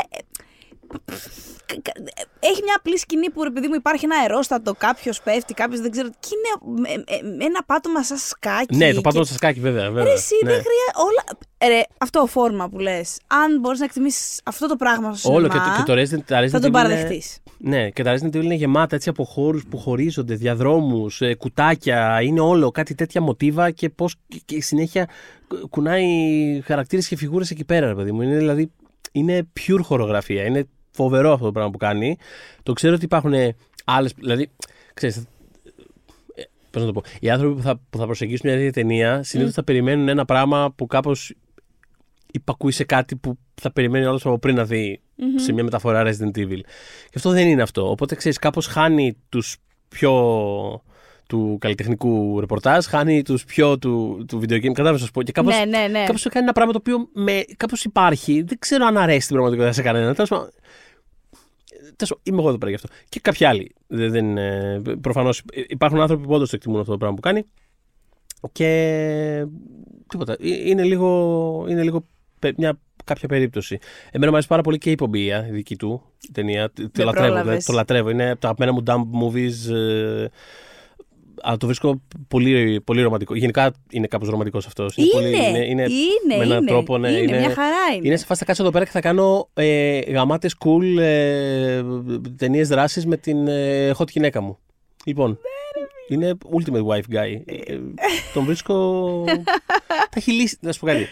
Ε, 1.67 1.75
έχει 2.41 2.63
μια 2.63 2.75
απλή 2.79 2.99
σκηνή 2.99 3.31
που 3.31 3.45
επειδή 3.45 3.69
μου 3.69 3.75
υπάρχει 3.75 4.05
ένα 4.05 4.17
αερόστατο, 4.17 4.75
κάποιος 4.79 5.23
πέφτει, 5.23 5.55
κάποιος 5.55 5.81
δεν 5.81 5.91
ξέρω. 5.91 6.09
Και 6.09 6.29
είναι 6.33 6.81
με, 6.81 7.05
με 7.37 7.45
ένα 7.45 7.65
πάτωμα 7.67 8.03
σαν 8.03 8.17
σκάκι. 8.17 8.77
Ναι, 8.77 8.89
το 8.89 8.95
και- 8.95 9.01
πάτωμα 9.01 9.25
στα 9.25 9.35
σκάκι, 9.35 9.61
βέβαια. 9.61 9.85
βέβαια. 9.85 10.05
Ρε, 10.05 10.13
εσύ 10.13 10.35
ναι. 10.45 10.51
δεν 10.51 10.61
χρειάζεται. 10.61 10.93
Όλα... 11.07 11.39
Ρε, 11.75 11.83
αυτό 11.99 12.27
φόρμα 12.27 12.69
που 12.69 12.79
λες. 12.79 13.19
Αν 13.27 13.61
μπορείς 13.61 13.79
να 13.79 13.85
εκτιμήσεις 13.85 14.41
αυτό 14.45 14.69
το 14.69 14.77
πράγμα 14.77 15.15
στο 15.15 15.33
Όλο 15.33 15.47
σινεμά, 15.51 15.65
και, 15.77 15.83
το- 15.83 15.95
και 15.95 16.07
το 16.07 16.17
Resident, 16.17 16.23
τα 16.27 16.41
Resident 16.41 16.49
θα 16.51 16.61
τον 16.61 16.71
Evil 16.71 16.73
παραδεχτείς. 16.73 17.39
Είναι, 17.59 17.77
ναι, 17.77 17.91
και 17.91 18.03
τα 18.03 18.15
Resident 18.19 18.37
Evil 18.37 18.43
είναι 18.43 18.55
γεμάτα 18.55 18.95
έτσι 18.97 19.09
από 19.09 19.25
χώρους 19.25 19.65
που 19.67 19.79
χωρίζονται, 19.79 20.35
διαδρόμους, 20.35 21.21
κουτάκια. 21.39 22.21
Είναι 22.23 22.41
όλο 22.41 22.71
κάτι 22.71 22.95
τέτοια 22.95 23.21
μοτίβα 23.21 23.71
και 23.71 23.89
πώς 23.89 24.15
και, 24.29 24.41
και 24.45 24.63
συνέχεια 24.63 25.09
κουνάει 25.71 26.05
χαρακτήρες 26.65 27.09
και 27.09 27.17
φιγούρες 27.17 27.51
εκεί 27.51 27.65
πέρα, 27.65 27.87
ρε 27.87 27.95
παιδί 27.95 28.13
μου. 28.13 28.23
Είναι 28.23 28.37
δηλαδή. 28.37 28.73
Είναι 29.13 29.49
pure 29.61 29.81
χορογραφία. 29.83 30.45
Είναι 30.45 30.69
φοβερό 30.99 31.33
αυτό 31.33 31.45
το 31.45 31.53
πράγμα 31.53 31.71
που 31.71 31.79
κάνει. 31.79 32.17
Το 32.63 32.73
ξέρω 32.73 32.95
ότι 32.95 33.05
υπάρχουν 33.05 33.33
άλλες. 33.85 34.13
Δηλαδή, 34.17 34.51
ξέρεις, 34.95 35.25
Πώς 36.71 36.83
να 36.83 36.93
το 36.93 37.01
πω. 37.01 37.03
Οι 37.21 37.31
άνθρωποι 37.31 37.55
που 37.55 37.63
θα, 37.63 37.81
που 37.91 37.99
θα 37.99 38.05
προσεγγίσουν 38.05 38.49
μια 38.51 38.59
τέτοια 38.59 38.73
ταινία 38.73 39.23
συνήθως 39.23 39.55
θα 39.55 39.65
περιμένουν 39.65 40.09
ένα 40.09 40.25
πράγμα 40.25 40.73
που 40.77 40.87
κάπως 40.87 41.35
υπακούει 42.33 42.73
σε 42.73 42.85
κάτι 42.85 43.17
που 43.17 43.39
θα 43.55 43.73
περιμένει 43.73 44.05
όλος 44.05 44.27
από 44.27 44.39
πριν 44.39 44.55
να 44.55 44.65
δει 44.65 45.01
σε 45.37 45.53
μια 45.53 45.65
μεταφορά 45.65 46.03
Resident 46.05 46.39
Evil. 46.39 46.61
Και 47.05 47.15
αυτό 47.15 47.31
δεν 47.31 47.49
είναι 47.49 47.63
αυτό. 47.63 47.91
Οπότε 47.91 48.15
ξέρεις, 48.15 48.39
κάπως 48.39 48.67
χάνει 48.67 49.17
τους 49.29 49.57
πιο 49.89 50.13
του 51.29 51.57
καλλιτεχνικού 51.61 52.41
ρεπορτάζ, 52.41 52.87
χάνει 52.87 53.23
τους 53.23 53.45
πιο 53.45 53.79
του, 53.79 54.25
του 54.29 54.41
video 54.43 54.55
game. 54.55 54.73
Κατάλαβες 54.73 55.01
να 55.01 55.07
σου 55.07 55.13
πω. 55.13 55.23
Και 55.23 55.33
κάπως, 55.33 55.59
Ναι, 55.59 55.65
ναι, 55.65 55.87
ναι. 55.87 56.05
κάπως 56.05 56.23
κάνει 56.23 56.45
ένα 56.45 56.53
πράγμα 56.53 56.73
το 56.73 56.79
οποίο 56.79 57.09
με, 57.13 57.45
κάπως 57.57 57.85
υπάρχει. 57.85 58.43
Δεν 58.43 58.59
ξέρω 58.59 58.87
αν 58.87 58.99
αρέσει 58.99 59.27
την 59.27 59.37
πραγματικότητα 59.37 59.73
σε 59.75 59.83
κανέναν. 59.83 60.15
Τέλος 61.79 61.97
πάντων, 61.97 61.97
τέλος 61.97 62.09
πάντων, 62.09 62.21
είμαι 62.25 62.39
εγώ 62.39 62.49
εδώ 62.49 62.59
πέρα 62.59 62.71
γι' 62.71 62.77
αυτό. 62.77 62.89
Και 63.09 63.21
κάποιοι 63.21 63.47
άλλοι. 63.47 63.75
Δεν, 63.87 64.11
δεν, 64.11 64.39
ε, 64.39 64.83
προφανώς 65.01 65.43
ε, 65.53 65.63
υπάρχουν 65.69 66.01
άνθρωποι 66.01 66.27
που 66.27 66.33
όντως 66.35 66.51
το 66.51 66.57
εκτιμούν 66.57 66.81
αυτό 66.81 66.93
το 66.93 66.99
πράγμα 66.99 67.17
που 67.17 67.23
κάνει. 67.23 67.45
Και 68.53 69.47
τίποτα. 70.09 70.33
Ε, 70.33 70.69
Είναι 70.69 70.83
λίγο, 70.83 71.67
είναι 71.69 71.83
λίγο 71.83 72.05
πε- 72.39 72.57
μια 72.59 72.79
κάποια 73.05 73.29
περίπτωση. 73.29 73.79
Εμένα 74.11 74.27
μου 74.31 74.37
αρέσει 74.37 74.49
πάρα 74.49 74.63
πολύ 74.63 74.79
και 74.79 74.91
η 74.91 74.95
Πομπία, 74.95 75.47
η 75.49 75.51
δική 75.51 75.77
του 75.77 76.03
η 76.29 76.33
ταινία. 76.33 76.71
Το 76.73 76.89
Δεν 76.93 77.05
λατρεύω, 77.07 77.27
πρόλαβες. 77.27 77.43
δηλαδή, 77.45 77.65
το 77.65 77.73
λατρεύω. 77.73 78.11
Είναι 78.11 78.31
από 78.31 78.41
τα 78.41 78.49
αγαπημένα 78.49 78.73
μου 78.73 78.83
dumb 78.87 79.23
movies. 79.23 79.75
Ε, 79.75 80.27
αλλά 81.43 81.57
το 81.57 81.67
βρίσκω 81.67 82.01
πολύ, 82.29 82.81
πολύ 82.81 83.03
ρομαντικό. 83.03 83.35
Γενικά 83.35 83.73
είναι 83.91 84.07
κάπως 84.07 84.29
ρομαντικός 84.29 84.67
αυτός. 84.67 84.97
Είναι, 84.97 85.09
πολύ, 85.13 85.29
είναι, 85.29 85.39
είναι, 85.67 85.67
είναι, 85.67 85.87
με 86.39 86.45
έναν 86.45 86.59
είναι, 86.59 86.67
τρόπο, 86.71 86.99
ναι, 86.99 87.09
είναι, 87.09 87.19
είναι- 87.19 87.39
μια 87.39 87.55
χαρά 87.55 87.95
είναι. 87.97 88.07
είναι 88.07 88.17
σε 88.17 88.25
φάση 88.27 88.39
θα 88.41 88.45
κάτσω 88.45 88.63
εδώ 88.63 88.73
πέρα 88.73 88.85
και 88.85 88.91
θα 88.91 89.01
κάνω 89.01 89.49
ε, 89.55 89.99
γαμάτες 89.99 90.55
cool 90.65 90.99
ε, 91.01 91.83
ταινίες 92.37 92.69
δράσης 92.69 93.07
με 93.07 93.17
την 93.17 93.49
ε, 93.49 93.91
hot 93.99 94.09
γυναίκα 94.11 94.41
μου. 94.41 94.59
Λοιπόν, 95.05 95.39
είναι 96.09 96.35
ultimate 96.51 96.87
wife 96.87 97.15
guy. 97.17 97.41
Ε, 97.67 97.79
τον 98.35 98.45
βρίσκω... 98.45 99.25
τα 100.11 100.15
έχει 100.15 100.33
λύσει, 100.33 100.57
να 100.61 100.73
σου 100.73 100.81
πω 100.81 100.87
κάτι. 100.87 101.07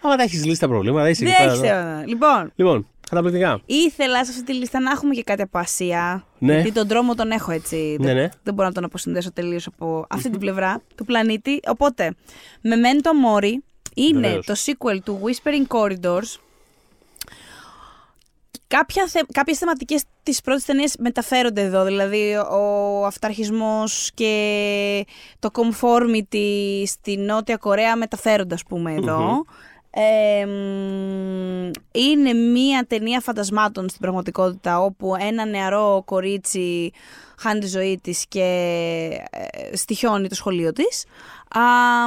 Άμα 0.00 0.16
τα 0.16 0.22
έχεις 0.22 0.44
λύσει 0.44 0.60
τα 0.60 0.68
προβλήματα, 0.68 1.08
είσαι 1.08 1.24
Δεν 1.24 1.32
εκεί 1.32 1.42
πέρα. 1.42 1.52
έχεις 1.52 1.68
τώρα. 1.68 1.82
θέμα. 1.82 2.04
Λοιπόν, 2.06 2.52
Λοιπόν, 2.54 2.86
καταπληκτικά. 3.10 3.60
ήθελα 3.66 4.24
σε 4.24 4.30
αυτή 4.30 4.44
τη 4.44 4.52
λίστα 4.54 4.80
να 4.80 4.90
έχουμε 4.90 5.14
και 5.14 5.22
κάτι 5.22 5.42
από 5.42 5.58
Ασία. 5.58 6.26
Ναι. 6.38 6.54
Γιατί 6.54 6.72
τον 6.72 6.88
δρόμο 6.88 7.14
τον 7.14 7.30
έχω 7.30 7.52
έτσι. 7.52 7.96
Ναι, 8.00 8.06
δεν, 8.06 8.16
ναι. 8.16 8.28
δεν 8.42 8.54
μπορώ 8.54 8.68
να 8.68 8.74
τον 8.74 8.84
αποσυνδέσω 8.84 9.32
τελείως 9.32 9.66
από 9.66 10.06
αυτή 10.10 10.30
την 10.30 10.40
πλευρά 10.40 10.82
του 10.94 11.04
πλανήτη. 11.04 11.60
Οπότε, 11.66 12.14
Memento 12.62 13.38
Mori 13.40 13.52
είναι 13.94 14.20
Βεβαίως. 14.20 14.46
το 14.46 14.54
sequel 14.64 14.98
του 15.04 15.20
Whispering 15.22 15.76
Corridors. 15.76 16.38
Κάποια 18.66 19.06
θε, 19.06 19.20
κάποιες 19.32 19.58
θεματικές 19.58 20.02
της 20.22 20.40
πρώτης 20.40 20.64
ταινίας 20.64 20.94
μεταφέρονται 20.98 21.60
εδώ, 21.62 21.84
δηλαδή 21.84 22.34
ο 22.34 23.06
αυταρχισμός 23.06 24.10
και 24.14 25.06
το 25.38 25.50
conformity 25.52 26.82
στη 26.86 27.16
Νότια 27.16 27.56
Κορέα 27.56 27.96
μεταφέρονται 27.96 28.54
ας 28.54 28.62
πούμε 28.62 28.92
εδώ. 28.92 29.44
Ε, 29.96 30.44
μ, 30.46 31.70
είναι 31.92 32.32
μία 32.32 32.84
ταινία 32.88 33.20
φαντασμάτων 33.20 33.88
στην 33.88 34.00
πραγματικότητα 34.00 34.80
όπου 34.80 35.14
ένα 35.20 35.44
νεαρό 35.44 36.02
κορίτσι 36.06 36.90
χάνει 37.38 37.60
τη 37.60 37.66
ζωή 37.66 37.98
της 38.02 38.24
και 38.28 38.40
ε, 39.30 39.76
στοιχιώνει 39.76 40.28
το 40.28 40.34
σχολείο 40.34 40.72
της. 40.72 41.04
Α, 41.48 41.60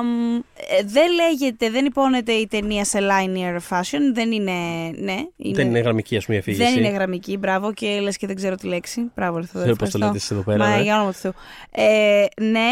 μ, 0.04 0.36
ε, 0.36 0.84
δεν 0.86 1.08
λέγεται, 1.12 1.70
δεν 1.70 1.86
υπόνεται 1.86 2.32
η 2.32 2.48
ταινία 2.48 2.86
σε 2.86 3.00
linear 3.02 3.58
fashion, 3.70 4.00
δεν 4.14 4.32
είναι, 4.32 4.52
ναι. 4.96 5.16
Δεν 5.36 5.68
είναι 5.68 5.80
γραμμική, 5.80 6.18
ας 6.18 6.26
πούμε, 6.26 6.38
η 6.38 6.40
αφήγηση. 6.40 6.64
Δεν 6.64 6.78
είναι 6.84 6.90
γραμμική, 6.94 7.38
μπράβο 7.38 7.74
και 7.74 8.00
λες 8.00 8.18
και 8.18 8.28
δεν 8.28 8.36
ξέρω 8.36 8.56
τη 8.56 8.68
λέξη. 8.68 9.12
Μπράβο, 9.16 9.38
ρε 9.38 9.46
Θοδωρή, 9.46 9.64
Ξέρω 9.72 9.76
πώς 9.76 9.90
το 9.92 9.98
λέτε 9.98 10.12
ευχαριστώ. 10.12 10.16
εσείς 10.16 10.32
εδώ 10.32 10.42
πέρα, 10.42 10.70
Μα 10.70 10.76
ναι. 10.78 10.84
για 10.84 10.96
όνομα 10.96 11.12
του 11.12 11.18
Θεού. 11.18 11.34
Ε, 11.72 12.26
ναι. 12.42 12.70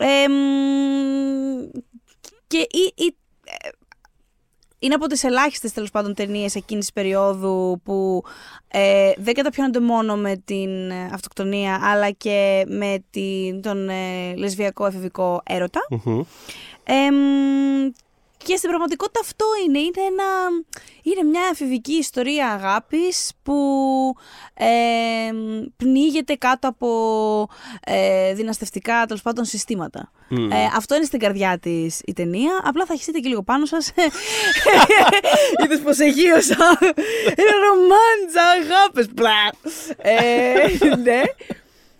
Ε, 0.00 0.28
μ, 0.28 1.80
και 2.46 2.58
η, 2.58 2.92
η- 2.94 3.16
ε, 3.44 3.68
είναι 4.78 4.94
από 4.94 5.06
τις 5.06 5.24
ελάχιστες 5.24 5.72
τέλος 5.72 5.90
πάντων 5.90 6.14
ταινίες 6.14 6.54
εκείνης 6.54 6.84
της 6.84 6.94
περίοδου 6.94 7.80
που 7.84 8.22
ε, 8.68 9.12
δεν 9.16 9.34
καταπιώνονται 9.34 9.80
μόνο 9.80 10.16
με 10.16 10.36
την 10.44 10.90
ε, 10.90 11.10
αυτοκτονία 11.12 11.80
αλλά 11.82 12.10
και 12.10 12.64
με 12.68 13.04
την, 13.10 13.62
τον 13.62 13.88
ε, 13.88 14.34
λεσβιακό 14.36 14.86
εφηβικό 14.86 15.42
έρωτα. 15.44 15.80
Μμμ. 15.90 16.22
Εμ, 16.84 17.90
και 18.44 18.56
στην 18.56 18.68
πραγματικότητα 18.68 19.20
αυτό 19.20 19.44
είναι. 19.66 19.78
Είναι, 19.78 20.02
ένα, 20.08 20.24
είναι 21.02 21.28
μια 21.28 21.48
εφηβική 21.50 21.92
ιστορία 21.92 22.48
αγάπης 22.48 23.32
που 23.42 23.56
εμ, 24.54 25.64
πνίγεται 25.76 26.34
κάτω 26.34 26.68
από 26.68 26.88
ε, 27.84 28.34
δυναστευτικά 28.34 29.04
τέλος 29.06 29.22
πάντων 29.22 29.44
συστήματα. 29.44 30.12
Μμ. 30.28 30.50
Ε, 30.50 30.64
αυτό 30.76 30.94
είναι 30.94 31.04
στην 31.04 31.18
καρδιά 31.18 31.58
της 31.58 32.00
η 32.04 32.12
ταινία. 32.12 32.60
Απλά 32.64 32.84
θα 32.84 32.94
χυστείτε 32.94 33.18
και 33.18 33.28
λίγο 33.28 33.42
πάνω 33.42 33.66
σας. 33.66 33.92
Είδες 35.64 35.80
πως 35.80 35.98
εγείωσα. 35.98 36.78
Είναι 37.36 37.54
ρομάντζα, 37.66 38.42
αγάπες. 38.60 39.08
Πλα. 39.14 39.52
Ε, 39.96 40.96
ναι. 41.02 41.20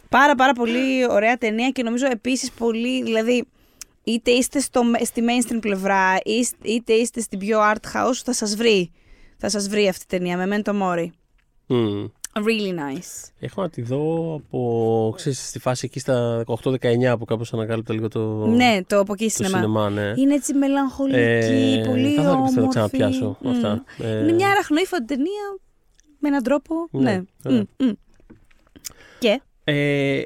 Πάρα 0.09 0.35
πάρα 0.35 0.53
πολύ 0.53 1.07
ωραία 1.11 1.37
ταινία 1.37 1.69
και 1.69 1.83
νομίζω 1.83 2.07
επίσης 2.11 2.51
πολύ, 2.51 3.03
δηλαδή 3.03 3.47
είτε 4.09 4.31
είστε 4.31 4.61
στο, 4.61 4.83
στη 5.05 5.23
mainstream 5.25 5.59
πλευρά 5.61 6.15
είτε- 6.25 6.57
είτε 6.69 6.93
είστε 6.93 7.21
στην 7.21 7.39
πιο 7.39 7.59
art 7.73 7.97
house 7.97 8.21
θα 8.25 8.33
σας 8.33 8.57
βρει. 8.57 8.91
Θα 9.37 9.49
σας 9.49 9.69
βρει 9.69 9.89
αυτή 9.89 10.03
η 10.03 10.19
ταινία, 10.19 10.47
Memento 10.65 10.73
Mori. 10.83 11.07
Μμ. 11.67 12.05
Really 12.33 12.73
nice. 12.75 13.31
Έχω 13.41 13.63
να 13.63 13.71
τη 13.71 13.83
δω 13.83 14.35
από, 14.35 15.13
ξέρεις, 15.17 15.49
στη 15.49 15.59
φάση 15.59 15.85
εκεί 15.87 15.99
στα 16.01 16.45
18-19 16.47 17.17
που 17.19 17.25
κάπως 17.25 17.53
ανακάλυπτα 17.53 17.93
λίγο 17.95 18.09
το, 18.09 18.47
ναι, 18.47 18.81
το 18.87 18.99
από 18.99 19.13
εκεί 19.13 19.25
το 19.25 19.31
σινεμά. 19.31 19.57
σινεμά, 19.57 19.91
ναι. 19.91 20.13
Είναι 20.17 20.35
έτσι 20.35 20.55
μελαγχολική, 20.55 21.19
Ε, 21.19 21.83
πολύ 21.87 22.15
καθόλου 22.15 22.29
όμορφη. 22.31 22.43
πιστεύω 22.45 22.67
να 22.67 22.69
ξαναπιάσω 22.69 23.39
Μμ. 23.41 23.49
αυτά. 23.51 23.85
Ε, 23.99 24.19
Είναι 24.19 24.33
μια 24.33 24.49
αραχνοήφαντη 24.51 25.05
ταινία 25.15 25.59
με 26.19 26.29
έναν 26.29 26.43
τρόπο. 26.43 26.75
Ναι, 26.91 27.01
Ναι. 27.01 27.23
ωραία. 27.45 27.65
Μμ, 27.79 27.85
μμ. 27.87 27.91
Και; 29.19 29.41
Ε, 29.65 30.23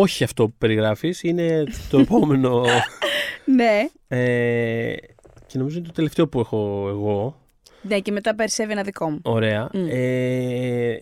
όχι 0.00 0.24
αυτό 0.24 0.48
που 0.48 0.54
περιγράφεις, 0.58 1.22
είναι 1.22 1.64
το 1.90 1.98
επόμενο 1.98 2.64
Ναι. 3.56 3.88
ε, 4.08 4.94
και 5.46 5.58
νομίζω 5.58 5.78
είναι 5.78 5.86
το 5.86 5.92
τελευταίο 5.92 6.28
που 6.28 6.40
έχω 6.40 6.86
εγώ. 6.88 7.40
Ναι, 7.82 7.98
και 8.00 8.12
μετά 8.12 8.34
περισσεύει 8.34 8.72
ένα 8.72 8.82
δικό 8.82 9.10
μου. 9.10 9.20
Ωραία. 9.22 9.68
Μμ. 9.72 9.86
Ε, 9.90 10.98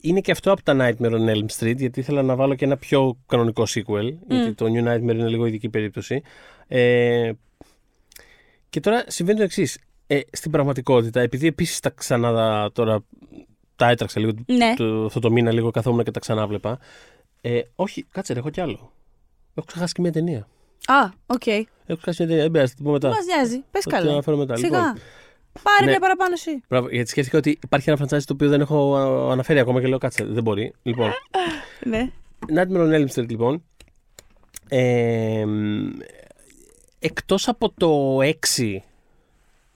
είναι 0.00 0.20
και 0.20 0.30
αυτό 0.32 0.52
από 0.52 0.62
τα 0.62 0.76
Nightmare 0.78 1.10
on 1.12 1.28
Elm 1.34 1.46
Street, 1.58 1.76
γιατί 1.76 2.00
ήθελα 2.00 2.22
να 2.22 2.34
βάλω 2.36 2.54
και 2.54 2.64
ένα 2.64 2.76
πιο 2.76 3.16
κανονικό 3.26 3.62
sequel, 3.68 4.12
γιατί 4.28 4.54
το 4.54 4.66
New 4.66 4.88
Nightmare 4.88 5.00
είναι 5.14 5.28
λίγο 5.28 5.46
ειδική 5.46 5.68
περίπτωση. 5.68 6.22
Ε, 6.68 7.32
και 8.70 8.80
τώρα 8.80 9.04
συμβαίνει 9.06 9.38
το 9.38 9.44
εξής. 9.44 9.78
Ε, 10.06 10.20
στην 10.32 10.50
πραγματικότητα, 10.50 11.20
επειδή 11.20 11.46
επίσης 11.46 11.80
τα 11.80 11.90
ξανά 11.90 12.70
τώρα 12.72 13.04
τα 13.76 13.88
έτραξα 13.88 14.20
λίγο 14.20 14.32
Ναι. 14.46 14.74
το, 14.76 15.04
αυτό 15.04 15.20
το 15.20 15.30
μήνα, 15.30 15.52
λίγο 15.52 15.70
καθόμουν 15.70 16.04
και 16.04 16.10
τα 16.10 16.20
ξανάβλεπα. 16.20 16.78
Ε, 17.40 17.60
όχι, 17.74 18.02
κάτσε, 18.02 18.32
ρε, 18.32 18.38
έχω 18.38 18.50
κι 18.50 18.60
άλλο. 18.60 18.92
Έχω 19.54 19.66
ξεχάσει 19.66 19.92
και 19.92 20.00
μια 20.00 20.12
ταινία. 20.12 20.48
Α, 20.86 21.08
οκ. 21.26 21.46
Έχω 21.46 21.66
ξεχάσει 21.86 22.16
μια 22.22 22.26
ταινία. 22.28 22.42
Δεν 22.42 22.50
πειράζει, 22.50 22.70
θα 22.70 22.76
την 22.76 22.84
πω 22.84 22.90
μετά. 22.90 23.08
Μας 23.08 23.24
νοιάζει. 23.24 23.64
Πες 23.70 23.82
Θα 23.84 23.90
την 23.90 23.98
καλά. 23.98 24.12
αναφέρω 24.12 24.36
μετά. 24.36 24.56
Σιγά. 24.56 24.68
Λοιπόν, 24.78 24.94
Πάρε 25.62 25.84
Ναι. 25.84 25.90
μια 25.90 26.00
παραπάνω 26.00 26.32
εσύ. 26.32 26.62
Μπράβο, 26.68 26.88
γιατί 26.88 27.10
σκέφτηκα 27.10 27.38
ότι 27.38 27.58
υπάρχει 27.62 27.90
ένα 27.90 27.98
franchise 28.02 28.22
το 28.22 28.32
οποίο 28.32 28.48
δεν 28.48 28.60
έχω 28.60 28.94
α, 28.96 29.32
αναφέρει 29.32 29.58
ακόμα 29.58 29.80
και 29.80 29.86
λέω 29.86 29.98
κάτσε, 29.98 30.24
δεν 30.24 30.42
μπορεί. 30.42 30.72
Λοιπόν, 30.82 31.10
Ναι. 31.90 32.10
Nightmare 32.54 32.90
on 32.90 32.92
Elm 32.94 33.06
Street 33.14 33.28
λοιπόν. 33.28 33.64
Ε, 34.68 35.44
εκτός 36.98 37.48
από 37.48 37.72
το 37.76 38.18
6 38.18 38.32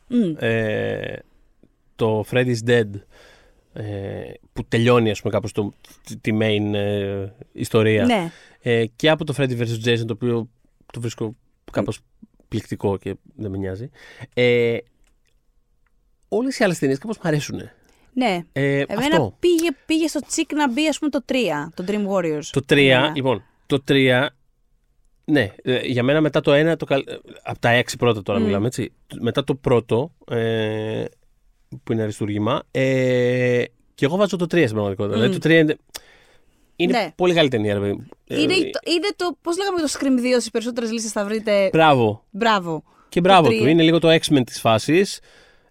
Μμ. 0.09 0.35
ε, 0.39 1.19
το 1.97 2.25
Freddy's 2.31 2.59
Dead 2.67 2.85
ε, 2.95 2.99
που 4.53 4.65
τελειώνει 4.69 5.11
ας 5.11 5.21
πούμε 5.21 5.33
κάπως 5.33 5.53
το, 5.53 5.73
τη- 6.07 6.17
τη 6.17 6.31
main 6.41 6.75
ε, 6.75 7.27
ιστορία 7.53 8.05
Ναι. 8.05 8.31
ε, 8.63 8.87
και 8.97 9.11
από 9.11 9.25
το 9.25 9.35
Freddy 9.37 9.59
vs. 9.61 9.85
Jason 9.89 10.05
το 10.07 10.13
οποίο 10.13 10.49
το 10.93 11.01
βρίσκω 11.01 11.37
κάπως 11.73 12.01
πληκτικό 12.49 12.97
και 12.99 13.15
δεν 13.37 13.51
με 13.51 13.57
νοιάζει 13.57 13.91
ε, 14.35 14.77
όλες 16.29 16.59
οι 16.59 16.65
άλλες 16.65 16.79
ταινίες 16.79 16.99
κάπως 16.99 17.17
μου 17.17 17.23
αρέσουν 17.29 17.57
Ναι. 18.13 18.45
ε, 18.53 18.79
Εμένα 18.81 19.07
αυτό 19.07 19.37
πήγε, 19.39 19.69
πήγε 19.87 20.07
στο 20.07 20.21
τσικ 20.27 20.53
να 20.53 20.73
μπει, 20.73 20.89
ας 20.89 20.99
πούμε, 20.99 21.11
το 21.11 21.25
3, 21.29 21.35
το 21.75 21.85
Dream 21.87 22.07
Warriors. 22.09 22.45
Το 22.51 22.61
3, 22.69 22.77
Εμένα. 22.79 23.13
λοιπόν, 23.15 23.45
το 23.67 23.83
3, 23.89 24.27
ναι, 25.25 25.51
ε, 25.63 25.79
για 25.87 26.03
μένα 26.03 26.21
μετά 26.21 26.41
το 26.41 26.53
1, 26.73 26.77
το, 26.79 26.85
καλ- 26.85 27.09
ε, 27.09 27.17
από 27.43 27.59
τα 27.59 27.81
6 27.81 27.97
πρώτα 27.99 28.23
τώρα 28.23 28.39
Μμ. 28.41 28.45
μιλάμε, 28.45 28.67
έτσι. 28.67 28.93
Μετά 29.21 29.45
το 29.45 29.55
πρώτο, 29.55 30.13
ε, 30.31 31.05
που 31.85 31.93
είναι 31.93 32.03
αριστούργημα, 32.03 32.63
ε, 32.71 33.63
και 33.95 34.05
εγώ 34.05 34.17
βάζω 34.17 34.37
το 34.37 34.45
3 34.45 34.49
στην 34.49 34.69
πραγματικότητα. 34.73 35.17
Μμ. 35.17 35.21
Δηλαδή 35.21 35.39
το 35.39 35.49
3 35.49 35.53
είναι, 35.61 35.77
είναι 36.77 36.99
Ναι. 36.99 37.13
πολύ 37.17 37.35
καλή 37.35 37.49
ταινία, 37.49 37.75
ρε 37.75 37.81
παιδί 37.81 37.93
μου. 37.93 38.07
Ε, 38.27 38.41
Είναι, 38.41 38.53
το, 38.55 38.79
είναι 38.93 39.09
το. 39.17 39.37
Πώς 39.43 39.57
λέγαμε 39.59 39.81
το 39.81 39.89
Scream 39.91 40.37
2 40.37 40.41
στι 40.41 40.51
περισσότερες 40.51 40.93
λίστε 40.93 41.09
θα 41.09 41.25
βρείτε. 41.25 41.69
Μπράβο. 41.73 42.25
Μπράβο. 42.31 42.85
Και 43.09 43.21
μπράβο 43.21 43.49
τρία. 43.49 43.59
του. 43.61 43.67
Είναι 43.67 43.83
λίγο 43.83 43.99
το 43.99 44.09
X-Men 44.15 44.43
της 44.47 44.61
φάσης. 44.61 45.21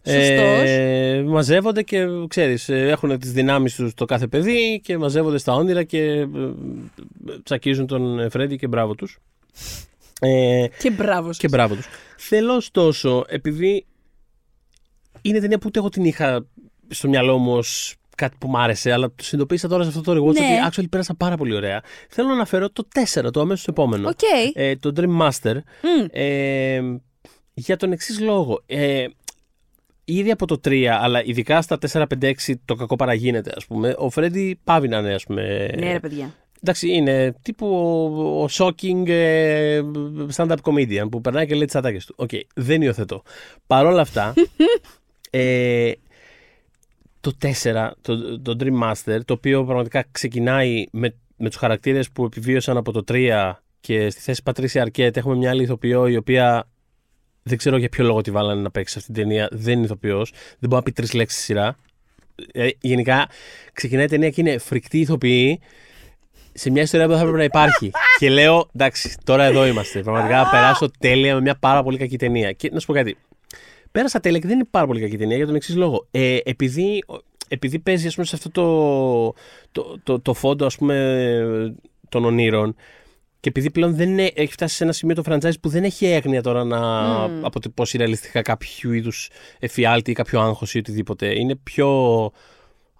Ε, 0.05 1.23
μαζεύονται 1.25 1.83
και 1.83 2.05
ξέρεις, 2.27 2.69
ε, 2.69 2.87
έχουν 2.89 3.19
τις 3.19 3.31
δυνάμεις 3.31 3.75
τους 3.75 3.93
το 3.93 4.05
κάθε 4.05 4.27
παιδί 4.27 4.81
και 4.83 4.97
μαζεύονται 4.97 5.37
στα 5.37 5.53
όνειρα 5.53 5.83
και 5.83 5.99
ε, 6.01 6.19
ε, 6.21 6.27
τσακίζουν 7.43 7.87
τον 7.87 8.29
Φρέντι 8.29 8.55
και 8.55 8.67
μπράβο 8.67 8.95
τους. 8.95 9.17
Ε, 10.19 10.65
Και 10.79 10.89
μπράβο. 10.91 11.27
σας. 11.27 11.37
και 11.37 11.47
μπράβο 11.47 11.75
τους. 11.75 11.87
Θέλω 12.17 12.53
ωστόσο, 12.55 13.23
επειδή 13.27 13.85
είναι 15.23 15.39
ταινία 15.39 15.57
που 15.57 15.63
ούτε 15.67 15.79
εγώ 15.79 15.89
την 15.89 16.05
είχα 16.05 16.45
στο 16.87 17.07
μυαλό 17.07 17.37
μου 17.37 17.53
ως 17.57 17.95
κάτι 18.17 18.35
που 18.39 18.47
μ' 18.47 18.57
άρεσε, 18.57 18.91
αλλά 18.91 19.07
το 19.07 19.23
συνειδητοποίησα 19.23 19.67
τώρα 19.67 19.83
σε 19.83 19.89
αυτό 19.89 20.01
το 20.01 20.11
rewatch 20.11 20.33
Ναι. 20.33 20.39
ότι 20.39 20.69
actually 20.81 20.89
πέρασα 20.89 21.15
πάρα 21.15 21.37
πολύ 21.37 21.55
ωραία. 21.55 21.81
Θέλω 22.09 22.27
να 22.27 22.33
αναφέρω 22.33 22.69
το 22.69 22.87
4, 23.23 23.31
το 23.33 23.39
αμέσως 23.39 23.67
επόμενο. 23.67 24.07
Οκ. 24.09 24.19
Ε, 24.53 24.75
το 24.75 24.91
Dream 24.95 25.21
Master. 25.21 25.53
Μμ. 25.81 26.05
Ε, 26.11 26.81
για 27.53 27.77
τον 27.77 27.91
εξής 27.91 28.19
λόγο. 28.19 28.61
Ε, 28.65 29.05
ήδη 30.05 30.31
από 30.31 30.47
το 30.47 30.59
3, 30.67 30.83
αλλά 30.85 31.23
ειδικά 31.23 31.61
στα 31.61 31.77
4-5-6 31.91 32.33
το 32.65 32.75
κακό 32.75 32.95
παραγίνεται, 32.95 33.51
ας 33.55 33.65
πούμε. 33.65 33.95
Ο 33.97 34.09
Φρέντι 34.09 34.59
παύει 34.63 34.87
να 34.87 34.97
είναι, 34.97 35.13
ας 35.13 35.23
πούμε. 35.23 35.71
Ναι, 35.77 35.91
ρε 35.91 35.99
παιδιά. 35.99 36.33
Εντάξει, 36.61 36.91
είναι 36.91 37.35
τύπου 37.41 37.67
ο, 37.67 38.43
ο 38.43 38.47
shocking 38.51 39.07
ε, 39.07 39.81
stand-up 40.35 40.55
comedian 40.63 41.07
που 41.11 41.21
περνάει 41.21 41.45
και 41.47 41.55
λέει 41.55 41.65
τις 41.65 41.75
ατάκες 41.75 42.05
του. 42.05 42.13
Οκ, 42.17 42.29
δεν 42.55 42.81
υιοθετώ. 42.81 43.23
Παρ' 43.67 43.85
όλα 43.85 44.01
αυτά, 44.01 44.33
ε, 45.35 45.91
το 47.19 47.31
4, 47.41 47.91
το, 48.01 48.41
το 48.41 48.55
Dream 48.59 48.83
Master, 48.83 49.19
το 49.25 49.33
οποίο 49.33 49.63
πραγματικά 49.63 50.05
ξεκινάει 50.11 50.85
με, 50.91 51.15
με 51.37 51.49
τους 51.49 51.57
χαρακτήρες 51.57 52.11
που 52.11 52.25
επιβίωσαν 52.25 52.77
από 52.77 52.91
το 52.91 53.03
3 53.07 53.53
και 53.79 54.09
στη 54.09 54.21
θέση 54.21 54.43
Πατρίσια 54.43 54.81
Αρκέτ 54.81 55.17
έχουμε 55.17 55.35
μια 55.35 55.49
άλλη 55.49 55.63
ηθοποιό 55.63 56.07
η 56.07 56.15
οποία 56.15 56.67
δεν 57.43 57.57
ξέρω 57.57 57.77
για 57.77 57.89
ποιο 57.89 58.03
λόγο 58.03 58.21
τη 58.21 58.31
βάλανε 58.31 58.61
να 58.61 58.71
παίξει 58.71 58.93
σε 58.93 58.99
αυτή 58.99 59.13
την 59.13 59.21
ταινία. 59.21 59.47
Δεν 59.51 59.73
είναι 59.73 59.85
ηθοποιός. 59.85 60.31
Δεν 60.31 60.69
μπορεί 60.69 60.75
να 60.75 60.83
πει 60.83 60.91
τρεις 60.91 61.13
λέξεις 61.13 61.37
στη 61.37 61.45
σειρά. 61.45 61.75
Ε, 62.51 62.67
γενικά 62.81 63.29
ξεκινάει 63.73 64.05
η 64.05 64.07
ταινία 64.07 64.29
και 64.29 64.41
είναι 64.41 64.57
φρικτή 64.57 64.99
ηθοποιή 64.99 65.59
σε 66.53 66.69
μια 66.69 66.81
ιστορία 66.81 67.05
που 67.05 67.11
δεν 67.11 67.21
θα 67.21 67.27
έπρεπε 67.27 67.47
να 67.47 67.59
υπάρχει. 67.59 67.91
και 68.19 68.29
λέω, 68.29 68.69
εντάξει, 68.75 69.17
τώρα 69.23 69.43
εδώ 69.43 69.65
είμαστε. 69.65 70.01
Πραγματικά 70.01 70.43
θα 70.43 70.49
περάσω 70.49 70.91
τέλεια 70.99 71.35
με 71.35 71.41
μια 71.41 71.55
πάρα 71.55 71.83
πολύ 71.83 71.97
κακή 71.97 72.17
ταινία. 72.17 72.51
Και 72.51 72.69
να 72.73 72.79
σου 72.79 72.85
πω 72.85 72.93
κάτι. 72.93 73.17
Πέρασα 73.93 74.19
τέλεια 74.19 74.39
και 74.39 74.47
δεν 74.47 74.55
είναι 74.55 74.67
πάρα 74.69 74.85
πολύ 74.85 74.99
κακή 74.99 75.17
ταινία 75.17 75.37
για 75.37 75.45
τον 75.45 75.55
εξής 75.55 75.75
λόγο. 75.75 76.07
Ε, 76.11 76.37
επειδή, 76.43 77.03
επειδή 77.47 77.79
παίζει 77.79 78.07
ας 78.07 78.13
πούμε, 78.13 78.25
σε 78.25 78.35
αυτό 78.35 78.49
το, 78.51 79.33
το, 79.71 79.99
το, 80.03 80.19
το 80.19 80.33
φόντο 80.33 80.65
ας 80.65 80.77
πούμε, 80.77 81.75
των 82.09 82.25
ονείρων 82.25 82.75
και 83.39 83.49
επειδή 83.49 83.71
πλέον 83.71 83.95
δεν 83.95 84.09
είναι, 84.09 84.31
έχει 84.35 84.51
φτάσει 84.51 84.75
σε 84.75 84.83
ένα 84.83 84.93
σημείο 84.93 85.15
το 85.15 85.23
franchise 85.25 85.59
που 85.61 85.69
δεν 85.69 85.83
έχει 85.83 86.05
έγνοια 86.05 86.41
τώρα 86.41 86.63
να 86.63 86.79
Mm. 87.25 87.29
αποτυπώσει 87.41 87.97
ρεαλιστικά 87.97 88.41
κάποιο 88.41 88.93
είδους 88.93 89.29
εφιάλτη 89.59 90.11
ή 90.11 90.13
κάποιο 90.13 90.41
άγχος 90.41 90.73
ή 90.73 90.77
οτιδήποτε. 90.77 91.39
Είναι 91.39 91.55
πιο. 91.55 91.87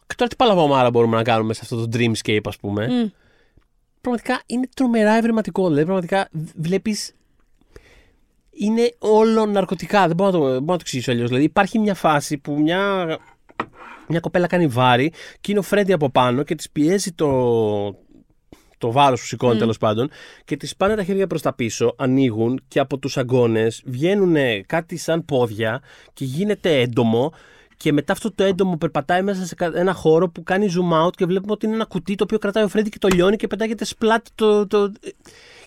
Και 0.08 0.16
τώρα 0.16 0.30
τι 0.30 0.36
παλαβομάρα 0.36 0.90
μπορούμε 0.90 1.16
να 1.16 1.24
κάνουμε 1.24 1.54
σε 1.54 1.60
αυτό 1.64 1.88
το 1.88 1.98
dreamscape, 1.98 2.40
ας 2.46 2.58
πούμε. 2.58 2.88
Μμ. 2.88 3.08
Πραγματικά 4.02 4.42
είναι 4.46 4.68
τρομερά 4.76 5.14
ευρηματικό. 5.14 5.64
Δηλαδή, 5.68 5.84
πραγματικά 5.84 6.30
βλέπεις. 6.56 7.14
Είναι 8.54 8.96
όλο 9.00 9.46
ναρκωτικά. 9.46 10.08
Δεν 10.08 10.16
μπορώ 10.16 10.32
να 10.32 10.38
το, 10.38 10.44
δεν 10.44 10.50
μπορώ 10.52 10.62
να 10.62 10.66
το 10.78 10.82
εξηγήσω 10.82 11.12
αλλιώς. 11.12 11.28
Δηλαδή, 11.28 11.46
υπάρχει 11.46 11.80
μια 11.80 11.94
φάση 11.94 12.38
που 12.38 12.60
μια, 12.62 13.06
μια 14.08 14.20
κοπέλα 14.20 14.48
κάνει 14.48 14.68
βάρη 14.68 15.14
και 15.42 15.52
είναι 15.52 15.60
ο 15.60 15.64
Φρέντι 15.64 15.94
από 15.94 16.10
πάνω 16.10 16.44
και 16.44 16.56
της 16.56 16.70
πιέζει 16.72 17.12
το, 17.12 17.28
το 18.78 18.92
βάρος 18.92 19.20
που 19.20 19.26
σηκώνει 19.26 19.56
Μμ. 19.56 19.60
τέλος 19.60 19.78
πάντων 19.78 20.10
και 20.46 20.58
της 20.58 20.76
πάνε 20.76 20.96
τα 20.96 21.04
χέρια 21.04 21.28
προς 21.28 21.42
τα 21.42 21.54
πίσω, 21.54 21.96
ανοίγουν 21.98 22.62
και 22.68 22.80
από 22.80 22.98
τους 22.98 23.18
αγκώνες 23.18 23.82
βγαίνουν 23.86 24.36
κάτι 24.66 24.98
σαν 24.98 25.26
πόδια 25.26 25.82
και 26.14 26.26
γίνεται 26.26 26.82
έντομο. 26.82 27.34
Και 27.78 27.94
μετά 27.94 28.14
αυτό 28.14 28.34
το 28.34 28.44
έντομο 28.44 28.78
περπατάει 28.78 29.22
μέσα 29.22 29.46
σε 29.46 29.56
κα- 29.56 29.72
ένα 29.76 29.94
χώρο 29.94 30.30
που 30.30 30.44
κάνει 30.44 30.68
zoom 30.70 31.06
out 31.06 31.12
και 31.16 31.26
βλέπουμε 31.26 31.52
ότι 31.52 31.66
είναι 31.66 31.76
ένα 31.76 31.86
κουτί 31.86 32.16
το 32.16 32.24
οποίο 32.24 32.38
κρατάει 32.38 32.64
ο 32.64 32.68
Φρέντι 32.68 32.90
και 32.90 32.98
το 32.98 33.08
λιώνει 33.08 33.36
και 33.36 33.48
πετάγεται 33.48 33.86
σπλάτ 33.86 34.26
το. 34.36 34.68
το... 34.68 34.92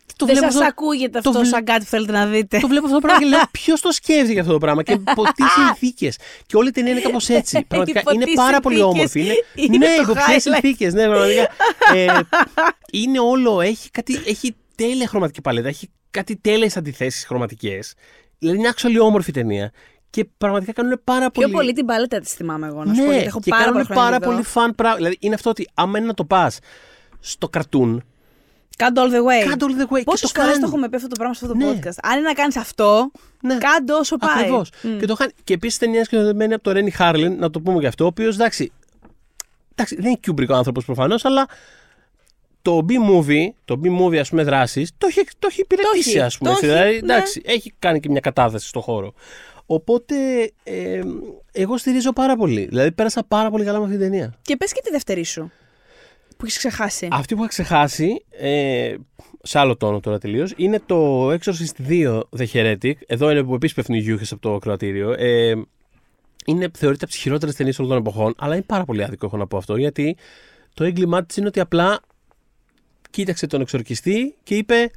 και 0.07 0.13
το 0.17 0.27
Δεν 0.27 0.35
βλέπω 0.37 0.53
σας 0.53 0.61
αυτό- 0.63 0.67
ακούγεται 0.83 1.11
το 1.11 1.19
αυτό 1.19 1.33
βλέ- 1.33 1.47
σαν 1.53 1.65
κάτι 1.65 1.85
που 1.85 1.91
θέλετε 1.91 2.13
να 2.13 2.27
δείτε. 2.27 2.59
το 2.59 2.69
βλέπω 2.69 2.85
αυτό 2.87 2.99
το 2.99 3.07
πράγμα 3.07 3.21
και 3.23 3.27
λέω 3.29 3.43
ποιος 3.59 3.81
το 3.81 3.93
σκέφτηκε 3.93 4.41
αυτό 4.41 4.53
το 4.53 4.59
πράγμα 4.59 4.83
και 4.83 4.93
υπό 5.11 5.23
τι 5.23 5.43
συνθήκες. 5.57 6.19
Και 6.47 6.57
όλη 6.57 6.69
η 6.69 6.71
ταινία 6.71 6.93
είναι 6.93 7.01
κάπως 7.01 7.29
έτσι. 7.29 7.65
Πραγματικά 7.69 8.01
Υπό 8.01 8.13
είναι 8.13 8.25
τι 8.25 8.33
πάρα 8.33 8.61
πολύ 8.61 8.77
συνθήκες 8.77 8.95
όμορφη. 9.01 9.21
Είναι, 9.21 9.35
είναι 9.55 9.87
ναι, 9.87 9.97
το 9.97 10.03
υπό 10.03 10.13
ποιες 10.13 10.27
highlight. 10.27 10.41
συνθήκες. 10.53 10.93
Ναι, 10.95 11.05
πραγματικά. 11.05 11.49
ε, 11.95 12.21
είναι 12.93 13.19
όλο, 13.21 13.61
έχει, 13.61 13.91
κάτι, 13.91 14.21
έχει 14.27 14.57
τέλεια 14.75 15.07
χρωματική 15.07 15.41
παλέτα, 15.41 15.69
έχει 15.69 15.91
κάτι 16.11 16.37
τέλειες 16.37 16.77
αντιθέσεις 16.77 17.25
χρωματικές. 17.27 17.95
Δηλαδή 18.39 18.59
είναι 18.59 18.73
actually 18.77 19.01
όμορφη 19.07 19.33
ταινία. 19.33 19.73
Και 20.11 20.25
πραγματικά 20.39 20.73
κάνουν 20.73 21.01
πάρα 21.05 21.31
Πιο 21.31 21.43
πολύ. 21.43 21.53
πολύ 21.55 21.73
την 21.73 21.87
παλέτα 21.87 22.21
της 22.21 22.33
θυμάμαι 22.33 22.67
εγώ 22.67 22.85
να 22.85 22.95
σου 22.95 23.01
πω. 23.01 23.07
ναι, 23.07 23.13
γιατί 23.13 23.27
έχω 23.27 23.41
και 23.41 23.51
πάρα 23.51 23.65
κάνουν 23.65 23.87
πολλά 23.87 23.87
χρόνια 23.87 24.03
πάρα 24.05 24.19
να 24.19 24.21
τη 24.21 24.27
πολύ 24.27 24.67
δω. 24.67 24.71
fun 24.71 24.75
πράγμα. 24.77 24.97
Δηλαδή 24.97 25.17
είναι 25.21 25.35
αυτό 25.35 25.51
ότι 25.51 25.69
άμα 25.75 25.99
είναι 25.99 26.07
να 26.07 26.15
το 26.15 26.25
πας 26.25 26.59
στο 27.21 27.49
καρτούν, 27.49 28.05
Κάντε 28.77 29.01
all 29.05 29.11
the 29.11 29.16
way. 29.45 29.49
κάντε 29.49 29.64
all 29.68 29.81
the 29.83 29.97
way. 29.97 30.03
Πόσε 30.05 30.27
και 30.27 30.33
το 30.33 30.41
φορέ 30.41 30.47
το 30.47 30.53
κάνουν. 30.53 30.62
έχουμε 30.62 30.89
πει 30.89 30.97
αυτό 30.97 31.09
το 31.09 31.14
πράγμα 31.16 31.35
σε 31.35 31.45
αυτό 31.45 31.59
το 31.59 31.64
Ναι. 31.64 31.72
podcast. 31.72 31.97
Αν 32.03 32.18
είναι 32.18 32.27
να 32.29 32.33
κάνεις 32.35 32.57
αυτό, 32.57 33.11
Ναι. 33.41 33.59
κάντε 33.59 33.93
όσο 33.93 34.16
πάει. 34.16 34.31
Ακριβώς. 34.39 34.70
Μμ. 34.83 34.99
Και, 34.99 35.07
το 35.07 35.14
χάνει- 35.14 35.33
και 35.45 35.55
επίσης 35.55 35.79
ταινία 35.79 36.05
σκηνοθετημένη 36.05 36.55
από 36.55 36.62
τον 36.62 36.72
Ρένι 36.72 36.91
Χάρλιν, 36.91 37.37
να 37.39 37.51
το 37.51 37.61
πούμε 37.61 37.81
και 37.81 37.87
αυτό, 37.87 38.05
ο 38.05 38.07
οποίος 38.07 38.35
εντάξει, 38.35 38.72
εντάξει, 39.72 39.95
δεν 39.97 40.07
είναι 40.11 40.20
Kubrick 40.27 40.49
ο 40.49 40.55
άνθρωπος 40.55 40.85
προφανώς, 40.85 41.24
αλλά 41.24 41.47
το 42.62 42.87
B-movie, 42.89 43.49
το 43.64 43.81
B-movie 43.85 44.16
ας 44.16 44.29
πούμε 44.29 44.43
δράσης, 44.45 44.91
το 44.99 45.07
έχει, 45.07 45.20
το 45.39 45.47
έχει 45.51 45.61
υπηρετήσει 45.61 46.09
έχει, 46.11 46.20
ας 46.20 46.39
πούμε. 46.39 46.51
το 46.51 46.57
έχει, 46.57 46.66
δηλαδή, 46.66 46.91
ναι. 46.91 46.97
εντάξει, 46.97 47.43
έχει 47.45 47.72
κάνει 47.79 48.01
και 48.01 48.09
μια 48.11 48.20
κατάθεση 48.20 48.68
στο 48.68 48.81
χώρο. 48.81 49.12
Οπότε 49.66 50.14
ε, 50.62 51.01
εγώ 51.53 51.77
στηρίζω 51.79 52.12
πάρα 52.12 52.37
πολύ. 52.37 52.64
Δηλαδή 52.66 52.93
πέρασα 52.93 53.24
πάρα 53.29 53.51
πολύ 53.51 53.64
καλά 53.64 53.79
με 53.79 53.85
αυτή 53.85 53.97
την 53.97 54.11
ταινία. 54.11 54.35
Και 54.43 54.57
πες 54.57 54.72
και 54.72 54.81
τη 54.85 54.91
δεύτερη 54.91 55.24
σου. 55.24 55.51
Που 56.37 56.45
έχεις 56.45 56.59
ξεχάσει. 56.59 57.09
Αυτή 57.11 57.34
που 57.34 57.41
είχα 57.41 57.49
ξεχάσει, 57.49 58.24
ε, 58.30 58.95
σε 59.43 59.59
άλλο 59.59 59.76
τόνο 59.76 60.01
τώρα 60.01 60.18
τελείως, 60.18 60.53
είναι 60.57 60.80
το 60.87 61.30
Exorcist 61.30 61.89
2 61.89 62.20
The 62.39 62.47
Heretic. 62.53 62.93
Εδώ 63.07 63.30
είναι 63.30 63.43
που 63.43 63.55
επίση 63.55 63.74
πέφτουν 63.74 63.95
οι 63.95 63.99
γιούχες 63.99 64.32
από 64.32 64.41
το 64.41 64.59
κροατήριο. 64.59 65.14
Ε, 65.18 65.55
είναι, 66.47 66.70
θεωρείται 66.78 67.05
από 67.05 67.12
τις 67.12 67.16
χειρότερες 67.16 67.55
ταινίες 67.55 67.78
όλων 67.78 67.91
των 67.91 68.01
εποχών, 68.01 68.34
αλλά 68.39 68.55
είναι 68.55 68.64
πάρα 68.64 68.84
πολύ 68.84 69.05
άδικο 69.05 69.26
έχω 69.26 69.37
να 69.37 69.47
πω 69.47 69.57
αυτό, 69.57 69.76
γιατί 69.76 70.16
το 70.74 70.84
έγκλημά 70.84 71.24
της 71.24 71.37
είναι 71.37 71.47
ότι 71.47 71.61
απλά 71.61 72.01
κοίταξε 73.11 73.47
τον 73.47 73.61
εξορκιστή 73.61 74.37
και 74.43 74.55
είπε 74.55 74.91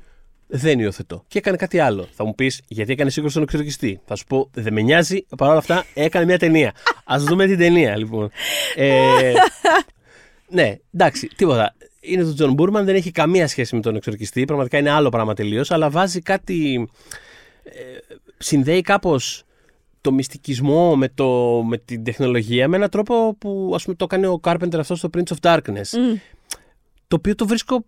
δεν 0.47 0.79
υιοθετώ. 0.79 1.23
Και 1.27 1.37
έκανε 1.37 1.57
κάτι 1.57 1.79
άλλο. 1.79 2.07
Θα 2.11 2.25
μου 2.25 2.35
πεις, 2.35 2.61
γιατί 2.67 2.91
έκανες 2.91 3.13
σύγκρουση 3.13 3.33
στον 3.35 3.47
εξορκιστή. 3.47 4.01
Θα 4.05 4.15
σου 4.15 4.25
πω, 4.25 4.49
δεν 4.53 4.73
με 4.73 4.81
νοιάζει. 4.81 5.25
Παρ' 5.37 5.49
όλα 5.49 5.57
αυτά, 5.57 5.85
έκανε 5.93 6.25
μια 6.25 6.39
ταινία. 6.39 6.73
Ας 7.03 7.15
δούμε 7.19 7.45
την 7.45 7.57
ταινία, 7.57 7.97
λοιπόν. 7.97 8.31
Ε, 8.75 9.33
ναι, 10.49 10.75
εντάξει, 10.93 11.27
τίποτα. 11.35 11.75
Είναι 12.01 12.23
του 12.23 12.33
Τζον 12.33 12.53
Μπούρμαν, 12.53 12.85
δεν 12.85 12.95
έχει 12.95 13.11
καμία 13.11 13.47
σχέση 13.47 13.75
με 13.75 13.81
τον 13.81 13.95
εξορκιστή. 13.95 14.45
Πραγματικά 14.45 14.77
είναι 14.77 14.89
άλλο 14.89 15.09
πράγμα 15.09 15.33
τελείως. 15.33 15.71
Αλλά 15.71 15.89
βάζει 15.89 16.21
κάτι. 16.21 16.89
Ε, 17.63 17.71
συνδέει 18.37 18.81
κάπως 18.81 19.43
το 20.01 20.11
μυστικισμό 20.11 20.95
με, 20.95 21.09
το, 21.09 21.61
με 21.63 21.77
την 21.77 22.03
τεχνολογία 22.03 22.67
με 22.67 22.75
έναν 22.75 22.89
τρόπο 22.89 23.35
που 23.39 23.71
ας 23.75 23.83
πούμε 23.83 23.95
το 23.95 24.03
έκανε 24.03 24.27
ο 24.27 24.39
Carpenter 24.43 24.77
αυτό 24.77 24.95
στο 24.95 25.09
Prince 25.13 25.33
of 25.35 25.37
Darkness. 25.41 25.89
Μμ. 25.97 26.17
Το 27.07 27.15
οποίο 27.15 27.35
το 27.35 27.47
βρίσκω. 27.47 27.85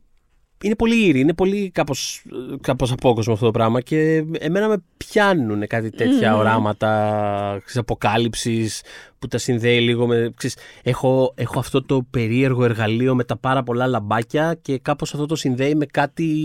Είναι 0.63 0.75
πολύ 0.75 1.05
ήρη, 1.07 1.19
είναι 1.19 1.33
πολύ 1.33 1.69
κάπως, 1.69 2.23
κάπως 2.61 2.91
απόκοσμο 2.91 3.33
αυτό 3.33 3.45
το 3.45 3.51
πράγμα 3.51 3.81
και 3.81 4.23
εμένα 4.39 4.67
με 4.67 4.83
πιάνουν 4.97 5.67
κάτι 5.67 5.89
τέτοια 5.89 6.31
Μμμ. 6.31 6.39
οράματα 6.39 7.51
ξέρεις, 7.57 7.77
αποκάλυψης 7.77 8.81
που 9.19 9.27
τα 9.27 9.37
συνδέει 9.37 9.79
λίγο 9.79 10.07
με... 10.07 10.31
Ξέρεις, 10.35 10.57
έχω, 10.83 11.33
έχω 11.35 11.59
αυτό 11.59 11.83
το 11.83 12.05
περίεργο 12.11 12.63
εργαλείο 12.63 13.15
με 13.15 13.23
τα 13.23 13.37
πάρα 13.37 13.63
πολλά 13.63 13.87
λαμπάκια 13.87 14.57
και 14.61 14.77
κάπως 14.77 15.13
αυτό 15.13 15.25
το 15.25 15.35
συνδέει 15.35 15.75
με 15.75 15.85
κάτι 15.85 16.35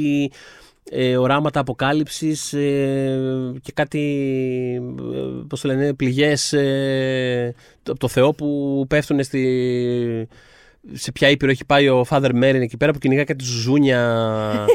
ε, 0.91 1.17
οράματα 1.17 1.61
αποκάλυψης 1.61 2.53
ε, 2.53 3.53
και 3.63 3.73
κάτι, 3.73 4.01
ε, 5.15 5.45
πώς 5.49 5.61
το 5.61 5.69
λένε, 5.69 5.95
πληγές 5.95 6.53
ε, 6.53 7.55
από 7.89 7.99
το 7.99 8.09
Θεό 8.09 8.33
που 8.33 8.85
πέφτουν 8.89 9.23
στη, 9.23 10.29
σε 10.93 11.13
ποια 11.13 11.31
ήπειρο 11.31 11.51
έχει 11.51 11.65
πάει 11.65 11.89
ο 11.89 12.07
Father 12.11 12.31
Merrin 12.31 12.61
εκεί 12.61 12.77
πέρα 12.77 12.93
που 12.93 12.99
κυνηγά 12.99 13.25
κάτι 13.25 13.45
ζούνια. 13.45 14.01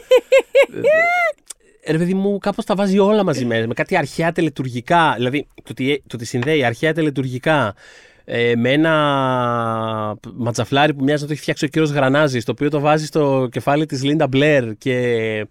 Ε, 1.83 1.91
Ρε 1.91 1.97
παιδί 1.97 2.13
μου, 2.13 2.37
κάπως 2.37 2.65
τα 2.65 2.75
βάζει 2.75 2.99
όλα 2.99 3.23
μαζί 3.23 3.45
με, 3.45 3.67
με 3.67 3.73
κάτι 3.73 3.97
αρχαία 3.97 4.31
τελετουργικά. 4.31 5.13
Δηλαδή, 5.17 5.47
το 5.55 5.69
ότι, 5.69 6.03
το 6.07 6.15
ότι 6.15 6.25
συνδέει 6.25 6.63
αρχαία 6.63 6.93
τελετουργικά 6.93 7.75
ε, 8.25 8.53
με 8.55 8.71
ένα 8.71 8.93
ματζαφλάρι 10.33 10.93
που 10.93 11.03
μοιάζει 11.03 11.21
να 11.21 11.27
το 11.27 11.33
έχει 11.33 11.41
φτιάξει 11.41 11.65
ο 11.65 11.67
κύριος 11.67 11.91
Γρανάζης, 11.91 12.45
το 12.45 12.51
οποίο 12.51 12.69
το 12.69 12.79
βάζει 12.79 13.05
στο 13.05 13.47
κεφάλι 13.51 13.85
της 13.85 14.03
Λίντα 14.03 14.27
Μπλερ 14.27 14.77
και, 14.77 15.47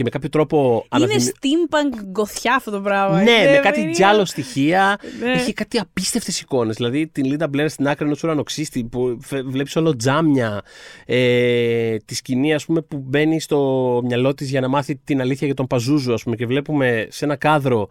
και 0.00 0.06
με 0.06 0.12
κάποιο 0.12 0.28
τρόπο... 0.28 0.86
Είναι 0.96 1.04
αναδημι- 1.04 1.34
steampunk 1.40 2.04
γκοθιά 2.10 2.54
αυτό 2.54 2.70
το 2.70 2.80
πράγμα. 2.80 3.22
ναι, 3.22 3.30
Είναι 3.30 3.50
με 3.50 3.56
κάτι 3.56 3.68
περίεργο. 3.68 3.92
τζάλο 3.92 4.24
στοιχεία. 4.24 4.98
Ναι. 5.20 5.32
Έχει 5.32 5.52
κάτι 5.52 5.78
απίστευτες 5.78 6.40
εικόνες. 6.40 6.76
Δηλαδή 6.76 7.06
την 7.06 7.24
Λίντα 7.24 7.48
Μπλερ 7.48 7.68
στην 7.68 7.88
άκρη 7.88 8.04
ενός 8.04 8.22
ουρανοξύστη 8.22 8.84
που 8.84 9.18
βλέπεις 9.44 9.76
όλο 9.76 9.96
τζάμια. 9.96 10.62
Ε, 11.06 11.96
τη 11.96 12.14
σκηνή, 12.14 12.54
ας 12.54 12.64
πούμε, 12.64 12.80
που 12.80 12.96
μπαίνει 13.06 13.40
στο 13.40 14.00
μυαλό 14.04 14.34
της 14.34 14.50
για 14.50 14.60
να 14.60 14.68
μάθει 14.68 14.96
την 15.04 15.20
αλήθεια 15.20 15.46
για 15.46 15.56
τον 15.56 15.66
Παζούζου, 15.66 16.12
ας 16.12 16.22
πούμε, 16.22 16.36
και 16.36 16.46
βλέπουμε 16.46 17.06
σε 17.10 17.24
ένα 17.24 17.36
κάδρο 17.36 17.88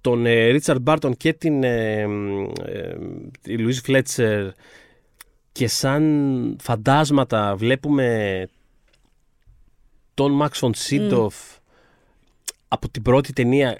τον 0.00 0.22
Ρίτσαρντ 0.24 0.80
Μπάρτον 0.82 1.16
και 1.16 1.32
την 1.32 1.62
ε, 1.62 2.00
ε, 2.00 2.06
τη 3.42 3.58
Λουίς 3.58 3.80
Φλέτσερ 3.80 4.46
και 5.52 5.68
σαν 5.68 6.56
φαντάσματα 6.62 7.54
βλέπουμε 7.56 8.48
τον 10.14 10.32
Μαξ 10.32 10.58
Φον 10.58 10.74
Σίντοφ 10.74 11.34
από 12.68 12.88
την 12.88 13.02
πρώτη 13.02 13.32
ταινία 13.32 13.78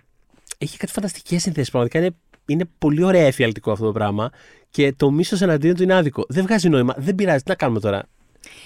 έχει 0.59 0.76
κάτι 0.76 0.93
φανταστικές 0.93 1.43
συνθέσεις. 1.43 1.70
Πραγματικά 1.70 1.99
είναι, 1.99 2.16
είναι 2.47 2.64
πολύ 2.78 3.03
ωραία 3.03 3.26
εφιαλτικό 3.26 3.72
αυτό 3.72 3.85
το 3.85 3.93
πράγμα. 3.93 4.31
Και 4.70 4.93
το 4.93 5.11
μίσος 5.11 5.41
εναντίον 5.41 5.74
του 5.74 5.83
είναι 5.83 5.95
άδικο. 5.95 6.24
Δεν 6.28 6.45
βγάζει 6.45 6.68
νόημα. 6.68 6.95
Δεν 6.99 7.14
πειράζει. 7.14 7.43
Τι 7.43 7.49
να 7.49 7.55
κάνουμε 7.55 7.81
τώρα; 7.81 8.03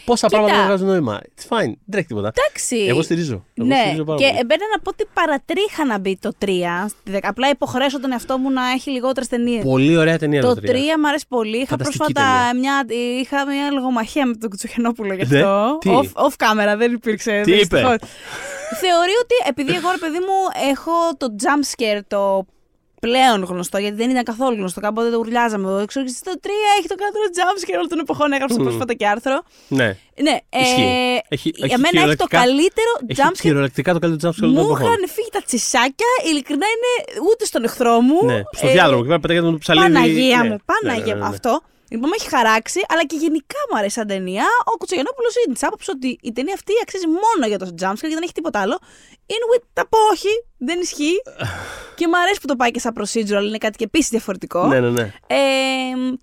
Πόσα 0.05 0.27
Κοίτα. 0.27 0.39
πράγματα 0.39 0.57
δεν 0.59 0.67
βγάζουν 0.67 0.87
νόημα. 0.87 1.21
It's 1.23 1.43
fine. 1.57 1.65
Δεν 1.65 1.79
τρέχει 1.91 2.07
τίποτα. 2.07 2.33
Εντάξει. 2.35 2.77
Εγώ 2.89 3.03
στηρίζω. 3.03 3.45
Εγώ 3.55 3.67
ναι, 3.67 3.77
στηρίζω 3.81 4.05
πάρα 4.05 4.19
και 4.19 4.25
πολύ. 4.27 4.39
εμένα 4.39 4.65
να 4.75 4.81
πω 4.83 4.91
ότι 4.91 5.07
παρατρίχα 5.15 5.85
να 5.85 5.99
μπει 5.99 6.19
το 6.21 6.33
3. 6.39 6.49
στη 6.89 7.11
δεκα- 7.11 7.29
Απλά 7.29 7.49
υποχρέωσα 7.49 8.01
τον 8.01 8.13
εαυτό 8.13 8.39
μου 8.39 8.51
να 8.51 8.71
έχει 8.71 8.91
λιγότερες 8.91 9.29
ταινίες. 9.29 9.63
Πολύ 9.65 9.97
ωραία 9.97 10.19
ταινία 10.19 10.41
Το 10.41 10.55
το 10.55 10.61
3 10.65 10.97
μου 11.01 11.09
αρέσει 11.09 11.25
πολύ. 11.29 11.57
Είχα 11.57 11.67
Φανταστική 11.67 11.99
πρόσφατα 11.99 12.55
μια, 12.55 12.85
είχα 13.21 13.47
μια 13.47 13.71
λογομαχία 13.71 14.27
με 14.27 14.35
τον 14.35 14.51
Κουτσουχενόπουλο 14.51 15.15
γι' 15.15 15.25
Ναι, 15.29 15.39
αυτό. 15.43 15.79
τι; 15.81 15.91
Off, 15.93 16.23
off 16.25 16.35
camera, 16.45 16.77
δεν 16.77 16.93
υπήρξε. 16.93 17.41
Τι 17.45 17.51
είπε; 17.53 17.59
δυστυχώς. 17.59 17.97
Θεωρεί 18.81 19.13
ότι 19.23 19.35
επειδή 19.49 19.73
εγώ, 19.75 19.91
ρε 19.91 19.99
παιδί 19.99 20.19
μου, 20.19 20.69
έχω 20.71 20.93
το 21.17 21.27
jump 21.43 21.65
scare, 21.77 22.01
το 22.09 22.47
πλέον 23.07 23.39
γνωστό, 23.51 23.79
γιατί 23.79 23.97
δεν 23.97 24.11
ήταν 24.11 24.23
καθόλου 24.31 24.57
γνωστό. 24.57 24.81
Κάποτε 24.81 25.11
το 25.11 25.19
ουρλιάζαμε. 25.19 25.67
Ο 25.73 25.79
εξορκιστής 25.79 26.23
το 26.23 26.33
3 26.43 26.49
έχει 26.79 26.89
το 26.93 26.95
καλύτερο 27.03 27.25
jump 27.39 27.57
scare 27.63 27.77
όλων 27.81 27.89
των 27.89 27.99
εποχών. 27.99 28.33
Έγραψα 28.33 28.57
Μμμ. 28.59 28.65
πρόσφατα 28.65 28.95
και 28.95 29.07
άρθρο. 29.15 29.43
Ναι. 29.69 29.89
Ναι, 30.27 30.37
Ισχύει. 30.63 30.83
ε, 30.83 31.19
Έχει- 31.35 31.53
για 31.57 31.67
έχει 31.71 31.81
μένα 31.85 32.01
έχει 32.05 32.17
το 32.17 32.27
κυριολεκτικά- 32.27 32.39
καλύτερο 32.45 32.91
Έχει 33.07 33.21
jump 33.23 33.33
scare 33.37 33.41
κυριολεκτικά 33.47 33.93
το 33.93 33.99
καλύτερο 33.99 34.31
jump 34.31 34.35
scare 34.37 34.43
όλων 34.43 34.55
μου 34.55 34.61
των 34.63 34.71
εποχών. 34.71 34.87
είχαν 34.93 35.09
φύγει 35.17 35.29
τα 35.37 35.43
τσισάκια, 35.49 36.11
ειλικρινά 36.29 36.67
είναι 36.75 36.91
ούτε 37.31 37.45
στον 37.45 37.63
εχθρό 37.65 38.01
μου. 38.01 38.19
Ναι, 38.25 38.43
στο 38.59 38.67
ε, 38.69 38.73
διάδρομο. 38.73 38.99
Εκεί 38.99 39.09
πέρα 39.09 39.21
πετάγεται 39.21 39.51
το 39.51 39.59
ψαλίδι. 39.59 39.87
Παναγία 39.93 40.37
Ναι, 40.37 40.43
μου, 40.49 40.49
ναι, 40.49 40.57
Παναγία 40.71 41.05
ναι, 41.15 41.21
μου. 41.21 41.25
ναι, 41.25 41.29
ναι. 41.29 41.35
Αυτό. 41.35 41.53
Λοιπόν, 41.95 42.09
με 42.09 42.17
έχει 42.19 42.29
χαράξει, 42.29 42.81
αλλά 42.89 43.05
και 43.07 43.17
γενικά 43.17 43.61
μου 43.71 43.79
αρέσει 43.79 43.95
σαν 43.95 44.07
ταινία. 44.07 44.47
Ο 44.73 44.77
Κουτσογενόπουλο 44.79 45.29
είναι 45.41 45.55
της 45.55 45.63
άποψης 45.63 45.89
ότι 45.89 46.19
η 46.23 46.33
ταινία 46.33 46.55
αυτή 46.55 46.73
αξίζει 46.83 47.07
μόνο 47.07 47.43
για 47.51 47.59
το 47.59 47.67
jumpscare 47.81 48.09
και 48.11 48.17
δεν 48.19 48.23
έχει 48.23 48.33
τίποτα 48.33 48.61
άλλο. 48.61 48.79
In 49.27 49.43
with 49.51 49.65
τα 49.73 49.87
πω 49.89 49.99
όχι, 50.13 50.29
δεν 50.59 50.81
ισχύει. 50.81 51.23
και 51.99 52.07
μου 52.09 52.19
αρέσει 52.19 52.41
που 52.41 52.47
το 52.47 52.57
πάει 52.57 52.71
και 52.71 52.81
σαν 52.81 52.93
procedural, 52.99 53.45
είναι 53.49 53.59
κάτι 53.59 53.77
και 53.79 53.85
επίσης 53.85 54.09
διαφορετικό. 54.09 54.67
Ναι, 54.67 54.81
ναι, 54.81 54.91
ναι. 54.91 55.13
Ε, 55.27 55.43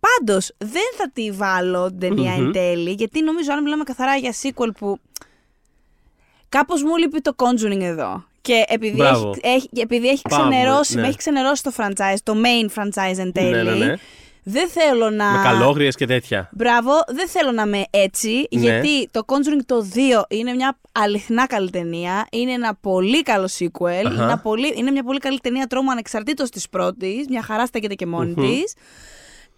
Πάντως, 0.06 0.52
δεν 0.58 0.90
θα 0.98 1.10
τη 1.14 1.32
βάλω 1.32 1.88
την 1.88 2.00
ταινία 2.00 2.34
εν 2.34 2.52
τέλει, 2.52 2.92
γιατί 2.92 3.22
νομίζω 3.22 3.54
αν 3.54 3.64
μιλάμε 3.64 3.84
καθαρά 3.84 4.16
για 4.16 4.34
sequel 4.42 4.70
που. 4.78 5.00
Κάπως 6.50 6.84
μου 6.84 6.98
λείπει 6.98 7.22
το 7.22 7.36
Conjuring 7.36 7.82
εδώ. 7.82 8.26
Και 8.42 8.64
επειδή 8.68 8.96
Μπράβο. 8.96 9.30
έχει, 9.30 9.56
έχει, 9.56 9.70
επειδή 9.82 10.08
έχει 10.08 10.22
Πάμε, 10.30 10.50
ξενερώσει, 10.50 10.96
ναι. 10.96 11.02
με 11.02 11.08
έχει 11.08 11.18
ξενερώσει 11.18 11.64
το 11.64 11.72
franchise, 11.78 12.18
το 12.24 12.34
main 12.44 12.82
franchise 12.82 13.18
εν 13.18 13.32
τέλει. 13.32 13.50
Ναι, 13.50 13.64
ναι, 13.64 13.86
ναι. 13.86 13.96
Δεν 14.44 14.70
θέλω 14.70 15.10
να. 15.10 15.32
Με 15.32 15.44
καλόγριες 15.44 15.96
και 15.96 16.06
τέτοια. 16.06 16.50
Μπράβο, 16.52 16.92
δεν 17.08 17.28
θέλω 17.28 17.52
να 17.52 17.62
είμαι 17.62 17.84
έτσι, 17.90 18.30
Ναι. 18.52 18.62
γιατί 18.62 19.08
το 19.12 19.22
Conjuring 19.26 19.62
το 19.66 19.88
2 19.94 20.26
είναι 20.30 20.54
μια 20.54 20.78
αληθινά 20.92 21.48
καλή 21.48 21.70
ταινία. 21.70 22.28
Είναι 22.32 22.52
ένα 22.52 22.76
πολύ 22.82 23.24
καλό 23.24 23.50
sequel. 23.60 23.86
Αχα. 23.88 24.00
Είναι, 24.14 24.24
ένα 24.24 24.38
πολύ, 24.40 24.74
είναι 24.76 24.92
μια 24.92 25.04
πολύ 25.04 25.20
καλή 25.20 25.40
ταινία 25.40 25.68
τρόμου 25.68 25.92
ανεξαρτήτως 25.92 26.50
της 26.50 26.70
πρώτης. 26.70 27.28
Μια 27.30 27.42
χαρά 27.42 27.66
στέκεται 27.66 27.94
και 27.94 28.06
μόνη 28.06 28.34
Μμμ. 28.38 28.48
της. 28.48 28.74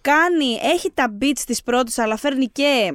Κάνει, 0.02 0.58
έχει 0.74 0.92
τα 0.94 1.18
beats 1.22 1.40
της 1.46 1.64
πρώτης, 1.64 1.98
αλλά 2.00 2.18
φέρνει 2.18 2.46
και 2.48 2.94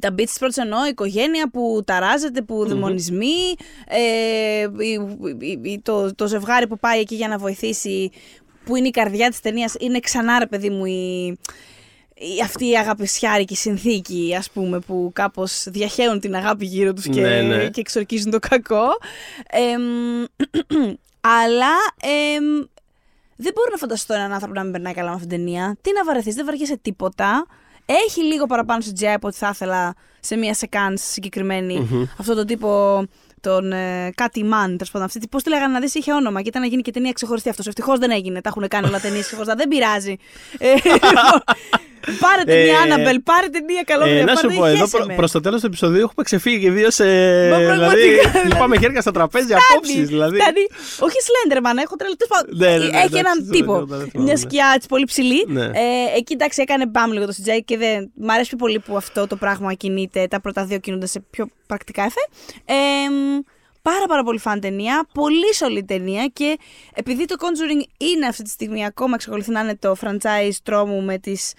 τα 0.00 0.08
beats 0.12 0.24
της 0.24 0.38
πρώτης 0.38 0.56
εννοώ, 0.56 0.84
η 0.86 0.88
οικογένεια 0.88 1.50
που 1.50 1.82
ταράζεται, 1.86 2.42
που 2.42 2.66
δαιμονισμοί, 2.66 3.54
ε, 3.88 4.66
η- 4.84 5.00
η- 5.46 5.60
η- 5.70 5.80
το, 5.82 6.14
το 6.14 6.26
ζευγάρι 6.26 6.66
που 6.66 6.78
πάει 6.78 7.00
εκεί 7.00 7.14
για 7.14 7.28
να 7.28 7.38
βοηθήσει, 7.38 8.10
που 8.66 8.76
είναι 8.76 8.88
η 8.88 8.90
καρδιά 8.90 9.28
της 9.28 9.40
ταινίας, 9.40 9.74
είναι 9.78 10.00
ξανά 10.00 10.38
ρε 10.38 10.46
παιδί 10.46 10.70
μου 10.70 10.84
η, 10.84 11.24
η- 12.14 12.42
αυτή 12.42 12.68
η 12.68 12.76
αγαπησιάρικη 12.76 13.56
συνθήκη, 13.56 14.34
ας 14.38 14.50
πούμε, 14.50 14.78
που 14.78 15.10
κάπως 15.14 15.64
διαχέουν 15.68 16.20
την 16.20 16.34
αγάπη 16.34 16.64
γύρω 16.66 16.92
τους 16.92 17.04
και, 17.04 17.20
Ναι, 17.20 17.40
ναι. 17.42 17.68
και 17.68 17.80
εξορκίζουν 17.80 18.30
το 18.30 18.38
κακό. 18.38 18.86
Εμ, 19.50 19.82
αλλά 21.40 21.72
εμ, 22.02 22.44
δεν 23.36 23.52
μπορώ 23.54 23.68
να 23.70 23.76
φανταστώ 23.76 24.14
έναν 24.14 24.32
άνθρωπο 24.32 24.54
να 24.54 24.62
μην 24.62 24.72
περνάει 24.72 24.92
καλά 24.94 25.08
με 25.08 25.14
αυτήν 25.14 25.28
την 25.28 25.38
ταινία. 25.38 25.76
Τι 25.80 25.92
να 25.92 26.04
βαρεθείς, 26.04 26.34
δεν 26.34 26.44
βαριέσαι 26.44 26.76
τίποτα. 26.82 27.46
Έχει 28.06 28.22
λίγο 28.24 28.46
παραπάνω 28.46 28.84
CGI 28.90 29.04
από 29.04 29.26
ό,τι 29.28 29.36
θα 29.36 29.48
ήθελα 29.52 29.94
σε 30.20 30.36
μια 30.36 30.54
σεκάνς 30.54 31.02
συγκεκριμένη. 31.02 32.08
Αυτό 32.18 32.34
το 32.34 32.44
τύπο 32.44 33.02
τον 33.48 33.72
ε, 33.72 34.10
κάτι 34.14 34.44
man, 34.44 34.66
τέλος 34.66 34.90
πάντων. 34.90 35.06
Αυτή, 35.06 35.26
πώς 35.30 35.42
τη 35.42 35.48
λέγανε 35.48 35.72
να 35.72 35.80
δεις, 35.80 35.94
είχε 35.94 36.12
όνομα 36.12 36.42
και 36.42 36.48
ήταν 36.48 36.62
να 36.62 36.68
γίνει 36.68 36.82
και 36.82 36.90
ταινία 36.90 37.12
ξεχωριστή 37.12 37.48
αυτός. 37.48 37.66
Ευτυχώς 37.66 37.98
δεν 37.98 38.10
έγινε. 38.10 38.40
Τα 38.40 38.48
έχουν 38.48 38.68
κάνει 38.68 38.86
όλα 38.88 39.00
ταινίες 39.00 39.24
ξεχωριστά. 39.26 39.54
Δεν 39.54 39.68
πειράζει. 39.68 40.16
Ε, 42.00 42.10
λοιπόν, 42.10 42.28
πάρε 42.28 42.42
ταινία, 42.44 42.72
Ε, 42.72 42.76
Άνναμπελ, 42.82 43.20
πάρε 43.20 43.48
ταινία 43.48 43.82
καλό 43.82 44.04
Ε, 44.04 44.22
να 44.24 44.34
σου 44.36 44.46
πάρε, 44.46 44.58
πω, 44.58 44.64
εδώ 44.66 44.76
χέσε 44.78 44.96
προ, 44.96 45.06
με. 45.06 45.14
προς 45.14 45.30
το 45.30 45.40
τέλος 45.40 45.60
του 45.60 45.66
επεισοδίου 45.66 46.00
έχουμε 46.02 46.24
ξεφύγει 46.24 46.60
και 46.60 46.70
δύο 46.70 46.90
σε... 46.90 47.04
Μα 47.50 47.56
δηλαδή, 47.58 47.76
πραγματικά, 47.76 48.42
λυπάμαι 48.44 48.78
χέρια 48.78 49.00
στα 49.00 49.10
τραπέζια 49.10 49.56
Φτάνει, 49.58 49.66
απόψεις, 49.72 50.08
δηλαδή. 50.08 50.38
φτάνει. 50.40 50.60
Όχι 51.00 51.16
Slenderman, 51.26 51.82
έχω 51.84 51.96
τρελαθεί. 51.96 52.16
τέλος 52.16 52.28
πάντων. 52.28 52.56
Ναι, 52.56 52.68
ναι, 52.70 52.76
ναι, 52.76 52.84
Έχει 52.84 52.96
εντάξει, 52.96 53.18
έναν 53.18 53.36
δεν 53.44 53.50
τύπο. 53.50 53.72
θυμάμαι, 53.72 53.96
δεν 53.96 54.08
θυμάμαι, 54.10 54.24
Μια 54.30 54.32
ναι. 54.32 54.38
σκιά 54.48 54.72
έτσι 54.74 54.88
πολύ 54.88 55.04
ψηλή. 55.04 55.44
Ναι. 55.48 55.64
Ε, 55.64 55.70
εκεί 56.16 56.32
εντάξει 56.32 56.62
έκανε 56.62 56.86
μπαμ 56.86 57.10
λίγο 57.12 57.26
το 57.26 57.34
CGI 57.42 57.60
και 57.64 57.76
δεν. 57.76 58.10
Μ' 58.14 58.30
αρέσει 58.30 58.48
πιο 58.48 58.56
πολύ 58.58 58.78
που 58.78 58.96
αυτό 58.96 59.26
το 59.26 59.36
πράγμα 59.36 59.74
κινείται. 59.74 60.26
Τα 60.26 60.40
πρώτα 60.40 60.64
δύο 60.64 60.78
κινούνται 60.78 61.06
σε 61.06 61.20
πιο 61.30 61.48
πρακτικά 61.66 62.02
εφέ. 62.02 62.20
Ε, 62.64 62.74
μ, 63.10 63.40
Πάρα 63.82 64.06
πάρα 64.08 64.22
πολύ 64.22 64.38
φαν 64.38 64.60
ταινία, 64.60 65.06
πολύ 65.14 65.54
σολή 65.54 65.84
ταινία 65.84 66.26
και 66.32 66.58
επειδή 66.94 67.24
το 67.24 67.34
Conjuring 67.38 67.88
είναι 67.98 68.26
αυτή 68.26 68.42
τη 68.42 68.50
στιγμή 68.50 68.84
ακόμα 68.86 69.14
εξακολουθεί 69.14 69.50
να 69.50 69.60
είναι 69.60 69.76
το 69.76 69.96
franchise 70.00 70.54
τρόμου 70.62 71.02
με 71.02 71.18
τις 71.18 71.52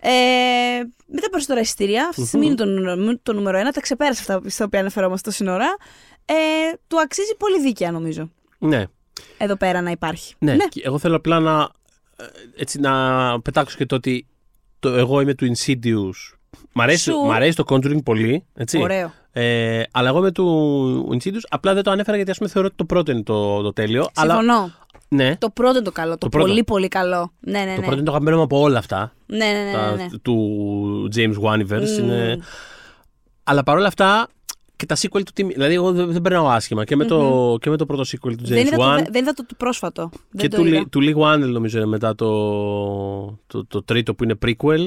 ε, 0.00 0.10
με 1.06 1.20
τα 1.20 1.28
περισσότερα 1.30 1.60
εισιτήρια, 1.60 2.06
αυτή 2.08 2.20
τη 2.22 2.26
στιγμή 2.26 2.46
είναι 2.46 2.54
το, 2.54 2.64
νου- 2.64 3.20
το 3.22 3.32
νούμερο 3.32 3.58
ένα, 3.58 3.70
τα 3.70 3.80
ξεπέρασε 3.80 4.20
αυτά 4.20 4.50
στα 4.50 4.64
οποία 4.64 4.80
αναφερόμαστε 4.80 5.30
τόση 5.30 5.50
ώρα. 5.50 5.76
Ε, 6.24 6.34
του 6.88 7.00
αξίζει 7.00 7.36
πολύ 7.36 7.60
δίκαια 7.60 7.90
νομίζω 7.90 8.30
Ναι, 8.58 8.84
εδώ 9.38 9.56
πέρα 9.56 9.80
να 9.80 9.90
υπάρχει. 9.90 10.34
ναι. 10.38 10.56
Και 10.68 10.80
εγώ 10.84 10.98
θέλω 10.98 11.16
απλά 11.16 11.40
να, 11.40 11.70
ε, 12.16 12.24
έτσι, 12.56 12.80
να 12.80 13.40
πετάξω 13.40 13.76
και 13.76 13.86
το 13.86 13.94
ότι 13.94 14.26
το, 14.78 14.88
εγώ 14.88 15.20
είμαι 15.20 15.34
του 15.34 15.52
Insidious. 15.56 16.34
Μ' 16.72 16.80
αρέσει, 16.80 17.02
Σου. 17.10 17.16
μ' 17.18 17.30
αρέσει 17.30 17.56
το 17.56 17.64
Conjuring 17.68 18.02
πολύ, 18.04 18.44
έτσι. 18.54 18.78
Ωραίο. 18.78 19.12
Ε, 19.32 19.82
αλλά 19.90 20.08
εγώ 20.08 20.18
είμαι 20.18 20.32
του 20.32 21.18
Insidious, 21.18 21.40
απλά 21.48 21.74
δεν 21.74 21.82
το 21.82 21.90
ανέφερα 21.90 22.16
γιατί 22.16 22.30
ας 22.30 22.36
πούμε 22.38 22.48
θεωρώ 22.50 22.66
ότι 22.66 22.76
το 22.76 22.84
πρώτο 22.84 23.12
είναι 23.12 23.22
το, 23.22 23.62
το 23.62 23.72
τέλειο. 23.72 24.08
Αλλά, 24.14 24.34
Συμφωνώ. 24.36 24.72
Ναι, 25.14 25.36
Το 25.36 25.50
πρώτο 25.50 25.74
είναι 25.76 25.84
το 25.84 25.92
καλό. 25.92 26.10
Το, 26.10 26.16
Το 26.18 26.28
πρώτο. 26.28 26.46
πολύ 26.46 26.64
πολύ 26.64 26.88
καλό. 26.88 27.32
Ναι, 27.40 27.58
ναι, 27.58 27.64
ναι. 27.64 27.74
το 27.74 27.80
πρώτο 27.80 27.94
είναι 27.96 28.02
το 28.04 28.10
αγαπημένο 28.10 28.36
μου 28.36 28.42
από 28.42 28.60
όλα 28.60 28.78
αυτά. 28.78 29.12
Ναι, 29.26 29.36
ναι, 29.36 29.62
ναι. 29.64 29.72
τα, 29.72 29.90
ναι, 29.96 30.02
ναι. 30.02 30.18
του 30.22 31.08
James 31.16 31.34
Waniverse. 31.42 31.98
Μμμ. 31.98 32.04
Είναι... 32.04 32.38
Αλλά 33.44 33.62
παρόλα 33.62 33.86
αυτά 33.86 34.28
και 34.76 34.86
τα 34.86 34.96
sequel 34.96 35.22
του 35.24 35.32
τιμή. 35.34 35.52
Δηλαδή, 35.52 35.74
εγώ 35.74 35.92
δεν, 35.92 36.12
δεν 36.12 36.22
περνάω 36.22 36.48
άσχημα 36.48 36.84
και 36.84 36.96
με, 36.96 37.04
το, 37.04 37.56
και 37.60 37.70
με 37.70 37.76
το 37.76 37.86
πρώτο 37.86 38.02
sequel 38.02 38.34
του 38.36 38.44
James 38.44 38.48
Δεν 38.48 38.66
είδα, 38.66 38.76
Wan. 38.76 38.96
το, 39.04 39.10
δεν 39.10 39.22
είδα 39.22 39.32
το, 39.32 39.46
το 39.46 39.54
πρόσφατο. 39.58 40.08
και 40.12 40.18
Δεν 40.30 40.50
το 40.50 40.56
του, 40.56 40.66
είδα. 40.66 40.80
Lee- 40.82 40.86
του 40.90 41.00
Lee 41.02 41.16
Wannell 41.16 41.50
νομίζω 41.50 41.78
είναι 41.78 41.86
μετά 41.86 42.14
το, 42.14 42.28
το, 43.46 43.66
το 43.68 43.82
τρίτο 43.82 44.14
που 44.14 44.24
είναι 44.24 44.38
prequel. 44.46 44.86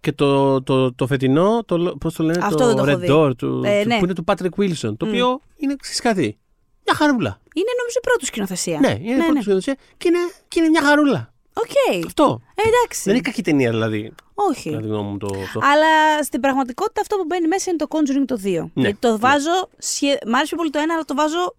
Και 0.00 0.12
το, 0.12 0.62
το, 0.62 0.92
το 0.94 1.06
φετινό, 1.06 1.62
το, 1.64 1.96
πώς 2.00 2.14
το 2.14 2.22
λένε, 2.22 2.38
Αυτό 2.44 2.58
το 2.58 2.66
δεν 2.66 2.76
το 2.76 2.82
έχω 2.90 2.96
Red 2.98 3.00
δει. 3.00 3.06
Door, 3.10 3.36
του, 3.36 3.62
Ε, 3.64 3.82
του- 3.82 3.88
ναι. 3.88 3.98
που 3.98 4.04
είναι 4.04 4.14
του 4.14 4.24
Patrick 4.26 4.60
Wilson, 4.60 4.94
το 4.96 5.06
οποίο 5.06 5.40
είναι 5.56 5.74
ξυσκαθή. 5.78 6.38
Μια 6.86 6.94
χαρούλα. 6.94 7.40
Είναι 7.54 7.72
νομίζω 7.78 7.98
η 8.02 8.06
πρώτη 8.08 8.24
σκηνοθεσία. 8.26 8.78
Ναι, 8.80 8.96
είναι 9.00 9.14
ναι, 9.14 9.16
πρώτη 9.16 9.32
ναι. 9.32 9.40
σκηνοθεσία 9.40 9.76
και 9.96 10.08
είναι, 10.08 10.18
και 10.48 10.60
είναι 10.60 10.68
μια 10.68 10.82
χαρούλα. 10.82 11.32
Οκ. 11.52 12.04
Αυτό. 12.06 12.40
Ε, 12.54 12.62
εντάξει. 12.68 13.00
Δεν 13.04 13.14
είναι 13.14 13.22
κακή 13.22 13.42
ταινία 13.42 13.70
δηλαδή. 13.70 14.14
Όχι. 14.34 14.70
Κατά 14.70 14.82
τη 14.82 14.88
γνώμη 14.88 15.10
μου 15.10 15.16
το 15.18 15.28
αυτό. 15.42 15.60
Αλλά 15.62 16.22
στην 16.22 16.40
πραγματικότητα 16.40 17.00
αυτό 17.00 17.16
που 17.16 17.24
μπαίνει 17.26 17.46
μέσα 17.46 17.70
είναι 17.70 17.78
το 17.78 17.86
Conjuring 17.90 18.24
το 18.26 18.40
2. 18.44 18.70
Ναι, 18.74 18.82
Γιατί 18.82 18.96
το 19.00 19.10
ναι. 19.10 19.16
βάζω. 19.16 19.68
Σχε... 19.78 20.18
Μ' 20.26 20.34
άρεσε 20.34 20.46
πιο 20.46 20.56
πολύ 20.56 20.70
το 20.70 20.78
ένα, 20.78 20.94
αλλά 20.94 21.04
το 21.04 21.14
βάζω. 21.14 21.54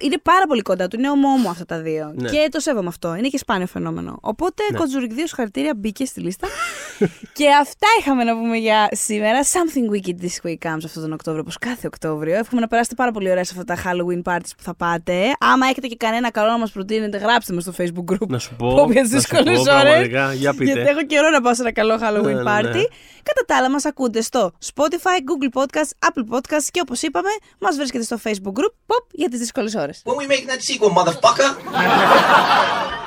Είναι 0.00 0.18
πάρα 0.18 0.46
πολύ 0.46 0.62
κοντά 0.62 0.88
του. 0.88 0.98
Είναι 0.98 1.10
ομόμο 1.10 1.50
αυτά 1.50 1.64
τα 1.64 1.80
δύο. 1.80 2.12
Ναι. 2.14 2.30
Και 2.30 2.48
το 2.50 2.60
σέβομαι 2.60 2.88
αυτό. 2.88 3.14
Είναι 3.14 3.28
και 3.28 3.38
σπάνιο 3.38 3.66
φαινόμενο. 3.66 4.18
Οπότε 4.20 4.62
Ναι. 4.72 4.78
Conjuring 4.78 5.10
2 5.10 5.14
συγχαρητήρια 5.16 5.74
μπήκε 5.76 6.04
στη 6.04 6.20
λίστα. 6.20 6.48
και 7.32 7.48
αυτά 7.60 7.86
είχαμε 7.98 8.24
να 8.24 8.34
πούμε 8.36 8.56
για 8.56 8.88
σήμερα. 8.92 9.40
Something 9.42 9.94
wicked 9.94 10.24
this 10.24 10.48
way 10.48 10.54
comes 10.68 10.82
αυτόν 10.84 11.02
τον 11.02 11.12
Οκτώβριο, 11.12 11.42
όπως 11.42 11.58
κάθε 11.58 11.86
Οκτώβριο. 11.86 12.36
Εύχομαι 12.38 12.60
να 12.60 12.66
περάσετε 12.68 12.94
πάρα 12.94 13.10
πολύ 13.10 13.30
ωραία 13.30 13.44
σε 13.44 13.54
αυτά 13.58 13.74
τα 13.74 13.82
Halloween 13.82 14.32
parties 14.32 14.50
που 14.56 14.62
θα 14.62 14.74
πάτε. 14.74 15.32
Άμα 15.40 15.66
έχετε 15.66 15.86
και 15.86 15.96
κανένα 15.96 16.30
καλό 16.30 16.50
να 16.50 16.58
μας 16.58 16.70
προτείνετε, 16.70 17.18
γράψτε 17.18 17.52
με 17.52 17.60
στο 17.60 17.72
Facebook 17.78 18.12
group. 18.12 18.26
Να 18.28 18.38
σου 18.38 18.54
Πω 18.58 18.74
πω. 18.74 18.92
για 18.92 19.02
τις 19.02 19.12
να 19.12 19.20
σου 19.20 19.26
πω, 19.28 19.36
δύσκολες 19.36 19.58
ώρες. 19.58 19.82
πραγματικά, 19.82 20.32
Για 20.32 20.52
πείτε. 20.54 20.64
Γιατί 20.72 20.88
έχω 20.88 21.02
καιρό 21.06 21.30
να 21.30 21.40
πάω 21.40 21.54
σε 21.54 21.62
ένα 21.62 21.72
καλό 21.72 21.94
Halloween 22.02 22.22
Ναι, 22.22 22.42
ναι, 22.42 22.50
party. 22.50 22.62
ναι. 22.62 22.82
Κατά 23.22 23.44
τα 23.46 23.56
άλλα, 23.56 23.70
μας 23.70 23.84
ακούτε 23.84 24.20
στο 24.20 24.52
Spotify, 24.74 25.18
Google 25.28 25.60
Podcast, 25.62 26.08
Apple 26.08 26.34
Podcast 26.34 26.64
και 26.70 26.80
όπως 26.82 27.02
είπαμε, 27.02 27.28
μας 27.58 27.76
βρίσκεται 27.76 28.04
στο 28.04 28.18
Facebook 28.24 28.52
group 28.60 28.74
Pop 28.86 29.06
για 29.10 29.28
τις 29.28 29.38
δύσκολες 29.38 29.74
ώρες. 29.74 30.02
When 30.04 30.12
we 30.12 30.30
making 30.32 30.48
that 30.50 30.60
sequel, 30.60 30.92
motherfucker? 31.02 31.50